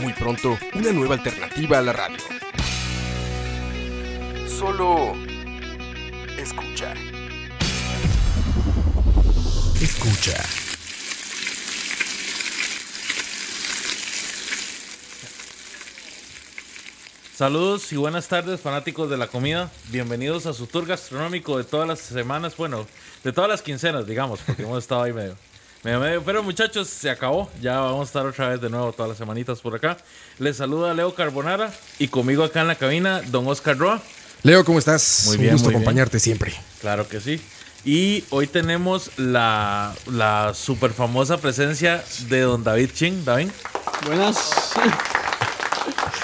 Muy 0.00 0.12
pronto, 0.12 0.58
una 0.74 0.92
nueva 0.92 1.14
alternativa 1.14 1.78
a 1.78 1.82
la 1.82 1.92
radio. 1.92 2.18
Solo 4.48 5.14
escucha. 6.38 6.94
Escucha. 9.80 10.42
Saludos 17.34 17.92
y 17.92 17.96
buenas 17.96 18.28
tardes, 18.28 18.60
fanáticos 18.60 19.10
de 19.10 19.16
la 19.16 19.26
comida. 19.26 19.70
Bienvenidos 19.88 20.46
a 20.46 20.52
su 20.52 20.66
tour 20.66 20.86
gastronómico 20.86 21.58
de 21.58 21.64
todas 21.64 21.88
las 21.88 21.98
semanas, 21.98 22.56
bueno, 22.56 22.86
de 23.24 23.32
todas 23.32 23.50
las 23.50 23.60
quincenas, 23.60 24.06
digamos, 24.06 24.40
porque 24.46 24.62
hemos 24.62 24.78
estado 24.78 25.02
ahí 25.02 25.12
medio. 25.12 25.36
Pero 25.84 26.42
muchachos, 26.42 26.88
se 26.88 27.10
acabó. 27.10 27.50
Ya 27.60 27.78
vamos 27.78 28.00
a 28.00 28.04
estar 28.04 28.26
otra 28.26 28.48
vez 28.48 28.60
de 28.60 28.70
nuevo 28.70 28.90
todas 28.92 29.10
las 29.10 29.18
semanitas 29.18 29.60
por 29.60 29.74
acá. 29.76 29.98
Les 30.38 30.56
saluda 30.56 30.94
Leo 30.94 31.14
Carbonara 31.14 31.70
y 31.98 32.08
conmigo 32.08 32.42
acá 32.42 32.62
en 32.62 32.68
la 32.68 32.74
cabina, 32.76 33.20
don 33.26 33.46
Oscar 33.46 33.76
Roa. 33.76 34.00
Leo, 34.42 34.64
¿cómo 34.64 34.78
estás? 34.78 35.24
Muy 35.26 35.36
Un 35.36 35.42
bien, 35.42 35.52
gusto 35.52 35.66
muy 35.66 35.72
bien. 35.74 35.82
acompañarte 35.82 36.18
siempre. 36.20 36.54
Claro 36.80 37.06
que 37.06 37.20
sí. 37.20 37.38
Y 37.84 38.24
hoy 38.30 38.46
tenemos 38.46 39.10
la, 39.18 39.94
la 40.10 40.52
super 40.54 40.90
famosa 40.92 41.36
presencia 41.36 42.02
de 42.30 42.40
don 42.40 42.64
David 42.64 42.90
Ching. 42.94 43.22
David. 43.26 43.50
Buenas. 44.06 44.72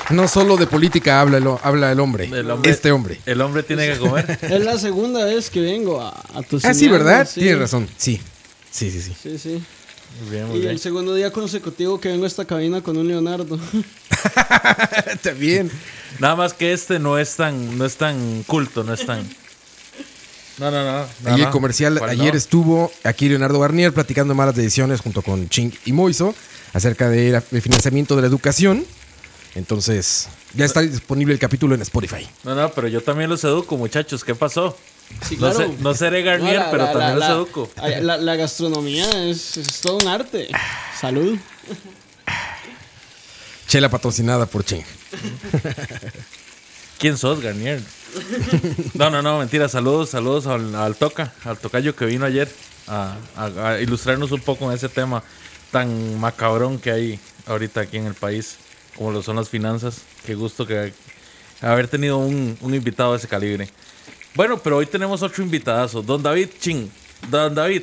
No 0.09 0.27
solo 0.27 0.57
de 0.57 0.67
política 0.67 1.21
habla 1.21 1.37
el, 1.37 1.47
habla 1.63 1.93
el 1.93 2.01
hombre, 2.01 2.25
El 2.25 2.51
hombre- 2.51 2.71
este 2.71 2.91
hombre. 2.93 3.21
El 3.27 3.41
hombre 3.43 3.63
tiene 3.63 3.93
que 3.93 3.99
comer. 3.99 4.39
Es 4.43 4.65
la 4.65 4.79
segunda 4.79 5.25
vez 5.27 5.51
que 5.51 5.61
vengo 5.61 6.01
a, 6.01 6.09
a 6.35 6.43
tu 6.43 6.59
Ah, 6.65 6.73
sí, 6.75 6.89
¿verdad? 6.89 7.29
sí. 7.31 7.41
Tienes 7.41 7.59
razón. 7.61 7.89
Sí. 7.97 8.21
Sí, 8.71 8.91
sí, 8.91 9.01
sí. 9.03 9.13
Sí, 9.23 9.39
sí. 9.39 9.63
Muy 10.23 10.31
bien, 10.31 10.47
muy 10.49 10.57
Y 10.57 10.61
bien. 10.61 10.73
el 10.73 10.79
segundo 10.81 11.15
día 11.15 11.31
consecutivo 11.33 12.01
que 12.01 12.09
vengo 12.09 12.25
a 12.25 12.27
esta 12.29 12.45
cabina 12.45 12.83
con 12.83 12.97
un 12.97 13.07
Leonardo. 13.07 13.59
Bien. 15.39 15.71
Nada 16.19 16.37
más 16.37 16.53
que 16.53 16.73
este 16.73 16.99
no 16.99 17.19
es 17.19 17.37
tan, 17.37 17.79
no 17.79 17.85
es 17.85 17.97
tan 17.97 18.43
culto, 18.45 18.83
no 18.85 18.93
es 18.95 19.07
tan. 19.07 19.27
No, 20.59 20.71
no, 20.71 20.85
no. 20.85 21.07
no, 21.23 21.33
Ayer 21.35 21.47
no. 21.47 21.51
comercial, 21.53 21.99
¿Cuál 21.99 22.11
ayer 22.11 22.33
no? 22.35 22.39
estuvo 22.39 22.93
aquí 23.05 23.29
Leonardo 23.29 23.59
Garnier 23.61 23.93
platicando 23.95 24.35
malas 24.35 24.55
decisiones 24.55 25.01
junto 25.01 25.23
con 25.23 25.49
Ching 25.49 25.73
y 25.87 25.93
Moiso 25.93 26.35
acerca 26.75 27.09
del 27.09 27.41
financiamiento 27.63 28.15
de 28.17 28.23
la 28.23 28.29
educación. 28.29 28.85
Entonces, 29.55 30.29
ya 30.55 30.65
está 30.65 30.81
disponible 30.83 31.33
el 31.35 31.41
capítulo 31.41 31.75
en 31.75 31.83
Spotify. 31.83 32.29
No, 32.45 32.55
no, 32.55 32.71
pero 32.73 32.89
yo 32.89 33.01
también 33.03 33.31
los 33.31 33.43
educo, 33.45 33.77
muchachos. 33.77 34.23
¿Qué 34.23 34.35
pasó? 34.35 34.77
Sí, 35.27 35.37
No, 35.37 35.51
claro. 35.53 35.57
sé- 35.59 35.77
no 35.83 35.95
seré 35.95 36.23
Garnier, 36.23 36.55
No, 36.57 36.61
la- 36.65 36.71
pero 36.71 36.85
la- 36.85 36.93
también 36.93 37.19
la- 37.19 37.29
educo. 37.31 37.71
La, 37.77 38.01
la- 38.01 38.17
la 38.17 38.37
gastronomía 38.37 39.29
es, 39.29 39.57
es 39.57 39.81
todo 39.81 39.99
un 39.99 40.09
arte. 40.09 40.49
Salud. 40.99 41.39
Chela 43.69 43.89
patrocinada 43.89 44.47
por 44.47 44.65
Ching. 44.65 44.83
¿Quién 46.99 47.17
sos, 47.17 47.41
Garnier? 47.41 47.81
No, 48.95 49.11
no, 49.11 49.23
no, 49.23 49.39
mentira. 49.39 49.69
Saludos, 49.69 50.11
saludos 50.11 50.47
al, 50.47 50.75
al 50.75 50.97
Toca, 50.97 51.33
al 51.45 51.57
Tocayo 51.59 51.95
que 51.95 52.05
vino 52.07 52.25
ayer 52.27 52.49
a, 52.89 53.17
a- 53.37 53.69
a 53.71 53.81
ilustrarnos 53.81 54.33
un 54.33 54.41
poco 54.41 54.69
en 54.69 54.77
ese 54.77 54.89
tema 54.89 55.23
tan 55.71 56.19
macabrón 56.19 56.79
que 56.79 56.91
hay 56.91 57.21
ahorita 57.47 57.83
aquí 57.83 57.97
en 57.99 58.07
el 58.07 58.15
país, 58.15 58.57
como 58.97 59.13
lo 59.13 59.23
son 59.23 59.37
las 59.37 59.49
finanzas. 59.49 59.99
Qué 60.27 60.35
gusto 60.35 60.67
que 60.67 60.93
haber 61.63 61.87
tenido 61.89 62.19
un, 62.19 62.59
un 62.61 62.75
invitado 62.75 63.13
de 63.13 63.19
ese 63.19 63.29
calibre. 63.29 63.71
Bueno, 64.35 64.59
pero 64.59 64.77
hoy 64.79 64.87
tenemos 64.87 65.23
otro 65.23 65.43
invitadazo, 65.43 66.03
don 66.03 66.23
David 66.23 66.49
Ching. 66.61 66.89
Don 67.29 67.55
David, 67.55 67.83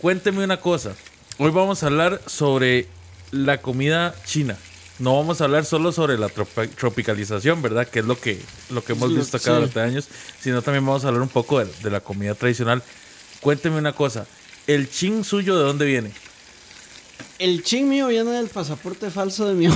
cuénteme 0.00 0.42
una 0.44 0.58
cosa. 0.58 0.92
Hoy 1.38 1.50
vamos 1.50 1.82
a 1.82 1.86
hablar 1.86 2.20
sobre 2.26 2.86
la 3.30 3.58
comida 3.60 4.14
china. 4.24 4.56
No 4.98 5.16
vamos 5.16 5.40
a 5.40 5.44
hablar 5.44 5.64
solo 5.64 5.90
sobre 5.92 6.16
la 6.16 6.28
tropicalización, 6.28 7.60
¿verdad? 7.62 7.88
Que 7.88 7.98
es 7.98 8.04
lo 8.04 8.18
que, 8.18 8.40
lo 8.70 8.84
que 8.84 8.92
hemos 8.92 9.10
Sí, 9.10 9.16
visto 9.16 9.36
acá 9.36 9.46
sí. 9.46 9.50
durante 9.56 9.80
años, 9.80 10.08
sino 10.40 10.62
también 10.62 10.86
vamos 10.86 11.04
a 11.04 11.08
hablar 11.08 11.22
un 11.22 11.28
poco 11.28 11.58
de, 11.58 11.66
de 11.82 11.90
la 11.90 12.00
comida 12.00 12.34
tradicional. 12.34 12.82
Cuénteme 13.40 13.76
una 13.76 13.92
cosa. 13.92 14.26
¿El 14.68 14.88
ching 14.88 15.24
suyo 15.24 15.58
de 15.58 15.64
dónde 15.64 15.84
viene? 15.84 16.12
El 17.40 17.62
ching 17.64 17.88
mío 17.88 18.06
viene 18.06 18.30
del 18.30 18.46
pasaporte 18.48 19.10
falso 19.10 19.46
de 19.48 19.54
mi. 19.54 19.66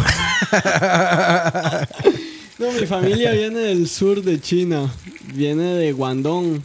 No, 2.59 2.73
mi 2.73 2.87
familia 2.87 3.33
viene 3.33 3.61
del 3.61 3.89
sur 3.89 4.23
de 4.23 4.41
China. 4.41 4.93
Viene 5.35 5.75
de 5.75 5.93
Guangdong. 5.93 6.63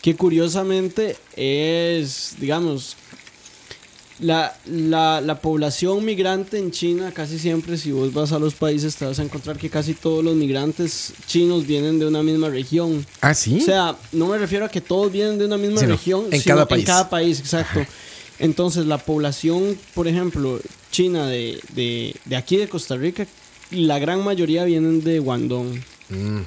Que 0.00 0.14
curiosamente 0.14 1.16
es, 1.34 2.36
digamos, 2.38 2.96
la, 4.20 4.56
la, 4.64 5.20
la 5.20 5.40
población 5.40 6.04
migrante 6.04 6.56
en 6.56 6.70
China, 6.70 7.12
casi 7.12 7.38
siempre, 7.38 7.76
si 7.76 7.90
vos 7.90 8.12
vas 8.12 8.30
a 8.30 8.38
los 8.38 8.54
países, 8.54 8.94
te 8.94 9.04
vas 9.04 9.18
a 9.18 9.24
encontrar 9.24 9.58
que 9.58 9.68
casi 9.68 9.94
todos 9.94 10.24
los 10.24 10.36
migrantes 10.36 11.12
chinos 11.26 11.66
vienen 11.66 11.98
de 11.98 12.06
una 12.06 12.22
misma 12.22 12.48
región. 12.48 13.04
Ah, 13.20 13.34
sí. 13.34 13.58
O 13.60 13.64
sea, 13.64 13.96
no 14.12 14.28
me 14.28 14.38
refiero 14.38 14.64
a 14.64 14.68
que 14.68 14.80
todos 14.80 15.10
vienen 15.10 15.36
de 15.36 15.46
una 15.46 15.56
misma 15.56 15.82
región, 15.82 16.26
en 16.30 16.40
sino 16.40 16.54
cada 16.54 16.68
país. 16.68 16.80
En 16.82 16.86
cada 16.86 17.10
país, 17.10 17.40
exacto. 17.40 17.84
Entonces, 18.38 18.86
la 18.86 18.98
población, 18.98 19.76
por 19.94 20.06
ejemplo, 20.06 20.60
china 20.92 21.26
de, 21.26 21.60
de, 21.74 22.14
de 22.24 22.36
aquí 22.36 22.56
de 22.56 22.68
Costa 22.68 22.96
Rica, 22.96 23.26
la 23.70 23.98
gran 23.98 24.22
mayoría 24.24 24.64
vienen 24.64 25.02
de 25.02 25.18
Guangdong. 25.18 25.80
Mm. 26.10 26.40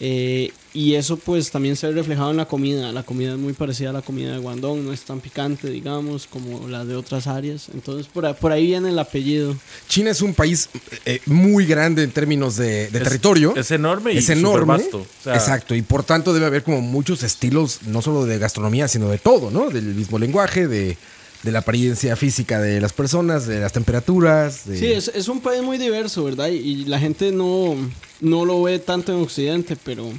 Eh, 0.00 0.52
y 0.74 0.94
eso 0.94 1.16
pues 1.16 1.50
también 1.50 1.74
se 1.74 1.88
ve 1.88 1.92
reflejado 1.94 2.30
en 2.30 2.36
la 2.36 2.44
comida. 2.46 2.92
La 2.92 3.02
comida 3.02 3.32
es 3.32 3.38
muy 3.38 3.52
parecida 3.52 3.90
a 3.90 3.92
la 3.92 4.02
comida 4.02 4.30
de 4.32 4.38
Guangdong, 4.38 4.84
no 4.84 4.92
es 4.92 5.00
tan 5.00 5.18
picante, 5.20 5.68
digamos, 5.68 6.28
como 6.28 6.68
la 6.68 6.84
de 6.84 6.94
otras 6.94 7.26
áreas. 7.26 7.68
Entonces, 7.74 8.06
por, 8.06 8.24
ahí- 8.24 8.34
por 8.40 8.52
ahí 8.52 8.66
viene 8.66 8.90
el 8.90 8.98
apellido. 9.00 9.56
China 9.88 10.10
es 10.12 10.22
un 10.22 10.34
país 10.34 10.68
eh, 11.04 11.20
muy 11.26 11.66
grande 11.66 12.04
en 12.04 12.12
términos 12.12 12.56
de, 12.56 12.88
de 12.90 12.98
Es- 12.98 13.04
territorio. 13.04 13.56
Es 13.56 13.72
enorme 13.72 14.12
y 14.12 14.18
es 14.18 14.28
enorme. 14.28 14.78
supervasto. 14.84 14.98
O 14.98 15.24
sea, 15.24 15.34
Exacto, 15.34 15.74
y 15.74 15.82
por 15.82 16.04
tanto 16.04 16.32
debe 16.32 16.46
haber 16.46 16.62
como 16.62 16.80
muchos 16.80 17.24
estilos, 17.24 17.80
no 17.86 18.00
solo 18.00 18.24
de 18.24 18.38
gastronomía, 18.38 18.86
sino 18.86 19.08
de 19.08 19.18
todo, 19.18 19.50
¿no? 19.50 19.70
Del 19.70 19.82
mismo 19.96 20.16
lenguaje, 20.20 20.68
de, 20.68 20.96
de 21.42 21.52
la 21.52 21.60
apariencia 21.60 22.16
física 22.16 22.60
de 22.60 22.80
las 22.80 22.92
personas, 22.92 23.46
de 23.46 23.60
las 23.60 23.72
temperaturas. 23.72 24.66
de- 24.66 24.76
Sí, 24.78 24.86
es, 24.86 25.08
es 25.14 25.28
un 25.28 25.40
país 25.40 25.62
muy 25.62 25.78
diverso, 25.78 26.24
¿verdad? 26.24 26.48
Y, 26.48 26.56
y 26.56 26.84
la 26.86 26.98
gente 26.98 27.30
no, 27.32 27.76
no 28.20 28.44
lo 28.44 28.62
ve 28.62 28.78
tanto 28.80 29.12
en 29.16 29.22
Occidente, 29.22 29.76
pero 29.82 30.10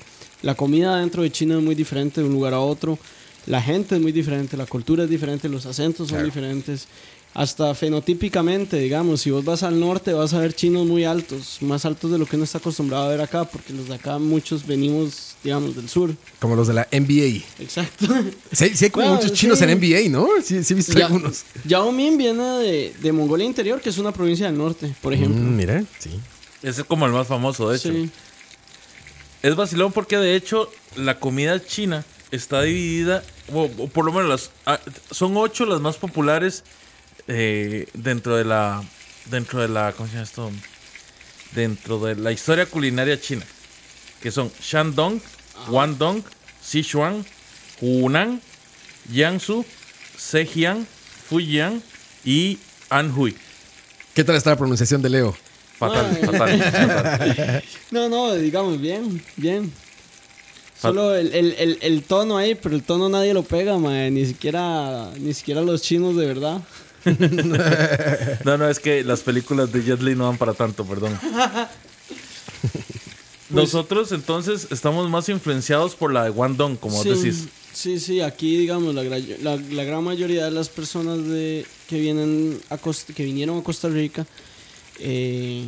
la 0.42 0.56
comida 0.56 0.98
dentro 0.98 1.22
de 1.24 1.32
China 1.32 1.58
es 1.58 1.64
muy 1.64 1.76
diferente 1.76 2.22
de 2.22 2.28
un 2.28 2.34
lugar 2.34 2.54
a 2.54 2.60
otro. 2.62 2.98
La 3.46 3.62
gente 3.62 3.96
es 3.96 4.02
muy 4.02 4.12
diferente, 4.12 4.56
la 4.58 4.66
cultura 4.66 5.04
es 5.04 5.10
diferente, 5.10 5.50
los 5.50 5.66
acentos 5.66 6.08
son 6.08 6.18
Claro. 6.18 6.26
diferentes. 6.26 6.88
Hasta 7.34 7.74
fenotípicamente, 7.76 8.78
digamos, 8.80 9.22
si 9.22 9.30
vos 9.30 9.46
vas 9.46 9.62
al 9.64 9.80
norte 9.80 10.14
vas 10.14 10.34
a 10.34 10.40
ver 10.40 10.54
chinos 10.54 10.88
muy 10.88 11.06
altos, 11.06 11.58
más 11.62 11.86
altos 11.86 12.12
de 12.12 12.18
lo 12.18 12.26
que 12.26 12.36
uno 12.36 12.44
está 12.44 12.58
acostumbrado 12.58 13.06
a 13.06 13.10
ver 13.10 13.22
acá, 13.22 13.46
porque 13.46 13.72
los 13.72 13.88
de 13.88 13.96
acá 13.96 14.18
muchos 14.18 14.66
venimos, 14.66 15.36
digamos, 15.44 15.76
del 15.76 15.88
sur. 15.90 16.16
Como 16.40 16.56
los 16.56 16.68
de 16.68 16.74
la 16.74 16.88
NBA. 16.92 17.44
Exacto. 17.60 18.08
Sí, 18.52 18.72
sí 18.76 18.86
hay 18.86 18.92
como 18.92 19.06
Bueno, 19.06 19.22
muchos 19.22 19.38
chinos 19.38 19.60
sí. 19.60 19.66
en 19.66 19.70
NBA, 19.80 20.10
¿no? 20.10 20.28
Sí, 20.44 20.64
sí 20.64 20.74
he 20.74 20.76
visto 20.76 20.94
Ya- 20.98 21.06
algunos. 21.06 21.44
Yao 21.66 21.92
Min 21.92 22.18
viene 22.18 22.44
de, 22.44 22.94
de 23.00 23.12
Mongolia 23.12 23.46
Interior, 23.46 23.80
que 23.80 23.90
es 23.90 23.98
una 24.00 24.12
provincia 24.12 24.48
del 24.48 24.58
norte, 24.58 24.94
por 25.00 25.14
ejemplo. 25.14 25.40
Mm, 25.40 25.56
mira, 25.56 25.84
sí. 26.00 26.10
ese 26.64 26.82
es 26.82 26.88
como 26.88 27.06
el 27.06 27.12
más 27.12 27.28
famoso, 27.28 27.70
de 27.70 27.78
hecho. 27.78 27.92
Sí. 27.94 28.10
Es 29.44 29.56
vacilón 29.56 29.92
porque 29.92 30.18
de 30.18 30.36
hecho 30.36 30.70
la 30.96 31.20
comida 31.20 31.64
china 31.64 32.04
está 32.32 32.64
dividida, 32.64 33.24
o, 33.54 33.70
o 33.78 33.88
por 33.88 34.04
lo 34.04 34.12
menos 34.12 34.28
las, 34.30 34.52
ah, 34.66 34.80
son 35.12 35.38
ocho 35.38 35.66
las 35.66 35.80
más 35.80 35.96
populares 35.98 36.64
eh, 37.28 37.88
dentro 37.94 38.36
de 38.38 38.46
la, 38.46 38.84
dentro 39.26 39.62
de 39.62 39.68
la, 39.68 39.94
¿cómo 39.94 40.08
se 40.08 40.14
llama 40.14 40.24
esto? 40.24 40.52
Dentro 41.54 42.00
de 42.00 42.16
la 42.16 42.32
historia 42.32 42.66
culinaria 42.66 43.20
china, 43.20 43.46
que 44.22 44.32
son 44.32 44.52
Shandong, 44.62 45.20
Guangdong, 45.68 46.24
Sichuan, 46.62 47.26
Hunan, 47.82 48.42
Jiangsu, 49.12 49.66
Zhejiang, 50.18 50.86
Fujian 51.28 51.82
y 52.24 52.60
Anhui. 52.90 53.36
¿Qué 54.14 54.24
tal 54.24 54.36
está 54.36 54.52
la 54.52 54.58
pronunciación 54.58 55.02
de 55.02 55.10
Leo? 55.10 55.36
Fatal, 55.78 56.18
fatal. 56.18 57.64
No, 57.92 58.10
no, 58.10 58.36
digamos, 58.36 58.80
bien, 58.82 59.24
bien. 59.38 59.72
Solo 60.80 61.16
el, 61.16 61.34
el, 61.34 61.56
el, 61.58 61.78
el 61.82 62.04
tono 62.04 62.38
ahí, 62.38 62.56
pero 62.56 62.76
el 62.76 62.84
tono 62.84 63.10
nadie 63.10 63.34
lo 63.34 63.44
pega, 63.44 63.78
mae. 63.78 64.12
Ni 64.12 64.26
siquiera, 64.26 65.12
ni 65.18 65.34
siquiera 65.34 65.62
los 65.62 65.82
chinos 65.82 66.16
de 66.16 66.26
verdad. 66.26 66.62
no, 68.46 68.58
no, 68.58 68.70
es 68.70 68.80
que 68.80 69.04
las 69.04 69.22
películas 69.22 69.72
de 69.72 69.84
Jet 69.84 70.02
Li 70.02 70.16
no 70.16 70.28
van 70.28 70.38
para 70.38 70.54
tanto, 70.54 70.86
perdón. 70.86 71.18
Nosotros 73.50 74.12
entonces 74.12 74.68
estamos 74.70 75.10
más 75.10 75.28
influenciados 75.30 75.96
por 75.96 76.14
la 76.14 76.26
de 76.26 76.30
Guangdong, 76.30 76.78
como 76.78 77.02
sí, 77.02 77.10
decís. 77.10 77.46
Sí, 77.74 78.00
sí, 78.00 78.22
aquí 78.22 78.58
digamos 78.58 78.94
la, 78.94 79.04
la, 79.04 79.56
la 79.56 79.84
gran 79.84 80.04
mayoría 80.04 80.46
de 80.46 80.52
las 80.52 80.70
personas 80.70 81.26
de, 81.26 81.66
que 81.88 82.00
vienen 82.00 82.60
a 82.70 82.78
Costa- 82.78 83.14
que 83.14 83.24
vinieron 83.24 83.58
a 83.58 83.64
Costa 83.64 83.88
Rica, 83.88 84.26
eh, 85.00 85.66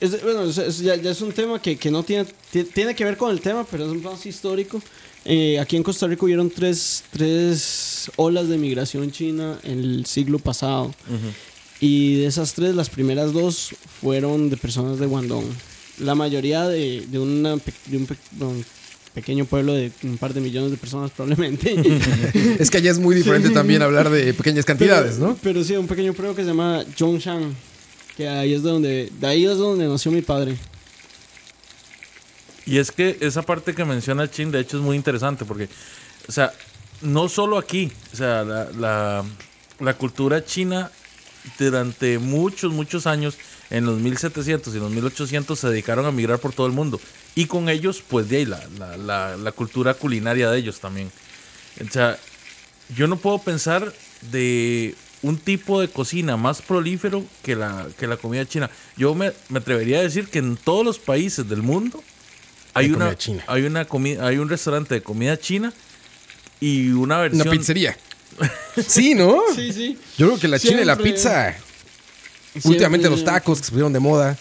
es, 0.00 0.22
bueno, 0.22 0.44
es- 0.44 0.58
es- 0.58 0.78
ya, 0.80 0.94
ya 0.96 1.10
es 1.10 1.20
un 1.22 1.32
tema 1.32 1.60
que, 1.60 1.76
que 1.76 1.90
no 1.90 2.02
tiene, 2.04 2.26
ti- 2.52 2.64
tiene 2.64 2.94
que 2.94 3.04
ver 3.04 3.16
con 3.16 3.30
el 3.32 3.40
tema, 3.40 3.64
pero 3.68 3.92
es 3.92 4.02
más 4.02 4.24
histórico. 4.26 4.80
Eh, 5.26 5.58
aquí 5.58 5.76
en 5.76 5.82
Costa 5.82 6.06
Rica 6.06 6.24
hubieron 6.24 6.50
tres, 6.50 7.02
tres 7.10 8.10
olas 8.16 8.48
de 8.48 8.58
migración 8.58 9.10
china 9.10 9.58
en 9.62 9.78
el 9.80 10.06
siglo 10.06 10.38
pasado. 10.38 10.94
Y 11.80 12.16
de 12.16 12.26
esas 12.26 12.54
tres, 12.54 12.74
las 12.74 12.88
primeras 12.90 13.32
dos 13.32 13.74
fueron 14.00 14.50
de 14.50 14.56
personas 14.56 14.98
de 14.98 15.06
Guangdong. 15.06 15.44
La 16.00 16.14
mayoría 16.14 16.66
de, 16.68 17.04
de, 17.08 17.18
una 17.18 17.50
de 17.86 17.96
un, 17.96 18.06
pe- 18.06 18.16
un 18.40 18.64
pequeño 19.14 19.44
pueblo 19.44 19.74
de 19.74 19.92
un 20.02 20.18
par 20.18 20.34
de 20.34 20.40
millones 20.40 20.70
de 20.70 20.76
personas 20.76 21.10
probablemente. 21.10 21.74
Es 22.58 22.70
que 22.70 22.78
allá 22.78 22.90
es 22.90 22.98
muy 22.98 23.14
diferente 23.14 23.50
también 23.50 23.80
hablar 23.82 24.10
de 24.10 24.34
pequeñas 24.34 24.64
cantidades, 24.64 25.14
pero, 25.16 25.28
¿no? 25.28 25.38
Pero 25.42 25.62
sí, 25.64 25.74
un 25.76 25.86
pequeño 25.86 26.12
pueblo 26.14 26.34
que 26.34 26.42
se 26.42 26.48
llama 26.48 26.84
Zhongshan. 26.96 27.54
Que 28.16 28.28
ahí 28.28 28.52
es 28.54 28.62
de 28.62 28.70
donde, 28.70 29.12
de 29.20 29.26
ahí 29.26 29.44
es 29.44 29.56
donde 29.58 29.88
nació 29.88 30.12
mi 30.12 30.22
padre. 30.22 30.56
Y 32.66 32.78
es 32.78 32.92
que 32.92 33.18
esa 33.20 33.42
parte 33.42 33.74
que 33.74 33.84
menciona 33.84 34.30
Chin, 34.30 34.50
de 34.50 34.60
hecho, 34.60 34.78
es 34.78 34.82
muy 34.82 34.96
interesante 34.96 35.44
porque, 35.44 35.68
o 36.28 36.32
sea, 36.32 36.52
no 37.02 37.28
solo 37.28 37.58
aquí, 37.58 37.92
o 38.12 38.16
sea, 38.16 38.42
la, 38.44 38.70
la, 38.72 39.24
la 39.80 39.94
cultura 39.94 40.44
china 40.44 40.90
durante 41.58 42.18
muchos, 42.18 42.72
muchos 42.72 43.06
años, 43.06 43.36
en 43.70 43.84
los 43.84 43.98
1700 43.98 44.74
y 44.74 44.78
los 44.78 44.90
1800, 44.90 45.58
se 45.58 45.68
dedicaron 45.68 46.06
a 46.06 46.12
migrar 46.12 46.38
por 46.38 46.52
todo 46.52 46.66
el 46.66 46.72
mundo. 46.72 47.00
Y 47.34 47.46
con 47.46 47.68
ellos, 47.68 48.02
pues 48.06 48.28
de 48.28 48.38
ahí, 48.38 48.46
la, 48.46 48.60
la, 48.96 49.36
la, 49.36 49.52
cultura 49.52 49.94
culinaria 49.94 50.50
de 50.50 50.58
ellos 50.58 50.80
también. 50.80 51.10
O 51.86 51.90
sea, 51.90 52.18
yo 52.96 53.06
no 53.06 53.16
puedo 53.16 53.38
pensar 53.38 53.92
de 54.30 54.94
un 55.22 55.38
tipo 55.38 55.80
de 55.80 55.88
cocina 55.88 56.36
más 56.36 56.62
prolífero 56.62 57.24
que 57.42 57.56
la, 57.56 57.88
que 57.98 58.06
la 58.06 58.16
comida 58.16 58.46
china. 58.46 58.70
Yo 58.96 59.14
me, 59.14 59.32
me 59.48 59.58
atrevería 59.58 59.98
a 59.98 60.02
decir 60.02 60.28
que 60.28 60.38
en 60.38 60.56
todos 60.56 60.84
los 60.84 60.98
países 60.98 61.48
del 61.48 61.62
mundo 61.62 62.02
hay, 62.74 62.86
una, 62.90 62.98
comida 63.06 63.18
china. 63.18 63.44
hay 63.46 63.62
una 63.62 63.84
comida, 63.86 64.26
hay 64.26 64.38
un 64.38 64.48
restaurante 64.48 64.94
de 64.94 65.02
comida 65.02 65.38
china 65.38 65.72
y 66.60 66.90
una 66.90 67.18
versión. 67.18 67.42
Una 67.48 67.50
pizzería. 67.50 67.96
Sí, 68.86 69.14
¿no? 69.14 69.40
Sí, 69.54 69.72
sí. 69.72 69.98
Yo 70.18 70.26
creo 70.28 70.38
que 70.40 70.48
la 70.48 70.58
china 70.58 70.80
y 70.82 70.84
la 70.84 70.96
pizza. 70.96 71.52
Siempre- 72.52 72.70
Últimamente 72.70 73.10
los 73.10 73.24
tacos 73.24 73.58
que 73.58 73.64
se 73.64 73.70
pusieron 73.72 73.92
de 73.92 74.00
moda. 74.00 74.36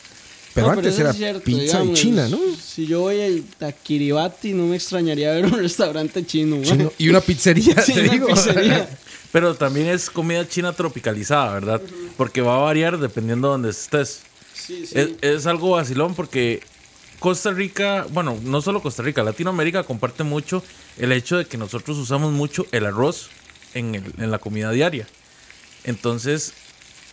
Pero 0.53 0.67
No, 0.67 0.73
antes 0.73 0.99
era 0.99 1.09
es 1.09 1.17
cierto, 1.17 1.41
pizza 1.43 1.61
digamos, 1.79 1.99
y 1.99 2.01
china, 2.03 2.27
¿no? 2.29 2.39
Si 2.63 2.85
yo 2.85 3.01
voy 3.01 3.43
a 3.59 3.71
Kiribati, 3.71 4.53
no 4.53 4.67
me 4.67 4.75
extrañaría 4.75 5.31
ver 5.31 5.45
un 5.45 5.51
restaurante 5.59 6.23
chino. 6.25 6.57
Y 6.99 7.09
una 7.09 7.21
pizzería, 7.21 7.81
Sí, 7.81 7.93
te 7.93 8.01
una 8.01 8.11
digo. 8.11 8.27
pizzería. 8.27 8.87
Pero 9.31 9.55
también 9.55 9.87
es 9.87 10.11
comida 10.11 10.47
china 10.47 10.73
tropicalizada, 10.73 11.55
¿verdad? 11.55 11.81
Porque 12.17 12.41
va 12.41 12.57
a 12.57 12.59
variar 12.59 12.99
dependiendo 12.99 13.47
de 13.47 13.51
donde 13.53 13.69
estés. 13.71 14.19
Sí, 14.53 14.85
sí. 14.85 14.93
Es, 14.93 15.09
es 15.21 15.45
algo 15.47 15.71
vacilón 15.71 16.13
porque 16.13 16.61
Costa 17.23 17.51
Rica, 17.51 18.05
bueno, 18.09 18.37
no 18.43 18.61
solo 18.61 18.81
Costa 18.81 19.01
Rica, 19.01 19.23
Latinoamérica 19.23 19.85
comparte 19.85 20.25
mucho 20.25 20.61
el 20.97 21.13
hecho 21.13 21.37
de 21.37 21.45
que 21.45 21.57
nosotros 21.57 21.97
usamos 21.97 22.33
mucho 22.33 22.65
el 22.73 22.85
arroz 22.85 23.29
en, 23.73 24.03
la 24.17 24.39
comida 24.39 24.71
diaria. 24.71 25.07
Entonces, 25.85 26.51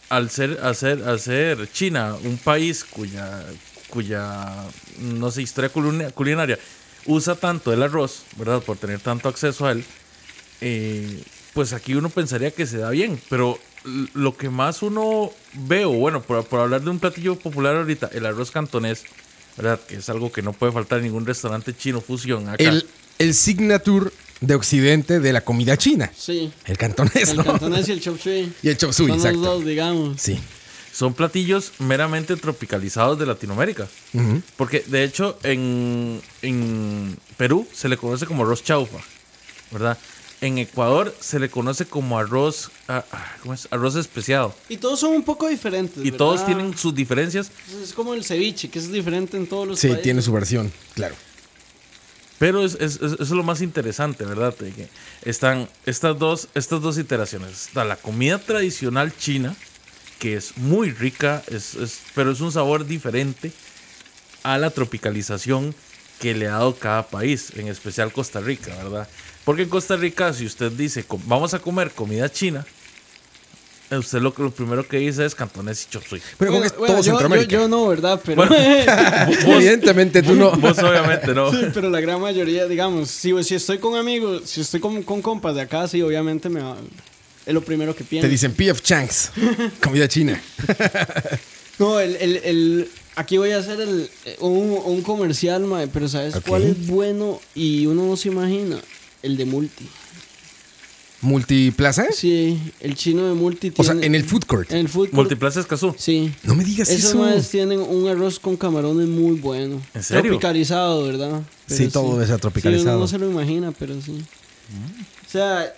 al 0.09 0.29
ser, 0.29 0.59
hacer, 0.65 1.71
China 1.71 2.17
un 2.25 2.39
país 2.39 2.83
cuya, 2.83 3.45
cuya, 3.89 4.53
no 4.99 5.31
sé, 5.31 5.43
historia 5.43 5.71
culina- 5.73 6.11
culinaria 6.11 6.59
usa 7.07 7.37
tanto 7.37 7.73
el 7.73 7.81
arroz, 7.81 8.25
¿verdad? 8.37 8.61
Por 8.63 8.79
tener 8.79 8.99
tanto 8.99 9.29
acceso 9.29 9.65
a 9.65 9.71
él, 9.71 9.85
eh, 10.61 11.23
pues 11.55 11.73
aquí 11.73 11.95
uno 11.95 12.09
pensaría 12.09 12.51
que 12.51 12.67
se 12.67 12.79
da 12.79 12.91
bien, 12.91 13.21
pero 13.29 13.61
lo 14.15 14.37
que 14.37 14.51
más 14.51 14.83
uno 14.83 15.31
veo, 15.53 15.91
bueno, 15.91 16.21
por, 16.21 16.45
por 16.47 16.59
hablar 16.59 16.81
de 16.83 16.91
un 16.91 16.99
platillo 16.99 17.37
popular 17.37 17.77
ahorita, 17.77 18.11
el 18.13 18.27
arroz 18.27 18.51
cantonés, 18.51 19.05
¿verdad? 19.61 19.81
Que 19.87 19.97
es 19.97 20.09
algo 20.09 20.33
que 20.33 20.43
no 20.43 20.53
puede 20.53 20.73
faltar 20.73 20.99
en 20.99 21.05
ningún 21.05 21.27
restaurante 21.27 21.77
chino 21.77 22.01
fusión 22.01 22.49
acá. 22.49 22.63
El, 22.65 22.87
el 23.19 23.35
signature 23.35 24.11
de 24.41 24.55
Occidente 24.55 25.21
de 25.21 25.33
la 25.33 25.43
comida 25.43 25.77
china. 25.77 26.11
Sí. 26.17 26.51
El 26.65 26.79
cantonés, 26.79 27.31
El 27.31 27.37
¿no? 27.37 27.45
cantonés 27.45 27.89
y 27.89 27.93
el 27.93 28.01
chop 28.01 28.19
suey. 28.19 28.53
Y 28.63 28.69
el 28.71 28.77
chop 28.79 28.93
suey, 28.93 29.09
Son 29.09 29.17
los 29.19 29.27
exacto. 29.27 29.41
dos, 29.41 29.65
digamos. 29.65 30.21
Sí. 30.21 30.41
Son 30.93 31.15
platillos 31.15 31.73
meramente 31.79 32.37
tropicalizados 32.37 33.19
de 33.19 33.27
Latinoamérica. 33.27 33.87
Ujú. 34.15 34.43
Porque 34.57 34.83
de 34.87 35.05
hecho 35.05 35.39
en, 35.43 36.21
en 36.43 37.17
Perú 37.37 37.67
se 37.73 37.89
le 37.89 37.97
conoce 37.97 38.27
como 38.27 38.43
arroz 38.45 38.65
chaufa, 38.65 38.99
¿verdad? 39.71 39.97
En 40.43 40.57
Ecuador 40.57 41.15
se 41.21 41.39
le 41.39 41.51
conoce 41.51 41.85
como 41.85 42.19
arroz, 42.19 42.71
ah, 42.89 43.05
¿cómo 43.43 43.53
es? 43.53 43.69
Arroz 43.71 43.95
especiado. 43.97 44.55
Y 44.71 44.79
todos 44.79 44.99
son 45.01 45.13
un 45.13 45.23
poco 45.23 45.49
diferentes. 45.49 45.99
Y 45.99 46.05
¿verdad? 46.11 46.17
todos 46.19 46.47
tienen 46.47 46.77
sus 46.79 46.95
diferencias, 46.95 47.51
Es 47.83 47.93
como 47.93 48.15
el 48.15 48.25
ceviche, 48.25 48.71
que 48.71 48.79
es 48.79 48.91
diferente 48.91 49.37
en 49.37 49.47
todos 49.47 49.69
los 49.69 49.79
Sí, 49.79 49.89
países. 49.89 50.03
tiene 50.03 50.23
su 50.23 50.33
versión, 50.33 50.73
claro. 50.95 51.15
pero 52.39 52.65
es, 52.65 52.73
es- 52.77 52.97
es- 52.97 53.13
eso 53.13 53.23
es 53.23 53.31
lo 53.31 53.43
más 53.43 53.61
interesante, 53.61 54.25
¿verdad? 54.25 54.57
De 54.57 54.71
que 54.73 54.89
están 55.27 55.69
estas 55.85 56.19
dos, 56.19 56.49
estas 56.55 56.81
dos 56.81 56.97
iteraciones. 56.97 57.67
Está 57.67 57.85
la 57.85 57.97
comida 57.97 58.39
tradicional 58.39 59.15
china, 59.15 59.55
que 60.19 60.37
es 60.37 60.57
muy 60.57 60.91
rica, 60.91 61.43
es, 61.49 61.75
es- 61.75 62.01
pero 62.15 62.31
es 62.31 62.41
un 62.41 62.51
sabor 62.51 62.87
diferente 62.87 63.53
a 64.43 64.57
la 64.57 64.71
tropicalización 64.71 65.75
que 66.19 66.35
le 66.35 66.49
ha 66.49 66.53
dado 66.53 66.75
cada 66.77 67.07
país, 67.09 67.53
en 67.57 67.69
especial 67.69 68.11
Costa 68.11 68.41
Rica, 68.41 68.75
¿verdad? 68.77 69.07
Porque 69.51 69.65
en 69.65 69.69
Costa 69.69 69.97
Rica, 69.97 70.33
si 70.33 70.47
usted 70.47 70.71
dice, 70.71 71.03
"Com- 71.03 71.21
vamos 71.27 71.53
a 71.55 71.59
comer 71.59 71.91
comida 71.91 72.31
china, 72.31 72.65
usted 73.91 74.21
lo, 74.21 74.33
lo 74.39 74.53
primero 74.53 74.87
que 74.87 74.99
dice 74.99 75.25
es 75.25 75.35
cantonés 75.35 75.85
y 75.89 75.91
chop 75.91 76.05
suey. 76.09 76.23
Pero 76.39 76.53
Bueno, 76.53 76.67
bueno, 76.79 76.87
todo 76.87 76.97
yo, 76.99 77.03
Centroamérica. 77.03 77.51
yo- 77.51 77.63
yo 77.63 77.69
no, 77.69 77.89
¿verdad? 77.89 78.21
Pero, 78.25 78.45
Evidentemente 79.49 80.23
tú 80.23 80.37
no. 80.37 80.53
Vos 80.57 80.79
obviamente 80.79 81.35
no. 81.35 81.51
Sí, 81.51 81.63
pero 81.75 81.91
la 81.91 82.01
gran 82.01 82.21
mayoría, 82.21 82.69
digamos, 82.69 83.11
si, 83.11 83.33
si 83.43 83.57
estoy 83.57 83.79
con 83.79 83.97
amigos, 83.97 84.43
si 84.49 84.61
estoy 84.61 84.79
con, 84.79 85.03
con 85.03 85.21
compas 85.21 85.57
de 85.57 85.63
acá, 85.63 85.89
sí, 85.89 86.01
obviamente 86.01 86.49
me 86.49 86.61
va- 86.61 86.77
es 87.45 87.53
lo 87.53 87.63
primero 87.63 87.97
que 87.97 88.05
pienso. 88.05 88.29
Te 88.29 88.31
dicen 88.31 88.53
P.F. 88.53 88.81
Changs, 88.85 89.33
comida 89.83 90.07
china. 90.07 90.41
No, 91.81 91.99
el, 91.99 92.15
el, 92.21 92.37
el- 92.45 92.89
aquí 93.17 93.37
voy 93.39 93.51
a 93.51 93.59
hacer 93.59 93.81
el, 93.81 94.09
eh, 94.27 94.37
un, 94.39 94.79
un 94.85 95.03
comercial, 95.03 95.63
mae, 95.65 95.89
pero 95.89 96.07
¿sabes 96.09 96.37
Ok. 96.37 96.47
cuál 96.47 96.63
es 96.63 96.87
bueno 96.87 97.41
y 97.57 97.87
uno 97.87 98.07
no 98.07 98.17
se 98.17 98.29
imagina? 98.29 98.79
El 99.23 99.37
de 99.37 99.45
Multi. 99.45 99.87
¿Multiplaza? 101.23 102.07
Sí, 102.13 102.59
el 102.81 102.95
chino 102.95 103.29
de 103.29 103.35
Multi 103.35 103.73
O 103.77 103.85
sea, 103.85 103.93
en 103.93 104.15
el 104.15 104.25
food 104.25 104.45
court. 104.45 104.71
En 104.73 104.79
el 104.79 104.89
food 104.89 105.09
court, 105.09 105.13
Multiplaza 105.13 105.61
Escazú. 105.61 105.95
Sí. 105.99 106.33
No 106.45 106.55
me 106.55 106.65
digas 106.65 106.89
Esos 106.89 107.11
eso. 107.11 107.19
maes 107.19 107.51
tienen 107.51 107.81
un 107.81 108.09
arroz 108.09 108.39
con 108.39 108.57
camarones 108.57 109.07
muy 109.07 109.33
bueno. 109.39 109.83
¿En 109.93 110.03
serio? 110.03 110.23
Tropicalizado, 110.23 111.05
¿verdad? 111.05 111.43
Sí, 111.67 111.89
todo 111.89 112.15
debe 112.15 112.27
ser 112.27 112.41
tropicalizado. 112.41 112.85
Sí, 112.85 112.91
uno 112.91 113.01
no 113.01 113.09
se 113.09 113.19
lo 113.19 113.31
imagina, 113.31 113.71
pero 113.73 114.01
sí. 114.01 114.25
O 115.27 115.31
sea, 115.31 115.71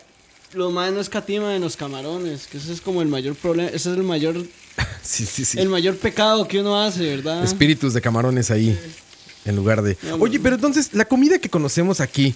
los 0.52 0.72
maes 0.72 0.92
no 0.92 1.00
escatiman 1.00 1.52
en 1.52 1.62
los 1.62 1.76
camarones, 1.76 2.46
que 2.46 2.58
ese 2.58 2.72
es 2.72 2.80
como 2.80 3.02
el 3.02 3.08
mayor 3.08 3.34
problema, 3.34 3.68
ese 3.70 3.90
es 3.90 3.96
el 3.96 4.04
mayor, 4.04 4.36
Sí, 5.02 5.26
sí, 5.26 5.44
sí. 5.44 5.58
el 5.58 5.68
mayor 5.68 5.96
pecado 5.96 6.46
que 6.46 6.60
uno 6.60 6.80
hace, 6.80 7.16
¿verdad? 7.16 7.42
Espíritus 7.42 7.94
de 7.94 8.00
camarones 8.00 8.52
ahí. 8.52 8.78
En 9.44 9.56
lugar 9.56 9.82
de. 9.82 9.96
Oye, 10.20 10.38
pero 10.38 10.54
entonces, 10.54 10.90
la 10.92 11.04
comida 11.04 11.40
que 11.40 11.48
conocemos 11.48 12.00
aquí 12.00 12.32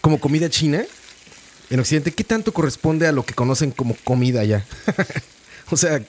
como 0.00 0.20
comida 0.20 0.48
china 0.50 0.84
en 1.70 1.80
Occidente, 1.80 2.12
¿qué 2.12 2.24
tanto 2.24 2.52
corresponde 2.52 3.06
a 3.06 3.12
lo 3.12 3.24
que 3.24 3.34
conocen 3.34 3.70
como 3.70 3.94
comida 4.04 4.40
allá? 4.40 4.64
o 5.70 5.76
sea, 5.76 6.02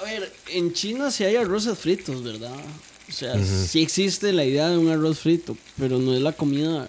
A 0.00 0.04
ver, 0.04 0.32
en 0.48 0.72
China 0.72 1.10
sí 1.10 1.24
hay 1.24 1.36
arroces 1.36 1.78
fritos, 1.78 2.22
¿verdad? 2.22 2.54
O 3.08 3.12
sea, 3.12 3.34
sí 3.44 3.82
existe 3.82 4.32
la 4.32 4.44
idea 4.44 4.68
de 4.68 4.78
un 4.78 4.88
arroz 4.88 5.18
frito, 5.18 5.56
pero 5.78 5.98
no 5.98 6.14
es 6.14 6.22
la 6.22 6.32
comida 6.32 6.88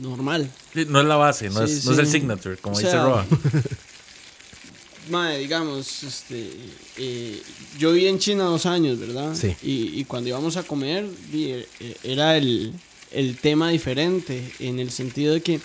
normal. 0.00 0.50
Sí, 0.74 0.86
No 0.88 1.00
es 1.00 1.06
la 1.06 1.16
base, 1.16 1.48
no, 1.50 1.66
Sí, 1.66 1.74
es, 1.74 1.84
no 1.84 1.92
es 1.92 1.98
el 1.98 2.06
signature, 2.06 2.56
como 2.56 2.76
O 2.76 2.78
dice 2.78 2.90
sea, 2.90 3.04
Roa. 3.04 3.26
Mae, 5.10 5.38
digamos, 5.38 6.02
este, 6.02 6.50
eh, 6.96 7.42
yo 7.78 7.92
viví 7.92 8.06
en 8.06 8.18
China 8.18 8.44
dos 8.44 8.66
años, 8.66 8.98
¿verdad? 8.98 9.34
Sí. 9.34 9.56
Y, 9.62 10.00
y 10.00 10.04
cuando 10.04 10.28
íbamos 10.28 10.56
a 10.56 10.62
comer, 10.62 11.06
eh, 11.32 11.66
era 12.04 12.36
el, 12.36 12.72
el 13.12 13.36
tema 13.36 13.70
diferente, 13.70 14.52
en 14.58 14.78
el 14.78 14.90
sentido 14.90 15.34
de 15.34 15.40
que, 15.40 15.60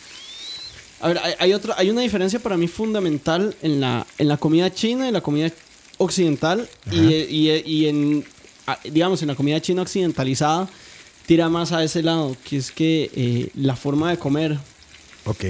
a 1.02 1.08
ver, 1.10 1.20
hay, 1.20 1.34
hay 1.40 1.54
otra, 1.54 1.76
hay 1.78 1.90
una 1.90 2.02
diferencia 2.02 2.40
para 2.40 2.58
mí 2.58 2.68
fundamental 2.68 3.56
en 3.62 3.80
la, 3.80 4.06
en 4.18 4.28
la 4.28 4.38
comida 4.38 4.74
china 4.74 5.08
y 5.08 5.12
la 5.12 5.22
comida 5.22 5.52
occidental, 5.98 6.68
y, 6.92 7.14
y, 7.14 7.64
y 7.66 7.88
en, 7.88 8.26
digamos, 8.84 9.22
en 9.22 9.28
la 9.30 9.36
comida 9.36 9.62
china 9.62 9.82
occidentalizada, 9.84 10.68
tira 11.26 11.50
más 11.50 11.72
a 11.72 11.84
ese 11.84 12.02
lado, 12.04 12.36
que 12.44 12.58
es 12.58 12.72
que 12.72 13.10
eh, 13.16 13.50
la 13.56 13.76
forma 13.76 14.10
de 14.12 14.18
comer, 14.18 14.58
ok. 15.26 15.44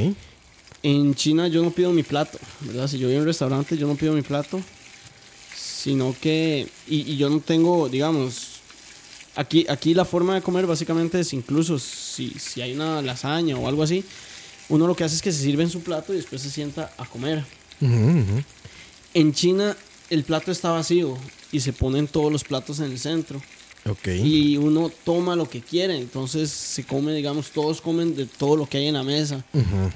en 0.83 1.15
China 1.15 1.47
yo 1.47 1.63
no 1.63 1.71
pido 1.71 1.91
mi 1.91 2.03
plato, 2.03 2.37
¿verdad? 2.61 2.87
Si 2.87 2.97
yo 2.97 3.07
voy 3.07 3.17
a 3.17 3.19
un 3.19 3.25
restaurante, 3.25 3.77
yo 3.77 3.87
no 3.87 3.95
pido 3.95 4.13
mi 4.13 4.21
plato. 4.21 4.61
sino 5.55 6.15
que, 6.19 6.67
y, 6.87 7.11
y 7.11 7.17
yo 7.17 7.29
no 7.29 7.39
tengo, 7.39 7.89
digamos, 7.89 8.54
aquí, 9.35 9.65
aquí 9.69 9.93
la 9.93 10.05
forma 10.05 10.35
de 10.35 10.41
comer 10.41 10.65
básicamente 10.65 11.19
es 11.19 11.33
incluso 11.33 11.77
si, 11.79 12.29
si 12.39 12.61
hay 12.61 12.73
una 12.73 13.01
lasaña 13.01 13.57
o 13.57 13.67
algo 13.67 13.83
así, 13.83 14.03
uno 14.69 14.87
lo 14.87 14.95
que 14.95 15.03
hace 15.03 15.15
es 15.15 15.21
que 15.21 15.31
se 15.31 15.41
sirve 15.41 15.63
en 15.63 15.69
su 15.69 15.81
plato 15.81 16.13
y 16.13 16.17
después 16.17 16.41
se 16.41 16.49
sienta 16.49 16.91
a 16.97 17.05
comer. 17.05 17.43
En 19.13 19.33
China 19.33 19.75
el 20.09 20.23
plato 20.23 20.51
está 20.51 20.71
vacío 20.71 21.17
y 21.51 21.59
se 21.59 21.73
ponen 21.73 22.07
todos 22.07 22.31
los 22.31 22.43
platos 22.43 22.79
en 22.79 22.85
el 22.91 22.99
centro. 22.99 23.41
Ok. 23.87 24.07
Y 24.23 24.57
uno 24.57 24.91
toma 25.03 25.35
lo 25.35 25.47
que 25.47 25.61
quiere, 25.61 25.95
entonces 25.97 26.49
se 26.49 26.83
come, 26.83 27.13
digamos, 27.13 27.51
todos 27.51 27.81
comen 27.81 28.15
de 28.15 28.25
todo 28.25 28.55
lo 28.55 28.65
que 28.67 28.77
hay 28.79 28.87
en 28.87 28.95
la 28.95 29.03
mesa. 29.03 29.43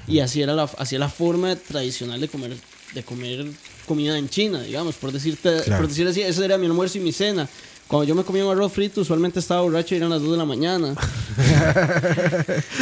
Y 0.06 0.20
así 0.20 0.40
era 0.42 0.54
la, 0.54 0.64
así 0.78 0.94
era 0.94 1.06
la 1.06 1.10
forma 1.10 1.56
tradicional 1.56 2.20
de 2.20 2.28
comer, 2.28 2.56
de 2.94 3.02
comer 3.02 3.46
comida 3.86 4.16
en 4.16 4.28
China, 4.28 4.62
digamos, 4.62 4.94
por 4.94 5.10
decirte, 5.10 5.62
Claro. 5.64 5.80
por 5.82 5.88
decir 5.88 6.06
así, 6.06 6.22
ese 6.22 6.44
era 6.44 6.56
mi 6.56 6.66
almuerzo 6.66 6.98
y 6.98 7.00
mi 7.00 7.12
cena. 7.12 7.48
Cuando 7.90 8.04
yo 8.04 8.14
me 8.14 8.22
comía 8.22 8.44
un 8.46 8.52
arroz 8.52 8.72
frito, 8.72 9.00
usualmente 9.00 9.40
estaba 9.40 9.62
borracho 9.62 9.96
y 9.96 9.98
eran 9.98 10.10
las 10.10 10.22
2 10.22 10.30
de 10.30 10.38
la 10.38 10.44
mañana. 10.44 10.94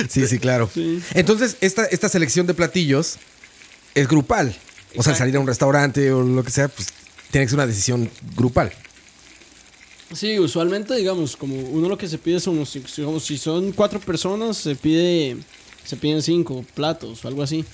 Sí, 0.08 0.26
sí, 0.26 0.38
claro. 0.38 0.68
Sí. 0.72 1.00
Entonces, 1.14 1.56
esta, 1.62 1.86
esta 1.86 2.10
selección 2.10 2.46
de 2.46 2.52
platillos 2.52 3.16
es 3.94 4.06
grupal. 4.06 4.48
O 4.48 5.02
sea, 5.02 5.12
Exacto. 5.12 5.18
salir 5.18 5.36
a 5.36 5.40
un 5.40 5.46
restaurante 5.46 6.12
o 6.12 6.22
lo 6.22 6.44
que 6.44 6.50
sea, 6.50 6.68
pues 6.68 6.88
tiene 7.30 7.46
que 7.46 7.50
ser 7.50 7.56
una 7.56 7.66
decisión 7.66 8.10
grupal. 8.36 8.70
Sí, 10.14 10.38
usualmente, 10.38 10.94
digamos, 10.94 11.36
como 11.36 11.56
uno 11.58 11.88
lo 11.88 11.96
que 11.96 12.06
se 12.08 12.18
pide 12.18 12.38
son, 12.38 12.62
digamos, 12.96 13.24
si 13.24 13.38
son 13.38 13.72
cuatro 13.72 14.00
personas, 14.00 14.58
se 14.58 14.74
pide, 14.74 15.38
se 15.84 15.96
piden 15.96 16.20
cinco 16.22 16.64
platos 16.74 17.24
o 17.24 17.28
algo 17.28 17.42
así. 17.42 17.64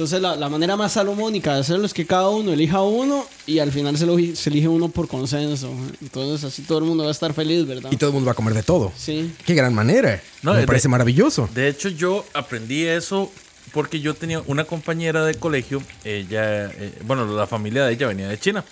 Entonces, 0.00 0.22
la, 0.22 0.34
la 0.34 0.48
manera 0.48 0.76
más 0.78 0.92
salomónica 0.92 1.52
de 1.52 1.60
hacerlo 1.60 1.84
es 1.84 1.92
que 1.92 2.06
cada 2.06 2.30
uno 2.30 2.54
elija 2.54 2.80
uno 2.80 3.26
y 3.46 3.58
al 3.58 3.70
final 3.70 3.98
se, 3.98 4.06
lo- 4.06 4.16
se 4.34 4.48
elige 4.48 4.66
uno 4.66 4.88
por 4.88 5.06
consenso. 5.08 5.70
Entonces, 6.00 6.42
así 6.42 6.62
todo 6.62 6.78
el 6.78 6.84
mundo 6.84 7.02
va 7.04 7.10
a 7.10 7.12
estar 7.12 7.34
feliz, 7.34 7.66
¿verdad? 7.66 7.92
Y 7.92 7.98
todo 7.98 8.08
el 8.08 8.14
mundo 8.14 8.24
va 8.24 8.32
a 8.32 8.34
comer 8.34 8.54
de 8.54 8.62
todo. 8.62 8.90
Sí. 8.96 9.30
Qué 9.44 9.52
gran 9.52 9.74
manera. 9.74 10.22
No, 10.42 10.54
Me 10.54 10.60
de- 10.60 10.66
parece 10.66 10.88
maravilloso. 10.88 11.50
De 11.54 11.68
hecho, 11.68 11.90
yo 11.90 12.24
aprendí 12.32 12.86
eso 12.86 13.30
porque 13.74 14.00
yo 14.00 14.14
tenía 14.14 14.40
una 14.46 14.64
compañera 14.64 15.22
de 15.26 15.34
colegio, 15.34 15.82
ella, 16.02 16.64
eh, 16.70 16.94
bueno, 17.04 17.26
la 17.36 17.46
familia 17.46 17.84
de 17.84 17.92
ella 17.92 18.06
venía 18.06 18.26
de 18.26 18.38
China. 18.40 18.64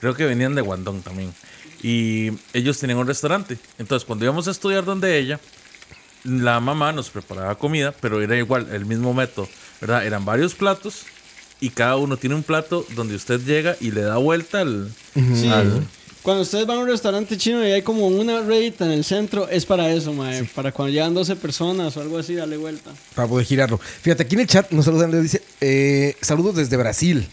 Creo 0.00 0.12
que 0.14 0.26
venían 0.26 0.54
de 0.54 0.60
Guangdong 0.60 1.00
también. 1.00 1.32
Y 1.82 2.30
ellos 2.52 2.76
tenían 2.78 2.98
un 2.98 3.06
restaurante. 3.06 3.56
Entonces, 3.78 4.04
cuando 4.06 4.26
íbamos 4.26 4.46
a 4.48 4.50
estudiar 4.50 4.84
donde 4.84 5.18
ella, 5.18 5.40
la 6.28 6.60
mamá 6.60 6.92
nos 6.92 7.10
preparaba 7.10 7.56
comida, 7.56 7.92
pero 8.00 8.20
era 8.22 8.36
igual, 8.36 8.68
el 8.72 8.84
mismo 8.86 9.14
método, 9.14 9.48
¿verdad? 9.80 10.06
Eran 10.06 10.24
varios 10.24 10.54
platos 10.54 11.02
y 11.60 11.70
cada 11.70 11.96
uno 11.96 12.16
tiene 12.16 12.34
un 12.36 12.42
plato 12.42 12.86
donde 12.94 13.14
usted 13.16 13.40
llega 13.40 13.76
y 13.80 13.90
le 13.90 14.02
da 14.02 14.16
vuelta 14.18 14.60
al... 14.60 14.92
Sí. 15.14 15.48
al- 15.48 15.86
Cuando 16.22 16.42
ustedes 16.42 16.66
van 16.66 16.78
a 16.78 16.80
un 16.82 16.88
restaurante 16.88 17.36
chino 17.38 17.66
y 17.66 17.70
hay 17.72 17.82
como 17.82 18.06
una 18.06 18.40
redita 18.42 18.84
en 18.84 18.92
el 18.92 19.04
centro, 19.04 19.48
es 19.48 19.64
para 19.64 19.90
eso, 19.90 20.12
mae. 20.12 20.44
Para 20.54 20.70
cuando 20.72 20.92
llegan 20.92 21.14
12 21.14 21.36
personas 21.36 21.96
o 21.96 22.00
algo 22.02 22.18
así, 22.18 22.34
darle 22.34 22.56
vuelta. 22.58 22.90
Para 23.14 23.26
poder 23.28 23.46
girarlo. 23.46 23.78
Fíjate, 23.78 24.24
aquí 24.24 24.34
en 24.34 24.42
el 24.42 24.46
chat 24.46 24.70
nos 24.72 24.84
saludan, 24.84 25.10
le 25.10 25.22
dice, 25.22 25.42
eh, 25.60 26.14
saludos 26.20 26.54
desde 26.56 26.76
Brasil. 26.76 27.26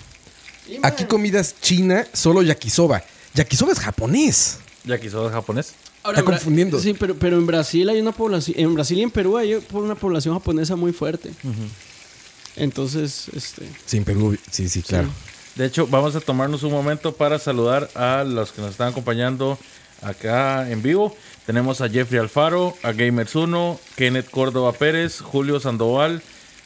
Y, 0.70 0.78
Aquí 0.82 1.04
comidas 1.06 1.56
china, 1.62 2.08
solo 2.14 2.42
yakisoba. 2.42 3.04
Yakisoba 3.34 3.74
es 3.74 3.80
japonés. 3.80 4.58
yakisoba 4.86 5.30
japonés. 5.32 5.74
Ahora, 6.06 6.20
Está 6.20 6.32
confundiendo. 6.32 6.80
Sí, 6.80 6.94
pero, 6.94 7.16
pero 7.16 7.36
en 7.36 7.48
Brasil 7.48 7.90
hay 7.90 8.00
una 8.00 8.12
población. 8.12 8.60
En 8.60 8.76
Brasil 8.76 9.00
y 9.00 9.02
en 9.02 9.10
Perú 9.10 9.38
hay 9.38 9.56
una 9.72 9.96
población 9.96 10.36
japonesa 10.36 10.76
muy 10.76 10.94
fuerte. 10.94 11.32
Entonces, 12.56 13.28
este. 13.34 13.68
Sí, 13.88 13.98
en 13.98 14.04
Perú, 14.04 14.38
sí, 14.52 14.70
sí, 14.70 14.84
claro. 14.84 15.10
De 15.56 15.66
hecho, 15.66 15.88
vamos 15.88 16.16
a 16.16 16.22
tomarnos 16.22 16.62
un 16.62 16.72
momento 16.72 17.16
para 17.16 17.40
saludar 17.40 17.90
a 17.96 18.24
los 18.24 18.52
que 18.52 18.62
nos 18.62 18.70
están 18.70 18.90
acompañando 18.90 19.58
acá 20.04 20.70
en 20.70 20.84
vivo. 20.84 21.18
Tenemos 21.48 21.82
a 21.82 21.90
Jeffrey 21.90 22.20
Alfaro, 22.20 22.76
a 22.84 22.92
Gamers1, 22.92 23.80
Kenneth 23.96 24.30
Córdoba 24.30 24.74
Pérez, 24.74 25.22
Julio 25.22 25.60
Sandoval, 25.60 26.22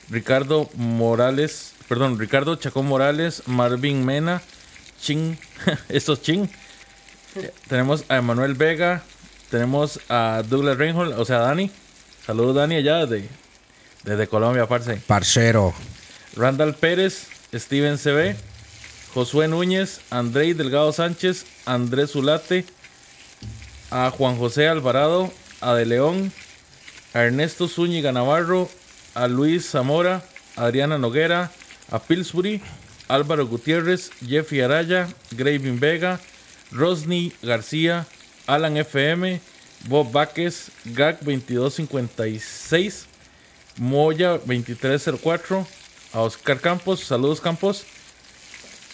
Ricardo 0.10 0.70
Morales, 0.76 1.76
perdón, 1.88 2.20
Ricardo 2.20 2.58
Chacón 2.58 2.88
Morales, 2.88 3.44
Marvin 3.46 4.06
Mena, 4.06 4.42
Ching, 5.00 5.38
estos 5.88 6.22
Ching. 6.22 6.50
Tenemos 7.70 8.04
a 8.10 8.18
Emanuel 8.18 8.56
Vega, 8.56 9.04
tenemos 9.50 10.00
a 10.10 10.44
Douglas 10.48 10.78
Reinhold, 10.78 11.20
o 11.20 11.26
sea, 11.26 11.40
Dani. 11.40 11.72
Saludos, 12.26 12.56
Dani, 12.56 12.76
allá 12.76 13.06
desde, 13.06 13.28
desde 14.04 14.28
Colombia, 14.28 14.68
parce. 14.68 14.98
Parcero. 15.08 15.74
Randall 16.36 16.76
Pérez, 16.76 17.28
Steven 17.54 17.98
CB, 17.98 18.36
Josué 19.14 19.48
Núñez, 19.48 20.02
Andrei 20.12 20.54
Delgado 20.54 20.92
Sánchez, 20.94 21.46
Andrés 21.66 22.12
Zulate, 22.12 22.66
a 23.90 24.12
Juan 24.12 24.38
José 24.38 24.68
Alvarado, 24.68 25.32
a 25.62 25.74
De 25.74 25.86
León, 25.86 26.32
a 27.14 27.22
Ernesto 27.22 27.68
Zúñiga 27.68 28.12
Navarro, 28.12 28.70
a 29.16 29.28
Luis 29.28 29.72
Zamora, 29.72 30.22
a 30.56 30.66
Adriana 30.66 30.98
Noguera, 31.00 31.52
a 31.90 32.00
Pillsbury, 32.00 32.62
Álvaro 33.08 33.48
Gutiérrez, 33.48 34.12
Jeffrey 34.26 34.62
Araya, 34.62 35.08
Gravin 35.32 35.80
Vega, 35.80 36.20
Rosny 36.72 37.34
García, 37.42 38.06
Alan 38.50 38.78
FM, 38.78 39.40
Bob 39.88 40.12
Váquez, 40.12 40.72
GAC 40.86 41.20
2256, 41.22 43.06
Moya 43.78 44.40
2304, 44.40 45.68
a 46.14 46.22
Oscar 46.22 46.60
Campos, 46.60 47.02
saludos 47.02 47.40
Campos, 47.42 47.84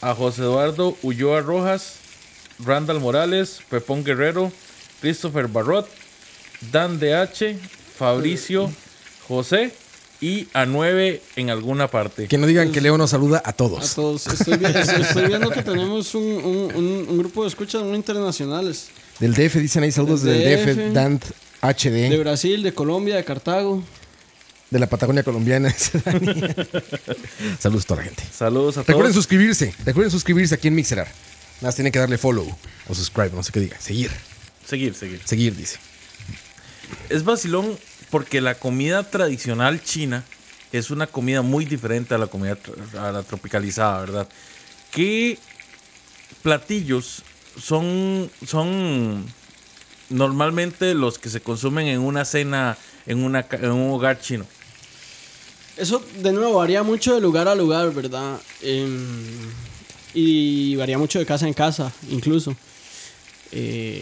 a 0.01 0.13
José 0.13 0.41
Eduardo 0.41 0.97
Ulloa 1.03 1.39
Rojas, 1.41 1.95
Randall 2.59 2.99
Morales, 2.99 3.61
Pepón 3.69 4.03
Guerrero, 4.03 4.51
Christopher 4.99 5.47
Barrot, 5.47 5.87
Dan 6.71 6.99
DH, 6.99 7.57
Fabricio, 7.97 8.69
José 9.27 9.73
y 10.19 10.47
a 10.53 10.65
9 10.65 11.21
en 11.37 11.49
alguna 11.49 11.87
parte. 11.87 12.27
Que 12.27 12.37
no 12.37 12.45
digan 12.47 12.71
que 12.73 12.81
Leo 12.81 12.97
nos 12.97 13.11
saluda 13.11 13.41
a 13.43 13.49
A 13.51 13.53
todos. 13.53 13.95
todos. 13.95 14.27
Estoy, 14.27 14.57
vi- 14.57 14.65
estoy- 14.65 15.01
estoy 15.01 15.27
viendo 15.27 15.49
que 15.49 15.63
tenemos 15.63 16.13
un, 16.15 16.23
un- 16.23 16.75
un- 16.75 17.05
un 17.09 17.17
grupo 17.17 17.43
de 17.43 17.49
escuchas 17.49 17.83
muy 17.83 17.95
internacionales. 17.95 18.89
Del 19.19 19.33
DF 19.33 19.55
dicen 19.55 19.83
ahí 19.83 19.91
saludos 19.91 20.23
Del 20.23 20.39
del 20.39 20.59
DF, 20.65 20.77
DF. 20.89 20.93
Dant 20.93 21.23
De 21.25 21.33
HD, 22.15 22.19
Brasil, 22.19 22.61
de 22.63 22.73
Colombia, 22.73 23.15
de 23.15 23.23
Cartago. 23.23 23.83
de 24.69 24.79
la 24.79 24.87
Patagonia 24.87 25.23
colombiana. 25.23 25.69
dice 25.73 25.99
Dani. 26.03 26.41
saludos 27.59 27.85
a 27.85 27.87
toda 27.87 28.01
la 28.01 28.03
gente. 28.07 28.23
Saludos 28.31 28.77
a 28.77 28.81
Recuerden 28.81 29.03
todos. 29.13 29.15
suscribirse. 29.15 29.73
Recuerden 29.85 30.11
suscribirse 30.11 30.55
aquí 30.55 30.67
en 30.67 30.75
Mixerar. 30.75 31.07
Nada 31.07 31.67
más 31.69 31.75
tienen 31.75 31.91
que 31.93 31.99
darle 31.99 32.17
follow 32.17 32.45
o 32.87 32.93
subscribe, 32.93 33.31
no 33.31 33.41
sé 33.43 33.51
qué 33.51 33.61
diga. 33.61 33.79
Seguir. 33.79 34.11
Seguir, 34.67 34.93
seguir. 34.95 35.21
Seguir, 35.23 35.55
dice. 35.55 35.77
Es 37.09 37.23
vacilón 37.23 37.77
porque 38.09 38.41
la 38.41 38.55
comida 38.55 39.03
tradicional 39.09 39.81
china 39.81 40.23
es 40.71 40.91
una 40.91 41.07
comida 41.07 41.41
muy 41.41 41.63
diferente 41.65 42.13
a 42.13 42.17
la 42.17 42.27
comida 42.27 42.57
a 42.99 43.11
la 43.11 43.23
tropicalizada, 43.23 44.01
¿verdad? 44.01 44.27
¿Qué 44.91 45.39
platillos 46.43 47.23
son, 47.59 48.29
son 48.45 49.25
normalmente 50.09 50.93
los 50.93 51.19
que 51.19 51.29
se 51.29 51.41
consumen 51.41 51.87
en 51.87 51.99
una 51.99 52.25
cena, 52.25 52.77
en, 53.05 53.23
una, 53.23 53.45
en 53.51 53.71
un 53.71 53.91
hogar 53.91 54.19
chino? 54.19 54.45
Eso, 55.77 56.01
de 56.21 56.31
nuevo, 56.31 56.55
varía 56.55 56.83
mucho 56.83 57.15
de 57.15 57.21
lugar 57.21 57.47
a 57.47 57.55
lugar, 57.55 57.93
¿verdad? 57.93 58.39
Em, 58.61 59.05
y 60.13 60.75
varía 60.77 60.97
mucho 60.97 61.19
de 61.19 61.25
casa 61.25 61.47
en 61.47 61.53
casa, 61.53 61.91
incluso. 62.09 62.55
Eh, 63.51 64.01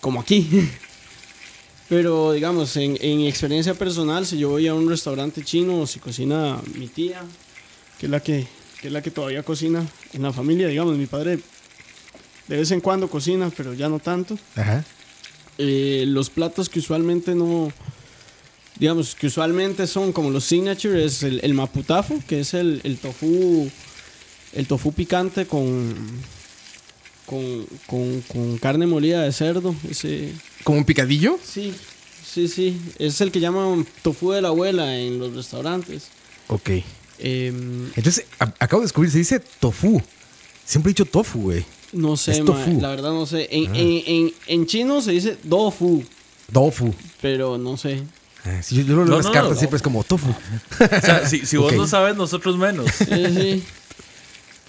como 0.00 0.20
aquí. 0.20 0.48
Pero, 1.88 2.32
digamos, 2.32 2.76
en, 2.76 2.98
en 3.00 3.20
experiencia 3.20 3.74
personal, 3.74 4.26
si 4.26 4.38
yo 4.38 4.48
voy 4.48 4.66
a 4.66 4.74
un 4.74 4.88
restaurante 4.88 5.44
chino 5.44 5.86
si 5.86 6.00
cocina 6.00 6.58
mi 6.74 6.88
tía, 6.88 7.22
que 7.98 8.06
es 8.06 8.10
la 8.10 8.20
que, 8.20 8.46
que, 8.80 8.88
es 8.88 8.92
la 8.92 9.02
que 9.02 9.10
todavía 9.10 9.42
cocina 9.42 9.86
en 10.12 10.22
la 10.22 10.32
familia, 10.32 10.66
digamos, 10.66 10.96
mi 10.96 11.06
padre 11.06 11.38
de 12.48 12.56
vez 12.58 12.70
en 12.70 12.80
cuando 12.80 13.08
cocina, 13.08 13.50
pero 13.56 13.72
ya 13.74 13.88
no 13.88 13.98
tanto. 13.98 14.38
Ajá. 14.56 14.84
Eh, 15.58 16.04
los 16.06 16.30
platos 16.30 16.68
que 16.68 16.78
usualmente 16.80 17.34
no. 17.34 17.72
Digamos, 18.78 19.14
que 19.14 19.28
usualmente 19.28 19.86
son 19.86 20.12
como 20.12 20.30
los 20.30 20.44
signature, 20.44 21.04
es 21.04 21.22
el, 21.22 21.38
el 21.44 21.54
maputafo, 21.54 22.20
que 22.26 22.40
es 22.40 22.54
el, 22.54 22.80
el 22.84 22.98
tofu. 22.98 23.70
El 24.52 24.66
tofu 24.66 24.92
picante 24.92 25.46
con. 25.46 25.94
Con, 27.26 27.64
con, 27.86 28.20
con 28.22 28.58
carne 28.58 28.86
molida 28.86 29.22
de 29.22 29.32
cerdo. 29.32 29.74
Ese, 29.88 30.32
¿Como 30.62 30.78
un 30.78 30.84
picadillo? 30.84 31.38
sí, 31.42 31.72
sí, 32.24 32.48
sí. 32.48 32.78
Es 32.98 33.20
el 33.22 33.32
que 33.32 33.40
llaman 33.40 33.86
tofu 34.02 34.32
de 34.32 34.42
la 34.42 34.48
abuela 34.48 34.98
en 34.98 35.18
los 35.18 35.34
restaurantes. 35.34 36.08
Ok. 36.48 36.70
Em, 37.18 37.86
Entonces, 37.96 38.26
a- 38.40 38.52
acabo 38.58 38.80
de 38.82 38.86
descubrir, 38.86 39.10
se 39.10 39.18
dice 39.18 39.40
tofu. 39.60 40.02
Siempre 40.66 40.90
he 40.90 40.92
dicho 40.92 41.06
tofu, 41.06 41.40
güey. 41.42 41.64
No 41.94 42.16
sé, 42.16 42.32
Es 42.32 42.40
ma, 42.40 42.46
tofu. 42.46 42.80
la 42.80 42.88
verdad 42.90 43.10
no 43.12 43.26
sé. 43.26 43.48
En, 43.50 43.74
en, 43.74 44.02
en, 44.06 44.34
en 44.46 44.66
chino 44.66 45.00
se 45.00 45.12
dice 45.12 45.36
dofu, 45.44 46.04
Tofu. 46.52 46.94
pero 47.22 47.56
no 47.58 47.76
sé. 47.76 48.02
Ah, 48.44 48.62
si 48.62 48.76
yo, 48.76 48.82
yo 48.82 48.96
lo 48.96 49.04
leo 49.04 49.06
No, 49.06 49.12
en 49.12 49.18
las 49.18 49.26
no, 49.26 49.32
cartas, 49.32 49.52
no. 49.52 49.56
siempre 49.58 49.76
es 49.78 49.82
como 49.82 50.04
tofu. 50.04 50.28
O 50.80 51.00
sea, 51.00 51.26
si, 51.26 51.46
si 51.46 51.56
vos 51.56 51.72
no 51.72 51.86
sabes, 51.86 52.14
nosotros 52.16 52.58
menos. 52.58 52.86
Sí, 52.98 53.04
sí. 53.06 53.62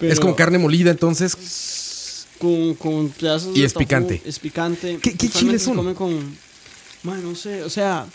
es 0.06 0.18
como 0.20 0.34
carne 0.34 0.58
molida, 0.58 0.90
entonces. 0.90 2.26
con, 2.38 2.74
con 2.74 3.08
pedazos 3.10 3.56
Y 3.56 3.60
de 3.60 3.66
es 3.66 3.72
tofu, 3.74 3.80
picante. 3.84 4.22
Es 4.24 4.38
picante. 4.38 4.98
¿Qué- 5.02 5.14
qué 5.16 5.28
chiles 5.28 5.60
se 5.62 5.66
son? 5.66 5.76
come 5.76 5.94
con. 5.94 6.36
Man, 7.02 7.22
no 7.22 7.34
sé, 7.34 7.62
o 7.62 7.70
sea. 7.70 8.06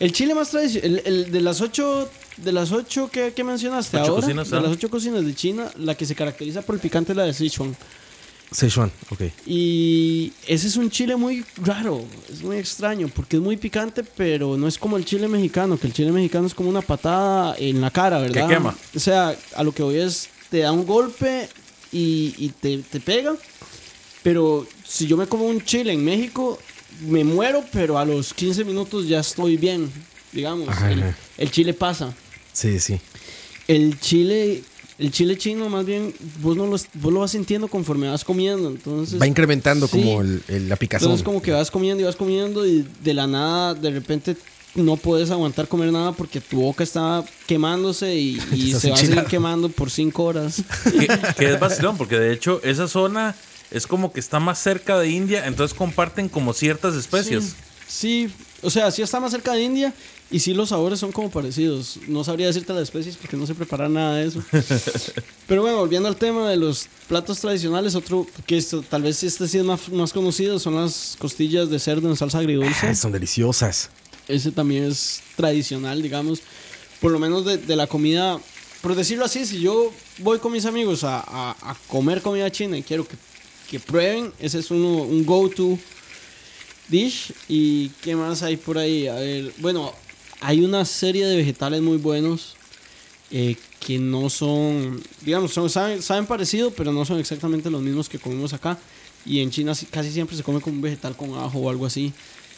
El 0.00 0.12
chile 0.12 0.34
más 0.34 0.50
tradicional, 0.50 1.00
el, 1.04 1.06
el 1.24 1.30
de 1.32 1.40
las 1.40 1.60
ocho, 1.60 2.10
de 2.38 2.50
las 2.50 2.72
ocho 2.72 3.08
que, 3.08 3.32
que 3.32 3.44
mencionaste 3.44 3.96
Ocho 3.96 4.10
ahora, 4.10 4.22
cocinas, 4.22 4.50
de 4.50 4.56
ah. 4.56 4.60
las 4.62 4.72
ocho 4.72 4.90
cocinas 4.90 5.24
de 5.24 5.34
China, 5.36 5.70
la 5.78 5.94
que 5.94 6.04
se 6.04 6.16
caracteriza 6.16 6.62
por 6.62 6.74
el 6.74 6.80
picante 6.80 7.12
es 7.12 7.16
la 7.16 7.22
de 7.22 7.32
Sichuan. 7.32 7.76
Sichuan, 8.54 8.92
ok. 9.10 9.22
Y 9.46 10.32
ese 10.46 10.68
es 10.68 10.76
un 10.76 10.88
chile 10.88 11.16
muy 11.16 11.44
raro, 11.56 12.04
es 12.32 12.40
muy 12.42 12.56
extraño, 12.56 13.08
porque 13.08 13.36
es 13.36 13.42
muy 13.42 13.56
picante, 13.56 14.04
pero 14.04 14.56
no 14.56 14.68
es 14.68 14.78
como 14.78 14.96
el 14.96 15.04
chile 15.04 15.26
mexicano, 15.26 15.76
que 15.76 15.88
el 15.88 15.92
chile 15.92 16.12
mexicano 16.12 16.46
es 16.46 16.54
como 16.54 16.68
una 16.70 16.80
patada 16.80 17.56
en 17.58 17.80
la 17.80 17.90
cara, 17.90 18.20
¿verdad? 18.20 18.48
quema. 18.48 18.76
O 18.94 19.00
sea, 19.00 19.36
a 19.56 19.64
lo 19.64 19.72
que 19.72 19.82
voy 19.82 19.96
es, 19.96 20.28
te 20.50 20.58
da 20.58 20.70
un 20.70 20.86
golpe 20.86 21.48
y, 21.90 22.32
y 22.38 22.50
te, 22.50 22.78
te 22.78 23.00
pega, 23.00 23.34
pero 24.22 24.64
si 24.86 25.08
yo 25.08 25.16
me 25.16 25.26
como 25.26 25.46
un 25.46 25.60
chile 25.60 25.92
en 25.92 26.04
México, 26.04 26.56
me 27.00 27.24
muero, 27.24 27.64
pero 27.72 27.98
a 27.98 28.04
los 28.04 28.32
15 28.32 28.64
minutos 28.64 29.08
ya 29.08 29.18
estoy 29.18 29.56
bien, 29.56 29.90
digamos. 30.30 30.68
Ajá, 30.68 30.92
el, 30.92 31.02
ajá. 31.02 31.16
el 31.38 31.50
chile 31.50 31.74
pasa. 31.74 32.14
Sí, 32.52 32.78
sí. 32.78 33.00
El 33.66 33.98
chile... 33.98 34.62
El 34.98 35.10
chile 35.10 35.36
chino, 35.36 35.68
más 35.68 35.84
bien, 35.84 36.14
vos, 36.40 36.56
no 36.56 36.66
lo, 36.66 36.76
vos 36.94 37.12
lo 37.12 37.20
vas 37.20 37.32
sintiendo 37.32 37.66
conforme 37.68 38.08
vas 38.08 38.22
comiendo. 38.24 38.68
Entonces, 38.68 39.20
Va 39.20 39.26
incrementando 39.26 39.88
sí. 39.88 39.98
como 39.98 40.20
el, 40.20 40.42
el- 40.48 40.68
la 40.68 40.76
picazón. 40.76 41.06
entonces 41.06 41.24
como 41.24 41.42
que 41.42 41.50
vas 41.50 41.70
comiendo 41.70 42.02
y 42.02 42.04
vas 42.06 42.14
comiendo 42.16 42.64
y 42.66 42.86
de 43.02 43.14
la 43.14 43.26
nada 43.26 43.74
de 43.74 43.90
repente 43.90 44.36
no 44.76 44.96
puedes 44.96 45.30
aguantar 45.30 45.68
comer 45.68 45.92
nada 45.92 46.12
porque 46.12 46.40
tu 46.40 46.60
boca 46.60 46.82
está 46.84 47.24
quemándose 47.46 48.14
y, 48.14 48.40
se 48.78 48.90
va 48.90 48.94
a 48.96 48.98
seguir 48.98 49.24
quemando 49.24 49.68
por 49.68 49.90
cinco 49.90 50.24
horas. 50.24 50.62
que, 50.84 51.08
que 51.38 51.52
es 51.52 51.60
vacilón, 51.60 51.96
porque 51.96 52.18
de 52.18 52.32
hecho 52.32 52.60
esa 52.62 52.86
zona 52.88 53.34
es 53.70 53.86
como 53.88 54.12
que 54.12 54.20
está 54.20 54.38
más 54.38 54.58
cerca 54.60 54.98
de 54.98 55.10
India, 55.10 55.46
entonces 55.46 55.76
comparten 55.76 56.28
como 56.28 56.52
ciertas 56.52 56.94
especies. 56.94 57.56
Sí, 57.88 58.30
o 58.62 58.70
sea, 58.70 58.90
sí 58.90 59.02
está 59.02 59.18
más 59.20 59.32
cerca 59.32 59.52
de 59.52 59.62
India 59.62 59.92
y 60.34 60.40
sí 60.40 60.52
los 60.54 60.70
sabores 60.70 60.98
son 60.98 61.12
como 61.12 61.30
parecidos. 61.30 61.98
No 62.08 62.24
sabría 62.24 62.46
decirte 62.48 62.72
las 62.72 62.82
especies 62.82 63.16
porque 63.16 63.36
no 63.36 63.46
sé 63.46 63.54
preparar 63.54 63.88
nada 63.90 64.16
de 64.16 64.26
eso. 64.26 64.42
Pero 65.46 65.62
bueno, 65.62 65.78
volviendo 65.78 66.08
al 66.08 66.16
tema 66.16 66.48
de 66.48 66.56
los 66.56 66.88
platos 67.08 67.38
tradicionales, 67.38 67.94
otro 67.94 68.26
que 68.46 68.56
esto, 68.56 68.82
tal 68.82 69.02
vez 69.02 69.22
este 69.22 69.46
sí 69.46 69.58
es 69.58 69.64
más, 69.64 69.88
más 69.90 70.12
conocido 70.12 70.58
son 70.58 70.74
las 70.74 71.16
costillas 71.18 71.70
de 71.70 71.78
cerdo 71.78 72.08
en 72.10 72.16
salsa 72.16 72.38
agridulce. 72.38 72.86
Ah, 72.88 72.94
son 72.94 73.12
deliciosas. 73.12 73.90
Ese 74.26 74.50
también 74.50 74.84
es 74.84 75.20
tradicional, 75.36 76.02
digamos. 76.02 76.40
Por 77.00 77.12
lo 77.12 77.18
menos 77.18 77.44
de, 77.44 77.58
de 77.58 77.76
la 77.76 77.86
comida. 77.86 78.40
Por 78.82 78.94
decirlo 78.94 79.24
así, 79.26 79.46
si 79.46 79.60
yo 79.60 79.92
voy 80.18 80.38
con 80.40 80.52
mis 80.52 80.64
amigos 80.66 81.04
a, 81.04 81.20
a- 81.20 81.56
a 81.70 81.76
comer 81.88 82.22
comida 82.22 82.50
china 82.50 82.76
y 82.76 82.82
quiero 82.82 83.06
que, 83.06 83.16
que 83.70 83.78
prueben, 83.80 84.32
ese 84.40 84.58
es 84.58 84.70
uno, 84.70 85.02
un 85.02 85.24
go-to 85.24 85.78
dish. 86.88 87.32
¿Y 87.48 87.88
qué 88.02 88.16
más 88.16 88.42
hay 88.42 88.56
por 88.56 88.78
ahí? 88.78 89.06
A 89.06 89.14
ver, 89.14 89.52
bueno, 89.58 89.92
hay 90.46 90.60
una 90.60 90.84
serie 90.84 91.26
de 91.26 91.36
vegetales 91.36 91.80
muy 91.80 91.96
buenos 91.96 92.54
eh, 93.30 93.56
que 93.80 93.98
no 93.98 94.28
son, 94.28 95.02
digamos, 95.22 95.52
son, 95.52 95.70
saben, 95.70 96.02
saben 96.02 96.26
parecido, 96.26 96.70
pero 96.70 96.92
no 96.92 97.04
son 97.04 97.18
exactamente 97.18 97.70
los 97.70 97.80
mismos 97.80 98.08
que 98.08 98.18
comemos 98.18 98.52
acá. 98.52 98.78
Y 99.24 99.40
en 99.40 99.50
China 99.50 99.72
casi 99.90 100.12
siempre 100.12 100.36
se 100.36 100.42
come 100.42 100.60
con 100.60 100.74
un 100.74 100.82
vegetal 100.82 101.16
con 101.16 101.34
ajo 101.34 101.58
o 101.60 101.70
algo 101.70 101.86
así. 101.86 102.12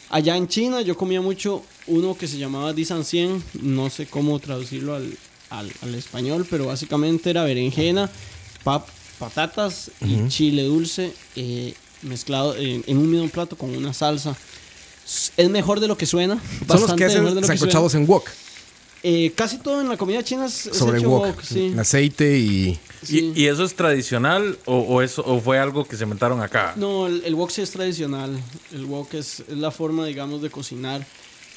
Allá 0.09 0.35
en 0.35 0.47
China 0.47 0.81
yo 0.81 0.97
comía 0.97 1.21
mucho 1.21 1.63
uno 1.87 2.17
que 2.17 2.27
se 2.27 2.37
llamaba 2.37 2.73
Disancien, 2.73 3.41
no 3.61 3.89
sé 3.89 4.05
cómo 4.05 4.37
traducirlo 4.39 4.95
al, 4.95 5.17
al, 5.49 5.71
al 5.81 5.95
español, 5.95 6.45
pero 6.49 6.65
básicamente 6.65 7.29
era 7.29 7.43
berenjena, 7.45 8.09
pap- 8.65 8.85
patatas 9.17 9.91
y 10.01 10.27
chile 10.27 10.63
dulce 10.63 11.13
eh, 11.37 11.73
mezclado 12.01 12.55
en, 12.55 12.83
en 12.85 12.97
un 12.97 13.09
mismo 13.09 13.29
plato 13.29 13.57
con 13.57 13.75
una 13.75 13.93
salsa. 13.93 14.35
Es 15.37 15.49
mejor 15.49 15.79
de 15.79 15.87
lo 15.87 15.97
que 15.97 16.05
suena. 16.05 16.41
Son 16.67 16.81
los 16.81 16.93
que 16.93 17.05
hacen 17.05 17.23
de 17.33 17.43
sancochados 17.43 17.95
en 17.95 18.05
wok. 18.07 18.29
Eh, 19.03 19.31
casi 19.35 19.57
todo 19.59 19.79
en 19.79 19.87
la 19.87 19.95
comida 19.95 20.23
china 20.23 20.47
es, 20.47 20.65
es 20.65 20.75
Sobre 20.77 20.97
hecho 20.97 21.09
wok. 21.09 21.25
wok, 21.27 21.41
sí. 21.41 21.73
Aceite 21.77 22.37
y. 22.37 22.79
Sí. 23.03 23.31
¿Y, 23.35 23.43
y 23.43 23.47
eso 23.47 23.63
es 23.63 23.75
tradicional 23.75 24.57
o, 24.65 24.79
o 24.79 25.01
eso, 25.03 25.23
o 25.25 25.39
fue 25.39 25.59
algo 25.59 25.85
que 25.85 25.95
se 25.95 26.03
inventaron 26.03 26.41
acá? 26.41 26.73
No, 26.75 27.05
el, 27.07 27.21
el 27.23 27.35
wok 27.35 27.51
sí 27.51 27.61
es 27.61 27.71
tradicional. 27.71 28.37
El 28.73 28.85
wok 28.85 29.13
es, 29.13 29.41
es 29.47 29.57
la 29.57 29.71
forma, 29.71 30.05
digamos, 30.05 30.41
de 30.41 30.49
cocinar. 30.49 31.05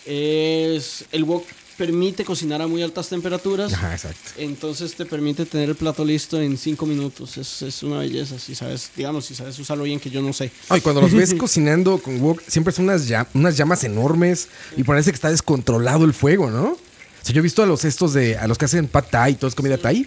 Es, 0.07 1.05
el 1.13 1.25
wok 1.25 1.45
permite 1.81 2.27
cocinar 2.27 2.61
a 2.61 2.67
muy 2.67 2.83
altas 2.83 3.09
temperaturas. 3.09 3.73
Ajá, 3.73 3.95
exacto. 3.95 4.33
Entonces 4.37 4.95
te 4.95 5.07
permite 5.07 5.47
tener 5.47 5.71
el 5.71 5.77
plato 5.77 6.05
listo 6.05 6.39
en 6.39 6.59
5 6.59 6.85
minutos. 6.85 7.39
Es, 7.39 7.63
es 7.63 7.83
una 7.83 8.01
belleza. 8.01 8.39
Si 8.39 8.55
sabes, 8.55 8.91
digamos, 8.95 9.25
si 9.25 9.35
sabes 9.35 9.59
usarlo 9.59 9.85
bien, 9.85 9.99
que 9.99 10.11
yo 10.11 10.21
no 10.21 10.35
sé. 10.35 10.51
Ay, 10.69 10.83
cuando 10.83 11.01
los 11.01 11.13
ves 11.15 11.33
cocinando 11.39 11.97
con 11.97 12.21
wok, 12.21 12.43
siempre 12.47 12.75
son 12.75 12.85
unas, 12.85 13.09
llam- 13.09 13.27
unas 13.33 13.57
llamas 13.57 13.83
enormes 13.85 14.49
y 14.77 14.85
parece 14.85 15.11
que 15.11 15.15
está 15.15 15.31
descontrolado 15.31 16.05
el 16.05 16.13
fuego, 16.13 16.51
¿no? 16.51 16.65
O 16.73 16.79
sea, 17.23 17.35
yo 17.35 17.39
he 17.41 17.43
visto 17.43 17.63
a 17.63 17.67
los 17.67 17.87
estos 17.87 18.13
de. 18.13 18.37
a 18.37 18.47
los 18.47 18.59
que 18.59 18.67
hacen 18.67 18.87
pad 18.87 19.05
thai, 19.11 19.37
todo 19.37 19.49
es 19.49 19.55
comida 19.55 19.79
thai. 19.79 20.07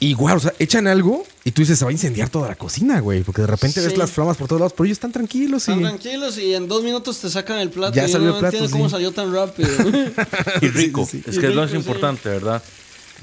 Y 0.00 0.08
igual, 0.08 0.36
o 0.36 0.40
sea, 0.40 0.52
echan 0.58 0.86
algo 0.86 1.24
y 1.44 1.52
tú 1.52 1.62
dices, 1.62 1.78
se 1.78 1.84
va 1.84 1.90
a 1.90 1.92
incendiar 1.92 2.28
toda 2.28 2.48
la 2.48 2.56
cocina, 2.56 3.00
güey. 3.00 3.22
Porque 3.22 3.42
de 3.42 3.46
repente 3.46 3.80
ves 3.80 3.96
las 3.96 4.10
flamas 4.10 4.36
por 4.36 4.48
todos 4.48 4.60
lados, 4.60 4.72
pero 4.72 4.86
ellos 4.86 4.96
están 4.96 5.12
tranquilos 5.12 5.68
y. 5.68 5.72
Están 5.72 5.82
tranquilos 5.82 6.38
y 6.38 6.54
en 6.54 6.68
dos 6.68 6.82
minutos 6.82 7.18
te 7.20 7.30
sacan 7.30 7.58
el 7.58 7.70
plato. 7.70 7.94
Ya 7.94 8.06
y 8.06 8.10
salió 8.10 8.28
uno 8.28 8.38
el 8.38 8.42
no 8.44 8.50
plato, 8.50 8.66
sí. 8.66 8.72
cómo 8.72 8.88
salió 8.88 9.12
tan 9.12 9.32
rápido. 9.32 9.68
Y 10.60 10.68
rico, 10.68 11.06
sí, 11.06 11.22
sí. 11.24 11.30
es 11.30 11.38
que 11.38 11.46
es 11.46 11.54
lo 11.54 11.62
más 11.62 11.74
importante, 11.74 12.28
¿verdad? 12.28 12.62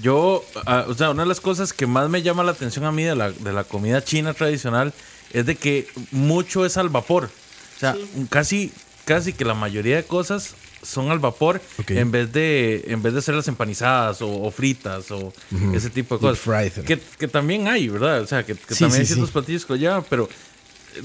Yo, 0.02 0.44
ah, 0.66 0.86
o 0.88 0.94
sea, 0.94 1.12
una 1.12 1.24
de 1.24 1.30
las 1.30 1.42
cosas 1.42 1.74
que 1.74 1.86
más 1.86 2.10
me 2.10 2.22
llama 2.22 2.44
la 2.44 2.52
atención 2.52 2.86
a 2.86 2.92
mí 2.92 3.04
de 3.04 3.16
la, 3.16 3.32
de 3.32 3.54
la 3.54 3.64
comida 3.64 4.04
china 4.04 4.34
tradicional 4.34 4.94
es 5.34 5.46
de 5.46 5.56
que 5.56 5.88
mucho 6.12 6.66
es 6.66 6.78
al 6.78 6.90
vapor. 6.90 7.30
O 7.76 7.80
sea, 7.80 7.96
casi, 8.30 8.72
casi 9.06 9.34
que 9.34 9.46
la 9.46 9.54
mayoría 9.54 9.98
de 9.98 10.04
cosas 10.04 10.56
son 10.84 11.12
al 11.12 11.20
vapor 11.20 11.62
en 11.88 12.12
vez 12.12 12.32
de 12.34 12.86
en 12.88 13.02
vez 13.04 13.14
de 13.14 13.20
hacerlas 13.20 13.48
empanizadas 13.48 14.22
o, 14.22 14.30
o 14.44 14.50
fritas 14.52 15.12
o 15.12 15.32
ese 15.74 15.90
tipo 15.90 16.16
de 16.18 16.22
cosas. 16.22 16.40
fried. 16.40 16.84
Que, 16.86 17.00
que 17.20 17.28
también 17.28 17.68
hay, 17.68 17.88
¿verdad? 17.88 18.22
O 18.22 18.28
sea, 18.28 18.44
que, 18.46 18.56
que 18.56 18.74
Sí, 18.74 18.80
también 18.84 19.02
hay 19.02 19.06
ciertos 19.08 19.30
sí. 19.30 19.34
platillos 19.34 19.66
que 19.66 19.78
llevan, 19.78 20.04
pero 20.10 20.28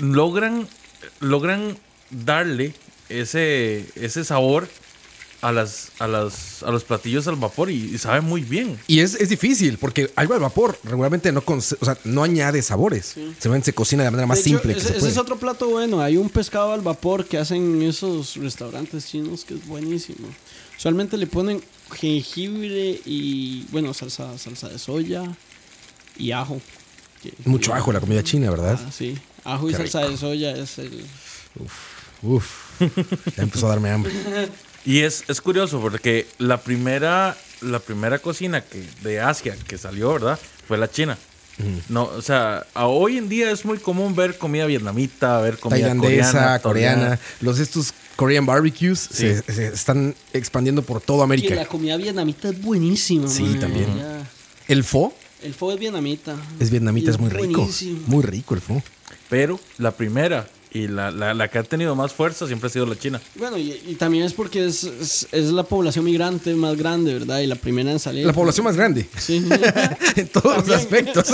logran, 0.00 0.66
logran 1.20 1.76
darle 2.10 2.74
ese, 3.08 3.84
ese 3.94 4.24
sabor 4.24 4.68
a 5.42 5.52
las, 5.52 5.90
a 5.98 6.06
las 6.06 6.62
a 6.62 6.70
los 6.70 6.84
platillos 6.84 7.26
al 7.28 7.36
vapor 7.36 7.70
y, 7.70 7.94
y 7.94 7.98
sabe 7.98 8.20
muy 8.20 8.42
bien. 8.42 8.78
Y 8.86 9.00
es, 9.00 9.14
es 9.14 9.28
difícil, 9.28 9.78
porque 9.78 10.10
algo 10.16 10.34
al 10.34 10.40
vapor 10.40 10.78
regularmente 10.84 11.30
no, 11.32 11.42
o 11.46 11.60
sea, 11.60 11.98
no 12.04 12.22
añade 12.22 12.62
sabores. 12.62 13.14
Se, 13.38 13.62
se 13.62 13.72
cocina 13.72 14.02
de 14.02 14.06
la 14.06 14.10
manera 14.12 14.26
más 14.26 14.38
De 14.38 14.42
hecho, 14.42 14.50
simple 14.58 14.72
que 14.74 14.80
ese, 14.80 14.88
se 14.92 14.96
ese 14.98 15.08
es 15.08 15.16
otro 15.18 15.36
plato 15.38 15.68
bueno. 15.68 16.00
Hay 16.00 16.16
un 16.16 16.30
pescado 16.30 16.72
al 16.72 16.80
vapor 16.80 17.26
que 17.26 17.38
hacen 17.38 17.76
en 17.76 17.82
esos 17.88 18.36
restaurantes 18.36 19.06
chinos 19.06 19.44
que 19.44 19.54
es 19.54 19.66
buenísimo. 19.66 20.28
Usualmente 20.78 21.16
le 21.16 21.26
ponen 21.26 21.62
jengibre 21.94 23.00
y, 23.04 23.64
bueno, 23.70 23.94
salsa, 23.94 24.36
salsa 24.38 24.68
de 24.68 24.78
soya 24.78 25.22
y 26.18 26.32
ajo. 26.32 26.60
Que- 27.22 27.32
Mucho 27.44 27.72
que- 27.72 27.78
ajo 27.78 27.90
en 27.90 27.94
la 27.94 28.00
comida 28.00 28.22
china, 28.22 28.50
¿verdad? 28.50 28.78
Ah, 28.86 28.90
sí. 28.92 29.16
Ajo 29.44 29.70
y 29.70 29.74
salsa 29.74 30.00
de 30.08 30.16
soya 30.16 30.50
es 30.56 30.78
el... 30.78 31.04
Uf. 32.22 32.66
Ya 33.36 33.42
empezó 33.42 33.66
a 33.66 33.70
darme 33.70 33.90
hambre. 33.90 34.12
Y 34.86 35.00
es, 35.00 35.24
es 35.28 35.40
curioso 35.40 35.80
porque 35.80 36.26
la 36.38 36.60
primera, 36.60 37.36
la 37.60 37.80
primera 37.80 38.20
cocina 38.20 38.62
que, 38.62 38.82
de 39.02 39.20
Asia 39.20 39.56
que 39.66 39.76
salió, 39.76 40.12
¿verdad? 40.12 40.38
Fue 40.66 40.78
la 40.78 40.90
china. 40.90 41.18
No, 41.88 42.04
o 42.04 42.20
sea, 42.20 42.66
a 42.74 42.86
hoy 42.86 43.16
en 43.16 43.28
día 43.28 43.50
es 43.50 43.64
muy 43.64 43.78
común 43.78 44.14
ver 44.14 44.36
comida 44.36 44.66
vietnamita, 44.66 45.40
ver 45.40 45.58
comida 45.58 45.80
Tailandesa, 45.88 46.60
coreana, 46.60 46.60
coreana. 46.60 47.20
Los 47.40 47.58
estos 47.58 47.94
Korean 48.14 48.46
barbecues 48.46 48.98
se, 48.98 49.42
se 49.42 49.68
están 49.68 50.14
expandiendo 50.32 50.82
por 50.82 51.00
toda 51.00 51.24
América. 51.24 51.54
la 51.54 51.66
comida 51.66 51.96
vietnamita 51.96 52.50
es 52.50 52.60
buenísima. 52.60 53.28
Sí, 53.28 53.42
man. 53.42 53.60
también. 53.60 53.88
El 54.68 54.84
pho 54.84 55.14
El 55.42 55.54
pho 55.54 55.72
es 55.72 55.78
vietnamita. 55.78 56.36
es 56.60 56.70
vietnamita, 56.70 57.10
Y 57.10 57.14
es 57.14 57.20
muy 57.20 57.30
rico. 57.30 57.68
Muy 58.06 58.22
rico 58.22 58.54
el 58.54 58.60
pho. 58.60 58.82
Pero 59.30 59.58
la 59.78 59.92
primera 59.92 60.46
y 60.72 60.88
la, 60.88 61.10
la, 61.10 61.32
la 61.32 61.48
que 61.48 61.58
ha 61.58 61.62
tenido 61.62 61.94
más 61.94 62.12
fuerza 62.12 62.46
siempre 62.46 62.66
ha 62.66 62.70
sido 62.70 62.86
la 62.86 62.98
china. 62.98 63.20
Bueno, 63.36 63.56
y, 63.56 63.80
y 63.86 63.94
también 63.94 64.24
es 64.24 64.32
porque 64.32 64.66
es, 64.66 64.84
es, 64.84 65.28
es 65.32 65.46
la 65.46 65.62
población 65.62 66.04
migrante 66.04 66.54
más 66.54 66.76
grande, 66.76 67.14
¿verdad? 67.14 67.38
Y 67.40 67.46
la 67.46 67.56
primera 67.56 67.90
en 67.90 67.98
salir. 67.98 68.26
La 68.26 68.32
población 68.32 68.64
más 68.64 68.76
grande. 68.76 69.08
Sí. 69.18 69.46
en 70.16 70.28
todos 70.28 70.66
los 70.66 70.76
aspectos. 70.76 71.30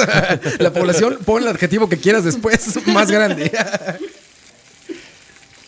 la 0.58 0.72
población, 0.72 1.18
pon 1.24 1.42
el 1.42 1.48
adjetivo 1.48 1.88
que 1.88 1.98
quieras 1.98 2.24
después, 2.24 2.86
más 2.86 3.10
grande. 3.10 3.50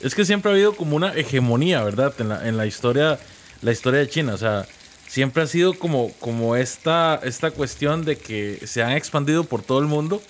Es 0.01 0.15
que 0.15 0.25
siempre 0.25 0.51
ha 0.51 0.55
habido 0.55 0.77
como 0.77 0.97
una 0.97 1.15
hegemonía, 1.15 1.83
¿verdad? 1.83 2.15
En 2.19 2.29
la, 2.29 2.49
en 2.49 2.57
la 2.57 2.67
historia, 2.67 3.19
la 3.63 3.73
historia 3.73 4.01
de 4.01 4.09
China. 4.09 4.35
O 4.35 4.39
sea, 4.39 4.67
siempre 5.09 5.43
ha 5.43 5.47
sido 5.47 5.75
como, 5.79 6.13
como 6.21 6.57
esta, 6.57 7.21
esta 7.23 7.51
cuestión 7.51 8.05
de 8.05 8.19
que 8.19 8.61
se 8.67 8.83
han 8.83 8.93
expandido 8.93 9.45
por 9.45 9.63
todo 9.63 9.79
el 9.79 9.87
mundo 9.87 10.23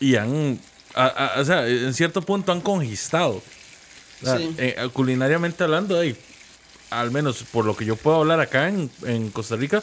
y 0.00 0.16
han, 0.16 0.58
a- 0.94 1.06
a- 1.36 1.40
o 1.40 1.44
sea, 1.44 1.66
en 1.66 1.94
cierto 1.94 2.22
punto 2.22 2.52
han 2.52 2.60
conquistado. 2.60 3.42
O 4.22 4.24
sea, 4.24 4.36
Sí. 4.38 4.54
eh, 4.58 4.76
culinariamente 4.92 5.64
hablando, 5.64 5.98
ahí, 5.98 6.16
al 6.90 7.10
menos 7.10 7.42
por 7.52 7.64
lo 7.64 7.74
que 7.76 7.84
yo 7.84 7.96
puedo 7.96 8.18
hablar 8.18 8.40
acá 8.40 8.68
en, 8.68 8.90
en 9.04 9.30
Costa 9.30 9.56
Rica, 9.56 9.82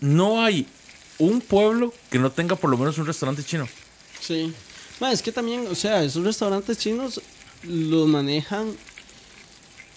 no 0.00 0.42
hay 0.44 0.66
un 1.18 1.40
pueblo 1.40 1.94
que 2.10 2.18
no 2.18 2.30
tenga 2.32 2.56
por 2.56 2.68
lo 2.70 2.76
menos 2.76 2.98
un 2.98 3.06
restaurante 3.06 3.42
chino. 3.44 3.68
Sí. 4.20 4.52
Ma, 5.00 5.12
es 5.12 5.22
que 5.22 5.32
también, 5.32 5.66
o 5.70 5.74
sea, 5.74 6.02
esos 6.04 6.24
restaurantes 6.24 6.76
chinos 6.78 7.20
los 7.62 8.06
manejan 8.08 8.76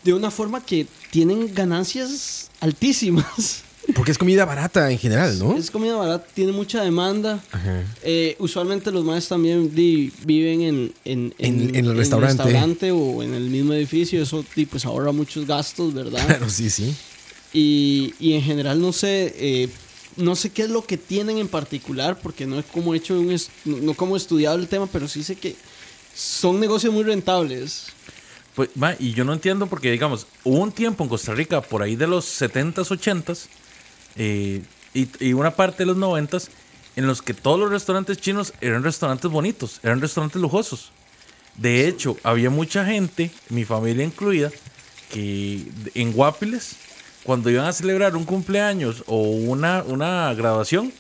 de 0.04 0.14
una 0.14 0.30
forma 0.32 0.64
que 0.64 0.88
tienen 1.12 1.54
ganancias 1.54 2.50
altísimas. 2.62 3.64
Porque 3.94 4.12
es 4.12 4.18
comida 4.18 4.46
barata 4.46 4.90
en 4.92 4.98
general, 4.98 5.38
¿no? 5.38 5.56
Es 5.58 5.70
comida 5.70 5.96
barata, 5.96 6.26
tiene 6.34 6.52
mucha 6.52 6.84
demanda. 6.84 7.44
Ajá. 7.52 7.84
Eh, 8.04 8.36
usualmente 8.40 8.92
los 8.92 9.04
más 9.06 9.28
también 9.28 9.74
di, 9.76 10.12
viven 10.26 10.62
en, 10.62 10.94
en, 11.06 11.34
En- 11.38 11.76
en 11.76 11.86
el 11.86 11.96
restaurante. 11.96 12.44
restaurante 12.44 12.92
o 12.92 13.22
en 13.22 13.34
el 13.36 13.44
mismo 13.50 13.74
edificio. 13.74 14.22
Eso 14.24 14.44
di, 14.56 14.66
pues 14.66 14.86
ahorra 14.86 15.12
muchos 15.12 15.46
gastos, 15.46 15.94
¿verdad? 15.94 16.26
Claro, 16.26 16.50
sí, 16.50 16.70
sí. 16.70 16.96
Y, 17.54 18.14
y 18.20 18.34
en 18.34 18.42
general 18.42 18.82
no 18.82 18.92
sé, 18.92 19.34
eh, 19.38 19.70
no 20.18 20.36
sé 20.36 20.50
qué 20.50 20.64
es 20.64 20.70
lo 20.70 20.84
que 20.86 20.98
tienen 20.98 21.38
en 21.38 21.48
particular, 21.48 22.20
porque 22.22 22.46
no 22.48 22.58
es 22.60 22.66
como 22.66 22.94
he 22.94 22.98
hecho 22.98 23.20
un 23.20 23.32
es- 23.32 23.50
no, 23.66 23.78
no 23.78 23.94
como 23.94 24.16
he 24.16 24.18
estudiado 24.18 24.58
el 24.58 24.68
tema, 24.68 24.88
pero 24.88 25.08
sí 25.08 25.24
sé 25.24 25.36
que 25.36 25.56
son 26.16 26.60
negocios 26.60 26.92
muy 26.94 27.04
rentables. 27.04 27.88
Pues, 28.56 28.70
ma, 28.76 28.96
y 29.00 29.12
yo 29.14 29.26
no 29.26 29.34
entiendo 29.34 29.68
porque, 29.68 29.92
digamos, 29.92 30.28
hubo 30.44 30.60
un 30.60 30.72
tiempo 30.72 31.04
en 31.04 31.10
Costa 31.10 31.34
Rica, 31.34 31.62
por 31.62 31.84
ahí 31.84 31.96
de 31.98 32.08
los 32.08 32.26
70s, 32.26 32.88
80s, 32.90 33.48
eh, 34.16 34.62
y, 34.94 35.10
y 35.20 35.34
una 35.34 35.52
parte 35.52 35.80
de 35.80 35.88
los 35.88 35.98
90s, 35.98 36.50
en 36.96 37.08
los 37.08 37.22
que 37.22 37.34
todos 37.34 37.60
los 37.60 37.70
restaurantes 37.70 38.18
chinos 38.18 38.54
eran 38.62 38.84
restaurantes 38.84 39.30
bonitos, 39.30 39.80
eran 39.84 40.02
restaurantes 40.02 40.42
lujosos. 40.42 40.92
De 41.58 41.88
hecho, 41.88 42.18
había 42.24 42.50
mucha 42.50 42.86
gente, 42.86 43.32
mi 43.50 43.66
familia 43.66 44.04
incluida, 44.04 44.52
que 45.12 45.66
en 45.94 46.14
Guapiles, 46.14 46.76
cuando 47.24 47.50
iban 47.50 47.66
a 47.66 47.74
celebrar 47.74 48.16
un 48.16 48.26
cumpleaños 48.26 49.04
o 49.08 49.22
una, 49.22 49.84
una 49.84 50.34
graduación, 50.34 50.92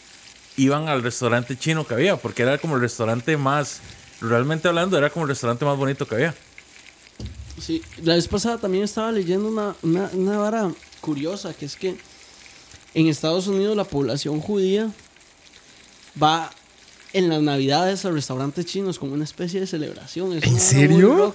iban 0.58 0.88
al 0.88 1.04
restaurante 1.04 1.58
chino 1.58 1.86
que 1.86 1.94
había, 1.94 2.18
porque 2.18 2.44
era 2.44 2.58
como 2.58 2.76
el 2.76 2.82
restaurante 2.82 3.36
más, 3.38 3.82
realmente 4.22 4.68
hablando, 4.68 4.98
era 4.98 5.10
como 5.10 5.26
el 5.26 5.30
restaurante 5.30 5.66
más 5.66 5.78
bonito 5.78 6.08
que 6.08 6.16
había. 6.16 6.36
Sí, 7.60 7.82
la 8.02 8.16
vez 8.16 8.28
pasada 8.28 8.58
también 8.58 8.84
estaba 8.84 9.12
leyendo 9.12 9.48
una, 9.48 9.76
una, 9.82 10.10
una 10.14 10.38
vara 10.38 10.72
curiosa, 11.02 11.54
que 11.54 11.66
es 11.66 11.76
que 11.76 11.98
en 12.96 13.08
Estados 13.08 13.48
Unidos 13.48 13.78
la 13.78 13.84
población 13.84 14.40
judía 14.42 14.92
va 16.22 16.52
en 17.14 17.30
las 17.30 17.42
navidades 17.42 18.04
a 18.06 18.12
restaurantes 18.12 18.66
chinos 18.66 18.98
como 19.00 19.14
una 19.14 19.24
especie 19.24 19.60
de 19.60 19.68
celebración. 19.68 20.34
Es 20.34 20.44
¿En 20.44 20.60
serio? 20.60 21.34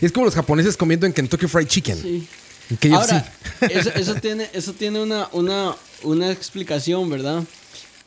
Es 0.00 0.10
como 0.10 0.26
los 0.26 0.34
japoneses 0.34 0.76
comiendo 0.76 1.06
en 1.06 1.12
Kentucky 1.12 1.46
Fried 1.46 1.66
Chicken. 1.66 2.00
Sí. 2.00 2.26
En. 2.70 2.94
Ahora, 2.94 3.32
eso, 3.70 3.90
eso 3.94 4.14
tiene, 4.14 4.48
eso 4.52 4.72
tiene 4.72 5.00
una, 5.02 5.28
una, 5.32 5.76
una 6.04 6.30
explicación, 6.30 7.10
¿verdad? 7.10 7.42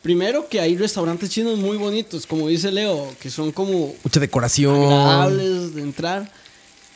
Primero 0.01 0.47
que 0.49 0.59
hay 0.59 0.77
restaurantes 0.77 1.29
chinos 1.29 1.57
muy 1.57 1.77
bonitos, 1.77 2.25
como 2.25 2.47
dice 2.47 2.71
Leo, 2.71 3.13
que 3.19 3.29
son 3.29 3.51
como 3.51 3.93
Mucha 4.03 4.19
decoración. 4.19 4.75
agradables 4.75 5.75
de 5.75 5.81
entrar. 5.81 6.31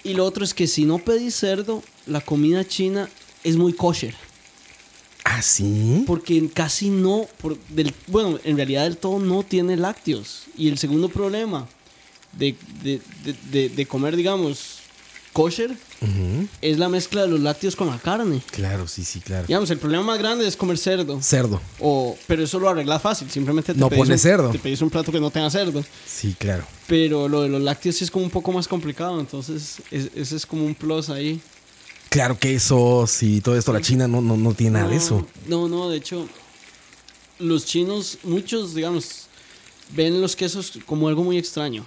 Y 0.03 0.13
lo 0.13 0.25
otro 0.25 0.43
es 0.43 0.53
que 0.53 0.67
si 0.67 0.85
no 0.85 0.97
pedís 0.99 1.35
cerdo, 1.35 1.83
la 2.05 2.21
comida 2.21 2.65
china 2.65 3.09
es 3.43 3.57
muy 3.57 3.73
kosher. 3.73 4.15
Ah, 5.31 5.41
sí. 5.43 6.03
Porque 6.07 6.49
casi 6.53 6.89
no, 6.89 7.27
por- 7.41 7.57
del, 7.69 7.93
bueno, 8.07 8.39
en 8.43 8.55
realidad 8.57 8.83
del 8.83 8.97
todo 8.97 9.19
no 9.19 9.43
tiene 9.43 9.77
lácteos. 9.77 10.43
Y 10.57 10.69
el 10.69 10.77
segundo 10.79 11.07
problema 11.09 11.67
de, 12.33 12.55
de- 12.83 13.69
de- 13.69 13.85
comer, 13.85 14.15
digamos, 14.15 14.79
kosher, 15.33 15.75
es 16.61 16.79
la 16.79 16.89
mezcla 16.89 17.21
de 17.23 17.27
los 17.27 17.39
lácteos 17.41 17.75
con 17.75 17.87
la 17.87 17.99
carne. 17.99 18.41
Claro, 18.51 18.87
sí, 18.87 19.03
sí, 19.03 19.19
claro. 19.19 19.45
Digamos, 19.47 19.69
el 19.69 19.77
problema 19.77 20.03
más 20.03 20.17
grande 20.17 20.47
es 20.47 20.55
comer 20.57 20.77
cerdo. 20.77 21.21
Cerdo. 21.21 21.61
O, 21.79 22.17
pero 22.25 22.43
eso 22.43 22.59
lo 22.59 22.67
arreglas 22.69 23.01
fácil. 23.01 23.29
Simplemente 23.29 23.73
te 23.73 23.79
No 23.79 23.89
pedís 23.89 23.99
pones 24.05 24.19
un- 24.19 24.23
cerdo. 24.29 24.49
Te 24.51 24.59
pedís 24.59 24.81
un 24.81 24.89
plato 24.89 25.11
que 25.11 25.19
no 25.19 25.29
tenga 25.29 25.49
cerdo. 25.51 25.83
Sí, 26.07 26.35
claro. 26.39 26.63
Pero 26.87 27.27
lo 27.29 27.41
de 27.43 27.49
los 27.49 27.61
lácteos 27.61 27.97
sí 27.97 28.03
es 28.05 28.11
como 28.11 28.25
un 28.25 28.31
poco 28.31 28.51
más 28.51 28.67
complicado. 28.67 29.19
Entonces, 29.19 29.75
es- 29.91 30.09
ese 30.15 30.35
es 30.37 30.45
como 30.45 30.65
un 30.65 30.73
plus 30.73 31.09
ahí. 31.09 31.39
Claro, 32.09 32.37
quesos 32.37 33.21
y 33.21 33.41
todo 33.41 33.55
esto. 33.55 33.71
La 33.71 33.81
China 33.81 34.07
no, 34.07 34.21
no, 34.21 34.35
no 34.35 34.53
tiene 34.53 34.79
nada 34.79 34.89
de 34.89 34.95
eso. 34.95 35.25
No, 35.47 35.67
no, 35.67 35.89
de 35.89 35.97
hecho, 35.97 36.27
los 37.37 37.65
chinos, 37.65 38.17
muchos, 38.23 38.73
digamos, 38.73 39.27
ven 39.95 40.19
los 40.19 40.35
quesos 40.35 40.79
como 40.85 41.07
algo 41.07 41.23
muy 41.23 41.37
extraño. 41.37 41.85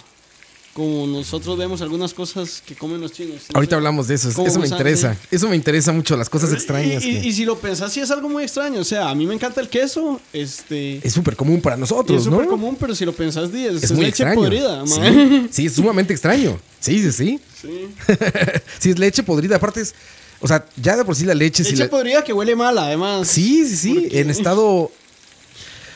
Como 0.73 1.05
nosotros 1.05 1.55
vemos 1.55 1.81
algunas 1.83 2.15
cosas 2.15 2.63
que 2.65 2.73
comen 2.73 2.99
los 2.99 3.11
chinos. 3.11 3.43
No 3.49 3.55
Ahorita 3.57 3.71
sé. 3.71 3.75
hablamos 3.75 4.07
de 4.07 4.15
eso. 4.15 4.31
¿Cómo 4.33 4.47
Eso 4.47 4.59
me 4.59 4.67
interesa. 4.67 5.13
sí. 5.13 5.27
Eso 5.35 5.47
me 5.47 5.55
interesa 5.55 5.91
mucho, 5.91 6.17
las 6.17 6.29
cosas 6.29 6.51
extrañas. 6.51 7.03
Y, 7.05 7.09
y- 7.09 7.21
que- 7.21 7.27
y 7.27 7.33
si 7.33 7.45
lo 7.45 7.59
pensás, 7.59 7.93
sí 7.93 7.99
es 7.99 8.09
algo 8.09 8.27
muy 8.27 8.41
extraño. 8.43 8.79
O 8.81 8.83
sea, 8.83 9.09
a 9.09 9.13
mí 9.13 9.27
me 9.27 9.35
encanta 9.35 9.61
el 9.61 9.69
queso. 9.69 10.19
Este. 10.33 11.05
Es 11.05 11.13
súper 11.13 11.35
común 11.35 11.61
para 11.61 11.77
nosotros, 11.77 12.21
es 12.21 12.25
¿no? 12.27 12.31
súper 12.33 12.47
común, 12.47 12.75
pero 12.79 12.95
si 12.95 13.05
lo 13.05 13.13
pensás, 13.13 13.51
di, 13.51 13.65
es, 13.67 13.75
Es 13.75 13.83
es 13.83 13.91
muy 13.91 14.05
leche 14.05 14.23
extraño. 14.23 14.35
podrida, 14.41 14.83
sí. 14.87 15.47
sí, 15.51 15.65
es 15.67 15.73
sumamente 15.73 16.11
extraño. 16.11 16.59
Sí, 16.79 16.99
sí, 17.03 17.11
sí. 17.11 17.39
Sí. 17.61 17.87
sí, 18.79 18.89
es 18.89 18.97
leche 18.99 19.21
podrida. 19.21 19.57
Aparte 19.57 19.81
es... 19.81 19.93
O 20.39 20.47
sea, 20.47 20.65
ya 20.75 20.97
de 20.97 21.05
por 21.05 21.15
sí 21.15 21.23
la 21.23 21.35
leche... 21.35 21.63
si 21.63 21.71
Leche 21.71 21.83
la- 21.83 21.89
podrida 21.91 22.23
que 22.23 22.33
huele 22.33 22.55
mal, 22.55 22.75
además. 22.79 23.27
Sí, 23.27 23.63
sí, 23.67 23.77
sí. 23.77 24.07
En 24.11 24.31
estado. 24.31 24.91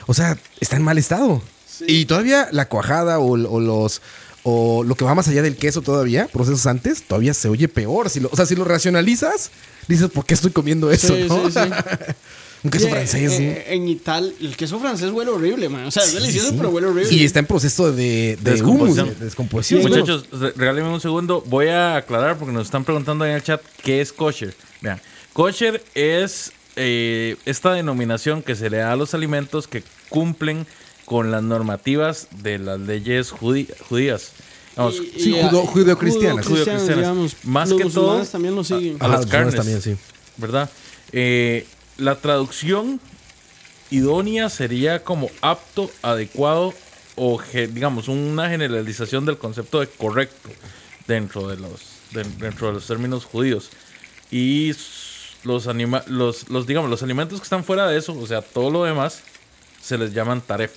O 0.06 0.14
sea, 0.14 0.38
está 0.60 0.76
en 0.78 0.84
mal 0.84 0.98
estado. 1.00 1.42
Y 1.88 2.06
todavía 2.06 2.48
la 2.52 2.68
cuajada 2.70 3.20
o, 3.20 3.32
o 3.32 3.60
los. 3.60 4.02
O 4.50 4.82
lo 4.86 4.96
que 4.96 5.04
va 5.04 5.14
más 5.14 5.28
allá 5.28 5.42
del 5.42 5.58
queso 5.58 5.82
todavía, 5.82 6.28
procesos 6.32 6.66
antes, 6.68 7.04
todavía 7.04 7.34
se 7.34 7.50
oye 7.50 7.68
peor. 7.68 8.10
Si 8.10 8.22
lo, 8.22 8.30
o 8.32 8.36
sea, 8.38 8.46
si 8.46 8.56
lo 8.56 8.64
racionalizas, 8.64 9.52
dices, 9.90 10.10
¿por 10.10 10.26
qué 10.26 10.36
estoy 10.36 10.52
comiendo 10.52 10.90
eso? 10.90 11.14
Sí, 11.16 11.26
no? 11.28 11.50
sí, 11.52 11.60
sí. 11.60 11.60
Un 12.64 12.72
queso 12.72 12.86
Sí, 12.86 12.92
francés. 12.92 13.34
eh, 13.40 13.66
En 13.68 13.88
Italia, 13.90 14.32
el 14.42 14.56
queso 14.56 14.80
francés 14.80 15.12
huele 15.12 15.32
horrible, 15.32 15.68
man. 15.70 15.86
O 15.86 15.92
sea, 15.92 16.04
es 16.04 16.10
Sí, 16.12 16.16
delicioso, 16.16 16.50
sí. 16.52 16.56
pero 16.58 16.70
huele 16.70 16.88
horrible. 16.88 17.14
Y 17.14 17.26
está 17.26 17.40
en 17.40 17.46
proceso 17.46 17.92
de, 17.92 18.38
de 18.42 18.52
Descomposición. 18.52 19.08
humus, 19.08 19.20
de 19.20 19.26
descomposición. 19.26 19.82
Sí, 19.84 19.88
Muchachos, 19.90 20.26
re- 20.32 20.54
regálenme 20.56 20.90
un 20.90 21.02
segundo. 21.02 21.44
Voy 21.48 21.68
a 21.68 21.98
aclarar 21.98 22.38
porque 22.38 22.54
nos 22.54 22.66
están 22.68 22.84
preguntando 22.86 23.26
ahí 23.26 23.32
en 23.32 23.36
el 23.38 23.44
chat 23.44 23.62
qué 23.84 24.00
es 24.02 24.12
kosher. 24.14 24.56
Vean, 24.82 25.00
kosher 25.34 25.84
es 25.94 26.52
eh, 26.78 27.36
esta 27.46 27.74
denominación 27.74 28.42
que 28.42 28.56
se 28.56 28.70
le 28.70 28.78
da 28.78 28.94
a 28.94 28.96
los 28.96 29.14
alimentos 29.14 29.68
que 29.68 29.84
cumplen 30.10 30.66
con 31.06 31.32
las 31.32 31.44
normativas 31.44 32.28
de 32.42 32.58
las 32.60 32.80
leyes 32.80 33.32
judí- 33.32 33.70
judías. 33.88 34.32
Y- 34.78 34.92
Sí, 35.20 35.30
y- 35.36 35.42
judo- 35.42 35.64
y- 35.64 35.68
judeocristianas. 35.68 36.46
judeocristianas, 36.46 36.46
Judeocristianas. 36.46 36.98
digamos. 36.98 37.36
Más 37.44 37.70
Los 37.70 37.82
que 37.82 37.90
todo, 37.90 38.26
también 38.26 38.56
lo 38.56 38.64
siguen. 38.64 38.98
a 39.00 39.08
las 39.08 39.26
carnes. 39.26 39.56
también, 39.56 39.82
sí. 39.82 39.96
¿verdad? 40.38 40.70
Eh, 41.12 41.66
la 41.98 42.16
traducción 42.16 43.00
idónea 43.90 44.50
sería 44.50 45.04
como 45.04 45.30
apto, 45.42 45.90
adecuado 46.02 46.74
o, 47.16 47.42
digamos, 47.74 48.08
una 48.08 48.50
generalización 48.50 49.26
del 49.26 49.38
concepto 49.38 49.80
de 49.80 49.88
correcto 49.88 50.50
dentro 51.08 51.48
de 51.48 51.58
los, 51.58 51.82
de- 52.12 52.24
dentro 52.38 52.68
de 52.68 52.74
los 52.74 52.86
términos 52.86 53.26
judíos. 53.26 53.70
Y 54.30 54.74
los, 55.44 55.68
anima 55.68 56.04
los, 56.08 56.50
los, 56.50 56.68
digamos, 56.68 56.90
los 56.92 57.02
alimentos 57.02 57.40
que 57.40 57.44
están 57.46 57.64
fuera 57.64 57.88
de 57.88 57.98
eso, 57.98 58.14
o 58.14 58.28
sea, 58.28 58.42
todo 58.42 58.70
lo 58.70 58.84
demás, 58.84 59.22
se 59.82 59.98
les 59.98 60.14
llaman 60.14 60.42
taref. 60.42 60.74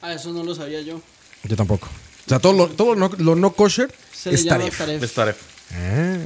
Ah, 0.00 0.12
eso 0.14 0.32
no 0.32 0.44
lo 0.44 0.54
sabía 0.54 0.80
yo. 0.82 1.00
Yo 1.42 1.56
tampoco. 1.56 1.88
O 2.26 2.28
sea, 2.28 2.38
todo 2.38 2.52
lo, 2.54 2.68
todo 2.68 2.94
lo 2.94 3.08
no, 3.08 3.16
lo 3.18 3.34
no 3.36 3.52
kosher 3.52 3.92
Se 4.12 4.30
le 4.30 4.36
es 4.36 4.44
llama 4.44 4.58
taref. 4.60 4.78
taref. 4.78 5.02
Es 5.02 5.12
taref. 5.12 5.36
Ah. 5.72 6.16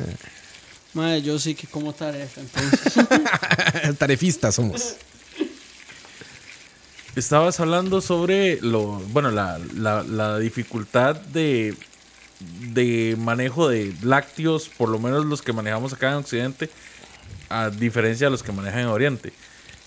Madre, 0.95 1.23
yo 1.23 1.39
sí 1.39 1.55
que 1.55 1.67
como 1.67 1.93
taref, 1.93 2.39
entonces. 2.39 3.99
Tarefistas 3.99 4.55
somos. 4.55 4.95
Estabas 7.17 7.59
hablando 7.59 8.01
sobre 8.01 8.61
lo, 8.61 8.85
bueno, 9.09 9.31
la, 9.31 9.59
la- 9.77 10.05
la 10.05 10.39
dificultad 10.39 11.17
de, 11.17 11.75
de 12.73 13.17
manejo 13.19 13.69
de 13.69 13.93
lácteos, 14.03 14.69
por 14.69 14.89
lo 14.89 14.99
menos 15.01 15.27
los 15.27 15.43
que 15.43 15.53
manejamos 15.53 15.93
acá 15.93 16.11
en 16.11 16.15
Occidente, 16.17 16.71
a 17.49 17.71
diferencia 17.71 18.29
de 18.29 18.31
los 18.31 18.43
que 18.43 18.53
manejan 18.53 18.81
en 18.81 18.87
Oriente. 18.87 19.33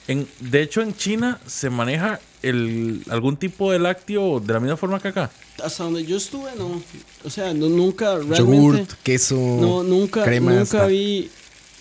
En, 0.07 0.27
de 0.39 0.61
hecho, 0.61 0.81
en 0.81 0.95
China 0.95 1.39
se 1.47 1.69
maneja 1.69 2.19
el, 2.41 3.01
algún 3.09 3.37
tipo 3.37 3.71
de 3.71 3.79
lácteo 3.79 4.39
de 4.39 4.53
la 4.53 4.59
misma 4.59 4.77
forma 4.77 4.99
que 4.99 5.09
acá. 5.09 5.29
Hasta 5.63 5.83
donde 5.83 6.05
yo 6.05 6.17
estuve, 6.17 6.49
no. 6.57 6.81
O 7.23 7.29
sea, 7.29 7.53
no, 7.53 7.69
nunca 7.69 8.15
realmente. 8.17 8.37
Yogurt, 8.39 8.91
queso, 9.03 9.35
No, 9.35 9.83
nunca, 9.83 10.23
crema. 10.23 10.51
nunca 10.51 10.61
hasta- 10.63 10.85
vi. 10.87 11.29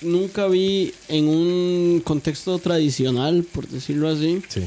Nunca 0.03 0.47
vi 0.47 0.95
en 1.09 1.29
un 1.29 2.01
contexto 2.03 2.59
tradicional, 2.59 3.45
por 3.45 3.69
decirlo 3.69 4.09
así. 4.09 4.43
Sí. 4.49 4.63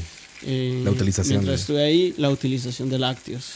eh, 0.46 0.80
La 0.84 0.92
utilización 0.92 1.38
Mientras 1.38 1.56
de- 1.56 1.60
estuve 1.62 1.82
ahí, 1.84 2.14
la 2.18 2.30
utilización 2.30 2.88
de 2.88 2.98
lácteos. 3.00 3.54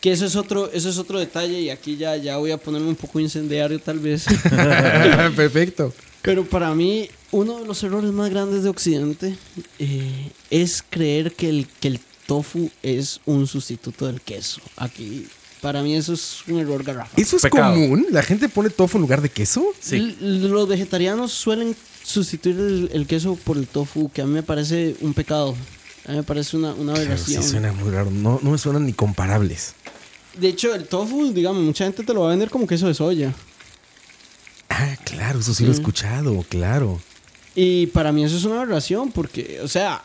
Que 0.00 0.10
eso 0.10 0.26
es 0.26 0.34
otro, 0.34 0.70
eso 0.72 0.88
es 0.90 0.98
otro 0.98 1.20
detalle, 1.20 1.60
y 1.60 1.70
aquí 1.70 1.96
ya, 1.96 2.16
ya 2.16 2.36
voy 2.38 2.50
a 2.50 2.56
ponerme 2.58 2.88
un 2.88 2.96
poco 2.96 3.20
incendiario 3.20 3.78
tal 3.78 4.00
vez. 4.00 4.24
Perfecto. 5.36 5.92
Pero 6.24 6.44
para 6.44 6.74
mí, 6.74 7.08
uno 7.32 7.60
de 7.60 7.66
los 7.66 7.82
errores 7.82 8.10
más 8.10 8.30
grandes 8.30 8.62
de 8.62 8.70
Occidente 8.70 9.36
eh, 9.78 10.32
es 10.50 10.82
creer 10.88 11.32
que 11.32 11.48
el, 11.50 11.66
que 11.80 11.88
el 11.88 12.00
tofu 12.26 12.70
es 12.82 13.20
un 13.26 13.46
sustituto 13.46 14.06
del 14.06 14.22
queso. 14.22 14.60
Aquí, 14.76 15.26
para 15.60 15.82
mí 15.82 15.94
eso 15.94 16.14
es 16.14 16.38
un 16.48 16.58
error 16.60 16.82
garrafal. 16.82 17.12
¿Eso 17.22 17.36
es 17.36 17.42
Pecado. 17.42 17.74
común? 17.74 18.06
¿La 18.10 18.22
gente 18.22 18.48
pone 18.48 18.70
tofu 18.70 18.96
en 18.96 19.02
lugar 19.02 19.20
de 19.20 19.28
queso? 19.28 19.66
Sí. 19.78 19.96
L- 20.20 20.48
Los 20.48 20.66
vegetarianos 20.66 21.30
suelen 21.32 21.76
sustituir 22.02 22.56
el, 22.58 22.90
el 22.92 23.06
queso 23.06 23.36
por 23.44 23.58
el 23.58 23.66
tofu, 23.66 24.10
que 24.10 24.22
a 24.22 24.26
mí 24.26 24.32
me 24.32 24.42
parece 24.42 24.96
un 25.02 25.12
pecado. 25.12 25.54
A 26.06 26.12
mí 26.12 26.16
me 26.18 26.22
parece 26.22 26.56
una, 26.56 26.72
una 26.72 26.94
Claro, 26.94 27.16
sí 27.18 27.34
aberración. 27.34 27.42
suena 27.42 27.72
muy 27.72 27.90
raro. 27.90 28.10
No, 28.10 28.40
no 28.42 28.50
me 28.50 28.58
suenan 28.58 28.86
ni 28.86 28.92
comparables. 28.94 29.74
De 30.38 30.48
hecho, 30.48 30.74
el 30.74 30.86
tofu, 30.86 31.32
digamos, 31.32 31.62
mucha 31.62 31.84
gente 31.84 32.02
te 32.02 32.14
lo 32.14 32.20
va 32.22 32.28
a 32.28 32.30
vender 32.30 32.48
como 32.50 32.66
queso 32.66 32.86
de 32.88 32.94
soya. 32.94 33.34
Ah, 34.76 34.96
claro, 35.04 35.38
eso 35.40 35.54
sí 35.54 35.64
lo 35.64 35.70
he 35.70 35.74
escuchado, 35.74 36.44
claro. 36.48 37.00
Y 37.54 37.86
para 37.88 38.10
mí 38.12 38.24
eso 38.24 38.36
es 38.36 38.44
una 38.44 38.56
aberración 38.62 39.12
porque, 39.12 39.60
o 39.62 39.68
sea, 39.68 40.02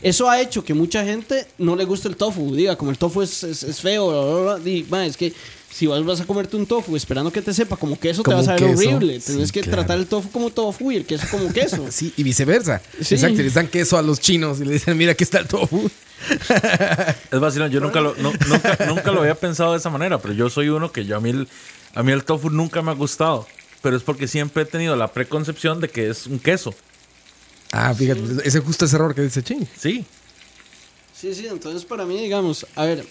eso 0.00 0.30
ha 0.30 0.40
hecho 0.40 0.64
que 0.64 0.72
mucha 0.72 1.04
gente 1.04 1.46
no 1.58 1.76
le 1.76 1.84
guste 1.84 2.08
el 2.08 2.16
tofu. 2.16 2.54
Diga, 2.54 2.76
como 2.76 2.90
el 2.90 2.96
tofu 2.98 3.20
es, 3.22 3.42
es, 3.42 3.62
es 3.62 3.80
feo, 3.80 4.08
bla, 4.08 4.20
bla, 4.24 4.42
bla, 4.54 4.64
di, 4.64 4.86
"Ma, 4.88 5.04
es 5.04 5.16
que 5.18 5.34
si 5.70 5.86
vas, 5.86 6.02
vas 6.04 6.20
a 6.20 6.24
comerte 6.24 6.56
un 6.56 6.64
tofu 6.66 6.96
esperando 6.96 7.30
que 7.30 7.42
te 7.42 7.52
sepa 7.52 7.76
como 7.76 7.98
queso, 7.98 8.22
Como 8.22 8.36
te 8.38 8.40
vas 8.40 8.48
a 8.48 8.52
ver 8.64 8.70
queso. 8.76 8.88
horrible. 8.88 9.20
Sí, 9.20 9.32
Tienes 9.32 9.52
que 9.52 9.60
claro. 9.60 9.78
tratar 9.78 9.98
el 9.98 10.06
tofu 10.06 10.30
como 10.30 10.50
tofu 10.50 10.90
y 10.92 10.96
el 10.96 11.04
queso 11.04 11.26
como 11.30 11.52
queso. 11.52 11.86
Sí, 11.90 12.12
y 12.16 12.22
viceversa. 12.22 12.80
Sí. 13.02 13.14
Exacto, 13.16 13.42
les 13.42 13.52
dan 13.54 13.68
queso 13.68 13.98
a 13.98 14.02
los 14.02 14.18
chinos 14.18 14.60
y 14.60 14.64
le 14.64 14.72
dicen, 14.72 14.96
mira, 14.96 15.12
aquí 15.12 15.24
está 15.24 15.38
el 15.40 15.46
tofu. 15.46 15.90
Es 17.30 17.38
vacilón, 17.40 17.70
yo 17.70 17.80
nunca 17.84 18.00
lo, 18.00 18.14
nu- 18.16 18.32
nunca, 18.48 18.78
nunca 18.86 19.12
lo 19.12 19.20
había 19.20 19.34
pensado 19.34 19.72
de 19.72 19.78
esa 19.78 19.90
manera, 19.90 20.18
pero 20.18 20.34
yo 20.34 20.48
soy 20.50 20.68
uno 20.70 20.90
que 20.92 21.04
yo 21.04 21.16
a 21.16 21.20
mí, 21.20 21.30
el, 21.30 21.48
a 21.94 22.02
mí 22.02 22.12
el 22.12 22.24
tofu 22.24 22.50
nunca 22.50 22.82
me 22.82 22.90
ha 22.90 22.94
gustado. 22.94 23.46
Pero 23.82 23.96
es 23.96 24.02
porque 24.02 24.28
siempre 24.28 24.62
he 24.62 24.66
tenido 24.66 24.94
la 24.96 25.08
preconcepción 25.08 25.80
de 25.80 25.88
que 25.88 26.10
es 26.10 26.26
un 26.26 26.38
queso. 26.38 26.74
Ah, 27.72 27.94
fíjate, 27.94 28.20
ese 28.44 28.58
es 28.58 28.64
justo 28.64 28.84
ese 28.84 28.96
error 28.96 29.14
que 29.14 29.22
dice 29.22 29.42
Ching. 29.42 29.66
Sí. 29.78 30.04
Sí, 31.18 31.34
sí, 31.34 31.46
entonces 31.46 31.84
para 31.84 32.04
mí, 32.04 32.20
digamos, 32.20 32.66
a 32.74 32.84
ver, 32.84 33.04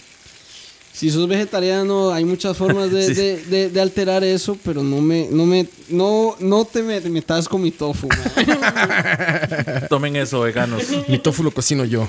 si 0.94 1.10
sos 1.12 1.28
vegetariano, 1.28 2.12
hay 2.12 2.26
muchas 2.26 2.58
formas 2.58 2.92
de, 2.92 3.06
Sí. 3.08 3.14
de- 3.14 3.38
de- 3.46 3.70
de 3.70 3.82
alterar 3.82 4.24
eso, 4.24 4.58
pero 4.64 4.84
no 4.84 5.00
me, 5.02 5.28
no 5.32 5.46
me, 5.46 5.68
no, 5.90 6.36
no 6.40 6.66
te 6.66 6.84
me- 6.84 7.00
te 7.02 7.10
metas 7.10 7.48
con 7.48 7.62
mi 7.62 7.72
tofu. 7.72 8.08
Tomen 9.90 10.16
eso, 10.18 10.42
veganos. 10.42 10.84
Mi 11.08 11.20
tofu 11.20 11.44
lo 11.44 11.52
cocino 11.52 11.86
yo. 11.86 12.08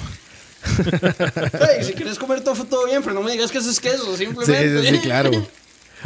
Si 1.82 1.92
quieres 1.94 2.18
comer 2.18 2.42
tofu, 2.42 2.64
todo 2.64 2.86
bien, 2.86 3.02
pero 3.02 3.14
no 3.14 3.22
me 3.22 3.32
digas 3.32 3.50
que 3.50 3.58
eso 3.58 3.70
es 3.70 3.80
queso, 3.80 4.16
Sí, 4.16 4.24
simplemente. 4.26 4.82
sí, 4.82 4.96
sí, 4.96 4.98
claro. 5.00 5.30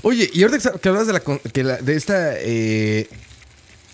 Oye, 0.03 0.31
y 0.33 0.43
ahorita 0.43 0.73
que 0.79 0.89
hablas 0.89 1.07
de, 1.07 1.13
la, 1.15 1.21
que 1.21 1.63
la- 1.65 1.77
de 1.79 1.95
esta 1.97 2.35
eh, 2.39 3.09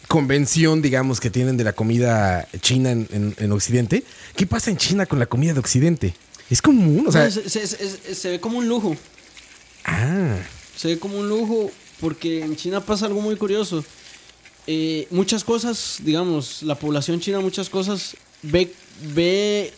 convención, 0.08 0.82
digamos, 0.82 1.20
que 1.20 1.30
tienen 1.30 1.56
de 1.56 1.64
la 1.64 1.72
comida 1.72 2.48
china 2.60 2.90
en, 2.90 3.06
en- 3.12 3.34
en 3.38 3.52
Occidente, 3.52 4.02
¿qué 4.36 4.46
pasa 4.46 4.70
en 4.70 4.76
China 4.76 5.06
con 5.06 5.18
la 5.18 5.26
comida 5.26 5.52
de 5.52 5.60
Occidente? 5.60 6.14
Es 6.48 6.60
común, 6.62 7.04
o 7.06 7.12
sea... 7.12 7.26
No, 7.26 7.30
se, 7.30 7.48
se- 7.48 7.66
se- 7.66 8.14
se 8.14 8.30
ve 8.30 8.40
como 8.40 8.58
un 8.58 8.68
lujo. 8.68 8.96
ah, 9.84 10.36
Se 10.76 10.88
ve 10.88 10.98
como 10.98 11.18
un 11.18 11.28
lujo 11.28 11.70
porque 12.00 12.42
en 12.42 12.56
China 12.56 12.80
pasa 12.84 13.06
algo 13.06 13.20
muy 13.20 13.36
curioso. 13.36 13.84
Eh, 14.66 15.06
muchas 15.10 15.44
cosas, 15.44 15.98
digamos, 16.02 16.62
la 16.62 16.74
población 16.74 17.20
china 17.20 17.40
muchas 17.40 17.68
cosas 17.70 18.16
ve, 18.42 18.72
ve 19.14 19.72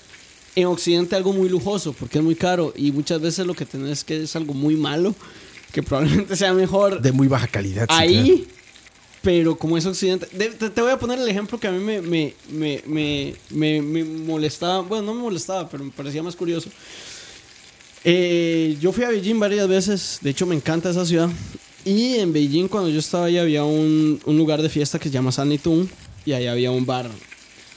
en 0.57 0.67
Occidente 0.67 1.15
algo 1.17 1.33
muy 1.33 1.49
lujoso 1.49 1.93
porque 1.93 2.19
es 2.19 2.25
muy 2.25 2.35
caro 2.35 2.73
y 2.77 2.91
muchas 2.93 3.21
veces 3.21 3.47
lo 3.47 3.55
que 3.55 3.65
tenés 3.65 4.03
que 4.05 4.23
es 4.23 4.35
algo 4.37 4.53
muy 4.55 4.77
malo 4.77 5.15
que 5.73 5.83
probablemente 5.83 6.37
sea 6.37 6.53
mejor 6.53 7.01
de 7.01 7.13
muy 7.13 7.29
baja 7.29 7.47
calidad. 7.49 7.87
sí, 7.89 7.95
ahí, 7.97 8.47
pero 9.23 9.57
como 9.57 9.79
es 9.79 9.87
Occidente. 9.87 10.27
de- 10.33 10.51
te, 10.51 10.69
te 10.71 10.81
voy 10.83 10.91
a 10.91 10.99
poner 10.99 11.19
el 11.19 11.29
ejemplo 11.29 11.59
que 11.59 11.67
a 11.69 11.73
mí 11.73 11.79
me, 11.83 12.01
me, 12.01 12.35
me, 12.87 13.83
me, 13.83 14.05
molestaba. 14.05 14.81
Bueno, 14.83 15.07
no 15.07 15.15
me 15.15 15.23
molestaba, 15.23 15.69
pero 15.69 15.85
me 15.85 15.91
parecía 15.91 16.23
más 16.23 16.37
curioso. 16.37 16.69
Eh, 18.05 18.77
yo 18.81 18.93
fui 18.93 19.05
a 19.05 19.09
Beijing 19.11 19.39
varias 19.39 19.69
veces. 19.69 20.19
De 20.21 20.31
hecho, 20.31 20.47
me 20.47 20.55
encanta 20.55 20.91
esa 20.91 21.07
ciudad. 21.07 21.31
Y 21.85 22.15
en 22.17 22.33
Beijing, 22.33 22.69
cuando 22.69 22.91
yo 22.91 22.99
estaba 22.99 23.27
ahí, 23.27 23.39
había 23.39 23.65
un, 23.65 24.21
un 24.25 24.37
lugar 24.39 24.61
de 24.63 24.69
fiesta 24.69 24.99
que 24.99 25.09
se 25.09 25.13
llama 25.15 25.33
Sanlitun. 25.33 25.89
Y 26.25 26.33
ahí 26.33 26.47
había 26.47 26.71
un 26.71 26.85
bar 26.87 27.09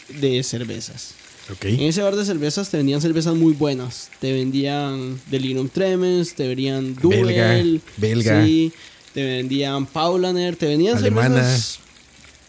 de 0.10 0.44
cervezas. 0.44 1.14
En 1.62 1.82
ese 1.82 2.02
bar 2.02 2.16
de 2.16 2.26
cervezas 2.26 2.70
te 2.70 2.78
vendían 2.78 3.02
cervezas 3.02 3.36
muy 3.36 3.54
buenas. 3.54 4.10
Te 4.20 4.34
vendían 4.34 5.20
Delirium 5.30 5.70
Tremens, 5.70 6.34
te 6.34 6.48
vendían 6.48 6.96
Duel. 6.96 7.26
Belga, 7.26 7.82
belga. 7.98 8.46
Sí, 8.46 8.74
te 9.14 9.24
vendían 9.24 9.86
Paulaner, 9.86 10.56
te 10.56 10.66
vendían 10.68 10.98
Alemana. 10.98 11.36
cervezas 11.44 11.80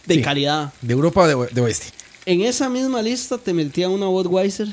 de 0.07 0.15
Sí. 0.15 0.23
calidad. 0.23 0.73
¿De 0.81 0.93
Europa 0.95 1.23
o 1.23 1.47
de, 1.47 1.61
oeste? 1.61 1.87
En 2.25 2.41
esa 2.41 2.69
misma 2.69 3.03
lista 3.03 3.37
te 3.39 3.53
metían 3.53 3.91
una 3.91 4.07
Budweiser 4.07 4.69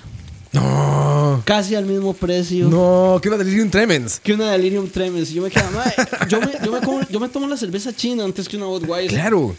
No. 0.54 1.42
casi 1.46 1.76
al 1.76 1.86
mismo 1.86 2.14
precio. 2.14 2.70
No, 2.70 3.20
que 3.22 3.28
una 3.28 3.38
Delirium 3.38 3.70
Tremens. 3.70 4.20
Que 4.20 4.34
una 4.34 4.52
Delirium 4.52 4.88
Tremens. 4.90 5.32
Y 5.32 5.36
yo 5.36 5.42
me 5.44 5.50
quedaba, 5.50 5.72
"Mae, 5.72 5.94
yo 6.30 6.40
me, 6.40 6.52
yo, 6.64 6.72
me 6.72 6.80
como- 6.82 7.08
yo 7.10 7.20
me 7.20 7.30
tomo 7.30 7.48
la 7.48 7.58
cerveza 7.58 7.94
china 7.96 8.24
antes 8.24 8.48
que 8.48 8.58
una 8.58 8.68
Budweiser. 8.68 9.12
Claro. 9.20 9.56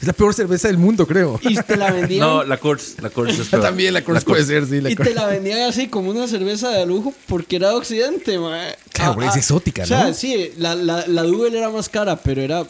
Es 0.00 0.06
la 0.06 0.12
peor 0.12 0.32
cerveza 0.32 0.68
del 0.68 0.78
mundo, 0.78 1.06
creo. 1.06 1.40
Y 1.42 1.56
te 1.56 1.76
la 1.76 1.90
vendían. 1.90 2.20
No, 2.20 2.44
la 2.44 2.56
Coors. 2.58 2.94
La 3.02 3.10
Coors 3.10 3.36
es 3.38 3.48
peor. 3.50 3.62
También 3.62 3.92
la 3.94 4.04
Coors 4.04 4.24
puede 4.24 4.44
ser, 4.44 4.66
sí. 4.66 4.80
La 4.80 4.90
y 4.90 4.94
Coors. 4.96 5.08
te 5.08 5.14
la 5.14 5.26
vendían 5.26 5.60
así 5.68 5.88
como 5.88 6.10
una 6.10 6.28
cerveza 6.28 6.70
de 6.70 6.86
lujo 6.86 7.12
porque 7.26 7.56
era 7.56 7.68
de 7.70 7.74
Occidente, 7.74 8.38
mae. 8.38 8.76
Claro, 8.92 9.14
porque 9.14 9.28
es 9.30 9.36
exótica, 9.36 9.82
o 9.82 9.86
sea, 9.86 10.04
¿no? 10.08 10.14
sí, 10.14 10.52
la, 10.56 10.74
la, 10.76 11.06
la 11.06 11.22
Duvel 11.24 11.54
era 11.56 11.68
más 11.70 11.88
cara, 11.88 12.16
pero 12.16 12.40
era 12.42 12.64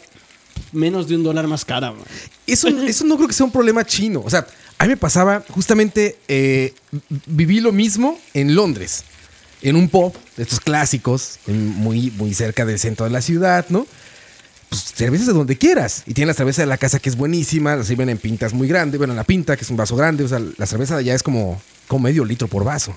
menos 0.71 1.07
de 1.07 1.15
un 1.15 1.23
dólar 1.23 1.45
más 1.47 1.65
cara, 1.65 1.91
mae. 1.91 2.01
Eso, 2.47 2.67
eso 2.67 3.03
no 3.05 3.15
creo 3.15 3.27
que 3.27 3.33
sea 3.35 3.45
un 3.45 3.51
problema 3.51 3.85
chino. 3.85 4.21
O 4.25 4.29
sea, 4.29 4.47
a 4.79 4.83
mí 4.85 4.89
me 4.89 4.97
pasaba 4.97 5.43
justamente, 5.49 6.17
eh, 6.27 6.73
viví 7.27 7.59
lo 7.59 7.71
mismo 7.71 8.19
en 8.33 8.55
Londres, 8.55 9.03
en 9.61 9.75
un 9.75 9.87
pub 9.89 10.13
de 10.35 10.43
estos 10.43 10.59
clásicos, 10.59 11.37
en- 11.47 11.67
muy, 11.67 12.09
muy 12.11 12.33
cerca 12.33 12.65
del 12.65 12.79
centro 12.79 13.05
de 13.05 13.11
la 13.11 13.21
ciudad, 13.21 13.65
¿no? 13.69 13.85
Pues 14.69 14.83
cervezas 14.83 15.27
de 15.27 15.33
donde 15.33 15.57
quieras. 15.57 16.03
Y 16.05 16.13
tienen 16.13 16.27
la 16.27 16.33
cerveza 16.33 16.61
de 16.61 16.67
la 16.67 16.77
casa 16.77 16.99
que 16.99 17.09
es 17.09 17.15
buenísima, 17.15 17.75
la 17.75 17.83
sirven 17.83 18.09
en 18.09 18.17
pintas 18.17 18.53
muy 18.53 18.67
grandes, 18.67 18.97
bueno, 18.97 19.13
en 19.13 19.17
la 19.17 19.23
pinta, 19.23 19.57
que 19.57 19.63
es 19.63 19.69
un 19.69 19.77
vaso 19.77 19.95
grande, 19.95 20.23
o 20.23 20.27
sea, 20.27 20.39
la 20.39 20.65
cerveza 20.65 20.95
de 20.95 21.01
allá 21.01 21.15
es 21.15 21.23
como, 21.23 21.61
como 21.87 22.03
medio 22.03 22.23
litro 22.23 22.47
por 22.47 22.63
vaso. 22.63 22.95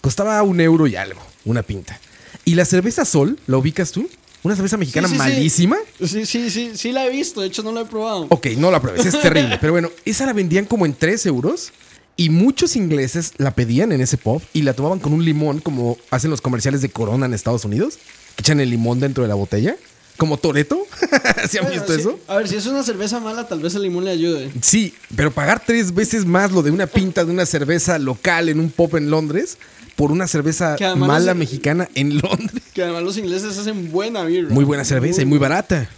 Costaba 0.00 0.42
un 0.42 0.60
euro 0.60 0.86
y 0.86 0.96
algo, 0.96 1.20
una 1.44 1.62
pinta. 1.62 1.98
Y 2.44 2.54
la 2.54 2.64
cerveza 2.64 3.04
Sol, 3.04 3.38
¿la 3.46 3.58
ubicas 3.58 3.92
tú? 3.92 4.08
Una 4.44 4.56
cerveza 4.56 4.76
mexicana 4.76 5.06
Sí, 5.06 5.14
sí, 5.14 5.18
malísima. 5.18 5.76
Sí, 6.00 6.26
sí, 6.26 6.50
sí, 6.50 6.72
sí 6.74 6.92
la 6.92 7.06
he 7.06 7.10
visto, 7.10 7.40
de 7.40 7.46
hecho 7.46 7.62
no 7.62 7.72
la 7.72 7.82
he 7.82 7.84
probado. 7.84 8.26
Ok, 8.30 8.48
no 8.56 8.70
la 8.70 8.80
pruebes, 8.80 9.06
es 9.06 9.20
terrible. 9.20 9.58
Pero 9.60 9.72
bueno, 9.72 9.90
esa 10.04 10.26
la 10.26 10.32
vendían 10.32 10.64
como 10.64 10.86
en 10.86 10.94
3 10.94 11.26
euros. 11.26 11.72
Y 12.14 12.28
muchos 12.28 12.76
ingleses 12.76 13.32
la 13.38 13.54
pedían 13.54 13.90
en 13.90 14.02
ese 14.02 14.18
pub 14.18 14.42
y 14.52 14.62
la 14.62 14.74
tomaban 14.74 14.98
con 14.98 15.14
un 15.14 15.24
limón, 15.24 15.60
como 15.60 15.96
hacen 16.10 16.30
los 16.30 16.42
comerciales 16.42 16.82
de 16.82 16.90
Corona 16.90 17.24
en 17.24 17.32
Estados 17.32 17.64
Unidos, 17.64 17.98
que 18.36 18.42
echan 18.42 18.60
el 18.60 18.68
limón 18.68 19.00
dentro 19.00 19.22
de 19.22 19.28
la 19.28 19.34
botella. 19.34 19.76
Como 20.22 20.36
Toreto. 20.36 20.86
¿Se 21.50 21.58
han 21.58 21.64
Bueno, 21.64 21.80
visto 21.80 21.94
sí. 21.94 22.00
eso? 22.00 22.20
A 22.28 22.36
ver, 22.36 22.46
si 22.46 22.54
es 22.54 22.64
una 22.66 22.84
cerveza 22.84 23.18
mala, 23.18 23.48
tal 23.48 23.58
vez 23.58 23.74
el 23.74 23.82
limón 23.82 24.04
le 24.04 24.12
ayude. 24.12 24.52
Sí, 24.62 24.94
pero 25.16 25.32
pagar 25.32 25.60
tres 25.66 25.92
veces 25.92 26.24
más 26.24 26.52
lo 26.52 26.62
de 26.62 26.70
una 26.70 26.86
pinta 26.86 27.24
de 27.24 27.32
una 27.32 27.44
cerveza 27.44 27.98
local 27.98 28.48
en 28.48 28.60
un 28.60 28.70
pub 28.70 28.94
en 28.94 29.10
Londres 29.10 29.58
por 29.96 30.12
una 30.12 30.28
cerveza 30.28 30.76
mala 30.96 31.34
mexicana 31.34 31.88
en 31.96 32.18
Londres. 32.20 32.62
Que 32.72 32.84
además 32.84 33.02
los 33.02 33.18
ingleses 33.18 33.58
hacen 33.58 33.90
buena 33.90 34.22
birra. 34.22 34.50
Muy 34.54 34.62
buena 34.64 34.84
cerveza 34.84 35.22
y 35.22 35.24
muy 35.26 35.38
barata. 35.38 35.90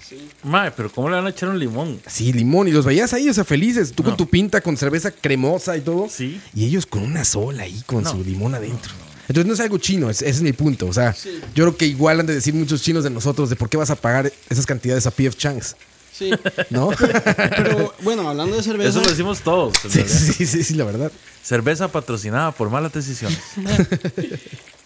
Mae, 0.42 0.70
pero 0.70 0.90
¿cómo 0.90 1.10
le 1.10 1.16
van 1.16 1.26
a 1.26 1.28
echar 1.28 1.50
un 1.50 1.58
limón? 1.58 2.00
Sí, 2.06 2.32
limón. 2.32 2.66
Y 2.66 2.70
los 2.70 2.87
veías 2.87 3.12
ahí, 3.12 3.28
o 3.28 3.34
sea, 3.34 3.44
felices. 3.44 3.92
Tú 3.92 4.02
con 4.04 4.16
tu 4.16 4.26
pinta, 4.26 4.62
con 4.62 4.78
cerveza 4.78 5.10
cremosa 5.10 5.76
y 5.76 5.82
todo. 5.82 6.08
Sí. 6.08 6.40
Y 6.54 6.64
ellos 6.64 6.87
con 6.87 7.02
una 7.02 7.26
sola 7.26 7.64
ahí, 7.64 7.82
con 7.84 8.04
No. 8.04 8.10
su 8.10 8.24
limón 8.24 8.54
adentro. 8.54 8.90
Entonces 9.28 9.46
no 9.46 9.54
es 9.54 9.60
algo 9.60 9.78
chino, 9.78 10.10
es- 10.10 10.22
ese 10.22 10.30
es 10.30 10.42
mi 10.42 10.52
punto. 10.52 10.87
O 10.87 10.92
sea, 10.92 11.12
Sí. 11.14 11.40
yo 11.54 11.64
creo 11.64 11.76
que 11.76 11.87
igual 11.87 12.20
han 12.20 12.26
de 12.26 12.34
decir 12.34 12.54
muchos 12.54 12.82
chinos 12.82 13.04
de 13.04 13.10
nosotros 13.10 13.50
de 13.50 13.56
por 13.56 13.68
qué 13.68 13.76
vas 13.76 13.90
a 13.90 13.96
pagar 13.96 14.32
esas 14.50 14.66
cantidades 14.66 15.06
a 15.06 15.10
PF 15.10 15.37
Changs, 15.37 15.76
Sí. 16.16 16.30
¿no? 16.70 16.90
Pero 17.56 17.94
bueno, 18.02 18.28
hablando 18.28 18.56
de 18.56 18.62
cerveza. 18.62 18.90
Eso 18.90 19.00
lo 19.00 19.10
decimos 19.10 19.40
todos. 19.40 19.74
sí, 19.88 20.02
sí, 20.06 20.46
sí, 20.46 20.62
sí, 20.64 20.74
la 20.74 20.84
verdad. 20.84 21.10
Cerveza 21.42 21.88
patrocinada 21.88 22.52
por 22.52 22.70
malas 22.70 22.92
decisiones. 22.92 23.38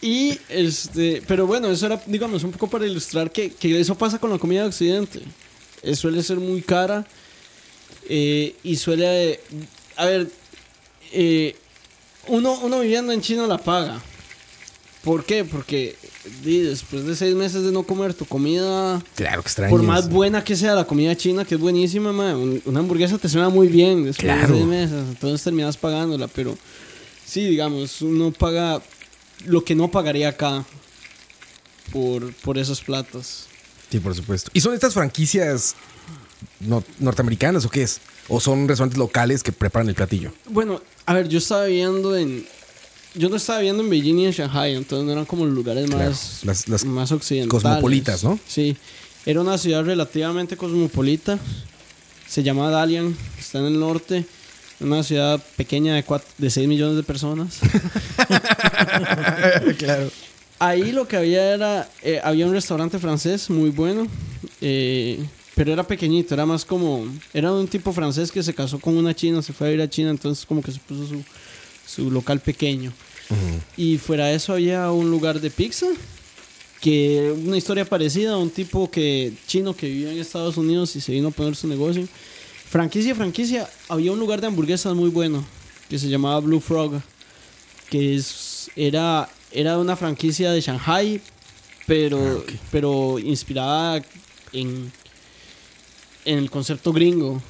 Y 0.00 0.38
este, 0.48 1.24
pero 1.26 1.44
bueno, 1.48 1.68
eso 1.72 1.86
era, 1.86 2.00
digamos, 2.06 2.44
un 2.44 2.52
poco 2.52 2.68
para 2.70 2.86
ilustrar 2.86 3.32
que, 3.32 3.50
que 3.50 3.80
eso 3.80 3.96
pasa 3.96 4.20
con 4.20 4.30
la 4.30 4.38
comida 4.38 4.62
de 4.62 4.68
Occidente. 4.68 5.20
Eh, 5.82 5.96
suele 5.96 6.22
ser 6.22 6.36
muy 6.36 6.62
cara 6.62 7.04
eh, 8.08 8.54
y 8.62 8.76
suele, 8.76 9.40
a 9.96 10.04
ver, 10.06 10.28
eh, 11.12 11.56
uno, 12.28 12.60
uno 12.60 12.78
viviendo 12.78 13.12
en 13.12 13.20
China 13.20 13.48
la 13.48 13.58
paga. 13.58 14.00
¿Por 15.04 15.24
qué? 15.24 15.44
Porque 15.44 15.96
di, 16.42 16.58
después 16.60 17.04
de 17.06 17.14
seis 17.16 17.34
meses 17.34 17.62
de 17.62 17.72
no 17.72 17.84
comer 17.84 18.14
tu 18.14 18.24
comida, 18.26 19.00
Claro 19.14 19.42
que 19.42 19.46
extraño. 19.48 19.70
por 19.70 19.82
más 19.82 20.08
buena 20.10 20.42
que 20.44 20.56
sea 20.56 20.74
la 20.74 20.84
comida 20.86 21.16
china, 21.16 21.44
que 21.44 21.54
es 21.54 21.60
buenísima, 21.60 22.12
ma, 22.12 22.36
un- 22.36 22.60
una 22.66 22.80
hamburguesa 22.80 23.16
te 23.16 23.28
suena 23.28 23.48
muy 23.48 23.68
bien 23.68 24.04
después 24.04 24.24
Claro. 24.24 24.48
de 24.48 24.54
seis 24.54 24.66
meses, 24.66 25.04
entonces 25.08 25.42
terminas 25.44 25.76
pagándola, 25.76 26.26
pero 26.28 26.58
sí, 27.24 27.44
digamos, 27.46 28.02
uno 28.02 28.32
paga 28.32 28.82
lo 29.46 29.64
que 29.64 29.74
no 29.76 29.88
pagaría 29.90 30.30
acá 30.30 30.64
por, 31.92 32.32
por 32.34 32.58
esos 32.58 32.80
platos. 32.82 33.44
Sí, 33.90 34.00
por 34.00 34.14
supuesto. 34.14 34.50
¿Y 34.52 34.60
son 34.60 34.74
estas 34.74 34.92
franquicias 34.94 35.74
no- 36.60 36.84
norteamericanas 36.98 37.64
o 37.64 37.70
qué 37.70 37.82
es? 37.82 38.00
¿O 38.28 38.40
son 38.40 38.68
restaurantes 38.68 38.98
locales 38.98 39.42
que 39.42 39.52
preparan 39.52 39.88
el 39.88 39.94
platillo? 39.94 40.32
Bueno, 40.50 40.82
a 41.06 41.14
ver, 41.14 41.28
yo 41.28 41.38
estaba 41.38 41.64
viviendo 41.64 42.14
en... 42.16 42.46
Yo 43.14 43.28
no 43.28 43.36
estaba 43.36 43.58
viviendo 43.60 43.82
en 43.82 43.90
Beijing 43.90 44.18
y 44.18 44.26
en 44.26 44.32
Shanghai, 44.32 44.74
entonces 44.74 45.06
no 45.06 45.12
eran 45.12 45.24
como 45.24 45.44
los 45.46 45.54
lugares 45.54 45.88
Claro, 45.90 46.10
más, 46.10 46.40
las- 46.44 46.68
las 46.68 46.84
más 46.84 47.10
occidentales. 47.12 47.62
cosmopolitas, 47.62 48.24
¿no? 48.24 48.38
Sí. 48.46 48.76
Era 49.26 49.40
una 49.40 49.58
ciudad 49.58 49.84
relativamente 49.84 50.56
cosmopolita. 50.56 51.38
Se 52.28 52.42
llama 52.42 52.70
Dalian, 52.70 53.16
está 53.38 53.58
en 53.58 53.66
el 53.66 53.80
norte. 53.80 54.24
Una 54.80 55.02
ciudad 55.02 55.42
pequeña 55.56 55.94
de, 55.96 56.06
cuat- 56.06 56.22
de 56.38 56.50
6 56.50 56.68
millones 56.68 56.96
de 56.96 57.02
personas. 57.02 57.58
claro. 59.78 60.10
Ahí 60.60 60.90
lo 60.92 61.06
que 61.06 61.16
había 61.16 61.54
era, 61.54 61.88
eh, 62.02 62.20
había 62.22 62.46
un 62.46 62.52
restaurante 62.52 62.98
francés 62.98 63.48
muy 63.48 63.70
bueno, 63.70 64.08
eh, 64.60 65.24
pero 65.54 65.72
era 65.72 65.84
pequeñito, 65.84 66.34
era 66.34 66.46
más 66.46 66.64
como, 66.64 67.06
era 67.32 67.52
un 67.52 67.68
tipo 67.68 67.92
francés 67.92 68.32
que 68.32 68.42
se 68.42 68.54
casó 68.54 68.78
con 68.80 68.96
una 68.96 69.14
china, 69.14 69.40
se 69.40 69.52
fue 69.52 69.68
a 69.68 69.72
ir 69.72 69.80
a 69.80 69.88
China, 69.88 70.10
entonces 70.10 70.44
como 70.44 70.60
que 70.62 70.72
se 70.72 70.80
puso 70.80 71.06
su, 71.06 71.22
su 71.88 72.10
local 72.10 72.40
pequeño. 72.40 72.92
Y 73.76 73.98
fuera 73.98 74.26
de 74.26 74.34
eso 74.34 74.52
había 74.52 74.90
un 74.90 75.10
lugar 75.10 75.40
de 75.40 75.50
pizza, 75.50 75.86
que 76.80 77.34
una 77.44 77.56
historia 77.56 77.84
parecida, 77.84 78.36
un 78.36 78.50
tipo 78.50 78.90
que 78.90 79.32
chino 79.46 79.74
que 79.74 79.88
vivía 79.88 80.12
en 80.12 80.18
Estados 80.18 80.56
Unidos 80.56 80.94
y 80.96 81.00
se 81.00 81.12
vino 81.12 81.28
a 81.28 81.30
poner 81.30 81.56
su 81.56 81.66
negocio. 81.66 82.06
Franquicia, 82.70 83.14
franquicia, 83.14 83.68
había 83.88 84.12
un 84.12 84.18
lugar 84.18 84.40
de 84.40 84.46
hamburguesas 84.46 84.94
muy 84.94 85.10
bueno, 85.10 85.44
que 85.88 85.98
se 85.98 86.08
llamaba 86.08 86.40
Blue 86.40 86.60
Frog, 86.60 87.00
que 87.90 88.14
es, 88.14 88.70
era, 88.76 89.28
era 89.50 89.78
una 89.78 89.96
franquicia 89.96 90.52
de 90.52 90.60
Shanghai, 90.60 91.20
pero, 91.86 92.44
pero 92.70 93.18
inspirada 93.18 94.02
en, 94.52 94.92
en 96.24 96.38
el 96.38 96.50
concepto 96.50 96.92
gringo. 96.92 97.42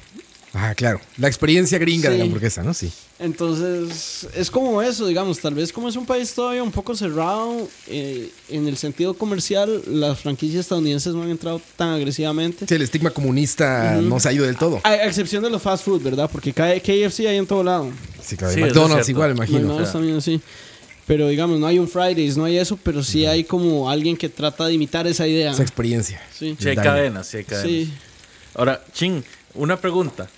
Ah, 0.61 0.75
claro. 0.75 0.99
La 1.17 1.27
experiencia 1.27 1.77
gringa 1.77 2.09
de 2.09 2.17
la 2.17 2.25
hamburguesa, 2.25 2.63
¿no? 2.63 2.73
Sí. 2.73 2.91
Entonces, 3.17 4.27
es 4.35 4.51
como 4.51 4.81
eso, 4.81 5.07
digamos, 5.07 5.39
tal 5.39 5.53
vez 5.53 5.71
como 5.71 5.87
es 5.87 5.95
un 5.95 6.05
país 6.05 6.33
todavía 6.33 6.61
un 6.61 6.71
poco 6.71 6.95
cerrado, 6.97 7.69
eh, 7.87 8.29
en 8.49 8.67
el 8.67 8.75
sentido 8.75 9.13
comercial, 9.13 9.81
las 9.87 10.19
franquicias 10.19 10.61
estadounidenses 10.61 11.13
no 11.13 11.23
han 11.23 11.29
entrado 11.29 11.61
tan 11.77 11.89
agresivamente. 11.89 12.65
Sí, 12.67 12.75
el 12.75 12.81
estigma 12.81 13.11
comunista 13.11 13.99
no 14.01 14.19
se 14.19 14.27
ha 14.27 14.33
ido 14.33 14.45
del 14.45 14.57
todo. 14.57 14.81
A 14.83 14.89
a 14.89 15.05
excepción 15.05 15.41
de 15.43 15.49
los 15.49 15.61
fast 15.61 15.85
food, 15.85 16.01
¿verdad? 16.01 16.29
Porque 16.29 16.51
KFC 16.51 17.27
hay 17.27 17.37
en 17.37 17.47
todo 17.47 17.63
lado. 17.63 17.89
Sí, 18.21 18.35
claro. 18.35 18.53
Sí, 18.53 18.59
es 18.59 18.67
McDonald's 18.67 19.07
igual, 19.07 19.31
imagino. 19.31 19.59
McDonald's 19.59 19.93
también 19.93 20.17
así. 20.17 20.41
Pero 21.07 21.29
digamos, 21.29 21.57
no 21.57 21.67
hay 21.67 21.79
un 21.79 21.87
Fridays, 21.87 22.35
no 22.35 22.43
hay 22.43 22.57
eso, 22.57 22.77
pero 22.83 23.01
sí 23.01 23.25
hay 23.25 23.45
como 23.45 23.89
alguien 23.89 24.17
que 24.17 24.27
trata 24.27 24.65
de 24.67 24.73
imitar 24.73 25.07
esa 25.07 25.25
idea. 25.25 25.51
Esa 25.51 25.61
experiencia. 25.61 26.21
Sí. 26.37 26.57
Sí 26.59 26.67
hay 26.67 26.75
cadenas, 26.75 27.27
sí 27.27 27.37
hay 27.37 27.43
cadenas. 27.45 27.69
Sí. 27.69 27.93
Ahora, 28.55 28.83
Ching, 28.93 29.23
una 29.55 29.79
pregunta. 29.79 30.29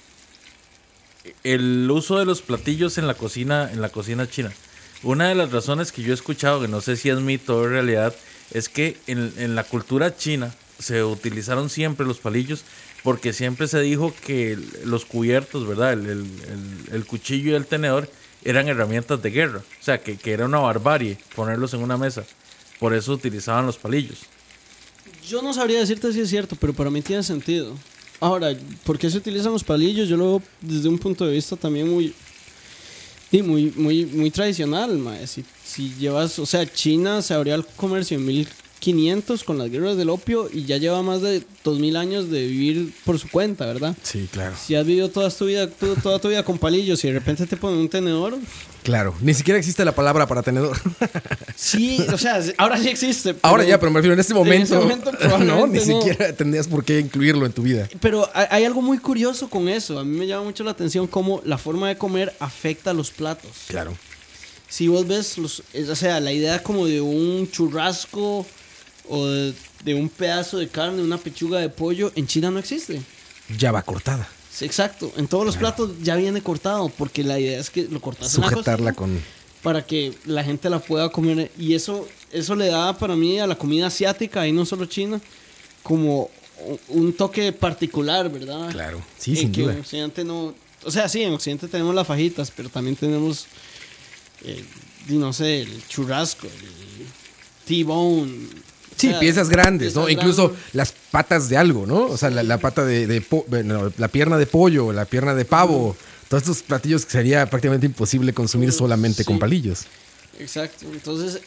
El 1.43 1.89
uso 1.91 2.17
de 2.17 2.25
los 2.25 2.41
platillos 2.41 2.97
en 2.97 3.07
la 3.07 3.13
cocina, 3.13 3.69
en 3.71 3.81
la 3.81 3.89
cocina 3.89 4.29
china. 4.29 4.51
Una 5.03 5.29
de 5.29 5.35
las 5.35 5.51
razones 5.51 5.91
que 5.91 6.01
yo 6.03 6.11
he 6.11 6.15
escuchado, 6.15 6.61
que 6.61 6.67
no 6.67 6.81
sé 6.81 6.95
si 6.95 7.09
es 7.09 7.19
mito 7.19 7.57
o 7.57 7.67
realidad, 7.67 8.15
es 8.51 8.69
que 8.69 8.97
en, 9.07 9.33
en 9.37 9.55
la 9.55 9.63
cultura 9.63 10.15
china 10.15 10.53
se 10.79 11.03
utilizaron 11.03 11.69
siempre 11.69 12.05
los 12.05 12.19
palillos 12.19 12.63
porque 13.03 13.33
siempre 13.33 13.67
se 13.67 13.79
dijo 13.81 14.13
que 14.25 14.57
los 14.85 15.05
cubiertos, 15.05 15.67
¿verdad? 15.67 15.93
El, 15.93 16.05
el- 16.07 16.09
el- 16.89 16.93
el 16.95 17.05
cuchillo 17.05 17.51
y 17.51 17.55
el 17.55 17.65
tenedor 17.65 18.09
eran 18.43 18.67
herramientas 18.67 19.21
de 19.21 19.29
guerra. 19.31 19.59
O 19.59 19.83
sea, 19.83 20.01
que, 20.01 20.17
que 20.17 20.31
era 20.33 20.45
una 20.45 20.59
barbarie 20.59 21.17
ponerlos 21.35 21.73
en 21.73 21.81
una 21.81 21.97
mesa. 21.97 22.23
Por 22.79 22.93
eso 22.93 23.13
utilizaban 23.13 23.65
los 23.67 23.77
palillos. 23.77 24.19
Yo 25.27 25.41
no 25.41 25.53
sabría 25.53 25.79
decirte 25.79 26.11
si 26.13 26.21
es 26.21 26.29
cierto, 26.29 26.55
pero 26.59 26.73
para 26.73 26.89
mí 26.89 27.01
tiene 27.01 27.23
sentido. 27.23 27.75
Ahora, 28.21 28.55
¿por 28.85 28.99
qué 28.99 29.09
se 29.09 29.17
utilizan 29.17 29.51
los 29.51 29.63
palillos? 29.63 30.07
Yo 30.07 30.15
lo 30.15 30.25
veo 30.25 30.43
desde 30.61 30.87
un 30.87 30.99
punto 30.99 31.25
de 31.25 31.33
vista 31.33 31.55
también 31.55 31.89
muy, 31.89 32.13
muy, 33.31 33.73
muy, 33.75 34.05
muy 34.05 34.29
tradicional. 34.29 34.95
mae. 34.99 35.25
Si, 35.25 35.43
si 35.65 35.93
llevas, 35.95 36.37
o 36.37 36.45
sea, 36.45 36.71
China 36.71 37.23
se 37.23 37.33
abrió 37.33 37.55
al 37.55 37.65
comercio 37.65 38.17
en 38.17 38.25
1500 38.83 39.43
con 39.43 39.57
las 39.59 39.69
guerras 39.69 39.95
del 39.95 40.09
opio 40.09 40.49
y 40.51 40.65
ya 40.65 40.77
lleva 40.77 41.01
más 41.03 41.21
de 41.21 41.43
2000 41.63 41.95
años 41.97 42.29
de 42.31 42.47
vivir 42.47 42.93
por 43.05 43.19
su 43.19 43.29
cuenta, 43.29 43.65
¿verdad? 43.67 43.95
Sí, 44.01 44.27
claro. 44.31 44.55
Si 44.59 44.73
has 44.75 44.85
vivido 44.85 45.09
toda 45.09 45.29
tu 45.29 45.45
vida, 45.45 45.67
tu- 45.69 45.95
toda 45.97 46.19
tu 46.19 46.29
vida 46.29 46.43
con 46.43 46.57
palillos 46.57 47.03
y 47.03 47.07
de 47.07 47.13
repente 47.13 47.45
te 47.45 47.57
ponen 47.57 47.79
un 47.79 47.89
tenedor, 47.89 48.37
Claro. 48.83 49.13
Ni 49.21 49.35
siquiera 49.35 49.59
existe 49.59 49.85
la 49.85 49.93
palabra 49.93 50.25
para 50.25 50.41
tenedor. 50.41 50.75
sí, 51.55 52.03
o 52.11 52.17
sea, 52.17 52.41
ahora 52.57 52.79
sí 52.79 52.89
existe. 52.89 53.35
Ahora 53.43 53.63
ya, 53.63 53.79
pero 53.79 53.91
me 53.91 53.99
refiero 53.99 54.15
en 54.15 54.19
este 54.19 54.33
momento. 54.33 54.73
ese 54.73 54.75
momento 54.79 55.11
no, 55.37 55.67
ni 55.67 55.77
no. 55.77 55.85
siquiera 55.85 56.33
tendrías 56.35 56.67
por 56.67 56.83
qué 56.83 56.99
incluirlo 56.99 57.45
en 57.45 57.51
tu 57.53 57.61
vida. 57.61 57.87
Pero 57.99 58.27
hay 58.33 58.65
algo 58.65 58.81
muy 58.81 58.97
curioso 58.97 59.51
con 59.51 59.69
eso. 59.69 59.99
A 59.99 60.03
mí 60.03 60.17
me 60.17 60.25
llama 60.25 60.45
mucho 60.45 60.63
la 60.63 60.71
atención 60.71 61.05
cómo 61.05 61.43
la 61.45 61.59
forma 61.59 61.89
de 61.89 61.97
comer 61.99 62.33
afecta 62.39 62.89
a 62.89 62.93
los 62.95 63.11
platos. 63.11 63.51
Claro. 63.67 63.95
Si 64.67 64.87
vos 64.87 65.05
ves, 65.07 65.37
los, 65.37 65.61
o 65.89 65.95
sea, 65.95 66.19
la 66.19 66.31
idea 66.33 66.63
como 66.63 66.87
de 66.87 67.01
un 67.01 67.51
churrasco 67.51 68.47
o 69.11 69.27
de, 69.27 69.53
de 69.83 69.93
un 69.93 70.07
pedazo 70.07 70.57
de 70.57 70.69
carne, 70.69 71.01
una 71.03 71.17
pechuga 71.17 71.59
de 71.59 71.69
pollo, 71.69 72.11
en 72.15 72.25
China 72.27 72.49
no 72.49 72.59
existe. 72.59 73.01
Ya 73.57 73.71
va 73.71 73.83
cortada. 73.83 74.27
Sí, 74.49 74.65
exacto. 74.65 75.11
En 75.17 75.27
todos 75.27 75.45
los 75.45 75.57
platos 75.57 75.91
ya 76.01 76.15
viene 76.15 76.41
cortado 76.41 76.89
porque 76.89 77.23
la 77.23 77.37
idea 77.39 77.59
es 77.59 77.69
que 77.69 77.83
lo 77.83 77.99
cortas 78.01 78.33
en 78.35 78.41
la 78.41 78.49
Sujetarla 78.49 78.93
cocina 78.93 79.17
con. 79.17 79.23
para 79.61 79.85
que 79.85 80.13
la 80.25 80.43
gente 80.43 80.69
la 80.69 80.79
pueda 80.79 81.09
comer. 81.09 81.51
Y 81.57 81.73
eso, 81.73 82.07
eso 82.31 82.55
le 82.55 82.67
da 82.67 82.97
para 82.97 83.15
mí 83.15 83.39
a 83.39 83.47
la 83.47 83.55
comida 83.55 83.87
asiática, 83.87 84.47
y 84.47 84.53
no 84.53 84.65
solo 84.65 84.85
china, 84.85 85.19
como 85.83 86.29
un 86.89 87.13
toque 87.13 87.51
particular, 87.51 88.31
¿verdad? 88.31 88.69
Claro. 88.71 89.01
Sí, 89.17 89.35
sin 89.35 89.51
que 89.51 89.61
duda. 89.63 89.73
En 89.73 89.79
Occidente 89.79 90.23
no. 90.23 90.53
O 90.83 90.91
sea, 90.91 91.09
sí, 91.09 91.21
en 91.23 91.33
Occidente 91.33 91.67
tenemos 91.67 91.93
las 91.93 92.07
fajitas, 92.07 92.51
pero 92.51 92.69
también 92.69 92.95
tenemos. 92.95 93.45
eh, 94.43 94.63
no 95.07 95.33
sé, 95.33 95.61
el 95.63 95.87
churrasco, 95.87 96.47
el 96.47 97.05
T-bone. 97.65 98.47
Sí, 99.01 99.13
piezas 99.19 99.49
grandes, 99.49 99.95
¿no? 99.95 100.05
piezas 100.05 100.21
Incluso 100.23 100.47
grandes. 100.49 100.73
las 100.75 100.93
patas 101.11 101.49
de 101.49 101.57
algo, 101.57 101.85
¿no? 101.85 102.05
O 102.05 102.17
sea, 102.17 102.29
la, 102.29 102.43
la 102.43 102.57
pata 102.59 102.85
de, 102.85 103.07
de 103.07 103.21
po- 103.21 103.45
bueno, 103.47 103.91
la 103.97 104.07
pierna 104.07 104.37
de 104.37 104.45
pollo, 104.45 104.93
la 104.93 105.05
pierna 105.05 105.33
de 105.35 105.45
pavo. 105.45 105.95
Todos 106.29 106.43
estos 106.43 106.61
platillos 106.63 107.05
que 107.05 107.11
sería 107.11 107.45
prácticamente 107.49 107.85
imposible 107.85 108.31
consumir 108.33 108.71
solamente 108.71 109.17
Sí. 109.23 109.25
con 109.25 109.37
palillos. 109.39 109.81
Exacto. 110.39 110.85
Entonces, 110.91 111.41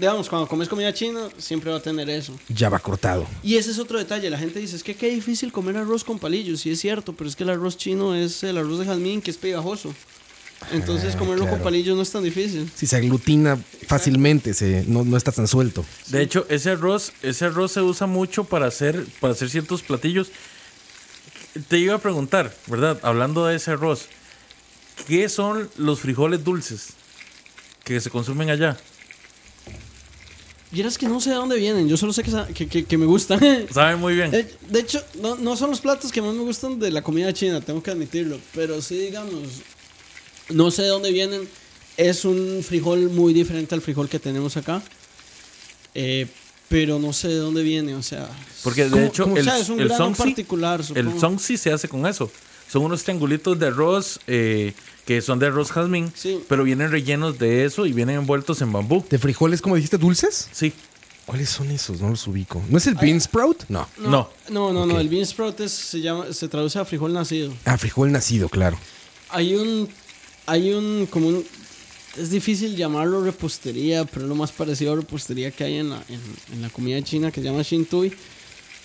digamos, 0.00 0.28
cuando 0.28 0.48
comes 0.48 0.68
comida 0.68 0.92
china, 0.92 1.28
siempre 1.38 1.70
va 1.70 1.76
a 1.76 1.82
tener 1.82 2.08
eso. 2.10 2.32
Ya 2.48 2.68
va 2.68 2.78
cortado. 2.78 3.26
Y 3.42 3.56
ese 3.56 3.70
es 3.70 3.78
otro 3.78 3.98
detalle. 3.98 4.28
La 4.30 4.38
gente 4.38 4.58
dice, 4.58 4.76
es 4.76 4.82
que 4.82 4.94
qué 4.96 5.08
difícil 5.10 5.52
comer 5.52 5.76
arroz 5.76 6.02
con 6.04 6.18
palillos. 6.18 6.60
Sí 6.60 6.70
es 6.70 6.80
cierto, 6.80 7.12
pero 7.12 7.28
es 7.28 7.36
que 7.36 7.44
el 7.44 7.50
arroz 7.50 7.76
chino 7.76 8.14
es 8.14 8.42
el 8.42 8.56
arroz 8.58 8.78
de 8.80 8.86
jazmín 8.86 9.20
que 9.22 9.30
es 9.30 9.36
pegajoso. 9.36 9.94
Entonces 10.72 11.14
Ah, 11.14 11.18
comerlo 11.18 11.44
claro. 11.44 11.58
con 11.58 11.64
palillos 11.64 11.96
no 11.96 12.02
es 12.02 12.10
tan 12.10 12.24
difícil. 12.24 12.70
Si 12.74 12.86
se 12.86 12.96
aglutina 12.96 13.56
fácilmente, 13.86 14.52
se, 14.54 14.84
no, 14.88 15.04
no 15.04 15.16
está 15.16 15.30
tan 15.32 15.46
suelto. 15.46 15.84
De 16.08 16.22
hecho, 16.22 16.44
ese 16.48 16.70
arroz, 16.70 17.12
ese 17.22 17.44
arroz 17.44 17.72
se 17.72 17.80
usa 17.82 18.06
mucho 18.06 18.44
para 18.44 18.66
hacer, 18.66 19.04
para 19.20 19.32
hacer 19.34 19.48
ciertos 19.48 19.82
platillos. 19.82 20.28
Te 21.68 21.78
iba 21.78 21.94
a 21.94 21.98
preguntar, 21.98 22.52
¿verdad? 22.66 22.98
Hablando 23.02 23.46
de 23.46 23.56
ese 23.56 23.70
arroz, 23.70 24.06
¿qué 25.06 25.28
son 25.28 25.70
los 25.76 26.00
frijoles 26.00 26.42
dulces 26.42 26.88
que 27.84 28.00
se 28.00 28.10
consumen 28.10 28.50
allá? 28.50 28.76
Vieras 30.72 30.98
que 30.98 31.06
no 31.06 31.20
sé 31.20 31.30
de 31.30 31.36
dónde 31.36 31.56
vienen. 31.58 31.88
Yo 31.88 31.96
solo 31.96 32.12
sé 32.12 32.22
que, 32.24 32.66
que- 32.66 32.84
que 32.84 32.98
me 32.98 33.06
gustan. 33.06 33.38
Saben 33.72 34.00
muy 34.00 34.14
bien. 34.14 34.34
Eh, 34.34 34.52
De 34.68 34.80
hecho, 34.80 35.02
no, 35.22 35.36
no 35.36 35.56
son 35.56 35.70
los 35.70 35.80
platos 35.80 36.10
que 36.10 36.20
más 36.20 36.34
me 36.34 36.42
gustan 36.42 36.78
de 36.80 36.90
la 36.90 37.02
comida 37.02 37.32
china, 37.32 37.60
tengo 37.60 37.82
que 37.82 37.90
admitirlo. 37.92 38.38
Pero 38.52 38.82
sí, 38.82 38.98
digamos, 38.98 39.42
no 40.50 40.70
sé 40.70 40.82
de 40.82 40.88
dónde 40.88 41.12
vienen. 41.12 41.48
Es 41.96 42.24
un 42.24 42.62
frijol 42.66 43.10
muy 43.10 43.32
diferente 43.32 43.74
al 43.74 43.80
frijol 43.80 44.08
que 44.08 44.18
tenemos 44.18 44.56
acá. 44.56 44.82
Eh, 45.94 46.26
pero 46.68 46.98
no 46.98 47.12
sé 47.12 47.28
de 47.28 47.36
dónde 47.36 47.62
viene, 47.62 47.94
o 47.94 48.02
sea. 48.02 48.28
Porque 48.64 48.84
de 48.84 48.90
¿cómo- 48.90 49.02
hecho, 49.04 49.22
cómo- 49.24 49.36
el, 49.36 49.42
o 49.42 49.50
sea, 49.50 49.58
es 49.58 49.68
un 49.68 49.80
el 49.80 49.88
grano 49.88 50.10
songsi- 50.10 50.16
particular. 50.16 50.80
el 50.94 51.18
songsi 51.20 51.56
se 51.56 51.72
hace 51.72 51.88
con 51.88 52.06
eso. 52.06 52.30
Son 52.70 52.82
unos 52.82 53.04
triangulitos 53.04 53.58
de 53.58 53.66
arroz 53.68 54.18
eh, 54.26 54.74
que 55.06 55.22
son 55.22 55.38
de 55.38 55.46
arroz 55.46 55.70
jazmín, 55.70 56.12
Sí. 56.16 56.40
pero 56.48 56.64
vienen 56.64 56.90
rellenos 56.90 57.38
de 57.38 57.64
eso 57.64 57.86
y 57.86 57.92
vienen 57.92 58.16
envueltos 58.16 58.60
en 58.60 58.72
bambú. 58.72 59.04
¿De 59.08 59.18
frijoles, 59.18 59.62
como 59.62 59.76
dijiste, 59.76 59.96
dulces? 59.98 60.48
Sí. 60.52 60.72
¿Cuáles 61.24 61.48
son 61.48 61.70
esos? 61.70 62.00
No 62.00 62.10
los 62.10 62.26
ubico. 62.26 62.62
¿No 62.68 62.78
es 62.78 62.86
el 62.88 62.94
bean 62.96 63.20
sprout? 63.20 63.64
No. 63.68 63.88
No. 63.98 64.10
No, 64.10 64.28
no, 64.50 64.72
no, 64.72 64.86
no, 64.86 65.00
el 65.00 65.08
bean 65.08 65.24
sprout 65.24 65.60
es- 65.60 65.72
se, 65.72 66.00
llama, 66.00 66.32
se 66.32 66.48
traduce 66.48 66.78
a 66.78 66.84
frijol 66.84 67.12
nacido. 67.12 67.52
Ah, 67.64 67.78
frijol 67.78 68.10
nacido, 68.12 68.48
claro. 68.48 68.76
Hay 69.30 69.54
un, 69.54 69.88
hay 70.46 70.72
un, 70.72 71.06
como 71.10 71.28
un, 71.28 71.44
es 72.16 72.30
difícil 72.30 72.76
llamarlo 72.76 73.22
repostería, 73.22 74.04
pero 74.04 74.22
es 74.22 74.28
lo 74.28 74.34
más 74.34 74.52
parecido 74.52 74.92
a 74.92 74.96
repostería 74.96 75.50
que 75.50 75.64
hay 75.64 75.78
en 75.78 75.90
la, 75.90 76.02
en, 76.08 76.20
en 76.52 76.62
la 76.62 76.70
comida 76.70 77.02
china 77.02 77.30
que 77.30 77.40
se 77.40 77.46
llama 77.46 77.62
shintui, 77.62 78.12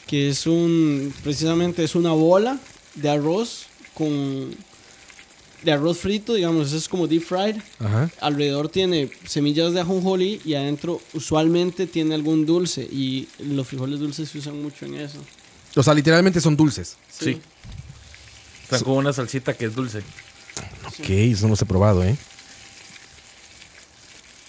que 0.08 0.30
es 0.30 0.46
un, 0.48 1.14
precisamente 1.24 1.84
es 1.84 1.96
una 1.96 2.12
bola 2.12 2.60
de 2.96 3.10
arroz 3.10 3.68
con, 3.94 4.54
de 5.64 5.72
arroz 5.72 6.00
frito, 6.00 6.34
digamos, 6.34 6.74
es 6.74 6.90
como 6.90 7.08
deep 7.08 7.24
fried. 7.24 7.58
Ajá. 7.80 8.10
Alrededor 8.20 8.70
tiene 8.70 9.10
semillas 9.28 9.74
de 9.74 9.82
ajonjolí 9.82 10.42
y 10.44 10.56
adentro 10.56 11.02
usualmente 11.14 11.88
tiene 11.88 12.16
algún 12.16 12.46
dulce 12.46 12.82
y 12.82 13.28
los 13.40 13.68
frijoles 13.68 14.00
dulces 14.00 14.30
se 14.30 14.40
usan 14.40 14.62
mucho 14.62 14.86
en 14.86 14.96
eso. 14.96 15.20
O 15.76 15.84
sea, 15.84 15.94
literalmente 15.94 16.42
son 16.42 16.58
dulces. 16.58 16.98
Sí. 17.10 17.40
Están 18.64 18.82
con 18.82 18.94
una 18.94 19.14
salsita 19.14 19.54
que 19.54 19.66
es 19.66 19.76
dulce. 19.76 20.02
Ok, 20.88 21.10
eso 21.10 21.44
no 21.44 21.50
los 21.50 21.62
he 21.62 21.66
probado, 21.66 22.04
¿eh? 22.04 22.16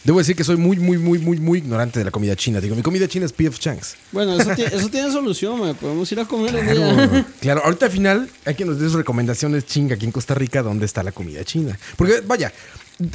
Debo 0.04 0.18
decir 0.18 0.34
que 0.34 0.42
soy 0.42 0.56
muy, 0.56 0.76
muy, 0.78 0.98
muy, 0.98 1.20
muy, 1.20 1.38
muy 1.38 1.58
ignorante 1.60 2.00
de 2.00 2.04
la 2.04 2.10
comida 2.10 2.34
china. 2.34 2.60
Digo, 2.60 2.74
mi 2.74 2.82
comida 2.82 3.06
china 3.06 3.24
es 3.24 3.32
P.F. 3.32 3.56
Chang's. 3.58 3.94
Bueno, 4.10 4.34
eso, 4.40 4.52
ti- 4.56 4.62
eso 4.72 4.88
tiene 4.88 5.12
solución, 5.12 5.60
mae. 5.60 5.74
Podemos 5.74 6.10
ir 6.10 6.18
a 6.18 6.24
comer 6.24 6.50
Claro, 6.50 6.96
día. 7.12 7.26
claro. 7.40 7.62
Ahorita 7.64 7.86
al 7.86 7.92
final 7.92 8.28
hay 8.44 8.56
que 8.56 8.64
nos 8.64 8.80
dé 8.80 8.86
sus 8.86 8.94
recomendaciones 8.96 9.64
chinga 9.64 9.94
aquí 9.94 10.04
en 10.04 10.10
Costa 10.10 10.34
Rica 10.34 10.60
dónde 10.62 10.86
está 10.86 11.04
la 11.04 11.12
comida 11.12 11.44
china. 11.44 11.78
Porque, 11.96 12.20
vaya, 12.26 12.52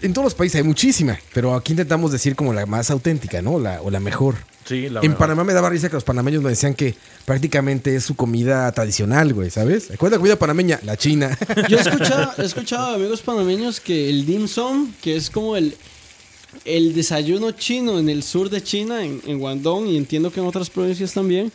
en 0.01 0.13
todos 0.13 0.23
los 0.23 0.33
países 0.33 0.59
hay 0.61 0.63
muchísima, 0.63 1.19
pero 1.33 1.55
aquí 1.55 1.73
intentamos 1.73 2.13
decir 2.13 2.37
como 2.37 2.53
la 2.53 2.65
más 2.65 2.89
auténtica, 2.89 3.41
¿no? 3.41 3.59
La, 3.59 3.81
o 3.81 3.91
la 3.91 3.99
mejor. 3.99 4.35
Sí, 4.67 4.89
la 4.89 4.99
en. 5.01 5.15
Panamá 5.15 5.43
me 5.43 5.53
daba 5.53 5.69
risa 5.69 5.87
que 5.89 5.95
los 5.95 6.03
panameños 6.03 6.43
me 6.43 6.49
decían 6.49 6.73
que 6.73 6.95
prácticamente 7.25 7.95
es 7.95 8.03
su 8.03 8.15
comida 8.15 8.71
tradicional, 8.71 9.33
güey, 9.33 9.49
¿sabes? 9.49 9.89
¿Cuál 9.97 10.09
es 10.09 10.11
la 10.13 10.17
comida 10.17 10.35
panameña? 10.37 10.79
La 10.83 10.97
china. 10.97 11.37
Yo 11.69 11.77
he 11.77 11.81
escuchado, 11.81 12.33
he 12.37 12.45
escuchado 12.45 12.95
amigos 12.95 13.21
panameños 13.21 13.79
que 13.79 14.09
el 14.09 14.25
dim 14.25 14.47
sum, 14.47 14.91
que 15.01 15.15
es 15.15 15.29
como 15.29 15.55
el, 15.55 15.75
el 16.65 16.93
desayuno 16.93 17.51
chino 17.51 17.97
en 17.99 18.09
el 18.09 18.23
sur 18.23 18.49
de 18.49 18.61
China, 18.61 19.03
en, 19.05 19.21
en 19.25 19.39
Guangdong, 19.39 19.87
y 19.87 19.95
entiendo 19.97 20.31
que 20.31 20.39
en 20.41 20.45
otras 20.47 20.69
provincias 20.69 21.13
también, 21.13 21.51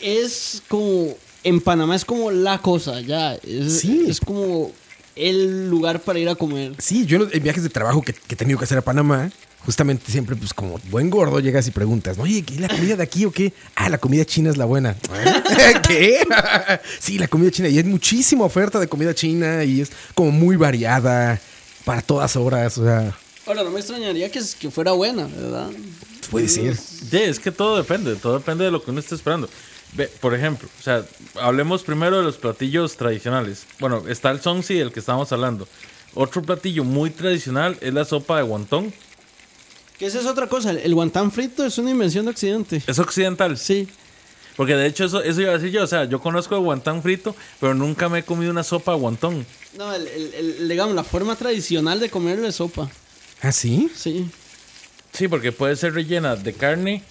es 0.00 0.62
como, 0.68 1.16
en 1.44 1.60
Panamá 1.60 1.96
es 1.96 2.04
como 2.04 2.30
la 2.30 2.58
cosa, 2.58 3.00
ya. 3.00 3.34
Es, 3.34 3.80
Sí. 3.80 4.04
es 4.08 4.20
como 4.20 4.72
el 5.16 5.68
lugar 5.68 6.00
para 6.00 6.18
ir 6.18 6.28
a 6.28 6.34
comer. 6.34 6.72
Sí, 6.78 7.04
yo 7.06 7.16
en 7.18 7.24
los- 7.24 7.34
en 7.34 7.42
viajes 7.42 7.62
de 7.62 7.68
trabajo 7.68 8.00
que, 8.02 8.12
que 8.12 8.34
he 8.34 8.36
tenido 8.36 8.58
que 8.58 8.64
hacer 8.64 8.78
a 8.78 8.82
Panamá, 8.82 9.30
justamente 9.64 10.10
siempre, 10.10 10.36
pues 10.36 10.52
como 10.54 10.78
buen 10.90 11.10
gordo, 11.10 11.40
llegas 11.40 11.66
y 11.66 11.70
preguntas, 11.70 12.18
oye, 12.18 12.42
¿qué 12.42 12.54
es 12.54 12.60
la 12.60 12.68
comida 12.68 12.96
de 12.96 13.02
aquí 13.02 13.24
o 13.24 13.30
qué? 13.30 13.52
Ah, 13.74 13.88
la 13.88 13.98
comida 13.98 14.24
china 14.24 14.50
es 14.50 14.56
la 14.56 14.64
buena. 14.64 14.96
¿Qué? 15.88 16.20
sí, 16.98 17.18
la 17.18 17.28
comida 17.28 17.50
china. 17.50 17.68
Y 17.68 17.78
hay 17.78 17.84
muchísima 17.84 18.44
oferta 18.44 18.78
de 18.78 18.88
comida 18.88 19.14
china 19.14 19.64
y 19.64 19.80
es 19.80 19.90
como 20.14 20.30
muy 20.30 20.56
variada 20.56 21.40
para 21.84 22.02
todas 22.02 22.36
horas. 22.36 22.78
O 22.78 22.84
sea, 22.84 23.14
Ahora, 23.46 23.64
no 23.64 23.70
me 23.70 23.80
extrañaría 23.80 24.30
que, 24.30 24.40
que 24.58 24.70
fuera 24.70 24.92
buena, 24.92 25.26
¿verdad? 25.26 25.70
puede 26.30 26.48
ser. 26.48 26.76
Sí, 26.76 27.18
es 27.18 27.38
que 27.38 27.50
todo 27.50 27.76
depende, 27.76 28.14
todo 28.16 28.38
depende 28.38 28.64
de 28.64 28.70
lo 28.70 28.82
que 28.82 28.90
uno 28.90 29.00
esté 29.00 29.14
esperando. 29.14 29.48
Ve, 29.92 30.08
por 30.20 30.34
ejemplo, 30.34 30.68
o 30.78 30.82
sea, 30.82 31.04
hablemos 31.40 31.82
primero 31.82 32.16
de 32.16 32.22
los 32.22 32.36
platillos 32.36 32.96
tradicionales. 32.96 33.66
Bueno, 33.78 34.04
está 34.08 34.30
el 34.30 34.40
sonsi 34.40 34.74
del 34.74 34.92
que 34.92 35.00
estábamos 35.00 35.30
hablando. 35.32 35.68
Otro 36.14 36.42
platillo 36.42 36.84
muy 36.84 37.10
tradicional 37.10 37.76
es 37.80 37.92
la 37.92 38.04
sopa 38.04 38.38
de 38.38 38.42
guantón. 38.44 38.94
Que 40.02 40.08
esa 40.08 40.18
es 40.18 40.26
otra 40.26 40.48
cosa, 40.48 40.72
el, 40.72 40.78
el 40.78 40.94
guantán 40.96 41.30
frito 41.30 41.64
es 41.64 41.78
una 41.78 41.92
invención 41.92 42.24
de 42.24 42.32
Occidente. 42.32 42.82
Es 42.88 42.98
occidental. 42.98 43.56
Sí. 43.56 43.86
Porque 44.56 44.74
de 44.74 44.86
hecho 44.88 45.04
eso, 45.04 45.22
eso 45.22 45.40
iba 45.40 45.50
a 45.52 45.58
decir 45.58 45.70
yo. 45.70 45.84
O 45.84 45.86
sea, 45.86 46.06
yo 46.06 46.20
conozco 46.20 46.56
el 46.56 46.60
guantán 46.62 47.04
frito, 47.04 47.36
pero 47.60 47.72
nunca 47.72 48.08
me 48.08 48.18
he 48.18 48.22
comido 48.24 48.50
una 48.50 48.64
sopa 48.64 48.94
de 48.94 48.98
guantón. 48.98 49.46
No, 49.78 49.94
el, 49.94 50.08
el- 50.08 50.34
el- 50.34 50.68
digamos, 50.68 50.96
la 50.96 51.04
forma 51.04 51.36
tradicional 51.36 52.00
de 52.00 52.10
comerlo 52.10 52.48
es 52.48 52.56
sopa. 52.56 52.90
¿Ah, 53.42 53.52
sí? 53.52 53.92
Sí. 53.94 54.28
Sí, 55.12 55.28
porque 55.28 55.52
puede 55.52 55.76
ser 55.76 55.94
rellena 55.94 56.34
de 56.34 56.52
carne, 56.52 57.04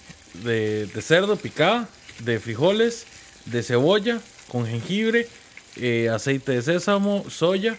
de, 0.44 0.84
de 0.84 1.00
cerdo 1.00 1.36
picada, 1.36 1.88
de 2.18 2.40
frijoles, 2.40 3.06
de 3.46 3.62
cebolla, 3.62 4.20
con 4.48 4.66
jengibre, 4.66 5.28
eh, 5.76 6.10
aceite 6.14 6.52
de 6.52 6.60
sésamo, 6.60 7.24
soya. 7.30 7.78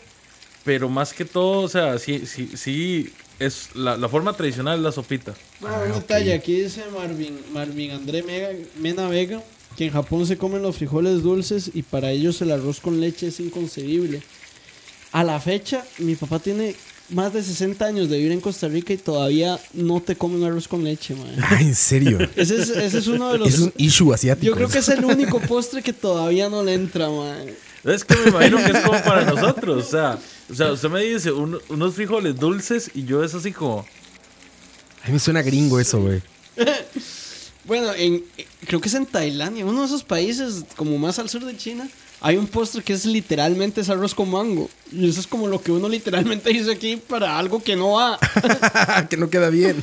Pero 0.64 0.90
más 0.90 1.14
que 1.14 1.24
todo, 1.26 1.62
o 1.62 1.70
sea, 1.70 2.00
sí, 2.00 2.26
sí, 2.26 2.50
sí, 2.56 3.14
es 3.46 3.70
la, 3.76 3.98
la 3.98 4.10
forma 4.10 4.34
tradicional 4.34 4.78
es 4.78 4.84
la 4.84 4.92
sopita. 4.92 5.34
Bueno, 5.60 5.78
un 5.88 5.94
detalle, 5.94 6.34
aquí 6.34 6.62
dice 6.62 6.84
Marvin, 6.96 7.38
Marvin 7.52 7.92
André 7.92 8.24
Mega- 8.24 8.50
Mena 8.80 9.08
Vega 9.08 9.42
que 9.78 9.86
en 9.86 9.92
Japón 9.92 10.28
se 10.28 10.38
comen 10.38 10.62
los 10.62 10.76
frijoles 10.78 11.24
dulces 11.24 11.72
y 11.74 11.82
para 11.82 12.12
ellos 12.12 12.40
el 12.44 12.52
arroz 12.52 12.80
con 12.80 13.00
leche 13.02 13.28
es 13.28 13.40
inconcebible. 13.40 14.22
A 15.12 15.24
la 15.24 15.40
fecha, 15.40 15.84
mi 16.00 16.16
papá 16.16 16.40
tiene 16.40 16.76
más 17.10 17.34
de 17.34 17.44
60 17.44 17.84
años 17.86 18.10
de 18.10 18.18
vivir 18.18 18.32
en 18.32 18.40
Costa 18.42 18.68
Rica 18.68 18.94
y 18.94 18.98
todavía 18.98 19.60
no 19.74 20.00
te 20.00 20.16
come 20.16 20.36
un 20.38 20.44
arroz 20.44 20.68
con 20.68 20.84
leche, 20.84 21.16
man. 21.16 21.36
Ah, 21.42 21.60
¿en 21.62 21.74
serio? 21.76 22.20
Ese 22.36 22.62
es, 22.62 22.70
ese 22.70 22.98
es 23.00 23.08
uno 23.08 23.32
de 23.32 23.40
los... 23.40 23.48
es 23.50 23.60
un 23.60 23.74
issue 23.78 24.14
asiático. 24.14 24.46
Yo 24.46 24.56
creo 24.56 24.70
que 24.70 24.80
es 24.80 24.90
el 24.90 25.04
único 25.06 25.40
postre 25.48 25.82
que 25.82 25.94
todavía 25.94 26.50
no 26.50 26.64
le 26.64 26.74
entra, 26.76 27.10
man. 27.10 27.46
Es 27.84 28.06
que 28.06 28.16
me 28.16 28.30
imagino 28.30 28.58
que 28.58 28.72
es 28.78 28.80
como 28.80 29.02
para 29.04 29.26
nosotros. 29.26 29.86
O 29.86 29.90
sea, 29.90 30.18
o 30.54 30.56
sea 30.56 30.72
usted 30.72 30.90
me 30.90 31.02
dice 31.02 31.32
un- 31.32 31.60
unos 31.70 31.96
frijoles 31.96 32.36
dulces 32.40 32.92
y 32.94 33.04
yo 33.06 33.24
es 33.24 33.34
así 33.34 33.52
como... 33.52 33.86
A 35.04 35.08
mí 35.08 35.14
me 35.14 35.20
suena 35.20 35.42
gringo 35.42 35.80
eso, 35.80 36.00
güey. 36.02 36.22
Bueno, 37.66 37.94
en, 37.94 38.26
creo 38.68 38.82
que 38.82 38.90
es 38.90 38.94
en 38.94 39.06
Tailandia, 39.06 39.66
uno 39.66 39.80
de 39.82 39.86
esos 39.88 40.04
países 40.04 40.66
como 40.76 40.98
más 40.98 41.18
al 41.18 41.30
sur 41.30 41.46
de 41.46 41.56
China, 41.56 41.88
hay 42.20 42.36
un 42.36 42.46
postre 42.46 42.84
que 42.84 42.92
es 42.92 43.06
literalmente 43.06 43.80
es 43.80 43.90
arroz 43.90 44.14
con 44.14 44.30
mango. 44.30 44.70
Y 44.92 45.08
eso 45.10 45.22
es 45.22 45.28
como 45.28 45.48
lo 45.48 45.62
que 45.62 45.72
uno 45.72 45.88
literalmente 45.88 46.50
dice 46.54 46.74
aquí 46.74 46.98
para 46.98 47.40
algo 47.40 47.64
que 47.64 47.78
no 47.78 47.92
va. 47.92 48.20
que 49.10 49.16
no 49.16 49.30
queda 49.30 49.50
bien. 49.50 49.82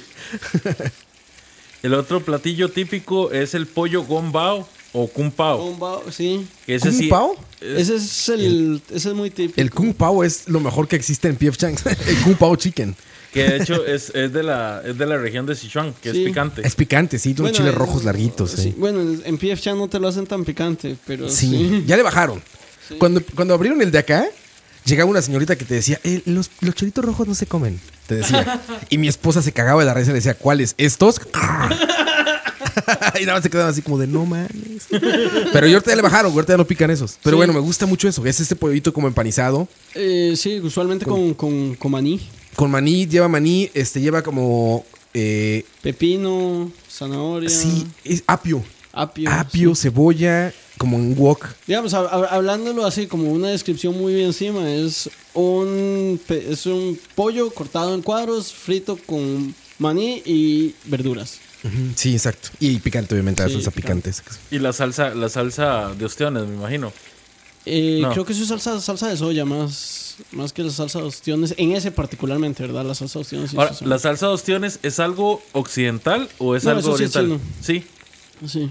El 1.82 1.94
otro 1.94 2.22
platillo 2.22 2.68
típico 2.68 3.30
es 3.32 3.54
el 3.54 3.66
pollo 3.66 4.02
gombao 4.02 4.68
o 4.92 5.06
kung 5.08 5.30
pao. 5.30 5.64
Un 5.66 5.78
bao- 5.78 6.02
sí. 6.10 6.46
Ese 6.66 6.88
¿Kung 6.88 6.98
sí, 6.98 7.06
pao? 7.08 7.36
es- 7.60 7.88
Ese 7.88 7.96
es 7.96 8.28
el, 8.30 8.82
ese 8.90 9.08
es 9.10 9.14
muy 9.14 9.30
típico. 9.30 9.60
El 9.60 9.70
Kung 9.70 9.94
Pao 9.94 10.24
es 10.24 10.48
lo 10.48 10.60
mejor 10.60 10.88
que 10.88 10.96
existe 10.96 11.28
en 11.28 11.36
PF 11.36 11.56
Chang's. 11.58 11.84
El 12.06 12.16
Kung 12.24 12.36
Pao 12.36 12.56
Chicken. 12.56 12.96
que 13.32 13.44
de 13.44 13.56
hecho 13.58 13.84
es, 13.86 14.10
es, 14.14 14.32
de 14.32 14.42
la, 14.42 14.82
es 14.84 14.98
de 14.98 15.06
la 15.06 15.16
región 15.16 15.46
de 15.46 15.54
Sichuan, 15.54 15.94
que 16.02 16.10
Sí. 16.10 16.20
es 16.22 16.24
picante. 16.28 16.66
Es 16.66 16.74
picante, 16.74 17.18
sí, 17.18 17.32
Bueno, 17.34 17.54
chiles 17.56 17.74
rojos 17.74 18.02
larguitos. 18.04 18.50
sí, 18.52 18.62
Sí, 18.62 18.74
Bueno, 18.76 19.00
en 19.24 19.38
PF 19.38 19.60
Chan 19.60 19.78
no 19.78 19.86
te 19.88 20.00
lo 20.00 20.08
hacen 20.08 20.26
tan 20.26 20.44
picante, 20.44 20.96
pero 21.06 21.28
Sí, 21.28 21.46
sí. 21.46 21.84
ya 21.86 21.96
le 21.96 22.02
bajaron. 22.02 22.42
Cuando, 22.98 23.20
cuando 23.36 23.54
abrieron 23.54 23.80
el 23.82 23.92
de 23.92 23.98
acá, 23.98 24.24
llegaba 24.84 25.08
una 25.08 25.22
señorita 25.22 25.54
que 25.54 25.64
te 25.64 25.74
decía, 25.74 26.00
"Eh, 26.02 26.22
los, 26.24 26.50
los 26.60 26.74
choritos 26.74 27.04
rojos 27.04 27.28
no 27.28 27.36
se 27.36 27.46
comen. 27.46 27.78
Te 28.08 28.16
decía. 28.16 28.60
y 28.90 28.98
mi 28.98 29.06
esposa 29.06 29.42
se 29.42 29.52
cagaba 29.52 29.78
de 29.82 29.86
la 29.86 29.94
risa 29.94 30.06
y 30.10 30.14
le 30.14 30.18
decía, 30.18 30.34
¿cuáles? 30.34 30.74
¿Estos? 30.78 31.20
y 33.20 33.24
nada 33.24 33.34
más 33.34 33.42
se 33.42 33.50
quedaban 33.50 33.70
así 33.72 33.82
como 33.82 33.98
de 33.98 34.06
no 34.06 34.24
mames. 34.26 34.50
Pero 34.90 35.66
ya 35.66 35.74
ahorita 35.74 35.90
ya 35.90 35.96
le 35.96 36.02
bajaron, 36.02 36.32
ahorita 36.32 36.52
ya 36.52 36.56
no 36.56 36.66
pican 36.66 36.90
esos. 36.90 37.16
Pero 37.22 37.34
Sí. 37.34 37.38
bueno, 37.38 37.52
me 37.52 37.60
gusta 37.60 37.86
mucho 37.86 38.08
eso. 38.08 38.24
Es 38.26 38.40
este 38.40 38.56
pollito 38.56 38.92
como 38.92 39.06
empanizado. 39.08 39.68
Eh, 39.94 40.34
sí, 40.36 40.58
usualmente 40.60 41.04
con, 41.06 41.34
con, 41.34 41.74
con 41.76 41.90
maní, 41.92 42.20
Con 42.54 42.70
maní, 42.70 43.06
lleva 43.06 43.28
maní, 43.28 43.70
este 43.74 44.00
lleva 44.00 44.22
como. 44.22 44.84
eh, 45.14 45.64
pepino, 45.82 46.70
zanahoria, 46.88 47.48
sí, 47.50 47.86
es 48.04 48.22
apio. 48.26 48.62
apio. 48.92 49.30
Apio, 49.30 49.74
sí. 49.74 49.82
cebolla, 49.82 50.52
como 50.78 50.96
en 50.96 51.14
wok. 51.18 51.46
Digamos, 51.66 51.92
hab- 51.94 52.08
hab- 52.10 52.28
hablándolo 52.30 52.86
así 52.86 53.06
como 53.06 53.30
una 53.30 53.48
descripción 53.48 53.96
muy 53.98 54.14
bien 54.14 54.26
encima, 54.28 54.70
es 54.72 55.10
un, 55.34 56.20
es 56.28 56.66
un 56.66 56.98
pollo 57.14 57.50
cortado 57.50 57.94
en 57.94 58.02
cuadros, 58.02 58.52
frito 58.52 58.96
con 59.06 59.54
maní 59.78 60.22
y 60.24 60.74
verduras. 60.86 61.38
Sí, 61.94 62.14
exacto. 62.14 62.48
Y 62.58 62.78
picante, 62.78 63.14
obviamente, 63.14 63.42
la 63.42 63.48
salsa 63.50 63.70
picante. 63.70 64.10
picante. 64.10 64.38
Y 64.50 64.58
la 64.58 64.72
salsa, 64.72 65.14
la 65.14 65.28
salsa 65.28 65.94
de 65.94 66.04
ostiones, 66.04 66.46
me 66.46 66.54
imagino. 66.54 66.92
Eh, 67.66 67.98
No. 68.00 68.12
Creo 68.12 68.24
que 68.24 68.32
es 68.32 68.46
salsa, 68.48 68.80
salsa 68.80 69.08
de 69.08 69.16
soya 69.16 69.44
más, 69.44 70.16
más 70.32 70.52
que 70.52 70.62
la 70.62 70.70
salsa 70.70 71.00
de 71.00 71.04
ostiones, 71.04 71.54
en 71.58 71.72
ese 71.72 71.90
particularmente, 71.90 72.62
¿verdad? 72.62 72.84
La 72.84 72.94
salsa 72.94 73.18
de 73.18 73.22
ostiones. 73.22 73.54
Ahora. 73.54 73.74
¿la 73.82 73.98
salsa 73.98 74.26
de 74.28 74.32
ostiones 74.32 74.78
es 74.82 74.98
algo 75.00 75.42
occidental 75.52 76.28
o 76.38 76.56
es 76.56 76.64
No, 76.64 76.70
algo 76.70 76.80
eso 76.80 76.96
sí 76.96 77.04
es 77.04 77.16
oriental? 77.16 77.40
Sí. 77.60 77.84
Sí. 78.46 78.70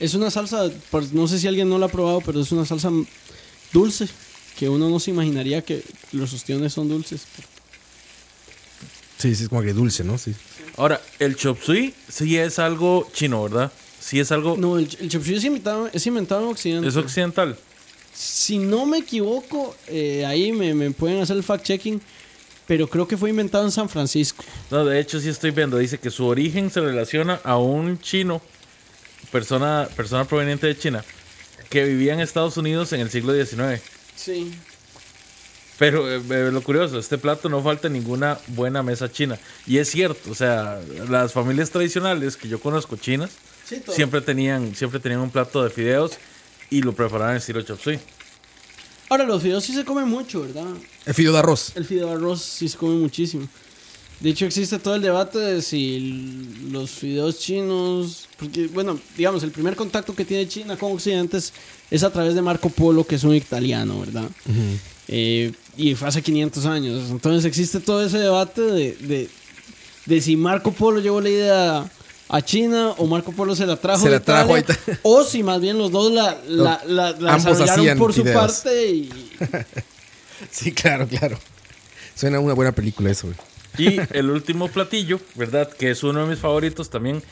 Es 0.00 0.14
una 0.14 0.30
salsa, 0.30 0.70
pues, 0.90 1.12
no 1.12 1.28
sé 1.28 1.38
si 1.38 1.46
alguien 1.46 1.68
no 1.68 1.78
la 1.78 1.86
ha 1.86 1.90
probado, 1.90 2.20
pero 2.22 2.40
es 2.40 2.50
una 2.52 2.64
salsa 2.64 2.90
dulce, 3.72 4.08
que 4.58 4.68
uno 4.68 4.88
no 4.88 4.98
se 4.98 5.10
imaginaría 5.10 5.62
que 5.62 5.82
los 6.12 6.32
ostiones 6.32 6.72
son 6.72 6.88
dulces. 6.88 7.22
Sí, 9.18 9.34
sí, 9.34 9.44
es 9.44 9.48
como 9.48 9.60
agridulce, 9.60 10.04
¿no? 10.04 10.18
Sí. 10.18 10.34
Ahora, 10.76 11.00
el 11.18 11.36
chop 11.36 11.60
suey 11.62 11.94
sí 12.08 12.36
es 12.36 12.58
algo 12.58 13.08
chino, 13.12 13.42
¿verdad? 13.44 13.72
Sí 14.00 14.20
es 14.20 14.32
algo... 14.32 14.56
No, 14.56 14.78
el, 14.78 14.88
el 15.00 15.08
chop 15.08 15.22
suey 15.22 15.36
es 15.36 15.44
inventado, 15.44 15.88
es 15.92 16.06
inventado 16.06 16.42
en 16.42 16.48
Occidente. 16.48 16.88
Es 16.88 16.96
occidental. 16.96 17.56
Si 18.12 18.58
no 18.58 18.86
me 18.86 18.98
equivoco, 18.98 19.74
eh, 19.88 20.24
ahí 20.26 20.52
me, 20.52 20.74
me 20.74 20.90
pueden 20.90 21.20
hacer 21.20 21.36
el 21.36 21.44
fact-checking, 21.44 22.00
pero 22.66 22.88
creo 22.88 23.06
que 23.06 23.16
fue 23.16 23.30
inventado 23.30 23.64
en 23.64 23.70
San 23.70 23.88
Francisco. 23.88 24.44
No, 24.70 24.84
de 24.84 25.00
hecho 25.00 25.20
sí 25.20 25.28
estoy 25.28 25.50
viendo. 25.50 25.78
Dice 25.78 25.98
que 25.98 26.10
su 26.10 26.26
origen 26.26 26.70
se 26.70 26.80
relaciona 26.80 27.40
a 27.44 27.58
un 27.58 27.98
chino, 28.00 28.40
persona, 29.30 29.88
persona 29.96 30.24
proveniente 30.24 30.66
de 30.66 30.78
China, 30.78 31.04
que 31.70 31.84
vivía 31.84 32.14
en 32.14 32.20
Estados 32.20 32.56
Unidos 32.56 32.92
en 32.92 33.00
el 33.00 33.10
siglo 33.10 33.32
XIX. 33.34 33.80
Sí. 34.16 34.52
Pero 35.78 36.08
eh, 36.08 36.52
lo 36.52 36.62
curioso, 36.62 36.98
este 36.98 37.18
plato 37.18 37.48
no 37.48 37.62
falta 37.62 37.88
en 37.88 37.94
ninguna 37.94 38.38
buena 38.48 38.82
mesa 38.82 39.10
china. 39.10 39.38
Y 39.66 39.78
es 39.78 39.90
cierto, 39.90 40.30
o 40.30 40.34
sea, 40.34 40.80
las 41.08 41.32
familias 41.32 41.70
tradicionales 41.70 42.36
que 42.36 42.48
yo 42.48 42.60
conozco 42.60 42.96
chinas 42.96 43.30
Sí, 43.64 43.76
siempre 43.90 44.20
tenían, 44.20 44.74
siempre 44.74 45.00
tenían 45.00 45.20
un 45.20 45.30
plato 45.30 45.64
de 45.64 45.70
fideos 45.70 46.12
y 46.70 46.82
lo 46.82 46.92
preparaban 46.92 47.32
en 47.32 47.38
estilo 47.38 47.62
chop 47.62 47.80
suey. 47.80 47.98
Ahora, 49.08 49.24
los 49.24 49.42
fideos 49.42 49.64
sí 49.64 49.74
se 49.74 49.84
comen 49.84 50.08
mucho, 50.08 50.42
¿verdad? 50.42 50.66
El 51.06 51.14
fideo 51.14 51.32
de 51.32 51.38
arroz. 51.38 51.72
El 51.74 51.84
fideo 51.84 52.08
de 52.08 52.12
arroz 52.12 52.42
sí 52.42 52.68
se 52.68 52.76
come 52.76 52.96
muchísimo. 52.96 53.48
De 54.20 54.30
hecho, 54.30 54.46
existe 54.46 54.78
todo 54.78 54.94
el 54.94 55.02
debate 55.02 55.38
de 55.38 55.62
si 55.62 56.68
los 56.70 56.90
fideos 56.90 57.38
chinos. 57.38 58.28
Porque, 58.38 58.68
bueno, 58.68 58.98
digamos, 59.16 59.42
el 59.42 59.50
primer 59.50 59.76
contacto 59.76 60.14
que 60.14 60.24
tiene 60.24 60.48
China 60.48 60.76
con 60.76 60.92
Occidente 60.92 61.36
es, 61.36 61.52
es 61.90 62.02
a 62.02 62.10
través 62.10 62.34
de 62.34 62.42
Marco 62.42 62.70
Polo, 62.70 63.04
que 63.04 63.16
es 63.16 63.24
un 63.24 63.34
italiano, 63.34 64.00
¿verdad? 64.00 64.28
Eh, 65.08 65.52
y 65.76 65.94
fue 65.94 66.08
hace 66.08 66.22
500 66.22 66.66
años. 66.66 67.10
Entonces 67.10 67.44
existe 67.44 67.80
todo 67.80 68.04
ese 68.04 68.18
debate 68.18 68.60
de, 68.62 68.92
de 68.96 69.28
de 70.06 70.20
si 70.20 70.36
Marco 70.36 70.70
Polo 70.72 71.00
llevó 71.00 71.20
la 71.20 71.30
idea 71.30 71.90
a 72.28 72.42
China 72.42 72.90
o 72.98 73.06
Marco 73.06 73.32
Polo 73.32 73.54
se 73.56 73.64
la 73.66 73.76
trajo, 73.76 74.00
Se 74.02 74.08
de 74.10 74.16
la 74.16 74.20
trajo 74.20 74.56
Italia, 74.58 74.76
a 74.86 74.90
Ita- 74.92 74.98
o 75.02 75.24
si 75.24 75.42
más 75.42 75.60
bien 75.60 75.78
los 75.78 75.90
dos 75.90 76.12
la, 76.12 76.36
la, 76.48 76.82
la- 76.86 77.12
la 77.12 77.32
Ambos 77.34 77.58
desarrollaron 77.58 77.80
hacían 77.80 77.98
por 77.98 78.12
su 78.12 78.24
parte 78.24 78.90
y 78.90 79.32
Sí, 80.50 80.72
claro, 80.72 81.06
claro. 81.06 81.38
Suena 82.14 82.38
una 82.40 82.54
buena 82.54 82.72
película 82.72 83.10
eso, 83.10 83.28
güey. 83.28 83.38
Y 83.76 83.98
el 84.16 84.30
último 84.30 84.68
platillo, 84.68 85.20
¿verdad? 85.34 85.68
Que 85.72 85.90
es 85.90 86.02
uno 86.02 86.20
de 86.22 86.26
mis 86.30 86.38
favoritos 86.38 86.90
también. 86.90 87.22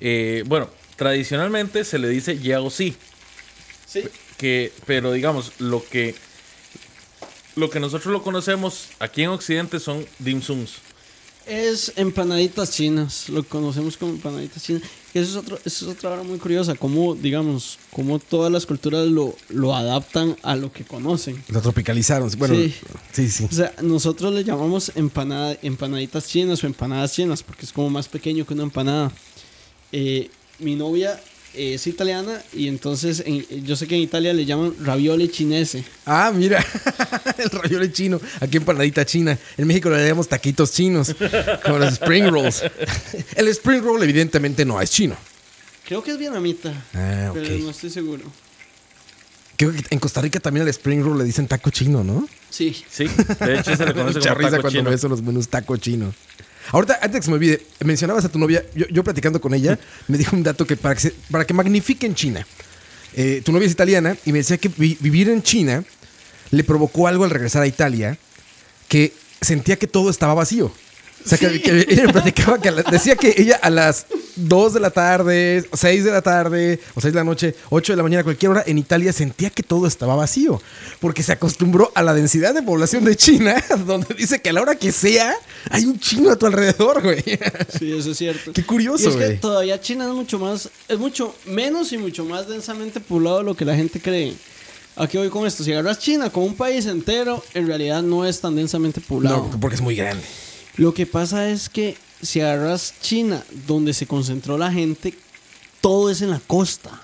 eh, 0.00 0.44
bueno, 0.46 0.68
tradicionalmente 0.96 1.84
se 1.84 1.98
le 1.98 2.08
dice 2.08 2.38
yao 2.38 2.70
si. 2.70 2.94
sí. 3.86 4.04
Que, 4.38 4.72
pero 4.86 5.12
digamos, 5.12 5.52
lo 5.58 5.84
que, 5.84 6.14
lo 7.56 7.70
que 7.70 7.80
nosotros 7.80 8.12
lo 8.12 8.22
conocemos 8.22 8.86
aquí 8.98 9.22
en 9.22 9.30
Occidente 9.30 9.80
son 9.80 10.04
dim 10.18 10.40
sums. 10.42 10.72
Es 11.46 11.92
empanaditas 11.96 12.70
chinas, 12.70 13.28
lo 13.28 13.42
conocemos 13.42 13.96
como 13.96 14.12
empanaditas 14.12 14.62
chinas. 14.62 14.82
Que 15.12 15.18
eso 15.18 15.30
es, 15.30 15.36
otro, 15.36 15.58
eso 15.64 15.90
es 15.90 15.96
otra 15.96 16.10
hora 16.10 16.22
muy 16.22 16.38
curiosa, 16.38 16.76
como, 16.76 17.16
digamos, 17.16 17.78
como 17.92 18.20
todas 18.20 18.52
las 18.52 18.66
culturas 18.66 19.08
lo, 19.08 19.34
lo 19.48 19.74
adaptan 19.74 20.36
a 20.42 20.54
lo 20.54 20.72
que 20.72 20.84
conocen. 20.84 21.42
Lo 21.48 21.60
tropicalizaron. 21.60 22.30
Bueno, 22.38 22.54
Sí. 22.54 22.74
sí, 23.12 23.28
sí. 23.30 23.48
O 23.50 23.52
sea, 23.54 23.72
nosotros 23.82 24.32
le 24.32 24.44
llamamos 24.44 24.92
empanada, 24.94 25.56
empanaditas 25.62 26.28
chinas 26.28 26.62
o 26.62 26.66
empanadas 26.68 27.14
chinas, 27.14 27.42
porque 27.42 27.64
es 27.66 27.72
como 27.72 27.90
más 27.90 28.06
pequeño 28.06 28.46
que 28.46 28.54
una 28.54 28.62
empanada. 28.62 29.10
Eh, 29.90 30.30
mi 30.60 30.76
novia 30.76 31.20
es 31.54 31.86
italiana 31.86 32.42
y 32.52 32.68
entonces 32.68 33.22
en- 33.26 33.44
yo 33.64 33.76
sé 33.76 33.86
que 33.86 33.94
en 33.96 34.02
Italia 34.02 34.32
le 34.32 34.44
llaman 34.44 34.74
ravioli 34.82 35.28
chinese. 35.28 35.84
Ah, 36.06 36.32
mira. 36.34 36.64
el 37.38 37.50
ravioli 37.50 37.92
chino. 37.92 38.20
Aquí 38.40 38.56
empanadita 38.58 39.04
china. 39.04 39.38
En 39.56 39.66
México 39.66 39.90
le 39.90 40.02
llamamos 40.04 40.28
taquitos 40.28 40.72
chinos. 40.72 41.14
Como 41.64 41.78
los 41.78 41.94
spring 41.94 42.28
rolls. 42.30 42.62
El 43.36 43.48
spring 43.48 43.82
roll, 43.82 44.02
evidentemente, 44.02 44.64
no 44.64 44.80
es 44.80 44.90
chino. 44.90 45.16
Creo 45.86 46.02
que 46.02 46.12
es 46.12 46.18
vietnamita, 46.18 46.72
Ah, 46.94 47.30
pero 47.34 47.48
no 47.58 47.70
estoy 47.70 47.90
seguro. 47.90 48.24
Creo 49.56 49.72
que 49.72 49.82
en 49.90 49.98
Costa 49.98 50.20
Rica 50.22 50.40
también 50.40 50.62
al 50.62 50.70
spring 50.70 51.02
roll 51.02 51.18
le 51.18 51.24
dicen 51.24 51.46
taco 51.46 51.70
chino, 51.70 52.02
¿no? 52.04 52.26
Sí. 52.48 52.74
Sí, 52.90 53.04
de 53.40 53.58
hecho 53.58 53.76
se 53.76 53.84
le 53.86 53.92
conoce 53.92 54.14
Mucha 54.18 54.30
como 54.30 54.38
risa 54.38 54.50
taco 54.52 54.62
cuando 54.62 54.78
chino. 54.78 54.90
ves 54.90 55.02
los 55.04 55.20
menús 55.22 55.48
taco 55.48 55.76
chino. 55.76 56.14
Ahorita, 56.72 56.94
antes 57.02 57.12
de 57.12 57.18
que 57.20 57.24
se 57.24 57.30
me 57.30 57.36
olvide, 57.36 57.62
mencionabas 57.84 58.24
a 58.24 58.28
tu 58.28 58.38
novia, 58.38 58.64
yo, 58.74 58.86
yo 58.88 59.02
platicando 59.04 59.40
con 59.40 59.54
ella, 59.54 59.78
me 60.08 60.18
dijo 60.18 60.36
un 60.36 60.42
dato 60.42 60.66
que 60.66 60.76
para 60.76 60.94
que, 60.94 61.00
se- 61.00 61.14
para 61.30 61.44
que 61.46 61.52
magnifiquen 61.54 62.14
China. 62.14 62.46
Eh, 63.14 63.42
tu 63.44 63.50
novia 63.52 63.66
es 63.66 63.72
italiana 63.72 64.16
y 64.24 64.32
me 64.32 64.38
decía 64.38 64.56
que 64.58 64.68
vi- 64.68 64.96
vivir 65.00 65.28
en 65.30 65.42
China 65.42 65.82
le 66.52 66.64
provocó 66.64 67.08
algo 67.08 67.24
al 67.24 67.30
regresar 67.30 67.62
a 67.62 67.66
Italia 67.66 68.18
que 68.88 69.12
sentía 69.40 69.76
que 69.76 69.86
todo 69.86 70.10
estaba 70.10 70.34
vacío. 70.34 70.66
O 71.24 71.28
sea, 71.28 71.36
que, 71.38 71.60
que 71.60 71.86
ella 71.88 72.06
me 72.06 72.12
platicaba 72.12 72.60
que 72.60 72.70
la- 72.70 72.82
decía 72.82 73.16
que 73.16 73.34
ella 73.36 73.58
a 73.62 73.68
las 73.70 74.06
2 74.48 74.74
de 74.74 74.80
la 74.80 74.90
tarde, 74.90 75.64
6 75.72 76.04
de 76.04 76.10
la 76.10 76.22
tarde, 76.22 76.80
o 76.94 77.00
6 77.00 77.12
de 77.12 77.20
la 77.20 77.24
noche, 77.24 77.54
8 77.70 77.92
de 77.92 77.96
la 77.96 78.02
mañana, 78.02 78.24
cualquier 78.24 78.50
hora, 78.50 78.64
en 78.66 78.78
Italia 78.78 79.12
sentía 79.12 79.50
que 79.50 79.62
todo 79.62 79.86
estaba 79.86 80.14
vacío. 80.14 80.60
Porque 81.00 81.22
se 81.22 81.32
acostumbró 81.32 81.90
a 81.94 82.02
la 82.02 82.14
densidad 82.14 82.54
de 82.54 82.62
población 82.62 83.04
de 83.04 83.16
China, 83.16 83.62
donde 83.86 84.14
dice 84.14 84.40
que 84.40 84.50
a 84.50 84.52
la 84.52 84.62
hora 84.62 84.74
que 84.74 84.92
sea, 84.92 85.34
hay 85.70 85.84
un 85.84 85.98
chino 85.98 86.30
a 86.30 86.36
tu 86.36 86.46
alrededor, 86.46 87.02
güey. 87.02 87.22
Sí, 87.78 87.92
eso 87.92 88.10
es 88.10 88.18
cierto. 88.18 88.52
Qué 88.52 88.64
curioso, 88.64 89.04
Y 89.04 89.12
es 89.12 89.16
que 89.16 89.30
todavía 89.36 89.80
China 89.80 90.06
es 90.06 90.12
mucho 90.12 90.38
más, 90.38 90.70
es 90.88 90.98
mucho 90.98 91.34
menos 91.46 91.92
y 91.92 91.98
mucho 91.98 92.24
más 92.24 92.48
densamente 92.48 93.00
poblado 93.00 93.38
de 93.38 93.44
lo 93.44 93.54
que 93.54 93.64
la 93.64 93.74
gente 93.74 94.00
cree. 94.00 94.34
Aquí 94.96 95.16
voy 95.16 95.30
con 95.30 95.46
esto. 95.46 95.64
Si 95.64 95.72
agarras 95.72 95.98
China 95.98 96.30
como 96.30 96.46
un 96.46 96.54
país 96.54 96.86
entero, 96.86 97.42
en 97.54 97.66
realidad 97.66 98.02
no 98.02 98.26
es 98.26 98.40
tan 98.40 98.56
densamente 98.56 99.00
poblado. 99.00 99.48
No, 99.50 99.60
porque 99.60 99.76
es 99.76 99.80
muy 99.80 99.94
grande. 99.94 100.22
Lo 100.76 100.92
que 100.94 101.06
pasa 101.06 101.48
es 101.48 101.68
que 101.68 101.96
si 102.22 102.40
agarras 102.40 102.94
China, 103.00 103.44
donde 103.66 103.94
se 103.94 104.06
concentró 104.06 104.58
la 104.58 104.70
gente, 104.72 105.14
todo 105.80 106.10
es 106.10 106.20
en 106.22 106.30
la 106.30 106.40
costa. 106.46 107.00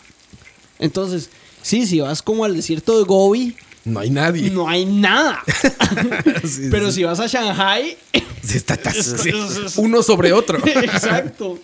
Entonces, 0.79 1.31
sí, 1.63 1.87
si 1.87 2.01
vas 2.01 2.23
como 2.23 2.45
al 2.45 2.55
desierto 2.55 2.99
de 2.99 3.05
Gobi, 3.05 3.57
No 3.85 4.01
hay 4.01 4.11
nadie. 4.11 4.51
no 4.51 4.69
hay 4.69 4.85
nada. 4.85 5.43
Sí, 6.45 6.69
Pero 6.71 6.89
sí. 6.89 6.97
si 6.97 7.05
vas 7.05 7.21
a 7.21 7.27
Shanghai, 7.27 7.97
Sí, 8.43 8.57
está- 8.59 8.75
está- 8.75 8.91
Es- 8.91 9.17
sí. 9.21 9.31
es- 9.31 9.57
es- 9.57 9.77
Uno 9.77 10.03
sobre 10.03 10.33
otro. 10.33 10.59
exacto. 10.67 11.59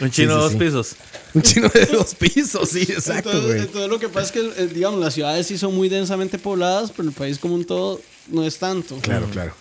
Un 0.00 0.10
chino 0.10 0.34
Sí, 0.34 0.36
sí, 0.36 0.42
dos 0.42 0.52
sí. 0.52 0.58
pisos. 0.58 0.96
Un 1.34 1.42
chino 1.42 1.68
de 1.68 1.86
dos 1.86 2.14
pisos, 2.14 2.68
sí, 2.70 2.80
exacto, 2.82 3.30
entonces, 3.30 3.44
güey. 3.46 3.60
entonces 3.60 3.90
lo 3.90 3.98
que 4.00 4.08
pasa 4.08 4.26
es 4.26 4.32
que, 4.32 4.62
eh, 4.62 4.66
digamos, 4.74 4.98
las 4.98 5.12
ciudades 5.14 5.46
sí 5.46 5.58
son 5.58 5.74
muy 5.74 5.88
densamente 5.90 6.38
pobladas, 6.38 6.90
pero 6.96 7.08
el 7.08 7.14
país 7.14 7.38
como 7.38 7.54
un 7.54 7.64
todo 7.66 8.00
no 8.28 8.44
es 8.44 8.58
tanto. 8.58 8.96
Claro, 9.02 9.26
claro. 9.30 9.52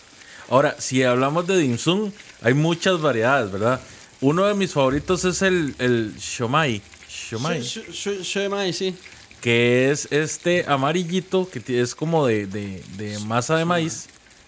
Ahora, 0.50 0.76
si 0.80 1.04
hablamos 1.04 1.46
de 1.46 1.58
dim 1.58 1.78
sum, 1.78 2.12
hay 2.42 2.54
muchas 2.54 3.02
variedades, 3.02 3.52
¿verdad? 3.52 3.80
Uno 4.22 4.46
de 4.46 4.54
mis 4.54 4.72
favoritos 4.74 5.24
es 5.26 5.42
el, 5.42 5.76
el 5.80 6.16
shomai. 6.18 6.82
Shomai. 7.10 7.62
Sh- 7.62 7.86
sh- 7.90 7.92
sh- 7.92 8.22
shemai, 8.24 8.74
sí. 8.74 8.96
que 9.42 9.92
es 9.92 10.08
este 10.12 10.66
amarillito 10.68 11.48
que 11.50 11.82
es 11.82 11.94
como 11.94 12.26
de, 12.26 12.48
de- 12.48 12.84
de 12.98 13.20
masa 13.20 13.56
de 13.56 13.66
maíz, 13.66 14.08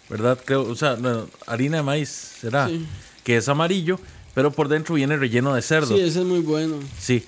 ¿verdad? 0.10 0.40
Creo, 0.44 0.64
o 0.64 0.76
sea, 0.76 0.96
no, 0.96 1.28
harina 1.46 1.78
de 1.78 1.84
maíz 1.84 2.10
será, 2.42 2.68
Sí. 2.68 2.86
que 3.24 3.38
es 3.38 3.48
amarillo, 3.48 4.00
pero 4.34 4.52
por 4.52 4.68
dentro 4.68 4.96
viene 4.96 5.16
relleno 5.18 5.54
de 5.54 5.62
cerdo. 5.62 5.96
Sí, 5.96 6.02
ese 6.02 6.20
es 6.20 6.26
muy 6.26 6.40
bueno. 6.40 6.80
Sí. 7.00 7.24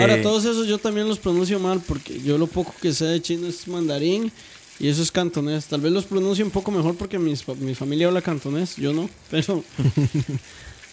Ahora, 0.00 0.16
Eh, 0.16 0.22
todos 0.22 0.44
esos 0.44 0.66
yo 0.66 0.78
también 0.78 1.08
los 1.08 1.18
pronuncio 1.18 1.58
mal 1.60 1.80
porque 1.86 2.20
yo 2.20 2.36
lo 2.38 2.46
poco 2.46 2.74
que 2.80 2.92
sé 2.92 3.04
de 3.06 3.20
chino 3.22 3.46
es 3.46 3.66
mandarín 3.68 4.30
y 4.80 4.88
eso 4.88 5.02
es 5.02 5.10
cantonés. 5.12 5.66
Tal 5.66 5.80
vez 5.80 5.92
los 5.92 6.04
pronuncio 6.04 6.44
un 6.44 6.50
poco 6.50 6.70
mejor 6.70 6.96
porque 6.96 7.18
mis 7.18 7.46
mi 7.48 7.74
familia 7.74 8.06
habla 8.08 8.22
cantonés, 8.22 8.76
yo 8.76 8.92
no. 8.92 9.08
Pero 9.30 9.64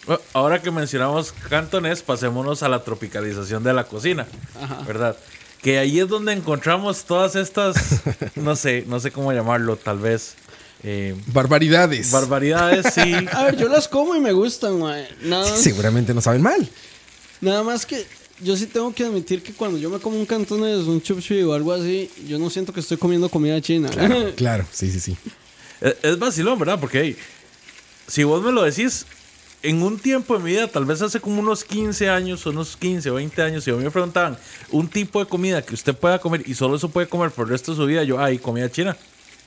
bueno, 0.06 0.20
ahora 0.34 0.62
que 0.62 0.70
mencionamos 0.70 1.32
cantonés, 1.48 2.02
pasémonos 2.02 2.62
a 2.62 2.68
la 2.68 2.84
tropicalización 2.84 3.62
de 3.64 3.72
la 3.72 3.84
cocina, 3.84 4.26
Ajá. 4.60 4.82
¿verdad? 4.86 5.16
Que 5.62 5.78
ahí 5.78 5.98
es 5.98 6.08
donde 6.08 6.32
encontramos 6.32 7.04
todas 7.04 7.34
estas, 7.34 7.76
no 8.36 8.54
sé, 8.54 8.84
no 8.86 9.00
sé 9.00 9.10
cómo 9.10 9.32
llamarlo, 9.32 9.76
tal 9.76 9.98
vez. 9.98 10.34
eh, 10.84 11.16
Barbaridades. 11.28 12.12
barbaridades, 12.12 12.86
sí. 12.94 13.14
A 13.32 13.44
ver, 13.44 13.56
yo 13.56 13.68
las 13.68 13.88
como 13.88 14.14
y 14.14 14.20
me 14.20 14.32
gustan. 14.32 14.78
Nada, 15.22 15.56
Sí, 15.56 15.64
seguramente 15.70 16.14
no 16.14 16.20
saben 16.20 16.42
mal. 16.42 16.68
nada 17.40 17.64
más 17.64 17.84
que 17.84 18.06
yo 18.40 18.56
sí 18.56 18.66
tengo 18.66 18.92
que 18.94 19.04
admitir 19.04 19.42
que 19.42 19.52
cuando 19.52 19.78
yo 19.78 19.90
me 19.90 19.98
como 19.98 20.18
un 20.18 20.26
cantonés, 20.26 20.86
un 20.86 21.00
chup 21.02 21.20
chui 21.20 21.42
o 21.42 21.52
algo 21.54 21.72
así, 21.72 22.10
yo 22.28 22.38
no 22.38 22.50
siento 22.50 22.72
que 22.72 22.80
estoy 22.80 22.96
comiendo 22.96 23.28
comida 23.28 23.60
china. 23.60 23.88
Claro, 24.36 24.64
sí, 24.72 24.90
sí, 24.90 25.00
sí. 25.00 25.16
Es, 25.80 25.96
es 26.02 26.18
vacilón, 26.18 26.58
¿verdad? 26.58 26.78
Porque 26.80 27.00
hey, 27.00 27.16
si 28.06 28.24
vos 28.24 28.42
me 28.42 28.52
lo 28.52 28.62
decís, 28.62 29.06
en 29.62 29.82
un 29.82 29.98
tiempo 29.98 30.36
de 30.36 30.44
mi 30.44 30.50
vida, 30.50 30.68
tal 30.68 30.84
vez 30.84 31.02
hace 31.02 31.18
como 31.20 31.40
unos 31.40 31.64
15 31.64 32.08
años, 32.08 32.46
unos 32.46 32.76
15 32.76 33.10
o 33.10 33.14
20 33.14 33.42
años, 33.42 33.64
si 33.64 33.70
a 33.70 33.74
mí 33.74 33.82
me 33.84 33.90
preguntaban 33.90 34.36
un 34.70 34.88
tipo 34.88 35.18
de 35.18 35.26
comida 35.26 35.62
que 35.62 35.74
usted 35.74 35.94
pueda 35.94 36.18
comer 36.18 36.42
y 36.46 36.54
solo 36.54 36.76
eso 36.76 36.88
puede 36.88 37.08
comer 37.08 37.30
por 37.30 37.46
el 37.46 37.50
resto 37.52 37.72
de 37.72 37.76
su 37.78 37.86
vida, 37.86 38.04
yo, 38.04 38.20
ay, 38.20 38.38
comida 38.38 38.70
china. 38.70 38.96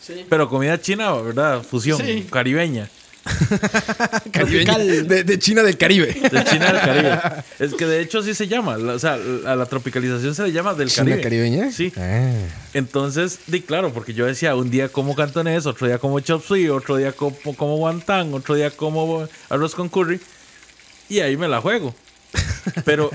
Sí. 0.01 0.25
Pero 0.29 0.49
comida 0.49 0.79
china, 0.81 1.11
¿verdad? 1.13 1.61
Fusión, 1.63 1.99
Sí. 2.03 2.25
caribeña. 2.29 2.89
De, 4.34 5.24
de 5.24 5.39
China 5.39 5.63
del 5.63 5.78
Caribe. 5.78 6.07
De 6.07 6.43
China 6.45 6.72
del 6.74 6.82
Caribe. 6.82 7.20
Es 7.59 7.74
que 7.74 7.86
de 7.86 8.01
hecho 8.01 8.22
sí 8.24 8.34
se 8.34 8.47
llama. 8.47 8.78
la- 8.78 8.93
o 8.93 8.99
sea, 8.99 9.13
a 9.45 9.55
la 9.55 9.65
tropicalización 9.65 10.34
se 10.36 10.43
le 10.43 10.51
llama 10.51 10.74
del 10.74 10.89
¿China 10.89 11.05
Caribe. 11.17 11.22
caribeña? 11.24 11.72
Sí. 11.72 11.91
Ah. 11.97 12.32
Entonces, 12.74 13.39
di 13.47 13.61
claro, 13.61 13.91
porque 13.93 14.13
yo 14.13 14.26
decía, 14.26 14.55
un 14.55 14.70
día 14.72 14.89
como 14.89 15.15
cantonés, 15.15 15.65
otro 15.65 15.88
día 15.88 15.97
como 15.97 16.20
chop 16.22 16.43
suey, 16.45 16.70
otro 16.70 16.95
día 16.97 17.11
como, 17.11 17.36
como 17.55 17.78
guantán, 17.78 18.34
otro 18.34 18.55
día 18.55 18.72
como 18.72 19.28
arroz 19.49 19.76
con 19.76 19.89
curry. 19.89 20.20
Y 21.09 21.20
ahí 21.20 21.36
me 21.38 21.47
la 21.47 21.59
juego. 21.61 21.93
Pero 22.86 23.09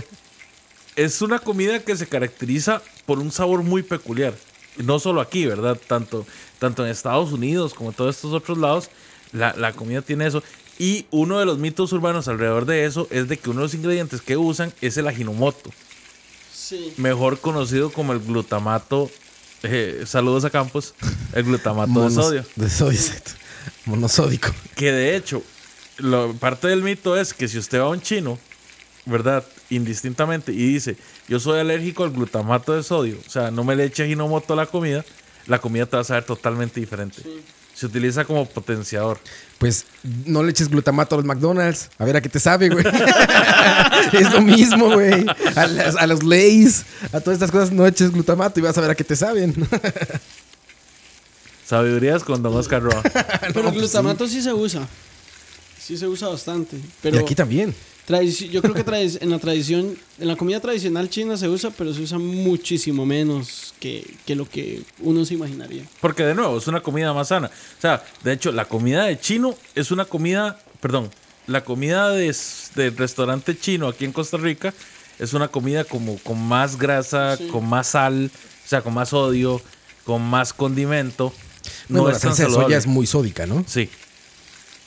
es 0.97 1.23
una 1.23 1.39
comida 1.39 1.79
que 1.81 1.97
se 1.97 2.07
caracteriza 2.07 2.83
por 3.07 3.19
un 3.19 3.31
sabor 3.31 3.63
muy 3.63 3.83
peculiar. 3.83 4.35
No 4.77 4.99
solo 4.99 5.21
aquí, 5.21 5.47
¿verdad? 5.47 5.79
Tanto, 5.87 6.27
tanto 6.59 6.85
en 6.85 6.91
Estados 6.91 7.33
Unidos 7.33 7.75
como 7.75 7.91
en 7.91 7.97
todos 7.97 8.17
estos 8.17 8.33
otros 8.33 8.59
lados, 8.59 8.91
la, 9.35 9.53
la 9.59 9.72
comida 9.74 10.01
tiene 10.01 10.26
eso. 10.26 10.43
Y 10.78 11.05
uno 11.11 11.39
de 11.39 11.45
los 11.45 11.59
mitos 11.59 11.93
urbanos 11.93 12.26
alrededor 12.28 12.64
de 12.64 12.85
eso 12.87 13.07
es 13.11 13.28
de 13.28 13.37
que 13.37 13.51
uno 13.51 13.61
de 13.61 13.66
los 13.66 13.74
ingredientes 13.74 14.22
que 14.22 14.37
usan 14.39 14.72
es 14.80 14.97
el 14.97 15.07
ajinomoto 15.07 15.70
Sí. 16.53 16.95
mejor 16.97 17.39
conocido 17.41 17.93
como 17.93 18.12
el 18.14 18.20
glutamato. 18.20 19.11
eh, 19.62 20.05
saludos 20.07 20.45
a 20.45 20.51
Campos. 20.51 20.95
El 21.35 21.45
glutamato 21.45 22.09
de 22.09 22.11
sodio. 22.14 22.45
De 22.57 22.68
sodio, 22.70 22.99
exacto. 22.99 23.32
Monosódico. 23.87 24.49
Que 24.76 24.93
de 24.93 25.16
hecho, 25.16 25.43
lo- 25.99 26.32
parte 26.35 26.68
del 26.68 26.82
mito 26.82 27.16
es 27.16 27.32
que 27.35 27.49
si 27.49 27.59
usted 27.59 27.78
va 27.80 27.85
a 27.85 27.89
un 27.89 28.01
chino, 28.01 28.39
¿verdad? 29.07 29.45
Indistintamente, 29.70 30.53
y 30.53 30.57
dice, 30.74 30.97
yo 31.28 31.39
soy 31.41 31.61
alérgico 31.61 32.05
al 32.05 32.11
glutamato 32.11 32.72
de 32.74 32.82
sodio, 32.82 33.18
o 33.26 33.30
sea, 33.30 33.51
no 33.51 33.64
me 33.64 33.74
le 33.76 33.85
eche 33.85 34.03
ajinomoto 34.05 34.53
a 34.53 34.57
la 34.57 34.66
comida, 34.66 35.05
la 35.47 35.59
comida 35.61 35.87
te 35.87 35.97
va 35.97 36.03
a 36.03 36.05
saber 36.05 36.24
totalmente 36.24 36.80
diferente. 36.80 37.22
Se 37.75 37.87
utiliza 37.87 38.25
como 38.25 38.47
potenciador. 38.47 39.18
Pues 39.59 39.85
no 40.25 40.43
le 40.43 40.51
eches 40.53 40.68
glutamato 40.68 41.16
a 41.16 41.18
los 41.18 41.25
McDonald's. 41.27 41.91
A 41.99 42.05
ver 42.05 42.16
a 42.16 42.20
qué 42.20 42.29
te 42.29 42.39
sabe, 42.39 42.68
güey. 42.68 42.85
es 44.12 44.33
lo 44.33 44.41
mismo, 44.41 44.93
güey. 44.93 45.27
A, 45.57 45.66
las- 45.66 45.97
a 45.97 46.07
los 46.07 46.22
Lays, 46.22 46.85
a 47.12 47.20
todas 47.20 47.35
estas 47.35 47.51
cosas 47.51 47.72
no 47.72 47.85
eches 47.87 48.12
glutamato 48.12 48.61
y 48.61 48.62
vas 48.62 48.79
a 48.79 48.81
ver 48.81 48.91
a 48.91 48.95
qué 48.95 49.03
te 49.05 49.16
saben. 49.16 49.55
Sabidurías 51.66 52.22
con 52.25 52.43
Don 52.43 52.55
Oscar 52.57 52.83
Roa. 52.83 53.03
Pero 53.55 53.68
el 53.68 53.75
glutamato 53.75 54.29
sí 54.29 54.43
se 54.43 54.53
usa. 54.53 54.87
sí 55.81 55.97
se 55.97 56.07
usa 56.07 56.29
bastante. 56.29 56.77
Pero 57.03 57.16
y 57.16 57.20
aquí 57.20 57.35
también. 57.35 57.75
Tradici- 58.07 58.49
yo 58.51 58.61
creo 58.63 58.75
que 58.75 58.85
en 59.21 59.31
la 59.31 59.39
tradición, 59.39 59.97
en 60.19 60.29
la 60.29 60.37
comida 60.37 60.61
tradicional 60.61 61.09
china 61.09 61.37
se 61.37 61.49
usa, 61.49 61.71
pero 61.71 61.93
se 61.95 62.03
usa 62.03 62.19
muchísimo 62.19 63.05
menos 63.07 63.75
que, 63.81 64.15
que 64.27 64.35
lo 64.35 64.49
que 64.49 64.83
uno 65.01 65.25
se 65.25 65.35
imaginaría. 65.35 65.85
Porque 66.01 66.25
de 66.25 66.35
nuevo, 66.35 66.59
es 66.59 66.67
una 66.67 66.81
comida 66.83 67.13
más 67.13 67.29
sana. 67.29 67.49
O 67.49 67.81
sea, 67.81 68.05
de 68.23 68.33
hecho, 68.33 68.53
la 68.53 68.67
comida 68.67 69.05
de 69.05 69.19
chino 69.19 69.55
es 69.75 69.91
una 69.91 70.05
comida, 70.05 70.59
perdón, 70.81 71.11
la 71.47 71.65
comida 71.65 72.11
de, 72.11 72.35
del 72.75 72.97
restaurante 72.97 73.59
chino 73.59 73.89
aquí 73.89 74.05
en 74.05 74.13
Costa 74.13 74.37
Rica 74.39 74.73
es 75.19 75.33
una 75.33 75.49
comida 75.49 75.85
como 75.85 76.19
con 76.19 76.41
más 76.43 76.77
grasa, 76.79 77.37
Sí. 77.37 77.49
con 77.49 77.67
más 77.69 77.89
sal, 77.89 78.31
o 78.65 78.69
sea, 78.69 78.83
con 78.83 78.95
más 78.95 79.11
sodio, 79.11 79.61
con 80.05 80.23
más 80.23 80.53
condimento. 80.53 81.33
No 81.89 82.03
Bueno, 82.03 82.17
es 82.17 82.23
la 82.25 82.29
tan 82.31 82.37
salsa 82.37 82.51
de 82.59 82.65
soya 82.65 82.77
es 82.79 82.87
muy 82.87 83.07
sódica, 83.07 83.47
¿no? 83.47 83.65
Sí. 83.67 83.89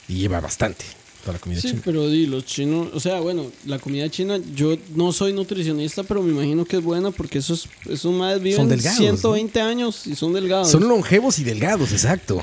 Y 0.08 0.16
lleva 0.20 0.40
bastante 0.40 0.86
toda 1.28 1.34
la 1.38 1.40
comida 1.40 1.60
Sí, 1.60 1.70
china. 1.70 1.82
pero 1.84 2.08
di, 2.08 2.26
los 2.26 2.46
chinos, 2.46 2.88
o 2.94 3.00
sea, 3.02 3.20
bueno, 3.20 3.52
la 3.66 3.80
comida 3.80 4.10
china, 4.10 4.40
yo 4.56 4.78
no 4.96 5.12
soy 5.12 5.34
nutricionista, 5.34 6.04
pero 6.04 6.24
me 6.24 6.32
imagino 6.32 6.64
que 6.64 6.78
es 6.78 6.84
buena 6.84 7.12
porque 7.12 7.40
esos, 7.40 7.68
esos 7.90 8.14
madres 8.14 8.42
viven 8.42 8.58
Son 8.60 8.70
delgados, 8.70 8.98
120 8.98 9.60
años 9.62 10.08
y 10.08 10.16
son 10.16 10.32
delgados. 10.34 10.72
Son 10.72 10.88
longevos 10.88 11.40
y 11.40 11.44
delgados, 11.44 11.92
exacto. 11.92 12.42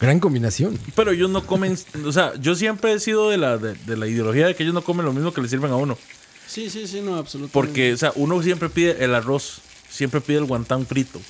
Gran 0.00 0.18
combinación. 0.18 0.78
Pero 0.96 1.12
ellos 1.12 1.30
no 1.30 1.46
comen, 1.46 1.78
o 2.04 2.12
sea, 2.12 2.32
yo 2.40 2.54
siempre 2.56 2.92
he 2.92 2.98
sido 3.00 3.30
de 3.30 3.38
la, 3.38 3.56
de, 3.58 3.74
de 3.74 3.96
la 3.96 4.06
ideología 4.08 4.46
de 4.48 4.56
que 4.56 4.64
ellos 4.64 4.74
no 4.74 4.82
comen 4.82 5.06
lo 5.06 5.12
mismo 5.12 5.32
que 5.32 5.40
le 5.40 5.48
sirven 5.48 5.70
a 5.70 5.76
uno. 5.76 5.96
Sí, 6.48 6.70
sí, 6.70 6.86
sí, 6.88 7.00
no, 7.00 7.16
absolutamente. 7.16 7.52
Porque, 7.52 7.92
o 7.92 7.96
sea, 7.96 8.12
uno 8.16 8.42
siempre 8.42 8.68
pide 8.68 9.04
el 9.04 9.14
arroz, 9.14 9.60
siempre 9.90 10.20
pide 10.20 10.38
el 10.38 10.44
guantán 10.44 10.86
frito. 10.86 11.20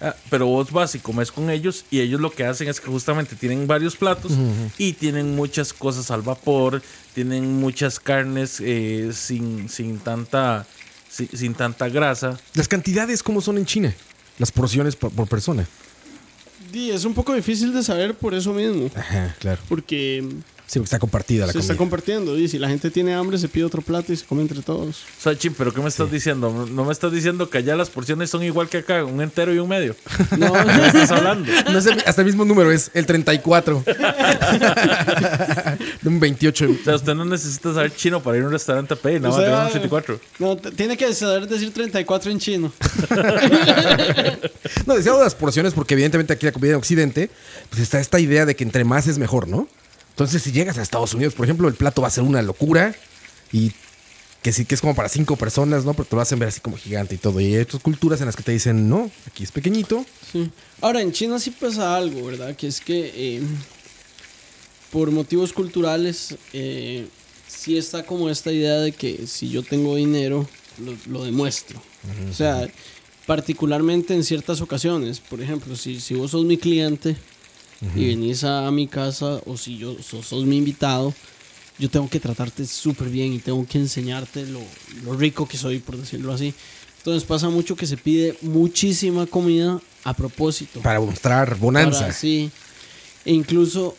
Ah, 0.00 0.14
pero 0.28 0.46
vos 0.46 0.70
vas 0.70 0.94
y 0.94 0.98
comes 0.98 1.32
con 1.32 1.48
ellos 1.48 1.86
y 1.90 2.00
ellos 2.00 2.20
lo 2.20 2.30
que 2.30 2.44
hacen 2.44 2.68
es 2.68 2.80
que 2.80 2.88
justamente 2.88 3.34
tienen 3.34 3.66
varios 3.66 3.96
platos 3.96 4.32
y 4.76 4.92
tienen 4.92 5.34
muchas 5.34 5.72
cosas 5.72 6.10
al 6.10 6.20
vapor, 6.20 6.82
tienen 7.14 7.54
muchas 7.58 7.98
carnes 7.98 8.60
eh, 8.60 9.10
sin, 9.14 9.70
sin, 9.70 9.98
tanta, 9.98 10.66
sin, 11.08 11.28
sin 11.28 11.54
tanta 11.54 11.88
grasa. 11.88 12.38
Las 12.52 12.68
cantidades, 12.68 13.22
¿cómo 13.22 13.40
son 13.40 13.56
en 13.56 13.64
China? 13.64 13.94
Las 14.38 14.52
porciones 14.52 14.96
por, 14.96 15.10
por 15.12 15.28
persona. 15.28 15.66
Di, 16.70 16.90
es 16.90 17.06
un 17.06 17.14
poco 17.14 17.32
difícil 17.32 17.72
de 17.72 17.82
saber 17.82 18.14
por 18.14 18.34
eso 18.34 18.52
mismo. 18.52 18.90
Ajá, 18.94 19.34
claro. 19.38 19.62
Porque 19.66 20.22
Sí, 20.66 20.80
porque 20.80 20.86
está 20.86 20.98
compartida 20.98 21.46
la 21.46 21.52
se 21.52 21.58
comida. 21.58 21.72
está 21.72 21.78
compartiendo. 21.78 22.36
Y 22.36 22.48
si 22.48 22.58
la 22.58 22.68
gente 22.68 22.90
tiene 22.90 23.14
hambre, 23.14 23.38
se 23.38 23.48
pide 23.48 23.64
otro 23.64 23.82
plato 23.82 24.12
y 24.12 24.16
se 24.16 24.24
come 24.24 24.42
entre 24.42 24.60
todos. 24.62 25.04
O 25.18 25.22
sea, 25.22 25.38
Chim, 25.38 25.54
¿pero 25.56 25.72
qué 25.72 25.80
me 25.80 25.88
estás 25.88 26.10
diciendo? 26.10 26.52
¿No- 26.52 26.66
¿No 26.66 26.84
me 26.84 26.92
estás 26.92 27.12
diciendo 27.12 27.48
que 27.48 27.58
allá 27.58 27.76
las 27.76 27.88
porciones 27.88 28.30
son 28.30 28.42
igual 28.42 28.68
que 28.68 28.78
acá, 28.78 29.04
un 29.04 29.20
entero 29.20 29.54
y 29.54 29.58
un 29.58 29.68
medio? 29.68 29.94
No, 30.36 30.52
¿Qué 30.52 30.64
me 30.64 30.86
estás 30.88 31.10
hablando? 31.12 31.50
No 31.72 31.80
sé, 31.80 31.92
hasta 32.04 32.22
el 32.22 32.26
mismo 32.26 32.44
número 32.44 32.72
es 32.72 32.90
el 32.94 33.06
34. 33.06 33.84
De 36.02 36.08
un 36.08 36.18
28. 36.20 36.68
O 36.70 36.84
sea, 36.84 36.96
usted 36.96 37.14
no 37.14 37.24
necesita 37.24 37.72
saber 37.72 37.94
chino 37.94 38.22
para 38.22 38.36
ir 38.38 38.42
a 38.42 38.46
un 38.46 38.52
restaurante 38.52 38.94
a 38.94 38.96
pedir, 38.96 39.20
nada 39.20 39.36
más 39.36 39.44
sea, 39.44 39.60
un 39.60 39.66
84. 39.68 40.20
no, 40.40 40.56
tiene 40.56 40.96
que 40.96 41.12
saber 41.14 41.46
decir 41.46 41.72
34 41.72 42.30
en 42.30 42.38
chino. 42.38 42.72
No, 44.86 44.94
decía 44.96 45.12
de 45.12 45.20
las 45.22 45.34
porciones 45.34 45.74
porque 45.74 45.94
evidentemente 45.94 46.32
aquí 46.32 46.46
la 46.46 46.52
comida 46.52 46.72
en 46.72 46.78
Occidente, 46.78 47.30
pues 47.70 47.82
está 47.82 48.00
esta 48.00 48.18
idea 48.20 48.46
de 48.46 48.56
que 48.56 48.64
entre 48.64 48.84
más 48.84 49.06
es 49.06 49.18
mejor, 49.18 49.48
¿no? 49.48 49.68
Entonces 50.16 50.42
si 50.42 50.50
llegas 50.50 50.78
a 50.78 50.82
Estados 50.82 51.12
Unidos, 51.12 51.34
por 51.34 51.44
ejemplo, 51.44 51.68
el 51.68 51.74
plato 51.74 52.00
va 52.00 52.08
a 52.08 52.10
ser 52.10 52.24
una 52.24 52.40
locura 52.40 52.94
y 53.52 53.72
que 54.40 54.50
sí 54.50 54.64
que 54.64 54.74
es 54.74 54.80
como 54.80 54.94
para 54.94 55.10
cinco 55.10 55.36
personas, 55.36 55.84
¿no? 55.84 55.92
Pero 55.92 56.08
te 56.08 56.16
lo 56.16 56.22
hacen 56.22 56.38
ver 56.38 56.48
así 56.48 56.60
como 56.60 56.78
gigante 56.78 57.16
y 57.16 57.18
todo. 57.18 57.38
Y 57.38 57.54
hay 57.54 57.60
otras 57.60 57.82
culturas 57.82 58.20
en 58.20 58.26
las 58.26 58.34
que 58.34 58.42
te 58.42 58.52
dicen, 58.52 58.88
no, 58.88 59.10
aquí 59.26 59.44
es 59.44 59.52
pequeñito. 59.52 60.06
Sí. 60.32 60.50
Ahora, 60.80 61.02
en 61.02 61.12
China 61.12 61.38
sí 61.38 61.50
pasa 61.50 61.94
algo, 61.94 62.24
¿verdad? 62.24 62.56
Que 62.56 62.66
es 62.66 62.80
que 62.80 63.12
eh, 63.14 63.42
por 64.90 65.10
motivos 65.10 65.52
culturales 65.52 66.34
eh, 66.54 67.06
sí 67.46 67.76
está 67.76 68.06
como 68.06 68.30
esta 68.30 68.52
idea 68.52 68.76
de 68.76 68.92
que 68.92 69.26
si 69.26 69.50
yo 69.50 69.62
tengo 69.62 69.96
dinero, 69.96 70.48
lo, 70.82 70.96
lo 71.12 71.26
demuestro. 71.26 71.78
O 72.30 72.32
sea, 72.32 72.66
particularmente 73.26 74.14
en 74.14 74.24
ciertas 74.24 74.62
ocasiones. 74.62 75.20
Por 75.20 75.42
ejemplo, 75.42 75.76
si, 75.76 76.00
si 76.00 76.14
vos 76.14 76.30
sos 76.30 76.46
mi 76.46 76.56
cliente 76.56 77.18
y 77.94 78.06
venís 78.08 78.42
a, 78.44 78.70
mi 78.70 78.86
casa 78.86 79.40
o 79.46 79.56
si 79.56 79.76
yo 79.78 79.96
sos, 80.02 80.26
sos 80.26 80.44
mi 80.44 80.56
invitado, 80.56 81.12
yo 81.78 81.90
tengo 81.90 82.08
que 82.08 82.18
tratarte 82.20 82.64
súper 82.66 83.08
bien 83.10 83.32
y 83.34 83.38
tengo 83.38 83.66
que 83.66 83.78
enseñarte 83.78 84.46
lo, 84.46 84.60
lo 85.04 85.14
rico 85.14 85.46
que 85.46 85.58
soy, 85.58 85.78
por 85.78 85.96
decirlo 85.96 86.32
así. 86.32 86.54
Entonces 86.98 87.24
pasa 87.24 87.48
mucho 87.50 87.76
que 87.76 87.86
se 87.86 87.96
pide 87.96 88.36
muchísima 88.40 89.26
comida 89.26 89.80
a 90.04 90.14
propósito. 90.14 90.80
Para 90.80 91.00
mostrar 91.00 91.56
bonanza. 91.56 92.00
Para- 92.00 92.12
sí. 92.12 92.50
E 93.24 93.32
incluso 93.32 93.94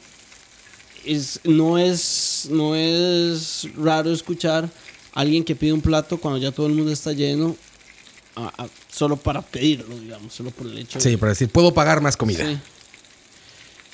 es, 1.06 1.40
no, 1.44 1.78
es, 1.78 2.48
no 2.50 2.76
es 2.76 3.68
raro 3.78 4.12
escuchar 4.12 4.70
a 5.14 5.20
alguien 5.22 5.44
que 5.44 5.56
pide 5.56 5.72
un 5.74 5.82
plato 5.82 6.18
cuando 6.18 6.40
ya 6.40 6.52
todo 6.52 6.68
el 6.68 6.74
mundo 6.74 6.92
está 6.92 7.14
lleno, 7.14 7.56
a- 8.36 8.64
a- 8.64 8.70
solo 8.92 9.18
para 9.18 9.42
pedirlo, 9.42 9.98
digamos, 10.00 10.34
solo 10.34 10.52
por 10.52 10.68
el 10.68 10.78
hecho 10.78 11.00
Sí, 11.00 11.16
para 11.18 11.32
decir, 11.32 11.50
puedo 11.50 11.74
pagar 11.74 12.02
más 12.02 12.18
comida. 12.18 12.46
Sí. 12.46 12.58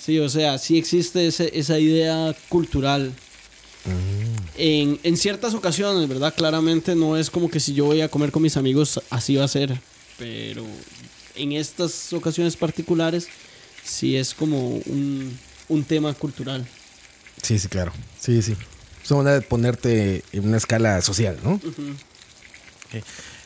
Sí, 0.03 0.19
o 0.19 0.27
sea, 0.29 0.57
sí 0.57 0.77
existe 0.77 1.27
ese- 1.27 1.51
esa 1.57 1.79
idea 1.79 2.35
cultural. 2.49 3.13
En, 4.57 4.99
en 5.03 5.17
ciertas 5.17 5.53
ocasiones, 5.53 6.07
¿verdad? 6.07 6.33
Claramente 6.35 6.95
no 6.95 7.17
es 7.17 7.29
como 7.29 7.49
que 7.49 7.59
si 7.59 7.73
yo 7.73 7.85
voy 7.85 8.01
a 8.01 8.09
comer 8.09 8.31
con 8.31 8.41
mis 8.43 8.55
amigos, 8.57 9.01
así 9.09 9.35
va 9.35 9.45
a 9.45 9.47
ser. 9.47 9.79
Pero 10.17 10.63
en 11.35 11.53
estas 11.53 12.13
ocasiones 12.13 12.55
particulares, 12.55 13.27
sí 13.83 14.15
es 14.15 14.33
como 14.33 14.69
un, 14.85 15.37
un 15.69 15.83
tema 15.83 16.13
cultural. 16.13 16.65
Sí, 17.41 17.57
sí, 17.59 17.67
claro. 17.67 17.91
Sí, 18.19 18.41
sí. 18.41 18.55
Es 19.03 19.11
una 19.11 19.19
manera 19.23 19.39
de 19.39 19.41
ponerte 19.41 20.23
en 20.31 20.47
una 20.47 20.57
escala 20.57 21.01
social, 21.01 21.37
¿no? 21.43 21.59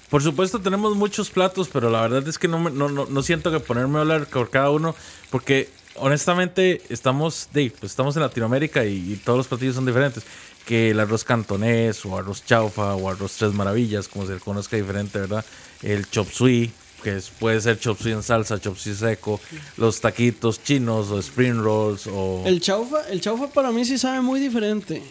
Por 0.10 0.24
supuesto 0.24 0.62
tenemos 0.62 0.96
muchos 0.96 1.30
platos, 1.30 1.70
pero 1.72 1.90
la 1.90 2.02
verdad 2.02 2.28
es 2.28 2.38
que 2.38 2.48
no, 2.48 2.60
me- 2.60 2.72
no, 2.72 2.90
no, 2.90 3.06
no 3.06 3.24
siento 3.24 3.52
que 3.52 3.60
ponerme 3.60 3.98
a 3.98 4.02
hablar 4.02 4.28
por 4.28 4.50
cada 4.50 4.70
uno, 4.70 4.96
porque 5.32 5.70
honestamente 6.00 6.82
estamos, 6.90 7.50
de, 7.54 7.72
pues 7.80 7.92
estamos 7.92 8.16
en 8.16 8.22
Latinoamérica 8.24 8.86
y, 8.86 9.14
y 9.14 9.16
todos 9.24 9.38
los 9.38 9.48
platillos 9.48 9.76
son 9.76 9.86
diferentes. 9.86 10.24
Que 10.66 10.92
el 10.92 11.00
arroz 11.00 11.24
cantonés 11.24 12.06
o 12.06 12.18
arroz 12.18 12.44
chaufa 12.46 12.96
o 12.96 13.10
arroz 13.10 13.34
tres 13.38 13.54
maravillas, 13.54 14.08
como 14.10 14.26
se 14.28 14.34
le 14.34 14.40
conozca 14.40 14.76
diferente, 14.76 15.18
¿verdad? 15.20 15.46
El 15.82 16.10
chop 16.10 16.30
suey, 16.30 16.70
que 17.04 17.16
es- 17.18 17.30
puede 17.30 17.62
ser 17.62 17.80
chop 17.80 17.98
suey 18.02 18.14
en 18.14 18.22
salsa, 18.22 18.60
chop 18.60 18.76
suey 18.78 18.94
seco, 18.94 19.40
los 19.78 20.02
taquitos 20.02 20.62
chinos 20.62 21.10
o 21.10 21.20
spring 21.20 21.62
rolls 21.62 22.08
o... 22.08 22.44
El 22.46 22.60
chaufa, 22.60 23.08
el 23.10 23.22
chaufa 23.22 23.48
para 23.48 23.72
mí 23.72 23.86
sí 23.86 23.98
sabe 23.98 24.20
muy 24.22 24.42
diferente. 24.42 25.02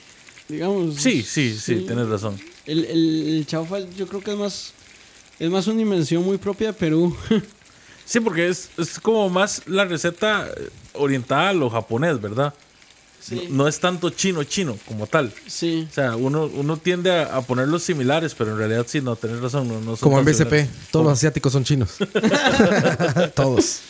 Digamos. 0.49 0.97
Sí, 0.97 1.23
sí, 1.23 1.59
sí, 1.59 1.85
tienes 1.87 2.07
razón. 2.09 2.39
El, 2.67 2.85
el, 2.85 3.29
el 3.39 3.47
chaufa 3.47 3.79
yo 3.97 4.07
creo 4.07 4.21
que 4.21 4.33
es 4.33 4.37
más, 4.39 4.73
es 5.39 5.49
más 5.51 5.67
una 5.69 5.81
invención 5.81 6.23
muy 6.23 6.37
propia 6.37 6.67
de 6.69 6.73
Perú. 6.75 7.17
Sí, 8.07 8.21
porque 8.21 8.49
es, 8.49 8.71
es 8.79 8.99
como 9.01 9.29
más 9.29 9.63
la 9.67 9.85
receta 9.85 10.49
orientada 10.95 11.51
a 11.51 11.53
lo 11.53 11.69
japonés, 11.69 12.21
¿verdad? 12.21 12.55
Sí. 13.21 13.49
No, 13.51 13.65
no 13.65 13.69
es 13.69 13.81
tanto 13.81 14.11
chino 14.11 14.45
chino 14.45 14.79
como 14.87 15.09
tal. 15.09 15.33
sí. 15.49 15.89
O 15.91 15.93
sea, 15.93 16.15
uno, 16.15 16.45
uno 16.55 16.77
tiende 16.77 17.11
a, 17.11 17.37
a 17.37 17.43
ponerlos 17.43 17.83
similares, 17.83 18.35
pero 18.39 18.53
en 18.53 18.59
realidad 18.59 18.87
sí, 18.89 19.01
no, 19.01 19.17
tenés 19.17 19.41
razón. 19.41 19.67
No, 19.67 19.81
no 19.81 19.97
son 19.97 20.09
Como 20.09 20.21
en 20.21 20.25
BCP, 20.25 20.37
similares. 20.39 20.69
todos 20.93 21.05
los 21.07 21.13
asiáticos 21.15 21.53
son 21.53 21.65
chinos. 21.65 21.91
todos. 23.35 23.81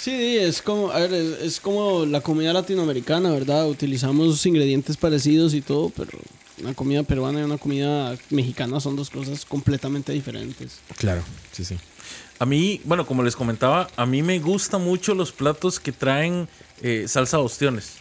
Sí, 0.00 0.38
es 0.38 0.62
como, 0.62 0.90
a 0.92 1.00
ver, 1.00 1.12
es, 1.12 1.40
es 1.42 1.60
como 1.60 2.06
la 2.06 2.20
comida 2.20 2.52
latinoamericana, 2.52 3.30
¿verdad? 3.32 3.68
Utilizamos 3.68 4.44
ingredientes 4.46 4.96
parecidos 4.96 5.54
y 5.54 5.60
todo, 5.60 5.90
pero 5.90 6.10
una 6.62 6.72
comida 6.72 7.02
peruana 7.02 7.40
y 7.40 7.42
una 7.42 7.58
comida 7.58 8.16
mexicana 8.30 8.80
son 8.80 8.94
dos 8.96 9.10
cosas 9.10 9.44
completamente 9.44 10.12
diferentes. 10.12 10.78
Claro, 10.98 11.22
sí, 11.52 11.64
sí. 11.64 11.76
A 12.38 12.46
mí, 12.46 12.80
bueno, 12.84 13.04
como 13.06 13.22
les 13.22 13.34
comentaba, 13.34 13.88
a 13.96 14.06
mí 14.06 14.22
me 14.22 14.38
gustan 14.38 14.82
mucho 14.84 15.14
los 15.14 15.32
platos 15.32 15.80
que 15.80 15.90
traen 15.92 16.48
eh, 16.82 17.06
salsa 17.08 17.38
ostiones. 17.40 17.94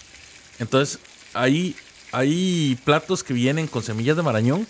Entonces, 0.60 1.00
hay, 1.34 1.76
hay 2.12 2.78
platos 2.84 3.24
que 3.24 3.34
vienen 3.34 3.68
con 3.68 3.82
semillas 3.84 4.16
de 4.16 4.24
marañón, 4.24 4.68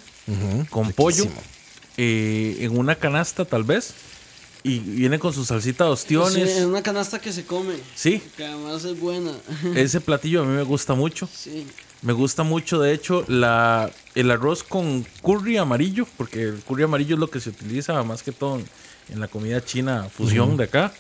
con 0.70 0.92
pollo, 0.94 1.26
eh, 1.98 2.58
en 2.62 2.78
una 2.78 2.96
canasta 2.96 3.46
tal 3.46 3.64
vez, 3.64 3.94
y 4.64 4.80
viene 4.80 5.20
con 5.20 5.34
su 5.34 5.46
salsita 5.46 5.86
de 5.90 5.96
Sí, 5.98 6.16
ostiones. 6.16 6.58
es 6.58 6.66
una 6.66 6.82
canasta 6.84 7.20
que 7.20 7.32
se 7.32 7.46
come, 7.46 7.76
Sí, 7.96 8.22
que 8.36 8.46
además 8.46 8.84
es 8.84 9.00
buena. 9.00 9.32
ese 9.76 10.02
platillo 10.02 10.42
a 10.44 10.46
mí 10.46 10.56
me 10.56 10.64
gusta 10.64 10.94
mucho. 10.94 11.28
sí. 11.34 11.68
Me 12.04 12.14
gusta 12.14 12.44
mucho, 12.44 12.80
de 12.80 12.94
hecho, 12.94 13.26
la, 13.28 13.90
el 14.14 14.30
arroz 14.30 14.62
con 14.62 15.04
curry 15.24 15.58
amarillo, 15.58 16.06
porque 16.16 16.44
el 16.44 16.60
curry 16.62 16.84
amarillo 16.84 17.16
es 17.16 17.20
lo 17.20 17.28
que 17.32 17.40
se 17.40 17.50
utiliza 17.50 18.04
más 18.04 18.22
que 18.22 18.32
todo 18.32 18.58
en, 18.60 18.66
en 19.10 19.20
la 19.20 19.28
comida 19.28 19.64
china 19.64 20.08
fusión 20.16 20.58
de 20.58 20.66
acá. 20.66 20.94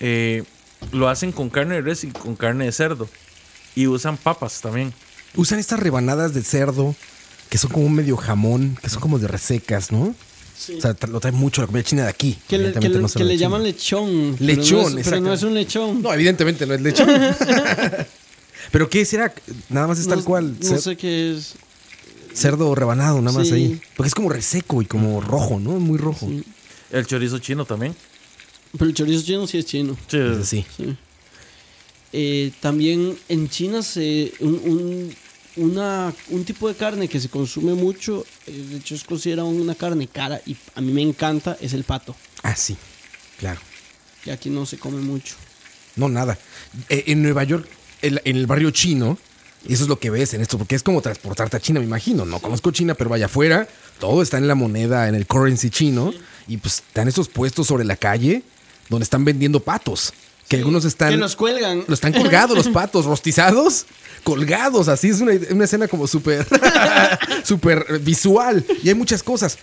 Eh, 0.00 0.44
lo 0.92 1.08
hacen 1.08 1.32
con 1.32 1.50
carne 1.50 1.76
de 1.76 1.80
res 1.82 2.04
y 2.04 2.08
con 2.08 2.36
carne 2.36 2.66
de 2.66 2.72
cerdo. 2.72 3.08
Y 3.74 3.86
usan 3.86 4.16
papas 4.16 4.60
también. 4.60 4.92
Usan 5.34 5.58
estas 5.58 5.80
rebanadas 5.80 6.34
de 6.34 6.42
cerdo 6.42 6.94
que 7.50 7.58
son 7.58 7.70
como 7.70 7.86
un 7.86 7.94
medio 7.94 8.16
jamón, 8.16 8.76
que 8.82 8.90
son 8.90 9.00
como 9.00 9.18
de 9.18 9.26
resecas, 9.28 9.90
¿no? 9.92 10.14
sí. 10.56 10.74
O 10.76 10.80
sea, 10.80 10.94
lo 11.08 11.20
trae 11.20 11.32
mucho 11.32 11.60
la 11.62 11.66
comida 11.66 11.82
china 11.84 12.02
de 12.04 12.08
aquí. 12.10 12.38
que 12.48 12.58
le, 12.58 12.72
que 12.72 12.88
no 12.88 13.08
que 13.08 13.36
llaman 13.38 13.62
lechón. 13.62 14.36
pero 14.38 14.46
no 14.54 14.60
Lechón, 14.60 14.98
es- 14.98 15.04
pero 15.08 15.20
no 15.20 15.32
es 15.32 15.42
un 15.42 15.54
lechón. 15.54 16.02
No, 16.02 16.12
evidentemente 16.12 16.66
no 16.66 16.74
es 16.74 16.80
lechón. 16.80 17.08
¿Pero 18.72 18.90
qué 18.90 19.04
será? 19.04 19.32
Nada 19.68 19.86
más 19.86 19.98
es 19.98 20.08
tal 20.08 20.18
No- 20.18 20.24
cual. 20.24 20.56
No 20.60 20.68
cer- 20.70 20.78
sé 20.80 20.96
qué 20.96 21.32
es. 21.36 21.54
Cerdo 22.34 22.74
rebanado, 22.74 23.20
nada 23.20 23.36
más 23.38 23.48
Sí. 23.48 23.54
ahí. 23.54 23.80
Porque 23.96 24.08
es 24.08 24.14
como 24.14 24.28
reseco 24.28 24.82
y 24.82 24.86
como 24.86 25.20
rojo, 25.20 25.58
¿no? 25.58 25.72
Muy 25.80 25.98
rojo. 25.98 26.26
Sí. 26.28 26.44
El 26.90 27.06
chorizo 27.06 27.38
chino 27.38 27.64
también. 27.64 27.94
Pero 28.72 28.86
el 28.86 28.94
chorizo 28.94 29.22
chino 29.24 29.46
sí 29.46 29.58
es 29.58 29.66
chino. 29.66 29.96
Sí. 30.42 30.64
Eh, 32.12 32.52
también 32.60 33.18
en 33.28 33.48
China 33.50 33.82
se 33.82 34.32
un, 34.40 34.54
un- 34.64 35.16
una, 35.56 36.14
un 36.28 36.44
tipo 36.44 36.68
de 36.68 36.74
carne 36.76 37.08
que 37.08 37.18
se 37.20 37.28
consume 37.28 37.74
mucho, 37.74 38.24
eh, 38.46 38.52
de 38.70 38.76
hecho 38.76 38.94
es 38.94 39.02
considerado 39.04 39.48
una 39.48 39.74
carne 39.74 40.06
cara 40.06 40.40
y 40.46 40.56
a 40.76 40.80
mí 40.80 40.92
me 40.92 41.02
encanta, 41.02 41.58
es 41.60 41.72
el 41.72 41.82
pato, 41.84 42.14
Ah, 42.44 42.54
sí. 42.54 42.76
Claro. 43.38 43.60
que 44.24 44.30
aquí 44.32 44.50
no 44.50 44.64
se 44.66 44.78
come 44.78 45.00
mucho. 45.00 45.34
No, 45.96 46.08
nada. 46.08 46.38
Eh, 46.88 47.04
en 47.08 47.22
Nueva 47.22 47.42
York, 47.44 47.68
en 48.02 48.20
el 48.24 48.46
barrio 48.46 48.70
chino, 48.70 49.18
eso 49.66 49.82
es 49.84 49.88
lo 49.88 49.98
que 49.98 50.10
ves 50.10 50.34
en 50.34 50.40
esto, 50.40 50.58
porque 50.58 50.74
es 50.74 50.82
como 50.82 51.02
transportarte 51.02 51.56
a 51.56 51.60
China, 51.60 51.80
me 51.80 51.86
imagino. 51.86 52.24
No 52.24 52.38
conozco 52.38 52.70
China, 52.70 52.94
pero 52.94 53.10
vaya 53.10 53.26
afuera, 53.26 53.68
todo 53.98 54.22
está 54.22 54.38
en 54.38 54.48
la 54.48 54.54
moneda, 54.54 55.08
en 55.08 55.14
el 55.14 55.26
currency 55.26 55.70
chino, 55.70 56.12
y 56.46 56.58
pues 56.58 56.82
están 56.86 57.08
esos 57.08 57.28
puestos 57.28 57.66
sobre 57.66 57.84
la 57.84 57.96
calle 57.96 58.42
donde 58.88 59.04
están 59.04 59.24
vendiendo 59.24 59.60
patos. 59.60 60.12
Que 60.48 60.56
algunos 60.56 60.86
están. 60.86 61.10
que 61.10 61.16
los 61.18 61.36
cuelgan. 61.36 61.84
Los 61.88 61.98
están 61.98 62.14
colgados 62.14 62.56
los 62.56 62.68
patos, 62.68 63.04
rostizados, 63.06 63.84
colgados, 64.24 64.88
así 64.88 65.08
es 65.08 65.20
una, 65.20 65.32
una 65.50 65.64
escena 65.64 65.88
como 65.88 66.06
súper 66.06 66.46
súper 67.44 67.98
visual 68.00 68.64
y 68.82 68.88
hay 68.88 68.94
muchas 68.94 69.22
cosas. 69.22 69.58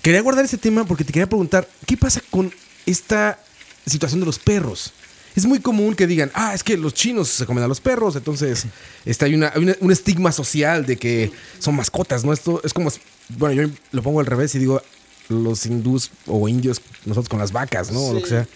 Quería 0.00 0.22
guardar 0.22 0.46
ese 0.46 0.56
tema 0.56 0.86
porque 0.86 1.04
te 1.04 1.12
quería 1.12 1.28
preguntar, 1.28 1.68
¿qué 1.84 1.98
pasa 1.98 2.22
con 2.30 2.50
esta 2.86 3.38
situación 3.84 4.20
de 4.20 4.26
los 4.26 4.38
perros? 4.38 4.94
Es 5.36 5.46
muy 5.46 5.60
común 5.60 5.94
que 5.94 6.06
digan, 6.06 6.30
ah, 6.34 6.54
es 6.54 6.64
que 6.64 6.76
los 6.76 6.94
chinos 6.94 7.28
se 7.28 7.46
comen 7.46 7.62
a 7.62 7.68
los 7.68 7.80
perros, 7.80 8.16
entonces 8.16 8.64
está, 9.04 9.26
hay, 9.26 9.34
una, 9.34 9.52
hay 9.54 9.62
una- 9.62 9.76
un 9.80 9.92
estigma 9.92 10.32
social 10.32 10.84
de 10.86 10.96
que 10.96 11.30
son 11.60 11.76
mascotas, 11.76 12.24
¿no? 12.24 12.32
Esto 12.32 12.60
es 12.64 12.72
como, 12.72 12.90
bueno, 13.36 13.62
yo 13.62 13.70
lo 13.92 14.02
pongo 14.02 14.20
al 14.20 14.26
revés 14.26 14.54
y 14.54 14.58
digo, 14.58 14.80
los 15.28 15.66
hindús 15.66 16.10
o 16.26 16.48
indios, 16.48 16.80
nosotros 17.04 17.28
con 17.28 17.38
las 17.38 17.52
vacas, 17.52 17.92
¿no? 17.92 18.00
O 18.00 18.14
lo 18.14 18.22
que 18.22 18.28
sea. 18.28 18.48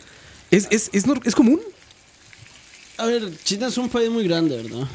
¿Es, 0.51 0.67
es, 0.71 0.91
es 0.93 1.35
común? 1.35 1.61
A 2.97 3.05
ver, 3.07 3.31
China 3.45 3.67
es 3.69 3.77
un 3.79 3.89
país 3.89 4.09
muy 4.11 4.27
grande, 4.27 4.63
¿verdad? 4.63 4.89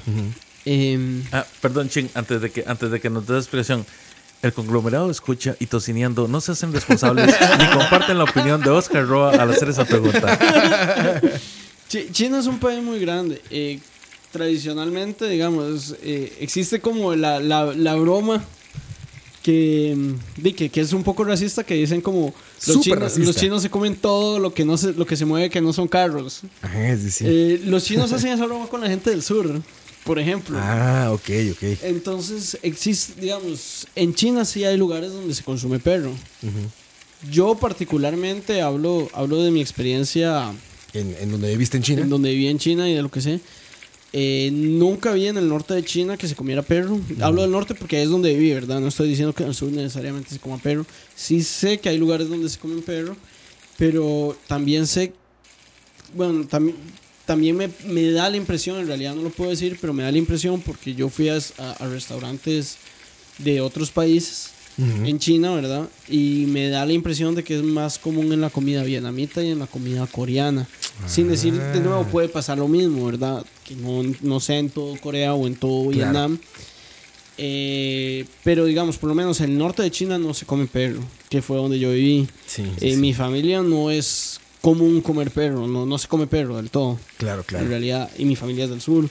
Em, 0.65 1.23
Ah, 1.31 1.45
perdón, 1.61 1.89
Ching, 1.89 2.09
antes 2.15 2.41
de 2.41 2.49
que, 2.51 2.63
antes 2.67 2.89
de 2.91 2.99
que 2.99 3.09
nos 3.09 3.27
des 3.27 3.37
explicación. 3.43 3.85
El 4.41 4.53
conglomerado 4.53 5.09
escucha 5.09 5.55
y 5.59 5.65
tocineando 5.65 6.27
no 6.27 6.39
se 6.39 6.51
hacen 6.51 6.71
responsables 6.71 7.33
ni 7.59 7.67
comparten 7.67 8.17
la 8.17 8.25
opinión 8.25 8.61
de 8.61 8.69
Oscar 8.69 9.05
Roa 9.07 9.31
al 9.31 9.49
hacer 9.51 9.69
esa 9.69 9.85
pregunta. 9.85 10.37
Chi- 11.87 12.09
China 12.11 12.39
es 12.39 12.47
un 12.47 12.59
país 12.59 12.81
muy 12.83 12.99
grande. 12.99 13.41
eh, 13.49 13.79
tradicionalmente, 14.31 15.29
digamos, 15.29 15.95
eh, 16.03 16.35
existe 16.41 16.81
como 16.81 17.15
la, 17.15 17.39
la- 17.39 17.73
la 17.73 17.95
broma 17.95 18.43
que, 19.43 19.93
mm, 19.95 20.43
que, 20.55 20.69
que 20.69 20.81
es 20.81 20.91
un 20.91 21.03
poco 21.03 21.23
racista, 21.23 21.63
que 21.63 21.75
dicen 21.75 22.01
como 22.01 22.33
los 22.67 22.81
chinos, 22.81 22.99
racista. 22.99 23.25
los 23.27 23.35
chinos 23.37 23.61
se 23.61 23.69
comen 23.69 23.95
todo 23.95 24.39
lo 24.39 24.53
que, 24.53 24.65
no 24.65 24.77
se, 24.77 24.91
lo 24.93 25.05
que 25.05 25.15
se 25.15 25.23
mueve 25.25 25.49
que 25.49 25.61
no 25.61 25.71
son 25.71 25.87
carros. 25.87 26.41
Ajá. 26.61 26.97
Eh, 27.21 27.61
los 27.65 27.83
chinos 27.85 28.11
hacen 28.13 28.31
esa 28.33 28.45
broma 28.45 28.67
con 28.67 28.81
la 28.81 28.89
gente 28.89 29.09
del 29.11 29.21
sur, 29.23 29.61
por 30.03 30.19
ejemplo. 30.19 30.57
Ah, 30.59 31.11
ok, 31.13 31.29
ok. 31.51 31.63
Entonces, 31.83 32.57
existe, 32.61 33.21
digamos, 33.21 33.87
en 33.95 34.13
China 34.15 34.43
sí 34.43 34.65
hay 34.65 34.75
lugares 34.77 35.13
donde 35.13 35.33
se 35.33 35.43
consume 35.43 35.79
perro. 35.79 36.11
Yo 37.31 37.55
particularmente 37.55 38.61
hablo, 38.61 39.07
hablo 39.13 39.41
de 39.43 39.51
mi 39.51 39.61
experiencia 39.61 40.51
¿En, 40.95 41.15
en 41.19 41.31
donde 41.31 41.49
viviste 41.49 41.77
en 41.77 41.83
China? 41.83 42.01
en 42.01 42.09
donde 42.09 42.31
viví 42.31 42.47
en 42.47 42.57
China 42.59 42.89
y 42.89 42.93
de 42.95 43.01
lo 43.01 43.09
que 43.11 43.21
sé. 43.21 43.39
Eh, 44.13 44.49
nunca 44.53 45.11
vi 45.13 45.27
en 45.27 45.37
el 45.37 45.49
norte 45.49 45.73
de 45.73 45.83
China 45.83 46.15
que 46.15 46.27
se 46.27 46.35
comiera 46.35 46.61
perro. 46.61 46.99
Hablo 47.19 47.41
del 47.41 47.51
norte 47.51 47.75
porque 47.75 48.01
es 48.01 48.09
donde 48.09 48.33
viví, 48.33 48.53
¿verdad? 48.53 48.79
No 48.79 48.87
estoy 48.87 49.09
diciendo 49.09 49.33
que 49.33 49.43
en 49.43 49.49
el 49.49 49.55
sur 49.55 49.69
necesariamente 49.71 50.29
se 50.29 50.39
coma 50.39 50.57
perro. 50.57 50.85
Sí 51.15 51.43
sé 51.43 51.79
que 51.79 51.89
hay 51.89 51.97
lugares 51.97 52.29
donde 52.29 52.47
se 52.47 52.57
comen 52.57 52.81
perro, 52.81 53.17
pero 53.77 54.37
también 54.47 54.87
sé, 54.87 55.11
bueno, 56.13 56.45
también, 56.47 56.77
también 57.25 57.57
me, 57.57 57.69
me 57.87 58.11
da 58.11 58.29
la 58.29 58.37
impresión, 58.37 58.79
en 58.79 58.87
realidad 58.87 59.15
no 59.15 59.21
lo 59.23 59.31
puedo 59.31 59.49
decir, 59.49 59.77
pero 59.81 59.91
me 59.93 60.03
da 60.03 60.11
la 60.13 60.17
impresión 60.17 60.61
porque 60.61 60.95
yo 60.95 61.09
fui 61.09 61.27
a, 61.27 61.35
a- 61.57 61.71
a 61.71 61.87
restaurantes 61.89 62.77
de 63.39 63.59
otros 63.59 63.91
países 63.91 64.51
Ujú. 64.77 65.05
en 65.05 65.19
China, 65.19 65.53
¿verdad? 65.55 65.89
Y 66.07 66.45
me 66.47 66.69
da 66.69 66.85
la 66.85 66.93
impresión 66.93 67.35
de 67.35 67.43
que 67.43 67.55
es 67.57 67.63
más 67.63 67.99
común 67.99 68.31
en 68.31 68.39
la 68.39 68.49
comida 68.49 68.83
vietnamita 68.83 69.43
y 69.43 69.49
en 69.49 69.59
la 69.59 69.67
comida 69.67 70.07
coreana. 70.07 70.69
Sin 71.07 71.27
decir, 71.27 71.53
de 71.53 71.79
nuevo, 71.81 72.03
puede 72.05 72.29
pasar 72.29 72.57
lo 72.57 72.67
mismo, 72.67 73.05
¿verdad? 73.05 73.45
Que 73.63 73.75
no, 73.75 74.01
no 74.21 74.39
sea 74.39 74.57
en 74.59 74.69
todo 74.69 74.95
Corea 75.01 75.33
o 75.33 75.45
en 75.47 75.55
todo 75.55 75.89
Claro. 75.91 75.93
Vietnam. 76.11 76.39
Eh, 77.37 78.25
pero 78.43 78.65
digamos, 78.65 78.97
por 78.97 79.09
lo 79.09 79.15
menos 79.15 79.41
en 79.41 79.51
el 79.51 79.57
norte 79.57 79.83
de 79.83 79.91
China 79.91 80.17
no 80.17 80.33
se 80.33 80.45
come 80.45 80.67
perro, 80.67 81.01
que 81.29 81.41
fue 81.41 81.57
donde 81.57 81.79
yo 81.79 81.91
viví. 81.91 82.27
Sí, 82.47 82.63
sí, 82.79 82.87
En 82.87 82.95
sí. 82.95 83.01
mi 83.01 83.13
familia 83.13 83.61
no 83.61 83.91
es 83.91 84.39
común 84.61 85.01
comer 85.01 85.31
perro, 85.31 85.67
no, 85.67 85.85
no 85.85 85.97
se 85.97 86.07
come 86.07 86.27
perro 86.27 86.55
del 86.57 86.69
todo. 86.69 86.97
Claro, 87.17 87.41
En 87.41 87.45
claro. 87.45 87.67
realidad, 87.67 88.09
y 88.17 88.25
mi 88.25 88.35
familia 88.35 88.63
es 88.63 88.69
del 88.69 88.81
sur. 88.81 89.09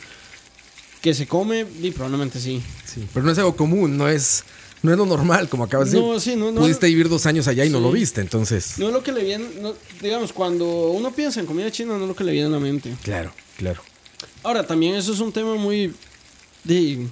Que 1.02 1.12
se 1.12 1.26
come, 1.26 1.66
y 1.82 1.90
probablemente 1.90 2.40
sí. 2.40 2.62
Sí, 2.86 3.06
Pero 3.12 3.26
no 3.26 3.32
es 3.32 3.36
algo 3.38 3.54
común, 3.56 3.98
no 3.98 4.08
es, 4.08 4.42
no 4.84 4.92
es 4.92 4.98
lo 4.98 5.06
normal, 5.06 5.48
como 5.48 5.64
acabas 5.64 5.90
de 5.90 5.96
decir. 5.96 6.12
No, 6.12 6.20
sí, 6.20 6.36
no, 6.36 6.52
no. 6.52 6.60
Pudiste 6.60 6.86
vivir 6.86 7.08
dos 7.08 7.24
años 7.24 7.48
allá 7.48 7.64
y 7.64 7.70
no 7.70 7.80
lo 7.80 7.90
viste, 7.90 8.20
entonces. 8.20 8.78
No 8.78 8.88
es 8.88 8.92
lo 8.92 9.02
que 9.02 9.12
le 9.12 9.24
viene, 9.24 9.46
digamos, 10.02 10.30
cuando 10.30 10.90
uno 10.90 11.10
piensa 11.10 11.40
en 11.40 11.46
comida 11.46 11.70
china, 11.70 11.96
no 11.96 12.02
es 12.02 12.08
lo 12.08 12.14
que 12.14 12.22
le 12.22 12.32
viene 12.32 12.48
a 12.48 12.50
la 12.50 12.60
mente. 12.60 12.94
Claro, 13.02 13.32
claro. 13.56 13.80
Ahora, 14.42 14.66
también 14.66 14.94
eso 14.94 15.14
es 15.14 15.20
un 15.20 15.32
tema 15.32 15.54
muy, 15.54 15.94
de, 16.64 17.06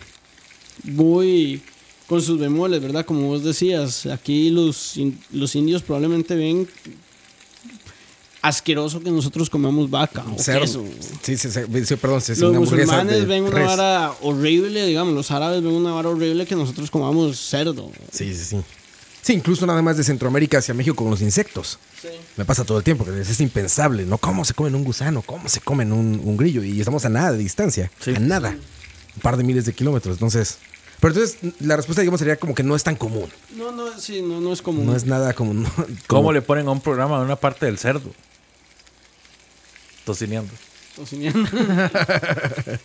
muy 0.84 1.62
con 2.06 2.20
sus 2.20 2.38
bemoles, 2.38 2.82
¿verdad? 2.82 3.06
Como 3.06 3.28
vos 3.28 3.42
decías, 3.42 4.04
aquí 4.04 4.50
los, 4.50 5.00
los 5.32 5.56
indios 5.56 5.82
probablemente 5.82 6.34
ven 6.34 6.68
asqueroso 8.42 9.00
que 9.00 9.10
nosotros 9.10 9.48
comamos 9.48 9.88
vaca 9.88 10.24
o 10.36 10.38
Cerdo. 10.38 10.60
queso. 10.62 10.84
Sí, 11.22 11.36
sí, 11.36 11.48
sí, 11.50 11.84
sí, 11.84 11.96
perdón, 11.96 12.20
sí, 12.20 12.34
sí, 12.34 12.40
Los 12.40 12.52
musulmanes 12.54 13.20
de 13.20 13.24
ven 13.24 13.44
una 13.44 13.52
res. 13.52 13.66
vara 13.68 14.12
horrible, 14.20 14.84
digamos, 14.86 15.14
los 15.14 15.30
árabes 15.30 15.62
ven 15.62 15.72
una 15.72 15.92
vara 15.92 16.08
horrible 16.08 16.44
que 16.44 16.56
nosotros 16.56 16.90
comamos 16.90 17.38
cerdo. 17.38 17.90
Sí, 18.10 18.34
sí, 18.34 18.44
sí. 18.44 18.56
Sí, 19.22 19.34
incluso 19.34 19.64
nada 19.66 19.80
más 19.82 19.96
de 19.96 20.02
Centroamérica 20.02 20.58
hacia 20.58 20.74
México 20.74 20.96
con 20.96 21.08
los 21.08 21.22
insectos. 21.22 21.78
Me 22.36 22.44
pasa 22.44 22.64
todo 22.64 22.78
el 22.78 22.84
tiempo, 22.84 23.04
que 23.04 23.20
es 23.20 23.40
impensable, 23.40 24.04
¿no? 24.04 24.18
¿Cómo 24.18 24.44
se 24.44 24.52
comen 24.52 24.74
un 24.74 24.82
gusano? 24.82 25.22
¿Cómo 25.22 25.48
se 25.48 25.60
comen 25.60 25.92
un, 25.92 26.20
un 26.24 26.36
grillo? 26.36 26.64
Y 26.64 26.80
estamos 26.80 27.04
a 27.04 27.08
nada 27.08 27.30
de 27.30 27.38
distancia. 27.38 27.88
Sí. 28.00 28.12
A 28.16 28.18
nada. 28.18 28.50
Un 29.14 29.22
par 29.22 29.36
de 29.36 29.44
miles 29.44 29.64
de 29.64 29.72
kilómetros. 29.72 30.16
Entonces. 30.16 30.58
Pero 30.98 31.14
entonces, 31.14 31.38
la 31.60 31.76
respuesta, 31.76 32.02
digamos, 32.02 32.18
sería 32.18 32.34
como 32.36 32.54
que 32.56 32.64
no 32.64 32.74
es 32.74 32.82
tan 32.82 32.96
común. 32.96 33.28
No, 33.56 33.70
no, 33.70 33.96
sí, 34.00 34.22
no, 34.22 34.40
no 34.40 34.52
es 34.52 34.60
común. 34.62 34.86
No 34.86 34.96
es 34.96 35.04
nada 35.06 35.32
común. 35.34 35.66
¿Cómo 36.08 36.32
le 36.32 36.42
ponen 36.42 36.66
a 36.66 36.72
un 36.72 36.80
programa 36.80 37.20
una 37.20 37.36
parte 37.36 37.66
del 37.66 37.78
cerdo? 37.78 38.10
Tocineando. 40.04 40.52
Tocineando. 40.96 41.48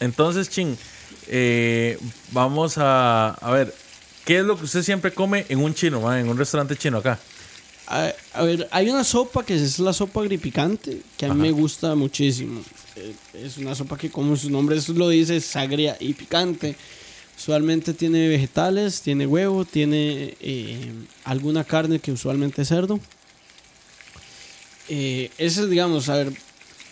Entonces, 0.00 0.48
Ching, 0.48 0.76
eh, 1.28 1.98
vamos 2.32 2.78
a, 2.78 3.30
a 3.34 3.50
ver, 3.52 3.74
¿qué 4.24 4.38
es 4.38 4.44
lo 4.44 4.56
que 4.56 4.64
usted 4.64 4.82
siempre 4.82 5.12
come 5.12 5.44
en 5.48 5.58
un 5.58 5.74
chino, 5.74 6.00
ma? 6.00 6.18
en 6.18 6.28
un 6.28 6.38
restaurante 6.38 6.76
chino 6.76 6.98
acá? 6.98 7.18
A, 7.86 8.12
a 8.34 8.42
ver, 8.44 8.68
hay 8.70 8.88
una 8.88 9.04
sopa 9.04 9.44
que 9.44 9.54
es 9.54 9.78
la 9.78 9.92
sopa 9.92 10.20
agripicante 10.20 11.02
que 11.18 11.26
a 11.26 11.34
mí 11.34 11.42
me 11.42 11.50
gusta 11.50 11.94
muchísimo. 11.96 12.62
Eh, 12.96 13.14
Es 13.34 13.58
una 13.58 13.74
sopa 13.74 13.98
que, 13.98 14.10
como 14.10 14.36
su 14.36 14.48
nombre 14.48 14.76
eso 14.76 14.92
lo 14.92 15.08
dice, 15.08 15.36
es 15.36 15.56
agria 15.56 15.96
y 16.00 16.14
picante. 16.14 16.76
Usualmente 17.36 17.92
tiene 17.94 18.28
vegetales, 18.28 19.00
tiene 19.02 19.26
huevo, 19.26 19.64
tiene 19.64 20.36
eh, 20.40 20.92
alguna 21.24 21.64
carne 21.64 21.98
que 21.98 22.12
usualmente 22.12 22.62
es 22.62 22.68
cerdo. 22.68 23.00
Eh, 24.92 25.30
ese 25.38 25.62
es, 25.62 25.70
digamos, 25.70 26.08
a 26.08 26.16
ver, 26.16 26.32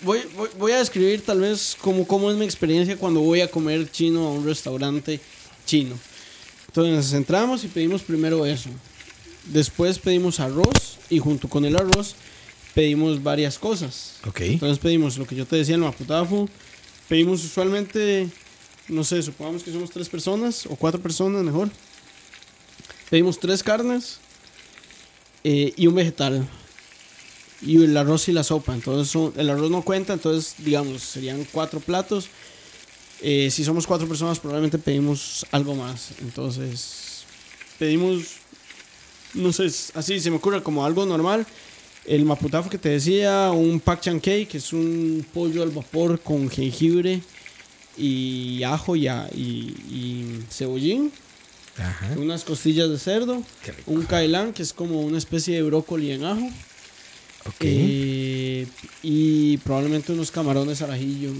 voy, 0.02 0.20
voy, 0.36 0.48
voy 0.56 0.70
a 0.70 0.78
describir 0.78 1.20
tal 1.24 1.40
vez 1.40 1.76
cómo, 1.80 2.06
cómo 2.06 2.30
es 2.30 2.36
mi 2.36 2.44
experiencia 2.44 2.96
cuando 2.96 3.18
voy 3.18 3.40
a 3.40 3.50
comer 3.50 3.90
chino 3.90 4.28
a 4.28 4.30
un 4.30 4.44
restaurante 4.44 5.18
chino. 5.66 5.98
Entonces 6.68 7.12
entramos 7.12 7.64
y 7.64 7.66
pedimos 7.66 8.02
primero 8.02 8.46
eso. 8.46 8.70
Después 9.46 9.98
pedimos 9.98 10.38
arroz 10.38 10.98
y 11.10 11.18
junto 11.18 11.48
con 11.48 11.64
el 11.64 11.74
arroz 11.74 12.14
pedimos 12.72 13.20
varias 13.20 13.58
cosas. 13.58 14.18
Ok. 14.24 14.42
Entonces 14.42 14.78
pedimos 14.78 15.18
lo 15.18 15.26
que 15.26 15.34
yo 15.34 15.44
te 15.44 15.56
decía, 15.56 15.74
el 15.74 15.80
maputafu. 15.80 16.48
Pedimos 17.08 17.44
usualmente, 17.44 18.28
no 18.86 19.02
sé, 19.02 19.20
supongamos 19.24 19.64
que 19.64 19.72
somos 19.72 19.90
tres 19.90 20.08
personas 20.08 20.66
o 20.66 20.76
cuatro 20.76 21.00
personas 21.00 21.42
mejor. 21.42 21.68
Pedimos 23.10 23.40
tres 23.40 23.60
carnes 23.64 24.18
eh, 25.42 25.72
y 25.76 25.88
un 25.88 25.96
vegetal. 25.96 26.46
Y 27.60 27.82
el 27.82 27.96
arroz 27.96 28.28
y 28.28 28.32
la 28.32 28.44
sopa. 28.44 28.74
Entonces 28.74 29.10
son- 29.10 29.32
el 29.36 29.50
arroz 29.50 29.70
no 29.70 29.82
cuenta, 29.82 30.12
entonces 30.12 30.54
digamos, 30.58 31.02
serían 31.02 31.44
cuatro 31.52 31.80
platos. 31.80 32.28
Eh, 33.20 33.50
si 33.50 33.64
somos 33.64 33.86
cuatro 33.86 34.06
personas 34.06 34.38
probablemente 34.38 34.78
pedimos 34.78 35.44
algo 35.50 35.74
más. 35.74 36.10
Entonces 36.20 37.24
pedimos, 37.78 38.22
no 39.34 39.52
sé, 39.52 39.66
así 39.94 40.20
se 40.20 40.30
me 40.30 40.36
ocurre 40.36 40.62
como 40.62 40.84
algo 40.84 41.04
normal. 41.06 41.46
el 42.06 42.24
maputafo 42.24 42.70
que 42.70 42.78
te 42.78 42.88
decía, 42.88 43.50
un 43.52 43.80
pak 43.80 44.00
chan 44.00 44.18
que 44.18 44.48
es 44.50 44.72
un 44.72 45.26
pollo 45.34 45.62
al 45.62 45.68
vapor 45.68 46.18
con 46.18 46.48
jengibre 46.48 47.20
y 47.98 48.62
ajo 48.62 48.96
y, 48.96 49.06
y- 49.08 49.74
y 49.90 50.40
cebollín, 50.50 51.12
Ajá. 51.76 52.14
unas 52.16 52.44
costillas 52.44 52.88
de 52.88 52.98
cerdo, 52.98 53.42
un 53.84 54.06
kailan 54.06 54.54
que 54.54 54.62
es 54.62 54.72
como 54.72 55.02
una 55.02 55.18
especie 55.18 55.56
de 55.56 55.62
brócoli 55.64 56.12
en 56.12 56.24
ajo 56.24 56.48
Ok. 57.48 57.60
eh, 57.60 58.66
y 59.02 59.56
probablemente 59.58 60.12
unos 60.12 60.30
camarones 60.30 60.82
al 60.82 60.92
ajillo 60.92 61.32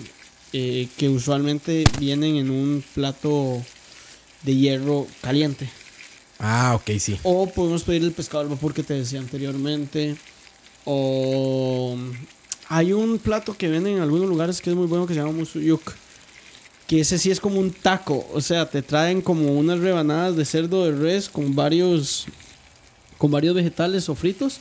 eh, 0.53 0.89
que 0.97 1.09
usualmente 1.09 1.85
vienen 2.01 2.37
en 2.37 2.51
un 2.51 2.83
plato 2.95 3.63
de 4.43 4.57
hierro 4.57 5.07
caliente. 5.21 5.69
Ah, 6.39 6.75
ok, 6.77 6.99
sí. 6.99 7.19
O 7.23 7.49
podemos 7.49 7.83
pedir 7.83 8.03
el 8.05 8.13
pescado 8.13 8.41
al 8.41 8.49
vapor 8.49 8.73
que 8.73 8.83
te 8.83 8.95
decía 8.95 9.19
anteriormente. 9.19 10.17
O 10.85 11.99
hay 12.69 12.93
un 12.93 13.19
plato 13.19 13.55
que 13.57 13.69
venden 13.69 13.97
en 13.97 14.03
algunos 14.03 14.29
lugares 14.29 14.63
que 14.63 14.71
es 14.71 14.77
muy 14.77 14.87
bueno 14.87 15.07
que 15.07 15.15
se 15.15 15.21
llama 15.21 15.33
musuyuk. 15.33 15.93
Que 16.87 17.01
ese 17.01 17.19
sí 17.19 17.31
es 17.31 17.41
como 17.41 17.61
un 17.61 17.73
taco. 17.73 18.27
O 18.33 18.41
sea, 18.41 18.71
te 18.71 18.81
traen 18.81 19.21
como 19.21 19.53
unas 19.53 19.81
rebanadas 19.81 20.37
de 20.37 20.45
cerdo 20.47 20.85
de 20.85 20.93
res 20.93 21.29
con 21.29 21.55
varios, 21.55 22.27
con 23.19 23.31
varios 23.31 23.55
vegetales 23.55 24.09
o 24.09 24.15
fritos. 24.15 24.61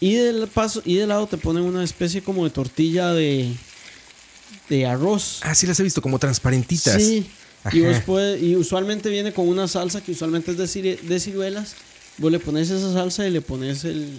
Y 0.00 0.14
del, 0.14 0.46
paso, 0.48 0.82
y 0.84 0.96
de 0.96 1.06
lado 1.06 1.26
te 1.26 1.38
ponen 1.38 1.62
una 1.62 1.82
especie 1.82 2.22
como 2.22 2.44
de 2.44 2.50
tortilla 2.50 3.12
de, 3.12 3.50
de 4.68 4.86
arroz. 4.86 5.40
Ah, 5.42 5.54
sí 5.54 5.66
las 5.66 5.78
he 5.80 5.82
visto 5.82 6.02
como 6.02 6.18
transparentitas. 6.18 7.02
Sí. 7.02 7.26
Y, 7.72 7.80
vos 7.80 7.96
puede- 8.06 8.38
y 8.38 8.54
usualmente 8.56 9.08
viene 9.08 9.32
con 9.32 9.48
una 9.48 9.66
salsa 9.66 10.00
que 10.00 10.12
usualmente 10.12 10.52
es 10.52 10.58
de, 10.58 10.64
cire- 10.66 11.00
de 11.00 11.18
ciruelas. 11.20 11.74
Vos 12.18 12.30
le 12.30 12.38
pones 12.38 12.70
esa 12.70 12.92
salsa 12.92 13.26
y 13.26 13.30
le 13.30 13.40
pones 13.40 13.84
el, 13.84 14.10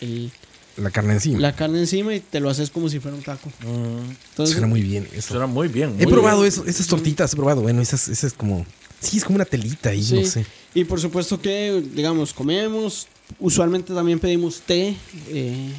el- 0.00 0.32
La 0.76 0.90
carne 0.90 1.12
encima. 1.12 1.38
la 1.38 1.54
carne 1.54 1.78
encima 1.80 2.14
y 2.14 2.20
te 2.20 2.40
lo 2.40 2.50
haces 2.50 2.70
como 2.70 2.88
si 2.88 2.98
fuera 2.98 3.16
un 3.16 3.22
taco. 3.22 3.48
Mm, 3.60 4.10
Entonces, 4.30 4.54
Suena 4.54 4.66
muy 4.66 4.80
bien 4.82 5.06
eso. 5.14 5.28
suena 5.28 5.46
muy 5.46 5.68
bien. 5.68 5.94
He 6.00 6.06
probado 6.06 6.40
bien. 6.42 6.48
eso, 6.52 6.64
esas 6.66 6.86
tortitas, 6.86 7.32
he 7.32 7.36
probado. 7.36 7.62
Bueno, 7.62 7.80
esas, 7.80 8.08
esas 8.08 8.32
como. 8.32 8.66
Sí, 9.00 9.18
es 9.18 9.24
como 9.24 9.36
una 9.36 9.44
telita 9.44 9.90
ahí, 9.90 10.02
sí. 10.02 10.14
no 10.14 10.26
sé. 10.26 10.44
Y 10.74 10.84
por 10.84 11.00
supuesto 11.00 11.40
que, 11.40 11.82
digamos, 11.94 12.32
comemos. 12.32 13.06
Usualmente 13.38 13.92
también 13.94 14.18
pedimos 14.18 14.60
té. 14.60 14.96
eh, 15.28 15.70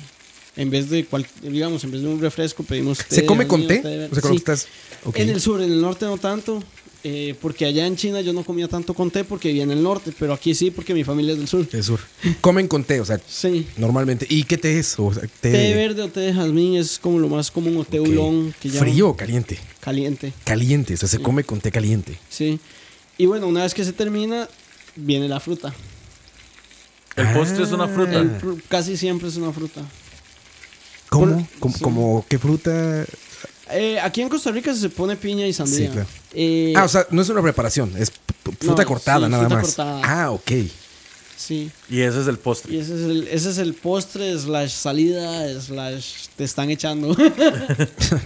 en 0.56 0.70
vez 0.72 0.89
de, 0.89 1.06
cual- 1.06 1.28
digamos, 1.43 1.84
en 1.84 1.91
vez 1.91 2.02
de 2.02 2.08
un 2.08 2.20
refresco 2.20 2.64
pedimos 2.64 2.98
té. 3.00 3.16
¿Se 3.18 3.26
come 3.26 3.45
con 3.48 3.68
té? 3.68 3.80
verde. 3.82 4.10
O 4.12 4.16
sea, 4.20 4.30
Sí. 4.32 4.36
estás. 4.38 4.68
ok. 5.06 5.18
En 5.20 5.30
el 5.30 5.39
sur, 5.39 5.62
en 5.62 5.72
el 5.72 5.82
norte 5.82 6.06
no 6.06 6.18
tanto. 6.18 6.64
eh, 7.04 7.36
porque 7.41 7.66
allá 7.66 7.86
en 7.88 7.95
China 7.95 8.20
yo 8.22 8.34
no 8.34 8.43
comía 8.43 8.68
tanto 8.68 8.93
con 8.93 9.12
té 9.12 9.24
porque 9.24 9.48
vivía 9.50 9.64
en 9.64 9.72
el 9.72 9.82
norte. 9.82 10.12
Pero 10.20 10.34
aquí 10.34 10.54
sí 10.56 10.72
porque 10.72 10.93
mi 10.95 11.04
familia 11.06 11.34
es 11.34 11.38
del 11.38 11.48
sur. 11.48 11.66
El 11.72 11.84
sur. 11.84 12.00
Comen 12.41 12.68
con 12.68 12.84
té, 12.84 13.00
o 13.00 13.06
sea, 13.06 13.22
Sí. 13.26 13.66
normalmente. 13.78 14.26
¿Y 14.30 14.43
qué 14.43 14.58
té 14.58 14.78
es? 14.80 14.95
O 14.98 15.14
sea, 15.14 15.22
té, 15.39 15.52
Té 15.52 15.74
verde 15.76 16.02
o 16.02 16.10
té 16.10 16.20
de 16.22 16.34
jazmín 16.34 16.76
es 16.76 16.98
como 17.00 17.20
lo 17.20 17.30
más 17.30 17.50
común, 17.52 17.78
o 17.78 17.86
té 17.86 18.00
ok. 18.00 18.08
oolong, 18.08 18.52
que 18.60 18.70
¿Frío 18.72 19.10
o 19.10 19.16
caliente? 19.16 19.58
Caliente, 19.80 20.34
Caliente, 20.43 20.95
o 20.95 20.98
sea, 20.98 21.08
se 21.08 21.20
come 21.20 21.43
con 21.45 21.62
té 21.62 21.72
caliente. 21.72 22.18
sí. 22.30 22.60
Y 23.18 23.26
bueno, 23.28 23.48
una 23.48 23.64
vez 23.64 23.74
que 23.74 23.86
se 23.86 23.93
termina, 23.93 24.50
viene 24.95 25.30
la 25.30 25.39
fruta. 25.39 25.74
El 27.18 27.34
postre 27.34 27.63
es 27.63 27.72
una 27.72 27.88
fruta. 27.88 28.13
El 28.13 28.39
fru- 28.39 28.61
casi 28.70 28.95
siempre 28.95 29.28
es 29.28 29.36
una 29.38 29.51
fruta. 29.51 29.82
¿Cómo? 31.09 31.47
Por- 31.59 31.80
¿Cómo, 31.82 32.20
sí. 32.22 32.26
qué 32.30 32.39
fruta? 32.39 33.05
Eh, 33.72 33.99
aquí 34.01 34.22
en 34.22 34.30
Costa 34.30 34.51
Rica 34.51 34.74
se 34.74 34.89
pone 34.89 35.15
piña 35.18 35.45
y 35.45 35.51
sandía. 35.53 35.78
Sí, 35.78 35.88
claro. 35.89 36.07
Eh, 36.34 36.74
Ah, 36.76 36.86
o 36.86 36.88
sea, 36.88 37.05
no 37.11 37.22
es 37.22 37.30
una 37.30 37.41
preparación, 37.41 37.91
es 37.97 38.11
fruta 38.59 38.84
No, 38.84 38.88
cortada 38.88 39.26
sí, 39.26 39.32
nada 39.32 39.43
fruta 39.43 39.55
más. 39.55 39.65
cortada. 39.65 40.01
Ah, 40.03 40.32
ok. 40.32 40.51
sí. 41.36 41.72
Y 41.89 42.01
ese 42.01 42.22
es 42.22 42.28
el 42.28 42.38
postre. 42.38 42.74
Y 42.74 42.80
ese 42.80 42.95
es, 42.95 43.01
el, 43.01 43.28
ese 43.30 43.49
es 43.51 43.57
el 43.57 43.74
postre, 43.74 44.38
slash 44.38 44.72
salida, 44.72 45.59
slash 45.61 46.28
te 46.36 46.43
están 46.43 46.70
echando. 46.70 47.15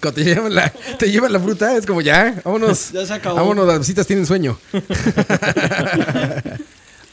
Cuando 0.02 0.14
te 0.14 0.24
llevan, 0.24 0.56
la, 0.56 0.70
te 0.98 1.12
llevan 1.12 1.32
la 1.34 1.40
fruta, 1.40 1.76
es 1.78 1.86
como 1.86 2.02
ya, 2.02 2.42
vámonos. 2.44 2.92
Ya 2.92 3.06
se 3.06 3.14
acabó. 3.14 3.36
Vámonos, 3.38 3.68
las 3.68 3.80
visitas 3.80 4.08
tienen 4.08 4.26
sueño. 4.26 4.58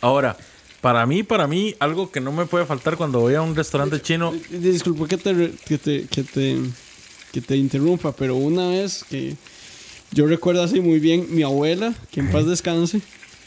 Ahora, 0.00 0.36
para 0.80 1.04
mí, 1.06 1.22
para 1.22 1.46
mí, 1.46 1.74
algo 1.80 2.10
que 2.10 2.20
no 2.20 2.32
me 2.32 2.46
puede 2.46 2.66
faltar 2.66 2.96
cuando 2.96 3.20
voy 3.20 3.34
a 3.34 3.42
un 3.42 3.54
restaurante 3.56 4.00
chino. 4.00 4.32
Disculpa 4.50 5.06
que 5.08 5.16
te, 5.16 5.32
re- 5.32 5.52
que 5.66 5.78
te, 5.78 6.06
que 6.06 6.22
te, 6.22 6.56
que 7.32 7.40
te 7.40 7.56
interrumpa, 7.56 8.12
pero 8.12 8.36
una 8.36 8.68
vez 8.70 9.04
que 9.08 9.36
yo 10.12 10.26
recuerdo 10.26 10.62
así 10.62 10.80
muy 10.80 11.00
bien, 11.00 11.26
mi 11.30 11.42
abuela, 11.42 11.94
que 12.10 12.20
en 12.20 12.30
paz 12.30 12.46
descanse, 12.46 13.00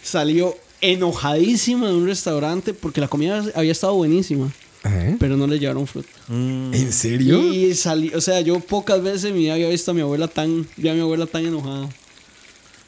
salió 0.03 0.55
enojadísima 0.81 1.87
de 1.87 1.93
un 1.95 2.07
restaurante 2.07 2.73
porque 2.73 3.01
la 3.01 3.07
comida 3.07 3.43
había 3.55 3.71
estado 3.71 3.93
buenísima, 3.95 4.51
pero 5.19 5.37
no 5.37 5.45
le 5.47 5.59
llevaron 5.59 5.85
fruta. 5.87 6.09
mm, 6.27 6.73
¿En 6.73 6.91
serio? 6.91 7.39
Y 7.53 7.73
salí, 7.75 8.11
o 8.15 8.19
sea, 8.21 8.41
yo 8.41 8.59
pocas 8.59 9.01
veces 9.01 9.25
en 9.25 9.35
mi 9.35 9.41
vida 9.41 9.53
había 9.53 9.69
visto 9.69 9.91
a 9.91 9.93
mi 9.93 10.01
abuela 10.01 10.27
tan, 10.27 10.67
vi 10.77 10.89
a 10.89 10.93
mi 10.93 10.99
abuela 11.01 11.27
tan 11.27 11.45
enojada. 11.45 11.87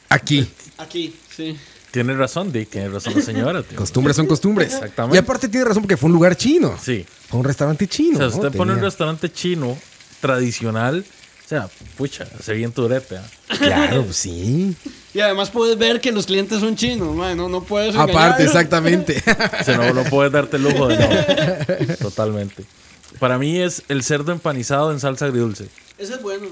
Aquí. 0.08 0.46
Aquí, 0.78 1.14
sí. 1.36 1.56
Tiene 1.94 2.12
razón, 2.14 2.50
Dick, 2.52 2.70
tiene 2.70 2.88
razón 2.88 3.14
la 3.14 3.22
señora. 3.22 3.62
tío. 3.62 3.78
Costumbres 3.78 4.16
son 4.16 4.26
costumbres. 4.26 4.74
Exactamente. 4.74 5.16
Y 5.16 5.20
aparte 5.20 5.48
tiene 5.48 5.64
razón 5.64 5.82
porque 5.84 5.96
fue 5.96 6.08
un 6.08 6.14
lugar 6.14 6.36
chino. 6.36 6.76
Sí. 6.82 7.06
Fue 7.28 7.38
un 7.38 7.44
restaurante 7.46 7.86
chino. 7.86 8.16
O 8.16 8.18
sea, 8.18 8.28
¿no? 8.28 8.34
usted 8.46 8.58
pone 8.58 8.72
un 8.72 8.80
restaurante 8.80 9.30
chino 9.32 9.78
tradicional, 10.20 11.04
o 11.44 11.48
sea, 11.48 11.68
pucha, 11.96 12.26
se 12.42 12.52
bien 12.54 12.72
turete. 12.72 13.18
¿ah? 13.18 13.22
Claro, 13.58 14.02
pues 14.04 14.16
sí. 14.16 14.74
Y 15.12 15.20
además 15.20 15.50
puedes 15.50 15.78
ver 15.78 16.00
que 16.00 16.10
los 16.10 16.26
clientes 16.26 16.58
son 16.58 16.74
chinos, 16.74 17.14
man, 17.14 17.36
no, 17.36 17.48
no 17.48 17.62
puedes 17.62 17.94
Aparte, 17.94 18.12
engañar. 18.12 18.40
exactamente. 18.42 19.22
O 19.60 19.64
sea, 19.64 19.76
no, 19.76 19.92
no 19.94 20.02
puedes 20.10 20.32
darte 20.32 20.56
el 20.56 20.64
lujo 20.64 20.88
de 20.88 20.98
no. 20.98 21.94
Totalmente. 22.00 22.64
Para 23.20 23.38
mí 23.38 23.58
es 23.60 23.82
el 23.88 24.02
cerdo 24.02 24.32
empanizado 24.32 24.90
en 24.90 24.98
salsa 24.98 25.26
agridulce. 25.26 25.68
Ese 25.98 26.14
es 26.14 26.22
bueno. 26.22 26.46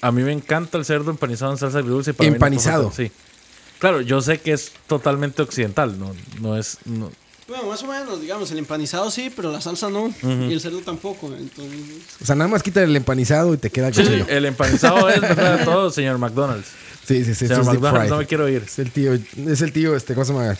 A 0.00 0.12
mí 0.12 0.22
me 0.22 0.32
encanta 0.32 0.78
el 0.78 0.84
cerdo 0.84 1.10
empanizado 1.10 1.50
en 1.52 1.58
salsa 1.58 1.78
agridulce. 1.78 2.14
para 2.14 2.26
mí 2.26 2.30
no 2.30 2.36
Empanizado. 2.36 2.90
puede 2.90 3.08
faltar- 3.08 3.16
sí. 3.16 3.22
Claro, 3.78 4.00
yo 4.00 4.20
sé 4.22 4.38
que 4.40 4.52
es 4.52 4.72
totalmente 4.86 5.42
occidental, 5.42 5.98
no, 5.98 6.14
no 6.40 6.56
es... 6.56 6.78
no- 6.86 7.10
Bueno, 7.46 7.64
más 7.68 7.82
o 7.82 7.86
menos, 7.86 8.20
digamos, 8.20 8.50
el 8.50 8.58
empanizado 8.58 9.10
sí, 9.10 9.30
pero 9.34 9.52
la 9.52 9.60
salsa 9.60 9.88
no. 9.90 10.12
Y 10.22 10.52
el 10.52 10.60
cerdo 10.60 10.80
tampoco. 10.80 11.26
Entonces, 11.34 11.80
O 12.20 12.24
sea, 12.26 12.34
nada 12.34 12.48
más 12.48 12.62
quita 12.62 12.82
el 12.82 12.96
empanizado 12.96 13.54
y 13.54 13.58
te 13.58 13.70
queda 13.70 13.88
el 13.88 13.94
Sí, 13.94 14.04
sí, 14.04 14.24
el 14.28 14.44
empanizado 14.46 15.08
es 15.08 15.20
verdad 15.20 15.58
de 15.58 15.64
todo, 15.64 15.90
señor 15.90 16.18
McDonald's. 16.18 16.68
Sí, 17.06 17.24
sí, 17.24 17.34
sí. 17.34 17.46
Señor 17.46 17.60
esto 17.60 17.62
es 17.62 17.66
deep 17.72 17.82
McDonald's, 17.82 18.10
no 18.10 18.18
me 18.18 18.26
quiero 18.26 18.48
ir. 18.48 18.62
Es 18.66 18.78
el 18.80 18.90
tío, 18.90 19.12
es 19.14 19.60
el 19.62 19.72
tío, 19.72 19.94
este, 19.94 20.14
¿cómo 20.14 20.24
se 20.24 20.32
llama? 20.32 20.56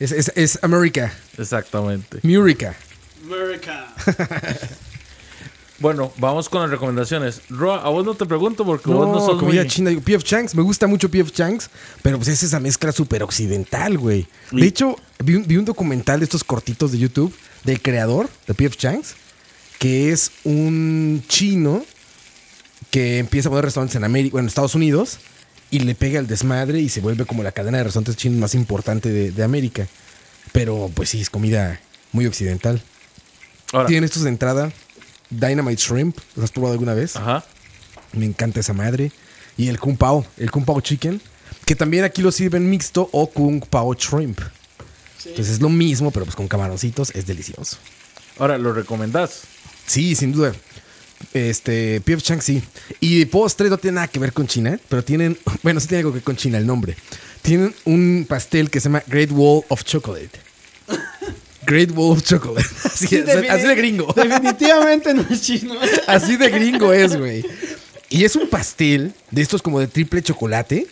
Es, 0.00 0.10
es, 0.12 0.32
es 0.34 0.58
America. 0.62 1.12
Exactamente. 1.36 2.18
Murica. 2.22 2.74
America. 3.24 3.86
Bueno, 5.80 6.12
vamos 6.16 6.48
con 6.48 6.60
las 6.62 6.70
recomendaciones. 6.70 7.42
Roa, 7.48 7.78
a 7.82 7.88
vos 7.88 8.04
no 8.04 8.14
te 8.14 8.26
pregunto 8.26 8.64
porque 8.64 8.90
vos 8.90 9.06
no 9.06 9.14
No, 9.14 9.24
sos 9.26 9.38
comida 9.38 9.60
muy... 9.62 9.70
china. 9.70 9.90
Digo, 9.90 10.02
P.F. 10.02 10.24
Chang's, 10.24 10.54
me 10.56 10.62
gusta 10.62 10.86
mucho 10.88 11.08
P.F. 11.08 11.30
Chang's, 11.30 11.70
pero 12.02 12.16
pues 12.16 12.28
es 12.28 12.42
esa 12.42 12.58
mezcla 12.58 12.90
súper 12.90 13.22
occidental, 13.22 13.96
güey. 13.96 14.26
De 14.50 14.66
hecho, 14.66 14.96
vi 15.24 15.36
un, 15.36 15.46
vi 15.46 15.56
un 15.56 15.64
documental 15.64 16.18
de 16.18 16.24
estos 16.24 16.42
cortitos 16.42 16.90
de 16.90 16.98
YouTube 16.98 17.32
del 17.64 17.80
creador 17.80 18.28
de 18.48 18.54
P.F. 18.54 18.76
Chang's, 18.76 19.14
que 19.78 20.10
es 20.10 20.32
un 20.42 21.22
chino 21.28 21.84
que 22.90 23.18
empieza 23.18 23.48
a 23.48 23.50
poner 23.50 23.64
restaurantes 23.66 23.94
en 23.96 24.02
América, 24.04 24.32
bueno, 24.32 24.46
en 24.46 24.48
Estados 24.48 24.74
Unidos, 24.74 25.18
y 25.70 25.80
le 25.80 25.94
pega 25.94 26.18
el 26.18 26.26
desmadre 26.26 26.80
y 26.80 26.88
se 26.88 27.00
vuelve 27.00 27.24
como 27.26 27.42
la 27.44 27.52
cadena 27.52 27.78
de 27.78 27.84
restaurantes 27.84 28.16
chinos 28.16 28.38
más 28.40 28.54
importante 28.54 29.10
de, 29.10 29.30
de 29.30 29.42
América. 29.44 29.86
Pero 30.52 30.90
pues 30.94 31.10
sí, 31.10 31.20
es 31.20 31.30
comida 31.30 31.78
muy 32.10 32.26
occidental. 32.26 32.82
Ahora, 33.72 33.86
Tienen 33.86 34.04
estos 34.04 34.22
de 34.22 34.30
entrada, 34.30 34.72
Dynamite 35.30 35.80
Shrimp, 35.80 36.18
¿los 36.36 36.44
has 36.44 36.50
probado 36.52 36.72
alguna 36.72 36.94
vez? 36.94 37.16
ajá. 37.16 37.44
Me 38.12 38.24
encanta 38.24 38.60
esa 38.60 38.72
madre. 38.72 39.12
Y 39.56 39.68
el 39.68 39.78
Kung 39.78 39.96
Pao, 39.96 40.24
el 40.38 40.50
Kung 40.50 40.64
Pao 40.64 40.80
Chicken, 40.80 41.20
que 41.66 41.74
también 41.74 42.04
aquí 42.04 42.22
lo 42.22 42.32
sirven 42.32 42.70
mixto 42.70 43.08
o 43.12 43.28
Kung 43.28 43.60
Pao 43.64 43.92
Shrimp. 43.94 44.40
Entonces 45.24 45.54
es 45.54 45.60
lo 45.60 45.68
mismo, 45.68 46.10
pero 46.10 46.24
pues 46.24 46.36
con 46.36 46.48
camaroncitos, 46.48 47.10
es 47.14 47.26
delicioso. 47.26 47.76
Ahora, 48.38 48.56
¿lo 48.56 48.72
recomendás? 48.72 49.42
Sí, 49.86 50.14
sin 50.14 50.32
duda. 50.32 50.54
Este, 51.34 52.00
P.F. 52.00 52.22
Chang, 52.22 52.40
sí. 52.40 52.62
Y 53.00 53.24
postre 53.26 53.68
no 53.68 53.78
tiene 53.78 53.96
nada 53.96 54.08
que 54.08 54.20
ver 54.20 54.32
con 54.32 54.46
China, 54.46 54.78
pero 54.88 55.02
tienen, 55.04 55.36
bueno, 55.62 55.80
sí 55.80 55.88
tiene 55.88 56.00
algo 56.00 56.12
que 56.12 56.18
ver 56.18 56.24
con 56.24 56.36
China 56.36 56.58
el 56.58 56.66
nombre. 56.66 56.96
Tienen 57.42 57.74
un 57.84 58.26
pastel 58.28 58.70
que 58.70 58.80
se 58.80 58.88
llama 58.88 59.02
Great 59.06 59.30
Wall 59.32 59.64
of 59.68 59.84
Chocolate. 59.84 60.47
Great 61.68 61.90
Wall 61.94 62.12
of 62.12 62.22
Chocolate. 62.22 62.66
Así, 62.84 63.14
es, 63.14 63.28
así 63.28 63.66
de 63.66 63.74
gringo. 63.74 64.12
Definitivamente 64.16 65.12
no 65.12 65.24
es 65.28 65.42
chino. 65.42 65.74
Así 66.06 66.36
de 66.36 66.48
gringo 66.48 66.92
es, 66.94 67.16
güey. 67.16 67.44
Y 68.08 68.24
es 68.24 68.36
un 68.36 68.48
pastel 68.48 69.12
de 69.30 69.42
estos 69.42 69.60
como 69.60 69.78
de 69.78 69.86
triple 69.86 70.22
chocolate. 70.22 70.86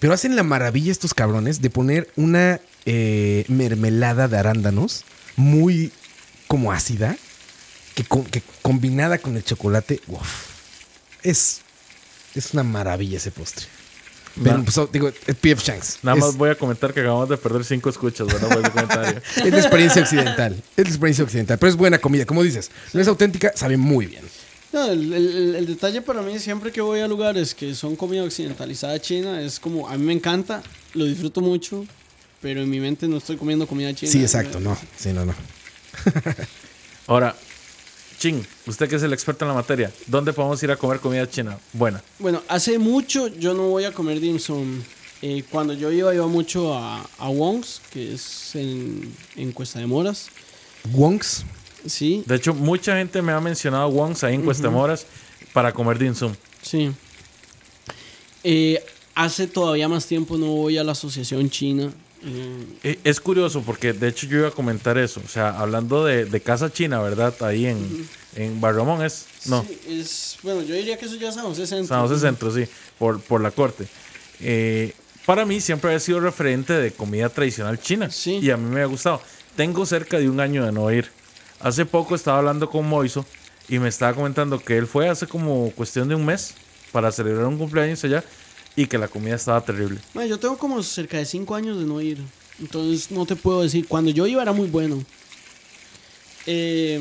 Pero 0.00 0.14
hacen 0.14 0.34
la 0.34 0.42
maravilla 0.42 0.90
estos 0.90 1.12
cabrones 1.14 1.60
de 1.60 1.70
poner 1.70 2.08
una 2.16 2.60
eh, 2.86 3.44
mermelada 3.48 4.26
de 4.26 4.38
arándanos 4.38 5.04
muy 5.36 5.92
como 6.46 6.72
ácida. 6.72 7.16
Que, 7.94 8.04
que 8.30 8.42
combinada 8.62 9.18
con 9.18 9.36
el 9.36 9.44
chocolate. 9.44 10.00
uf, 10.08 10.48
es, 11.22 11.60
es 12.34 12.54
una 12.54 12.62
maravilla 12.62 13.18
ese 13.18 13.30
postre. 13.30 13.66
Pero, 14.42 14.62
pues, 14.64 14.92
digo, 14.92 15.08
es 15.08 15.34
P.F. 15.36 15.62
Shanks. 15.64 15.98
Nada 16.02 16.18
es, 16.18 16.24
más 16.24 16.36
voy 16.36 16.50
a 16.50 16.54
comentar 16.56 16.92
que 16.92 17.00
acabamos 17.00 17.28
de 17.28 17.36
perder 17.36 17.64
cinco 17.64 17.88
escuchas, 17.88 18.26
¿verdad? 18.26 18.70
Comentario. 18.70 19.20
es 19.36 19.50
la 19.52 19.58
experiencia 19.58 20.02
occidental. 20.02 20.54
Es 20.76 20.84
la 20.84 20.90
experiencia 20.90 21.24
occidental. 21.24 21.58
Pero 21.58 21.70
es 21.70 21.76
buena 21.76 21.98
comida, 21.98 22.26
como 22.26 22.42
dices. 22.42 22.70
No 22.92 23.00
es 23.00 23.08
auténtica, 23.08 23.52
sabe 23.54 23.76
muy 23.76 24.06
bien. 24.06 24.24
No, 24.72 24.90
el, 24.90 25.12
el- 25.12 25.54
el 25.54 25.66
detalle 25.66 26.02
para 26.02 26.20
mí 26.20 26.38
siempre 26.38 26.70
que 26.70 26.80
voy 26.82 27.00
a 27.00 27.08
lugares 27.08 27.54
que 27.54 27.74
son 27.74 27.96
comida 27.96 28.22
occidentalizada 28.24 29.00
china 29.00 29.40
es 29.40 29.58
como, 29.58 29.88
a 29.88 29.96
mí 29.96 30.04
me 30.04 30.12
encanta, 30.12 30.62
lo 30.92 31.04
disfruto 31.06 31.40
mucho, 31.40 31.86
pero 32.42 32.60
en 32.62 32.68
mi 32.68 32.78
mente 32.80 33.08
no 33.08 33.16
estoy 33.16 33.36
comiendo 33.36 33.66
comida 33.66 33.94
china. 33.94 34.12
Sí, 34.12 34.20
exacto. 34.20 34.60
No, 34.60 34.76
sí, 34.98 35.12
no, 35.14 35.24
no. 35.24 35.34
Ahora, 37.06 37.34
Ching, 38.18 38.42
usted 38.66 38.88
que 38.88 38.96
es 38.96 39.02
el 39.02 39.12
experto 39.12 39.44
en 39.44 39.48
la 39.50 39.54
materia, 39.54 39.92
¿dónde 40.06 40.32
podemos 40.32 40.62
ir 40.62 40.70
a 40.70 40.76
comer 40.76 41.00
comida 41.00 41.28
china? 41.28 41.58
Buena. 41.72 42.02
Bueno, 42.18 42.42
hace 42.48 42.78
mucho 42.78 43.28
yo 43.28 43.52
no 43.54 43.68
voy 43.68 43.84
a 43.84 43.92
comer 43.92 44.20
dim 44.20 44.38
sum. 44.38 44.82
Eh, 45.22 45.44
cuando 45.50 45.72
yo 45.74 45.90
iba, 45.92 46.14
iba 46.14 46.26
mucho 46.26 46.74
a, 46.74 47.06
a 47.18 47.28
Wong's, 47.28 47.80
que 47.92 48.14
es 48.14 48.54
en, 48.54 49.14
en 49.36 49.52
Cuesta 49.52 49.78
de 49.78 49.86
Moras. 49.86 50.28
Wonks. 50.92 51.44
Sí, 51.86 52.22
De 52.26 52.34
hecho, 52.34 52.52
mucha 52.52 52.96
gente 52.96 53.22
me 53.22 53.32
ha 53.32 53.40
mencionado 53.40 53.88
Wongs 53.88 54.24
ahí 54.24 54.34
en 54.34 54.42
Cuestamoras 54.42 55.06
para 55.52 55.72
comer 55.72 55.98
dim 55.98 56.14
sum. 56.14 56.34
sí. 56.62 56.92
Eh, 58.44 58.84
hace 59.14 59.46
todavía 59.48 59.88
más 59.88 60.06
tiempo 60.06 60.36
no 60.38 60.46
voy 60.46 60.78
a 60.78 60.84
la 60.84 60.92
Asociación 60.92 61.50
China. 61.50 61.92
Eh, 62.24 62.98
Es 63.04 63.20
curioso 63.20 63.62
porque 63.62 63.92
de 63.92 64.08
hecho 64.08 64.26
yo 64.26 64.38
iba 64.38 64.48
a 64.48 64.52
comentar 64.52 64.98
eso. 64.98 65.20
O 65.24 65.28
sea, 65.28 65.50
hablando 65.58 66.04
de, 66.04 66.24
de 66.24 66.40
casa 66.40 66.72
china, 66.72 67.00
¿verdad? 67.00 67.34
Ahí 67.42 67.66
en, 67.66 68.08
en 68.34 68.60
Barramón 68.60 69.04
es. 69.04 69.26
No, 69.46 69.62
sí, 69.62 69.78
es, 70.00 70.38
bueno, 70.42 70.62
yo 70.62 70.74
diría 70.74 70.96
que 70.98 71.06
eso 71.06 71.16
ya 71.16 71.28
es 71.28 71.34
San 71.34 71.44
José 71.44 71.66
Centro. 71.66 71.86
San 71.88 72.06
José 72.06 72.20
Centro, 72.20 72.50
sí, 72.52 72.64
por, 72.98 73.20
por 73.20 73.40
la 73.40 73.50
corte. 73.50 73.86
Eh, 74.40 74.92
para 75.24 75.44
mí 75.44 75.60
siempre 75.60 75.94
ha 75.94 76.00
sido 76.00 76.20
referente 76.20 76.72
de 76.72 76.92
comida 76.92 77.28
tradicional 77.28 77.78
china. 77.80 78.10
Sí. 78.10 78.38
Y 78.42 78.50
a 78.50 78.56
mí 78.56 78.68
me 78.68 78.82
ha 78.82 78.86
gustado. 78.86 79.20
Tengo 79.56 79.86
cerca 79.86 80.18
de 80.18 80.28
un 80.28 80.40
año 80.40 80.64
de 80.64 80.72
no 80.72 80.90
ir. 80.92 81.08
Hace 81.60 81.86
poco 81.86 82.14
estaba 82.14 82.38
hablando 82.38 82.68
con 82.68 82.86
Moiso 82.88 83.24
y 83.68 83.78
me 83.78 83.88
estaba 83.88 84.14
comentando 84.14 84.58
que 84.58 84.76
él 84.76 84.86
fue 84.86 85.08
hace 85.08 85.26
como 85.26 85.70
cuestión 85.72 86.08
de 86.08 86.14
un 86.14 86.24
mes 86.24 86.54
para 86.92 87.10
celebrar 87.10 87.46
un 87.46 87.58
cumpleaños 87.58 88.04
allá 88.04 88.22
y 88.76 88.86
que 88.86 88.98
la 88.98 89.08
comida 89.08 89.34
estaba 89.34 89.60
terrible. 89.62 89.98
Bueno, 90.14 90.28
yo 90.28 90.38
tengo 90.38 90.58
como 90.58 90.82
cerca 90.82 91.16
de 91.16 91.24
5 91.24 91.54
años 91.54 91.78
de 91.78 91.86
no 91.86 92.00
ir. 92.00 92.18
Entonces 92.60 93.10
no 93.10 93.26
te 93.26 93.34
puedo 93.34 93.62
decir. 93.62 93.88
Cuando 93.88 94.10
yo 94.10 94.26
iba 94.26 94.42
era 94.42 94.52
muy 94.52 94.68
bueno. 94.68 95.02
Eh, 96.46 97.00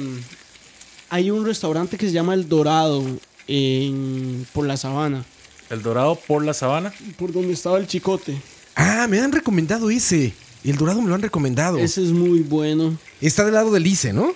hay 1.10 1.30
un 1.30 1.46
restaurante 1.46 1.98
que 1.98 2.08
se 2.08 2.14
llama 2.14 2.34
El 2.34 2.50
Dorado 2.50 3.04
en, 3.48 4.48
por 4.54 4.66
la 4.66 4.78
sabana. 4.78 5.26
El 5.70 5.82
dorado 5.82 6.16
por 6.16 6.44
la 6.46 6.54
sabana. 6.54 6.94
Por 7.18 7.32
donde 7.32 7.54
estaba 7.54 7.78
el 7.78 7.88
chicote. 7.88 8.38
Ah, 8.76 9.08
me 9.10 9.20
han 9.20 9.32
recomendado 9.32 9.90
ese. 9.90 10.34
El 10.64 10.78
dorado 10.78 11.02
me 11.02 11.10
lo 11.10 11.16
han 11.16 11.22
recomendado. 11.22 11.78
Ese 11.78 12.04
es 12.04 12.12
muy 12.12 12.40
bueno. 12.40 12.98
Está 13.22 13.46
del 13.46 13.54
lado 13.54 13.72
del 13.72 13.86
ICE, 13.86 14.14
¿no? 14.14 14.34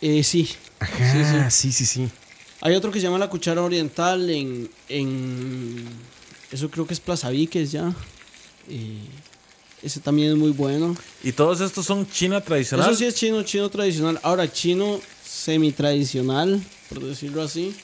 Eh, 0.00 0.22
sí. 0.22 0.48
Ajá, 0.78 1.50
sí, 1.50 1.72
sí, 1.72 1.86
sí. 1.86 2.08
Hay 2.60 2.74
otro 2.74 2.90
que 2.90 2.98
se 2.98 3.04
llama 3.04 3.18
La 3.18 3.30
Cuchara 3.30 3.62
Oriental 3.62 4.28
en... 4.30 4.68
en 4.88 5.84
eso 6.56 6.70
creo 6.70 6.86
que 6.86 6.94
es 6.94 7.00
Plaza 7.00 7.30
Víquez 7.30 7.70
ya. 7.72 7.94
Eh, 8.68 8.98
ese 9.82 10.00
también 10.00 10.30
es 10.32 10.36
muy 10.36 10.50
bueno. 10.50 10.96
Y 11.22 11.32
todos 11.32 11.60
estos 11.60 11.86
son 11.86 12.08
China 12.10 12.40
tradicional. 12.40 12.88
Eso 12.88 12.98
sí 12.98 13.04
es 13.04 13.14
chino, 13.14 13.42
chino 13.42 13.68
tradicional. 13.68 14.18
Ahora, 14.22 14.50
chino 14.50 15.00
semi-tradicional, 15.24 16.60
por 16.88 17.00
decirlo 17.04 17.42
así. 17.42 17.74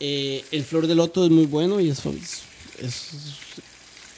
Eh, 0.00 0.44
el 0.50 0.64
flor 0.64 0.86
de 0.86 0.94
loto 0.94 1.24
es 1.24 1.30
muy 1.30 1.46
bueno 1.46 1.80
y 1.80 1.88
es, 1.90 2.00
es, 2.80 3.10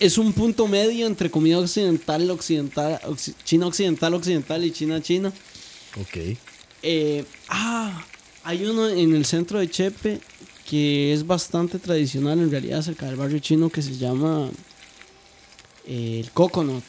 es 0.00 0.16
un 0.18 0.32
punto 0.32 0.66
medio 0.68 1.06
entre 1.06 1.30
comida 1.30 1.58
occidental, 1.58 2.30
occidental, 2.30 2.98
occi- 3.04 3.34
China 3.44 3.66
occidental, 3.66 4.14
occidental 4.14 4.64
y 4.64 4.70
China, 4.70 5.02
China. 5.02 5.32
Ok. 6.00 6.36
Eh, 6.82 7.24
ah, 7.48 8.04
hay 8.44 8.64
uno 8.64 8.88
en 8.88 9.14
el 9.14 9.26
centro 9.26 9.58
de 9.58 9.68
Chepe 9.68 10.20
que 10.68 11.12
es 11.12 11.26
bastante 11.26 11.78
tradicional 11.78 12.38
en 12.40 12.50
realidad 12.50 12.82
cerca 12.82 13.06
del 13.06 13.16
barrio 13.16 13.38
chino 13.38 13.70
que 13.70 13.82
se 13.82 13.96
llama 13.96 14.50
eh, 15.86 16.20
el 16.24 16.30
Coconut. 16.32 16.84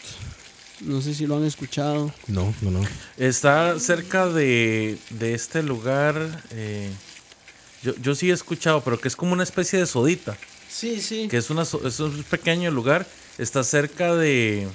No 0.81 1.01
sé 1.01 1.13
si 1.13 1.25
lo 1.25 1.37
han 1.37 1.43
escuchado. 1.45 2.11
No, 2.27 2.53
no, 2.61 2.71
no. 2.71 2.81
Está 3.17 3.79
cerca 3.79 4.27
de, 4.27 4.97
de 5.11 5.33
este 5.33 5.63
lugar. 5.63 6.43
eh, 6.51 6.89
yo, 7.83 7.95
yo 7.97 8.13
sí 8.15 8.29
he 8.29 8.33
escuchado, 8.33 8.81
pero 8.83 8.99
que 8.99 9.07
es 9.07 9.15
como 9.15 9.33
una 9.33 9.43
especie 9.43 9.79
de 9.79 9.85
sodita. 9.87 10.37
Sí, 10.69 11.01
sí. 11.01 11.27
Que 11.29 11.37
es, 11.37 11.49
una, 11.49 11.65
so- 11.65 11.85
es 11.87 11.99
un 11.99 12.23
pequeño 12.23 12.69
lugar. 12.71 13.07
Está 13.39 13.63
cerca 13.63 14.15
de, 14.15 14.67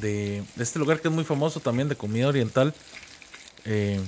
de, 0.00 0.42
de 0.54 0.62
este 0.62 0.78
lugar 0.78 1.00
que 1.00 1.08
es 1.08 1.14
muy 1.14 1.24
famoso 1.24 1.60
también 1.60 1.88
de 1.88 1.96
comida 1.96 2.28
oriental. 2.28 2.74
eh, 3.64 4.00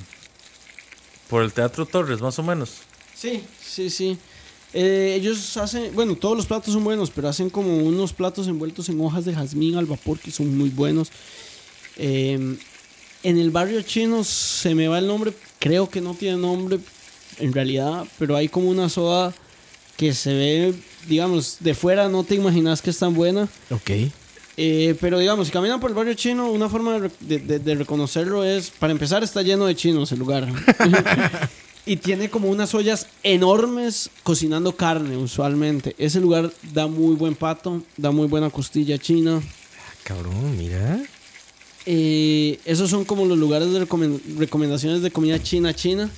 por 1.29 1.43
el 1.43 1.53
Teatro 1.53 1.85
Torres, 1.85 2.21
más 2.23 2.39
o 2.39 2.43
menos. 2.43 2.79
Sí, 3.21 3.43
sí, 3.65 3.91
sí. 3.91 4.19
Eh, 4.75 5.15
ellos 5.19 5.57
hacen, 5.57 5.95
bueno, 5.95 6.15
todos 6.15 6.37
los 6.37 6.47
platos 6.47 6.75
son 6.75 6.85
buenos, 6.85 7.11
pero 7.11 7.29
hacen 7.29 7.49
como 7.51 7.77
unos 7.79 8.13
platos 8.13 8.47
envueltos 8.49 8.89
en 8.89 9.01
hojas 9.01 9.25
de 9.25 9.35
jazmín 9.35 9.77
al 9.77 9.87
vapor 9.87 10.19
que 10.19 10.31
son 10.31 10.57
muy 10.57 10.69
buenos. 10.69 11.09
Eh, 11.97 12.57
en 13.23 13.39
el 13.39 13.51
barrio 13.51 13.83
chino 13.83 14.23
se 14.25 14.75
me 14.75 14.87
va 14.89 14.99
el 14.99 15.07
nombre, 15.07 15.33
creo 15.59 15.89
que 15.89 16.01
no 16.01 16.15
tiene 16.15 16.37
nombre 16.37 16.79
en 17.39 17.53
realidad, 17.53 18.05
pero 18.19 18.37
hay 18.37 18.49
como 18.49 18.69
una 18.69 18.89
soda 18.89 19.35
que 19.97 20.13
se 20.15 20.33
ve, 20.35 20.75
digamos, 21.09 21.57
de 21.61 21.75
fuera 21.75 22.09
no 22.09 22.23
te 22.23 22.37
imaginas 22.37 22.81
que 22.83 22.91
es 22.91 22.99
tan 22.99 23.15
buena. 23.15 23.49
Ok. 23.71 23.91
Eh, 24.61 24.97
pero 25.01 25.19
digamos, 25.19 25.47
si 25.49 25.53
caminan 25.53 25.81
por 25.81 25.91
el 25.91 25.97
barrio 25.97 26.15
chino, 26.15 26.51
una 26.51 26.69
forma 26.69 27.01
de, 27.21 27.39
de- 27.39 27.59
de 27.59 27.75
reconocerlo 27.75 28.45
es, 28.45 28.71
para 28.71 28.93
empezar, 28.93 29.25
está 29.25 29.43
lleno 29.43 29.67
de 29.67 29.75
chinos 29.75 30.13
el 30.13 30.19
lugar. 30.19 30.47
y 31.89 31.97
tiene 31.97 32.29
como 32.31 32.49
unas 32.51 32.75
ollas 32.75 33.07
enormes 33.23 34.11
cocinando 34.23 34.77
carne 34.77 35.17
usualmente. 35.17 35.95
Ese 35.99 36.21
lugar 36.21 36.53
da 36.73 36.87
muy 36.87 37.15
buen 37.17 37.35
pato, 37.35 37.83
da 37.97 38.11
muy 38.11 38.27
buena 38.29 38.51
costilla 38.51 38.99
china. 38.99 39.41
Cabrón, 40.05 40.57
mira. 40.57 41.01
Eh, 41.87 42.61
esos 42.65 42.91
son 42.91 43.05
como 43.05 43.25
los 43.25 43.39
lugares 43.39 43.73
de 43.73 43.87
recomen- 43.87 44.21
recomendaciones 44.37 45.01
de 45.03 45.11
comida 45.11 45.43
china 45.43 45.75
china. 45.75 46.11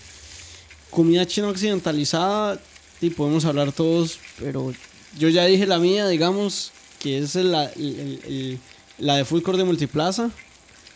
Comida 0.91 1.25
china 1.27 1.49
occidentalizada, 1.49 2.61
y 3.01 3.11
podemos 3.11 3.45
hablar 3.45 3.71
todos, 3.73 4.19
pero 4.41 4.75
yo 5.17 5.29
ya 5.29 5.45
dije 5.47 5.67
la 5.67 5.79
mía, 5.79 6.09
digamos, 6.09 6.73
que 6.99 7.19
es 7.19 7.35
la, 7.37 7.65
el- 7.67 8.01
el- 8.01 8.21
el- 8.27 8.59
la 8.99 9.15
de 9.17 9.25
Food 9.25 9.43
Court 9.43 9.59
de 9.59 9.65
Multiplaza. 9.65 10.31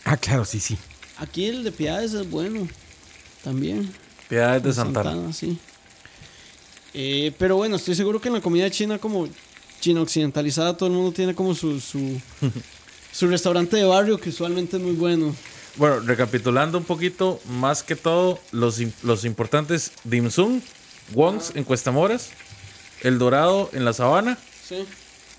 Ah, 0.03 0.17
claro, 0.17 0.43
sí, 0.45 0.59
sí. 0.59 0.77
Aquí 1.17 1.45
el 1.45 1.63
de 1.63 1.71
Piedades 1.71 2.13
es 2.13 2.29
bueno, 2.29 2.67
también. 3.43 3.89
Piedades 4.29 4.63
de 4.63 4.73
Santana. 4.73 5.31
sí. 5.33 5.57
Eh, 6.93 7.33
pero 7.37 7.57
bueno, 7.57 7.75
estoy 7.75 7.93
seguro 7.93 8.21
que 8.21 8.29
en 8.29 8.35
la 8.35 8.41
comida 8.41 8.69
china 8.71 8.97
como 8.99 9.27
china 9.81 10.01
occidentalizada 10.01 10.77
todo 10.77 10.87
el 10.87 10.95
mundo 10.95 11.11
tiene 11.11 11.35
como 11.35 11.53
su, 11.53 11.81
su, 11.81 12.21
su 13.11 13.27
restaurante 13.27 13.75
de 13.75 13.83
barrio 13.83 14.17
que 14.17 14.29
usualmente 14.29 14.77
es 14.77 14.83
muy 14.83 14.93
bueno. 14.93 15.35
Bueno, 15.75 15.99
recapitulando 15.99 16.77
un 16.77 16.85
poquito, 16.85 17.41
más 17.49 17.83
que 17.83 17.97
todo, 17.97 18.39
los, 18.53 18.79
los 19.03 19.25
importantes 19.25 19.91
Dim 20.05 20.31
Sum, 20.31 20.61
Wongs 21.13 21.51
en 21.55 21.65
Cuestamoras, 21.65 22.29
El 23.01 23.19
Dorado 23.19 23.69
en 23.73 23.83
la 23.83 23.91
Sabana, 23.91 24.37
Sí. 24.65 24.85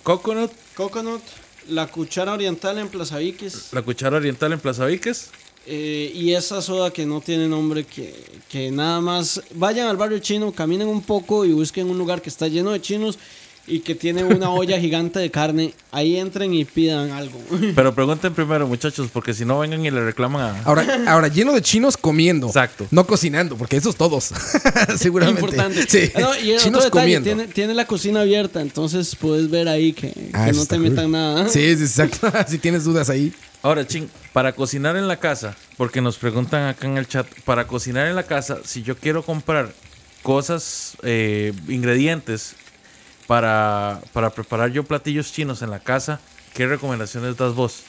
Coconut, 0.02 0.52
Coconut, 0.74 1.22
la 1.68 1.86
cuchara 1.86 2.34
oriental 2.34 2.78
en 2.78 2.88
Plaza 2.88 3.16
Viques 3.18 3.70
la 3.72 3.82
Cuchara 3.82 4.18
Oriental 4.18 4.52
en 4.52 4.60
Plaza 4.60 4.84
Viques. 4.86 5.30
Eh, 5.66 6.12
y 6.14 6.32
esa 6.32 6.62
soda 6.62 6.92
que 6.92 7.04
no 7.06 7.20
tiene 7.20 7.48
nombre, 7.48 7.84
que, 7.84 8.14
que 8.48 8.70
nada 8.70 9.00
más 9.00 9.40
vayan 9.54 9.88
al 9.88 9.96
barrio 9.96 10.18
chino, 10.20 10.52
caminen 10.52 10.88
un 10.88 11.02
poco 11.02 11.44
y 11.44 11.52
busquen 11.52 11.90
un 11.90 11.98
lugar 11.98 12.22
que 12.22 12.28
está 12.30 12.46
lleno 12.48 12.70
de 12.72 12.80
chinos 12.80 13.18
y 13.68 13.80
que 13.80 13.96
tiene 13.96 14.22
una 14.22 14.48
olla 14.52 14.78
gigante 14.78 15.18
de 15.18 15.28
carne. 15.28 15.74
Ahí 15.90 16.16
entren 16.18 16.54
y 16.54 16.64
pidan 16.64 17.10
algo. 17.10 17.40
Pero 17.74 17.92
pregunten 17.96 18.32
primero, 18.32 18.68
muchachos, 18.68 19.08
porque 19.12 19.34
si 19.34 19.44
no 19.44 19.58
vengan 19.58 19.84
y 19.84 19.90
le 19.90 20.04
reclaman 20.04 20.40
a... 20.56 20.62
Ahora, 20.62 20.86
ahora 21.08 21.26
lleno 21.26 21.52
de 21.52 21.62
chinos 21.62 21.96
comiendo. 21.96 22.46
Exacto. 22.46 22.86
No 22.92 23.04
cocinando, 23.04 23.56
porque 23.56 23.76
esos 23.76 23.96
todos. 23.96 24.30
Seguramente. 24.96 25.40
Importante. 25.40 25.84
Sí. 25.88 26.12
Ah, 26.14 26.20
no, 26.20 26.36
y 26.36 26.52
el 26.52 26.60
chinos 26.60 26.84
otro 26.84 26.84
detalle, 26.84 26.90
comiendo. 26.90 27.24
tiene, 27.24 27.46
tiene 27.52 27.74
la 27.74 27.86
cocina 27.88 28.20
abierta, 28.20 28.60
entonces 28.60 29.16
puedes 29.16 29.50
ver 29.50 29.68
ahí 29.68 29.92
que, 29.92 30.12
Ah, 30.32 30.48
no 30.54 30.64
te 30.64 30.76
cool. 30.76 30.88
metan 30.90 31.10
nada. 31.10 31.48
Sí, 31.48 31.76
sí, 31.76 31.82
exacto. 31.82 32.30
si 32.48 32.58
tienes 32.58 32.84
dudas 32.84 33.10
ahí. 33.10 33.32
Ahora, 33.66 33.84
ching, 33.84 34.08
para 34.32 34.52
cocinar 34.54 34.96
en 34.96 35.08
la 35.08 35.16
casa, 35.16 35.56
porque 35.76 36.00
nos 36.00 36.18
preguntan 36.18 36.68
acá 36.68 36.86
en 36.86 36.98
el 36.98 37.08
chat, 37.08 37.26
para 37.44 37.66
cocinar 37.66 38.06
en 38.06 38.14
la 38.14 38.22
casa, 38.22 38.58
si 38.64 38.84
yo 38.84 38.96
quiero 38.96 39.24
comprar 39.24 39.74
cosas, 40.22 40.96
eh, 41.02 41.52
ingredientes 41.66 42.54
para, 43.26 44.00
para 44.12 44.30
preparar 44.30 44.70
yo 44.70 44.84
platillos 44.84 45.32
chinos 45.32 45.62
en 45.62 45.70
la 45.70 45.80
casa, 45.80 46.20
¿qué 46.54 46.68
recomendaciones 46.68 47.36
das 47.36 47.54
vos? 47.56 47.80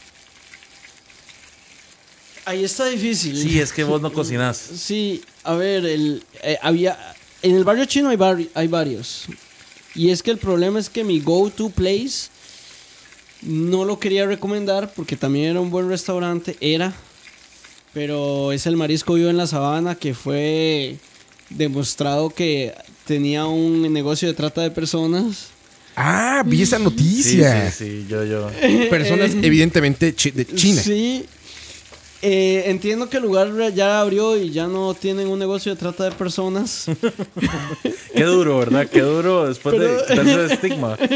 Ahí 2.45 2.63
está 2.63 2.85
difícil. 2.87 3.37
Sí, 3.39 3.59
es 3.59 3.71
que 3.71 3.83
vos 3.83 4.01
no 4.01 4.11
cocinás. 4.11 4.57
Sí, 4.75 5.23
a 5.43 5.53
ver, 5.53 5.85
el, 5.85 6.23
eh, 6.41 6.57
había 6.63 6.97
en 7.43 7.55
el 7.55 7.63
barrio 7.63 7.85
chino 7.85 8.09
hay, 8.09 8.17
vari- 8.17 8.49
hay 8.55 8.67
varios. 8.67 9.25
Y 9.93 10.09
es 10.09 10.23
que 10.23 10.31
el 10.31 10.39
problema 10.39 10.79
es 10.79 10.89
que 10.89 11.03
mi 11.03 11.19
go-to 11.19 11.69
place 11.69 12.29
No 13.41 13.85
lo 13.85 13.99
quería 13.99 14.25
recomendar 14.25 14.91
porque 14.95 15.15
también 15.15 15.45
era 15.51 15.59
un 15.61 15.69
buen 15.69 15.87
restaurante, 15.89 16.57
era, 16.59 16.93
pero 17.93 18.51
es 18.51 18.65
el 18.65 18.77
Marisco 18.77 19.13
Vivo 19.13 19.29
en 19.29 19.37
la 19.37 19.47
Sabana 19.47 19.95
que 19.95 20.13
fue 20.13 20.97
demostrado 21.49 22.29
que 22.29 22.73
tenía 23.05 23.45
un 23.45 23.93
negocio 23.93 24.27
de 24.27 24.33
trata 24.33 24.61
de 24.61 24.71
personas. 24.71 25.47
Ah, 25.95 26.43
vi 26.45 26.61
esa 26.61 26.77
Sí, 26.77 26.83
noticia. 26.83 27.71
sí, 27.71 27.85
sí, 27.85 28.05
yo, 28.09 28.23
yo. 28.23 28.49
Personas 28.89 29.31
evidentemente 29.41 30.13
chi- 30.15 30.31
de 30.31 30.45
China. 30.45 30.81
Sí. 30.81 31.25
Eh, 32.21 32.63
entiendo 32.67 33.09
que 33.09 33.17
el 33.17 33.23
lugar 33.23 33.51
ya 33.73 34.01
abrió 34.01 34.35
y 34.37 34.49
ya 34.51 34.65
no 34.67 34.93
tienen 34.95 35.27
un 35.27 35.37
negocio 35.39 35.71
de 35.73 35.79
trata 35.79 36.03
de 36.03 36.11
personas. 36.11 36.85
Qué 38.15 38.23
duro, 38.23 38.57
¿verdad? 38.59 38.87
Qué 38.91 39.01
duro 39.01 39.47
después 39.47 39.75
Pero- 39.75 39.95
de 39.97 40.01
quitarse 40.05 40.33
el 40.33 40.51
estigma. 40.51 40.97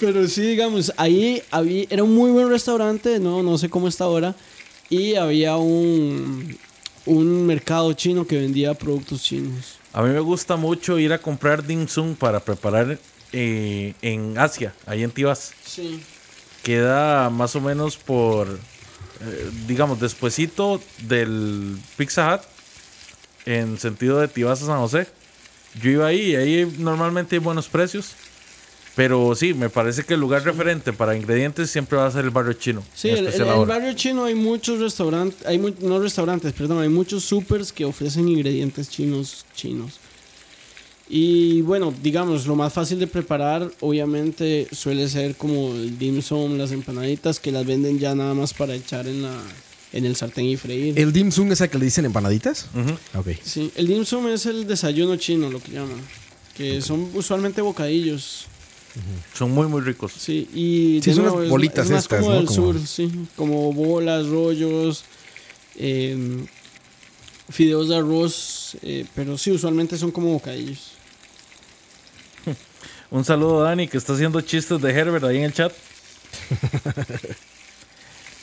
Pero 0.00 0.26
sí, 0.26 0.40
digamos, 0.40 0.92
ahí 0.96 1.42
había, 1.50 1.84
era 1.90 2.02
un 2.02 2.14
muy 2.14 2.30
buen 2.30 2.48
restaurante, 2.48 3.20
no, 3.20 3.42
no 3.42 3.58
sé 3.58 3.68
cómo 3.68 3.86
está 3.86 4.04
ahora. 4.04 4.34
Y 4.88 5.14
había 5.14 5.56
un, 5.56 6.58
un 7.04 7.46
mercado 7.46 7.92
chino 7.92 8.26
que 8.26 8.38
vendía 8.38 8.74
productos 8.74 9.22
chinos. 9.22 9.76
A 9.92 10.02
mí 10.02 10.10
me 10.10 10.20
gusta 10.20 10.56
mucho 10.56 10.98
ir 10.98 11.12
a 11.12 11.18
comprar 11.18 11.66
dim 11.66 11.86
sum 11.86 12.14
para 12.14 12.40
preparar 12.40 12.98
eh, 13.32 13.94
en 14.02 14.38
Asia, 14.38 14.74
ahí 14.86 15.02
en 15.02 15.10
Tibás. 15.10 15.52
Sí. 15.66 16.00
Queda 16.62 17.28
más 17.28 17.54
o 17.54 17.60
menos 17.60 17.96
por, 17.96 18.48
eh, 18.48 19.50
digamos, 19.66 20.00
despuesito 20.00 20.80
del 21.02 21.76
Pizza 21.96 22.34
Hut, 22.34 22.42
en 23.46 23.78
sentido 23.78 24.18
de 24.18 24.28
Tibás 24.28 24.62
a 24.62 24.66
San 24.66 24.78
José. 24.78 25.08
Yo 25.80 25.90
iba 25.90 26.06
ahí 26.06 26.32
y 26.32 26.36
ahí 26.36 26.76
normalmente 26.78 27.36
hay 27.36 27.40
buenos 27.40 27.68
precios. 27.68 28.14
Pero 28.96 29.34
sí, 29.34 29.54
me 29.54 29.70
parece 29.70 30.04
que 30.04 30.14
el 30.14 30.20
lugar 30.20 30.44
referente 30.44 30.92
para 30.92 31.16
ingredientes 31.16 31.70
siempre 31.70 31.96
va 31.96 32.06
a 32.06 32.10
ser 32.10 32.24
el 32.24 32.30
barrio 32.30 32.52
chino. 32.54 32.82
Sí, 32.94 33.08
en 33.08 33.18
el, 33.18 33.26
el- 33.26 33.34
el 33.62 33.66
barrio 33.66 33.92
chino 33.94 34.24
hay 34.24 34.34
muchos 34.34 34.80
restaurantes, 34.80 35.46
hay 35.46 35.58
mu- 35.58 35.72
no 35.80 36.00
restaurantes, 36.00 36.52
perdón, 36.52 36.82
hay 36.82 36.88
muchos 36.88 37.24
supers 37.24 37.72
que 37.72 37.84
ofrecen 37.84 38.28
ingredientes 38.28 38.90
chinos, 38.90 39.44
chinos. 39.54 40.00
Y 41.08 41.60
bueno, 41.62 41.92
digamos, 42.02 42.46
lo 42.46 42.54
más 42.54 42.72
fácil 42.72 42.98
de 43.00 43.06
preparar, 43.08 43.68
obviamente, 43.80 44.68
suele 44.70 45.08
ser 45.08 45.34
como 45.34 45.72
el 45.74 45.98
dim 45.98 46.22
sum, 46.22 46.56
las 46.56 46.70
empanaditas 46.70 47.40
que 47.40 47.50
las 47.50 47.66
venden 47.66 47.98
ya 47.98 48.14
nada 48.14 48.32
más 48.34 48.54
para 48.54 48.74
echar 48.74 49.06
en 49.08 49.22
la 49.22 49.36
en 49.92 50.04
el 50.04 50.14
sartén 50.14 50.44
y 50.46 50.56
freír. 50.56 50.96
¿El 50.96 51.12
dim 51.12 51.32
sum 51.32 51.50
es 51.50 51.60
el 51.62 51.68
que 51.68 51.76
le 51.78 51.84
dicen 51.86 52.04
empanaditas? 52.04 52.68
Ujú. 52.74 52.92
Ok. 53.18 53.28
Sí, 53.42 53.72
el 53.74 53.88
dim 53.88 54.04
sum 54.04 54.28
es 54.28 54.46
el 54.46 54.64
desayuno 54.68 55.16
chino, 55.16 55.50
lo 55.50 55.60
que 55.60 55.72
llaman, 55.72 56.00
que 56.56 56.80
son 56.80 57.10
usualmente 57.14 57.60
bocadillos. 57.60 58.46
Son 59.34 59.50
muy, 59.52 59.66
muy 59.68 59.80
ricos. 59.82 60.12
Sí, 60.12 60.48
y 60.52 61.00
Sí, 61.02 61.14
son 61.14 61.24
nuevo, 61.24 61.44
bolitas 61.48 61.86
es 61.86 61.90
más 61.92 62.02
estas, 62.04 62.18
como 62.20 62.30
¿no? 62.32 62.36
del 62.38 62.46
Como- 62.46 62.72
sur, 62.72 62.86
sí, 62.86 63.10
como 63.36 63.72
bolas, 63.72 64.26
rollos, 64.26 65.04
em, 65.76 66.46
fideos 67.50 67.88
de 67.88 67.96
arroz, 67.96 68.76
eh, 68.82 69.06
pero 69.14 69.38
sí, 69.38 69.50
usualmente 69.52 69.96
son 69.96 70.10
como 70.10 70.32
bocadillos. 70.32 70.92
Un 73.10 73.24
saludo 73.24 73.60
a 73.64 73.70
Dani 73.70 73.86
que 73.88 73.96
está 73.98 74.12
haciendo 74.14 74.40
chistes 74.40 74.80
de 74.80 74.90
Herbert 74.90 75.24
ahí 75.24 75.38
en 75.38 75.44
el 75.44 75.52
chat. 75.52 75.72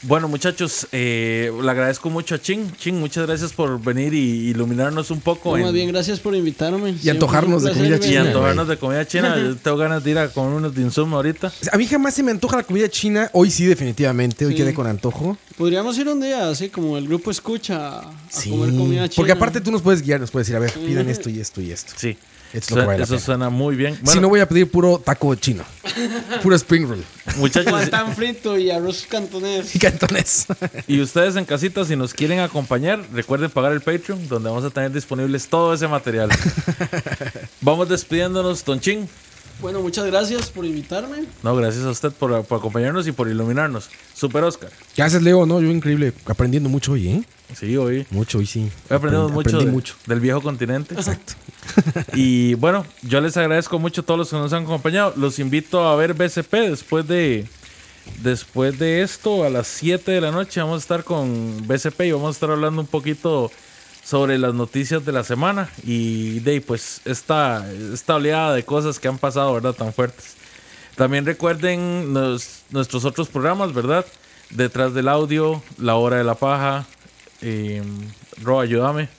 bueno, 0.03 0.27
muchachos, 0.27 0.87
eh, 0.91 1.51
le 1.61 1.71
agradezco 1.71 2.09
mucho 2.09 2.35
a 2.35 2.39
Ching. 2.41 2.71
Ching, 2.77 2.95
muchas 2.99 3.25
gracias 3.27 3.51
por 3.53 3.81
venir 3.81 4.13
y 4.13 4.49
iluminarnos 4.49 5.11
un 5.11 5.19
poco. 5.21 5.51
No, 5.51 5.57
en- 5.57 5.63
más 5.63 5.73
bien, 5.73 5.87
gracias 5.89 6.19
por 6.19 6.35
invitarme. 6.35 6.91
Siempre 6.91 7.11
antojarnos 7.11 7.63
de 7.63 7.71
comida 7.73 7.95
y 7.95 7.99
china, 7.99 8.11
venir. 8.23 8.27
antojarnos 8.27 8.67
de 8.67 8.77
comida 8.77 9.07
china. 9.07 9.57
Tengo 9.63 9.77
ganas 9.77 10.03
de 10.03 10.11
ir 10.11 10.17
a 10.17 10.29
comer 10.29 10.53
unos 10.53 10.75
dim 10.75 10.91
sum 10.91 11.13
ahorita. 11.13 11.51
A 11.71 11.77
mí 11.77 11.85
jamás 11.87 12.13
se 12.13 12.23
me 12.23 12.31
antoja 12.31 12.57
la 12.57 12.63
comida 12.63 12.87
china. 12.89 13.29
Hoy 13.33 13.49
sí, 13.51 13.65
definitivamente. 13.65 14.45
Hoy 14.45 14.51
Sí. 14.53 14.57
quedé 14.57 14.73
con 14.73 14.87
antojo. 14.87 15.37
Podríamos 15.57 15.97
ir 15.97 16.07
un 16.07 16.21
día, 16.21 16.49
así 16.49 16.69
como 16.69 16.97
el 16.97 17.07
grupo 17.07 17.31
escucha, 17.31 17.99
a 17.99 18.11
Sí. 18.29 18.49
comer 18.51 18.69
comida 18.75 19.09
china. 19.09 19.15
Porque 19.15 19.31
aparte 19.31 19.61
tú 19.61 19.71
nos 19.71 19.81
puedes 19.81 20.01
guiar, 20.03 20.19
nos 20.19 20.31
puedes 20.31 20.47
decir, 20.47 20.55
a 20.57 20.59
ver, 20.59 20.71
pidan 20.73 21.09
esto 21.09 21.29
y 21.29 21.39
esto 21.39 21.59
y 21.61 21.71
esto. 21.71 21.93
Sí. 21.97 22.17
Es 22.53 22.69
lo 22.71 22.77
que 22.77 22.81
Su- 22.81 22.87
vale 22.87 22.97
la 22.99 23.03
eso 23.03 23.13
pena. 23.15 23.25
suena 23.25 23.49
muy 23.49 23.75
bien. 23.75 23.99
si 24.05 24.19
no 24.19 24.29
voy 24.29 24.39
a 24.39 24.47
pedir 24.47 24.69
puro 24.71 24.99
taco 24.99 25.33
chino. 25.35 25.63
Puro 26.43 26.55
spring 26.55 26.87
roll. 26.87 27.03
muchachos, 27.37 27.71
Guantán 27.71 28.13
frito 28.15 28.57
y 28.57 28.69
arroz 28.69 29.05
cantonés. 29.09 29.73
Y 29.75 29.79
cantones. 29.79 30.45
y 30.87 30.99
ustedes 31.01 31.35
en 31.35 31.45
casita, 31.45 31.83
si 31.85 31.95
nos 31.95 32.13
quieren 32.13 32.39
acompañar, 32.39 33.03
recuerden 33.13 33.49
pagar 33.49 33.71
el 33.71 33.81
Patreon, 33.81 34.27
donde 34.27 34.49
vamos 34.49 34.63
a 34.65 34.69
tener 34.69 34.91
disponibles 34.91 35.47
todo 35.47 35.73
ese 35.73 35.87
material. 35.87 36.29
vamos 37.61 37.89
despidiéndonos, 37.89 38.63
Don 38.63 38.79
Ching. 38.79 39.07
Bueno, 39.59 39.81
muchas 39.81 40.05
gracias 40.05 40.49
por 40.51 40.65
invitarme. 40.65 41.25
No, 41.41 41.55
gracias 41.55 41.83
a 41.83 41.89
usted 41.89 42.11
por, 42.11 42.43
por 42.45 42.59
acompañarnos 42.59 43.07
y 43.07 43.11
por 43.11 43.27
iluminarnos. 43.27 43.89
Super 44.13 44.43
Oscar. 44.43 44.69
Gracias, 44.95 45.21
Leo. 45.23 45.45
No, 45.47 45.59
yo 45.59 45.71
increíble. 45.71 46.13
Aprendiendo 46.27 46.69
mucho 46.69 46.91
hoy, 46.91 47.07
¿eh? 47.07 47.23
Sí, 47.55 47.75
hoy. 47.75 48.05
Mucho 48.11 48.37
hoy 48.37 48.45
sí. 48.45 48.69
Hoy 48.89 48.95
aprendimos 48.97 49.31
Aprendí- 49.31 49.33
mucho, 49.33 49.49
aprendí 49.49 49.65
de- 49.65 49.71
mucho. 49.71 49.95
del 50.05 50.19
viejo 50.19 50.41
continente. 50.41 50.93
Exacto. 50.93 51.33
Y 52.13 52.53
bueno, 52.55 52.85
yo 53.01 53.19
les 53.19 53.35
agradezco 53.35 53.79
mucho 53.79 54.01
a 54.01 54.05
todos 54.05 54.17
los 54.19 54.29
que 54.29 54.35
nos 54.35 54.53
han 54.53 54.63
acompañado. 54.63 55.13
Los 55.15 55.39
invito 55.39 55.87
a 55.87 55.95
ver 55.95 56.13
BCP 56.13 56.53
después 56.69 57.07
de 57.07 57.47
después 58.21 58.77
de 58.79 59.01
esto 59.01 59.43
a 59.43 59.49
las 59.49 59.67
7 59.67 60.11
de 60.11 60.21
la 60.21 60.31
noche 60.31 60.61
vamos 60.61 60.75
a 60.77 60.79
estar 60.79 61.03
con 61.03 61.67
BCP 61.67 62.01
y 62.07 62.11
vamos 62.13 62.29
a 62.29 62.31
estar 62.31 62.49
hablando 62.51 62.79
un 62.81 62.87
poquito 62.87 63.51
sobre 64.07 64.37
las 64.37 64.53
noticias 64.53 65.03
de 65.03 65.11
la 65.11 65.25
semana 65.25 65.69
y 65.83 66.39
de 66.39 66.61
pues 66.61 67.01
esta 67.03 67.69
esta 67.93 68.15
oleada 68.15 68.55
de 68.55 68.63
cosas 68.63 68.99
que 68.99 69.09
han 69.09 69.17
pasado, 69.17 69.53
¿verdad? 69.53 69.73
Tan 69.73 69.91
fuertes. 69.91 70.37
También 70.95 71.25
recuerden 71.25 72.13
nuestros 72.13 73.03
otros 73.03 73.27
programas, 73.27 73.73
¿verdad? 73.73 74.05
Detrás 74.49 74.93
del 74.93 75.09
audio, 75.09 75.61
La 75.77 75.95
Hora 75.95 76.17
de 76.17 76.23
la 76.23 76.35
Paja, 76.35 76.85
eh, 77.41 77.83
ayúdame. 78.47 79.09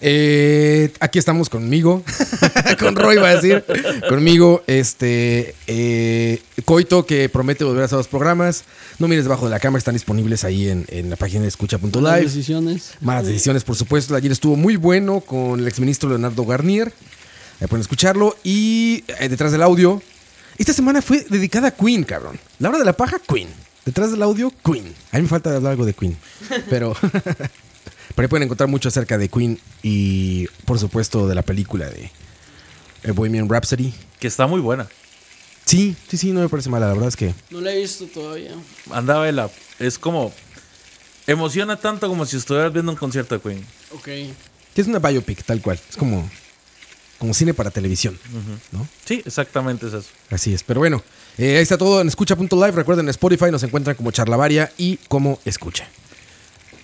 Eh, 0.00 0.92
aquí 1.00 1.18
estamos 1.18 1.48
conmigo. 1.48 2.02
con 2.78 2.94
Roy 2.96 3.16
va 3.16 3.30
a 3.30 3.34
decir. 3.36 3.64
Conmigo, 4.08 4.62
este. 4.66 5.54
eh, 5.66 6.40
Coito, 6.64 7.04
que 7.06 7.28
promete 7.28 7.64
volver 7.64 7.82
a 7.82 7.84
hacer 7.86 7.98
los 7.98 8.08
programas. 8.08 8.64
No 8.98 9.08
mires 9.08 9.24
debajo 9.24 9.46
de 9.46 9.50
la 9.50 9.60
cámara, 9.60 9.78
están 9.78 9.94
disponibles 9.94 10.44
ahí 10.44 10.68
en, 10.68 10.84
en 10.88 11.10
la 11.10 11.16
página 11.16 11.42
de 11.42 11.48
escucha.live. 11.48 12.20
decisiones. 12.22 12.92
Malas 13.00 13.26
decisiones, 13.26 13.64
por 13.64 13.76
supuesto. 13.76 14.14
Ayer 14.14 14.30
estuvo 14.32 14.56
muy 14.56 14.76
bueno 14.76 15.20
con 15.20 15.60
el 15.60 15.66
exministro 15.68 16.08
Leonardo 16.08 16.44
Garnier. 16.44 16.92
Ahí 17.60 17.66
pueden 17.66 17.82
escucharlo. 17.82 18.36
Y 18.44 19.04
eh, 19.20 19.28
detrás 19.28 19.52
del 19.52 19.62
audio. 19.62 20.00
Esta 20.58 20.72
semana 20.72 21.00
fue 21.02 21.24
dedicada 21.28 21.68
a 21.68 21.70
Queen, 21.70 22.02
cabrón. 22.04 22.38
La 22.58 22.68
hora 22.68 22.78
de 22.78 22.84
la 22.84 22.92
paja, 22.92 23.18
Queen. 23.26 23.48
Detrás 23.84 24.10
del 24.10 24.22
audio, 24.22 24.52
Queen. 24.64 24.92
A 25.12 25.16
mí 25.16 25.22
me 25.22 25.28
falta 25.28 25.54
hablar 25.54 25.72
algo 25.72 25.86
de 25.86 25.94
Queen. 25.94 26.16
Pero. 26.68 26.94
Pero 28.18 28.26
ahí 28.26 28.30
pueden 28.30 28.42
encontrar 28.46 28.68
mucho 28.68 28.88
acerca 28.88 29.16
de 29.16 29.28
Queen 29.28 29.60
y, 29.80 30.48
por 30.64 30.76
supuesto, 30.80 31.28
de 31.28 31.36
la 31.36 31.42
película 31.42 31.88
de 31.88 32.10
eh, 33.04 33.12
Bohemian 33.12 33.48
Rhapsody. 33.48 33.94
Que 34.18 34.26
está 34.26 34.48
muy 34.48 34.60
buena. 34.60 34.88
Sí, 35.64 35.94
sí, 36.08 36.16
sí, 36.16 36.32
no 36.32 36.40
me 36.40 36.48
parece 36.48 36.68
mala. 36.68 36.88
La 36.88 36.94
verdad 36.94 37.10
es 37.10 37.14
que. 37.14 37.32
No 37.50 37.60
la 37.60 37.72
he 37.72 37.78
visto 37.78 38.06
todavía. 38.06 38.50
Anda 38.90 39.18
a 39.18 39.20
verla. 39.20 39.48
Es 39.78 40.00
como. 40.00 40.32
Emociona 41.28 41.76
tanto 41.76 42.08
como 42.08 42.26
si 42.26 42.38
estuvieras 42.38 42.72
viendo 42.72 42.90
un 42.90 42.98
concierto 42.98 43.36
de 43.36 43.40
Queen. 43.40 43.64
Ok. 43.92 44.08
Es 44.74 44.88
una 44.88 44.98
biopic, 44.98 45.44
tal 45.44 45.62
cual. 45.62 45.78
Es 45.88 45.96
como. 45.96 46.28
Como 47.20 47.32
cine 47.34 47.54
para 47.54 47.70
televisión. 47.70 48.18
¿No? 48.72 48.88
Sí, 49.04 49.22
exactamente 49.24 49.86
es 49.86 49.92
eso. 49.92 50.08
Así 50.28 50.52
es. 50.52 50.64
Pero 50.64 50.80
bueno, 50.80 51.04
eh, 51.36 51.58
ahí 51.58 51.62
está 51.62 51.78
todo 51.78 52.00
en 52.00 52.08
escucha.live. 52.08 52.72
Recuerden, 52.72 53.06
en 53.06 53.10
Spotify 53.10 53.52
nos 53.52 53.62
encuentran 53.62 53.94
como 53.94 54.10
Charlavaria 54.10 54.72
y 54.76 54.96
como 55.06 55.38
Escucha. 55.44 55.86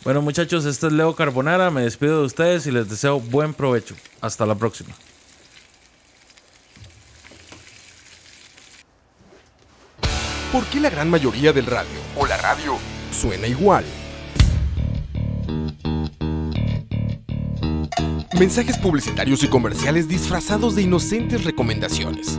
Bueno, 0.05 0.21
muchachos, 0.21 0.67
este 0.67 0.89
es 0.89 0.93
Leo 0.93 1.17
Carbonara. 1.17 1.71
Me 1.71 1.81
despido 1.81 2.21
de 2.21 2.27
ustedes 2.27 2.67
y 2.67 2.71
les 2.71 2.91
deseo 2.91 3.21
buen 3.21 3.55
provecho. 3.55 3.95
Hasta 4.21 4.45
la 4.45 4.55
próxima. 4.55 4.95
¿Por 10.53 10.65
qué 10.67 10.79
la 10.79 10.91
gran 10.91 11.09
mayoría 11.09 11.55
del 11.55 11.65
radio 11.65 11.99
o 12.17 12.27
la 12.27 12.37
radio 12.37 12.77
suena 13.11 13.47
igual? 13.47 13.85
Mensajes 18.39 18.77
publicitarios 18.77 19.43
y 19.43 19.49
comerciales 19.49 20.07
disfrazados 20.07 20.77
de 20.77 20.83
inocentes 20.83 21.45
recomendaciones. 21.45 22.39